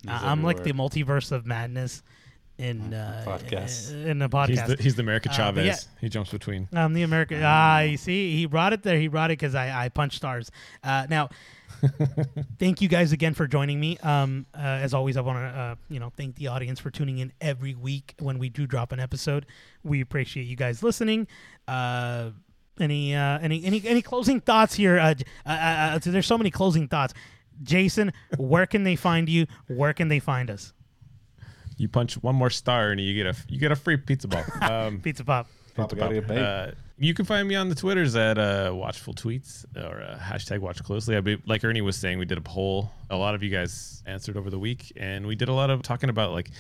I'm 0.08 0.42
like 0.44 0.64
the 0.64 0.74
multiverse 0.74 1.32
of 1.32 1.46
madness 1.46 2.02
in 2.58 2.94
uh, 2.94 3.24
Podcasts. 3.26 3.92
in 3.92 4.20
the 4.20 4.30
podcast. 4.30 4.48
He's 4.50 4.64
the 4.78 4.84
he's 4.84 4.96
the 4.96 5.02
America 5.02 5.30
Uh, 5.30 5.34
Chavez. 5.34 5.66
yeah. 5.66 5.76
He 6.02 6.10
jumps 6.10 6.32
between. 6.32 6.68
Um, 6.74 6.94
the 6.94 7.02
America. 7.04 7.42
Ah, 7.44 7.80
you 7.82 7.98
see, 7.98 8.36
he 8.36 8.46
brought 8.46 8.74
it 8.74 8.84
there. 8.84 8.98
He 9.00 9.08
brought 9.08 9.32
it 9.32 9.40
because 9.40 9.56
I, 9.56 9.86
I 9.86 9.90
punched 9.90 10.18
stars. 10.18 10.52
Uh, 10.84 11.08
now, 11.10 11.30
thank 12.60 12.82
you 12.82 12.88
guys 12.88 13.12
again 13.12 13.34
for 13.34 13.48
joining 13.48 13.80
me. 13.80 13.98
Um, 14.00 14.46
uh, 14.56 14.60
as 14.60 14.94
always, 14.94 15.18
I 15.18 15.22
want 15.22 15.40
to 15.40 15.60
uh, 15.60 15.76
you 15.90 16.00
know 16.00 16.12
thank 16.16 16.36
the 16.36 16.48
audience 16.48 16.80
for 16.80 16.90
tuning 16.92 17.18
in 17.20 17.32
every 17.42 17.76
week 17.76 18.14
when 18.20 18.40
we 18.40 18.50
do 18.50 18.68
drop 18.68 18.92
an 18.92 19.00
episode. 19.00 19.46
We 19.84 20.02
appreciate 20.02 20.44
you 20.44 20.56
guys 20.56 20.84
listening. 20.84 21.28
Uh, 21.68 22.32
any 22.80 23.16
uh, 23.16 23.40
any 23.40 23.64
any 23.66 23.82
any 23.86 24.02
closing 24.02 24.40
thoughts 24.42 24.76
here? 24.76 24.98
Uh, 25.00 25.14
uh, 25.46 25.50
uh, 25.50 25.54
uh, 25.54 26.00
there's 26.04 26.28
so 26.28 26.38
many 26.38 26.52
closing 26.52 26.88
thoughts. 26.88 27.14
Jason, 27.62 28.12
where 28.38 28.66
can 28.66 28.84
they 28.84 28.96
find 28.96 29.30
you? 29.30 29.46
Where 29.68 29.94
can 29.94 30.08
they 30.08 30.20
find 30.20 30.50
us? 30.50 30.74
You 31.78 31.88
punch 31.88 32.16
one 32.22 32.36
more 32.36 32.50
star 32.50 32.92
and 32.92 33.00
you 33.02 33.14
get 33.14 33.28
a 33.28 33.36
you 33.48 33.60
get 33.60 33.72
a 33.72 33.76
free 33.76 33.98
pizza 33.98 34.28
ball. 34.28 34.44
Um, 34.62 35.00
Pizza 35.02 35.24
Pop. 35.24 35.48
Papa 35.76 35.96
gotta. 35.96 36.34
Uh, 36.34 36.72
you 36.98 37.14
can 37.14 37.26
find 37.26 37.48
me 37.48 37.56
on 37.56 37.70
the 37.70 37.76
Twitters 37.76 38.16
at 38.16 38.38
uh, 38.38 38.72
Watchful 38.74 39.14
Tweets 39.14 39.66
or 39.76 40.02
uh, 40.02 40.18
hashtag 40.18 40.60
Watch 40.60 40.84
Closely. 40.84 41.18
I 41.18 41.22
be, 41.22 41.42
like 41.46 41.64
Ernie 41.64 41.82
was 41.82 41.98
saying, 41.98 42.20
we 42.20 42.26
did 42.26 42.38
a 42.38 42.42
poll. 42.42 42.92
A 43.10 43.18
lot 43.18 43.36
of 43.36 43.44
you 43.44 43.50
guys 43.50 44.04
answered 44.06 44.38
over 44.38 44.50
the 44.50 44.60
week, 44.60 44.94
and 44.96 45.26
we 45.26 45.36
did 45.36 45.50
a 45.50 45.54
lot 45.54 45.70
of 45.70 45.82
talking 45.82 46.10
about 46.10 46.32
like, 46.32 46.52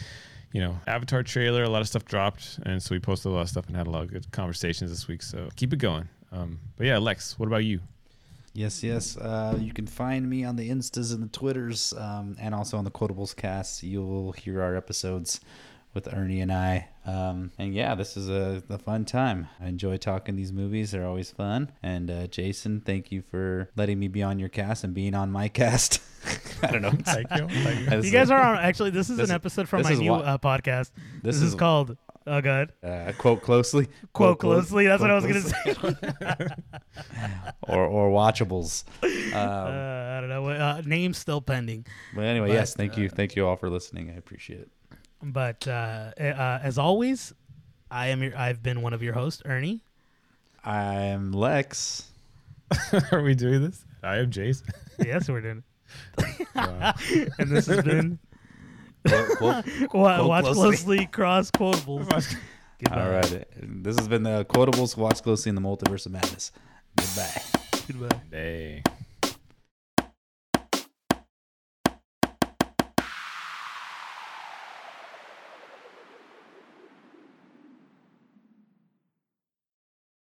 you 0.51 0.61
know, 0.61 0.79
Avatar 0.87 1.23
trailer. 1.23 1.63
A 1.63 1.69
lot 1.69 1.81
of 1.81 1.87
stuff 1.87 2.05
dropped, 2.05 2.59
and 2.65 2.81
so 2.81 2.95
we 2.95 2.99
posted 2.99 3.31
a 3.31 3.35
lot 3.35 3.41
of 3.41 3.49
stuff 3.49 3.67
and 3.67 3.77
had 3.77 3.87
a 3.87 3.91
lot 3.91 4.03
of 4.03 4.11
good 4.11 4.31
conversations 4.31 4.89
this 4.89 5.07
week. 5.07 5.21
So 5.21 5.49
keep 5.55 5.71
it 5.71 5.77
going. 5.79 6.09
Um, 6.31 6.59
but 6.77 6.87
yeah, 6.87 6.97
Lex, 6.97 7.37
what 7.37 7.45
about 7.45 7.63
you? 7.63 7.79
Yes, 8.53 8.83
yes. 8.83 9.17
Uh, 9.17 9.57
you 9.59 9.73
can 9.73 9.87
find 9.87 10.29
me 10.29 10.43
on 10.43 10.55
the 10.55 10.69
Instas 10.69 11.11
and 11.13 11.23
the 11.23 11.27
Twitters, 11.27 11.91
um, 11.97 12.35
and 12.39 12.53
also 12.53 12.77
on 12.77 12.83
the 12.83 12.91
Quotables 12.91 13.35
cast. 13.35 13.81
You'll 13.81 14.31
hear 14.33 14.61
our 14.61 14.75
episodes 14.75 15.39
with 15.95 16.11
Ernie 16.13 16.39
and 16.41 16.51
I. 16.51 16.89
Um, 17.05 17.51
and 17.57 17.73
yeah, 17.73 17.95
this 17.95 18.15
is 18.15 18.29
a, 18.29 18.61
a 18.69 18.77
fun 18.77 19.05
time. 19.05 19.47
I 19.59 19.67
enjoy 19.67 19.97
talking 19.97 20.35
these 20.35 20.51
movies; 20.51 20.91
they're 20.91 21.05
always 21.05 21.31
fun. 21.31 21.71
And 21.81 22.11
uh, 22.11 22.27
Jason, 22.27 22.81
thank 22.81 23.11
you 23.11 23.23
for 23.23 23.69
letting 23.75 23.99
me 23.99 24.07
be 24.07 24.21
on 24.21 24.37
your 24.37 24.49
cast 24.49 24.83
and 24.83 24.93
being 24.93 25.15
on 25.15 25.31
my 25.31 25.47
cast. 25.47 25.99
I 26.63 26.67
don't 26.71 26.81
know. 26.83 26.91
Thank 26.91 27.31
you. 27.35 27.47
Thank 27.63 27.91
you. 27.91 28.01
You 28.01 28.11
guys 28.11 28.29
are 28.29 28.39
on. 28.39 28.57
Actually, 28.57 28.91
this 28.91 29.09
is 29.09 29.17
this 29.17 29.29
an 29.29 29.35
episode 29.35 29.67
from 29.67 29.81
my 29.81 29.93
new 29.95 30.11
what- 30.11 30.25
uh, 30.25 30.37
podcast. 30.37 30.91
This, 31.23 31.37
is, 31.37 31.41
is- 31.41 31.55
called. 31.55 31.97
Oh 32.25 32.41
God. 32.41 32.71
uh, 32.83 33.11
quote 33.17 33.41
closely. 33.41 33.87
Quote 34.13 34.39
close- 34.39 34.67
closely. 34.69 34.87
That's 34.87 35.01
what 35.01 35.11
I 35.11 35.15
was 35.15 35.25
gonna 35.25 35.41
say. 35.41 35.75
or 37.67 37.85
or 37.85 38.09
watchables. 38.11 38.83
uh, 39.03 39.37
Um, 39.37 39.67
I 39.73 40.19
don't 40.21 40.29
know. 40.29 40.47
Uh, 40.47 40.81
name's 40.85 41.17
still 41.17 41.41
pending. 41.41 41.85
but 42.15 42.23
anyway, 42.25 42.47
but, 42.47 42.53
yes, 42.53 42.75
thank 42.75 42.97
you, 42.97 43.09
thank 43.09 43.35
you 43.35 43.45
all 43.47 43.55
for 43.55 43.69
listening. 43.69 44.09
I 44.09 44.13
appreciate 44.15 44.59
it. 44.61 44.69
But 45.21 45.67
uh, 45.67 46.11
uh, 46.19 46.59
as 46.63 46.77
always, 46.77 47.33
I 47.91 48.07
am 48.07 48.21
your. 48.23 48.37
I've 48.37 48.61
been 48.63 48.81
one 48.81 48.93
of 48.93 49.01
your 49.03 49.13
hosts, 49.13 49.41
Ernie. 49.45 49.83
I'm 50.63 51.31
Lex. 51.33 52.09
Are 53.11 53.21
we 53.21 53.35
doing 53.35 53.61
this? 53.63 53.83
I 54.01 54.17
am 54.17 54.31
Jason. 54.31 54.67
Yes, 54.99 55.29
we're 55.29 55.41
doing. 55.41 55.63
Wow. 56.55 56.93
it. 57.09 57.31
and 57.39 57.49
this 57.51 57.67
has 57.67 57.83
been 57.83 58.17
Quote- 59.07 59.37
quote- 59.37 59.65
Quote 59.89 60.27
watch 60.27 60.43
closely. 60.45 60.61
closely. 60.63 61.05
Cross 61.07 61.51
quotables. 61.51 62.35
Goodbye. 62.79 63.01
All 63.01 63.09
right. 63.11 63.45
This 63.83 63.97
has 63.97 64.07
been 64.07 64.23
the 64.23 64.43
Quotables 64.45 64.97
Watch 64.97 65.21
Closely 65.23 65.49
in 65.49 65.55
the 65.55 65.61
Multiverse 65.61 66.05
of 66.05 66.11
Madness. 66.11 66.51
Goodbye. 66.97 67.41
Goodbye. 67.87 68.21
Hey. 68.31 68.83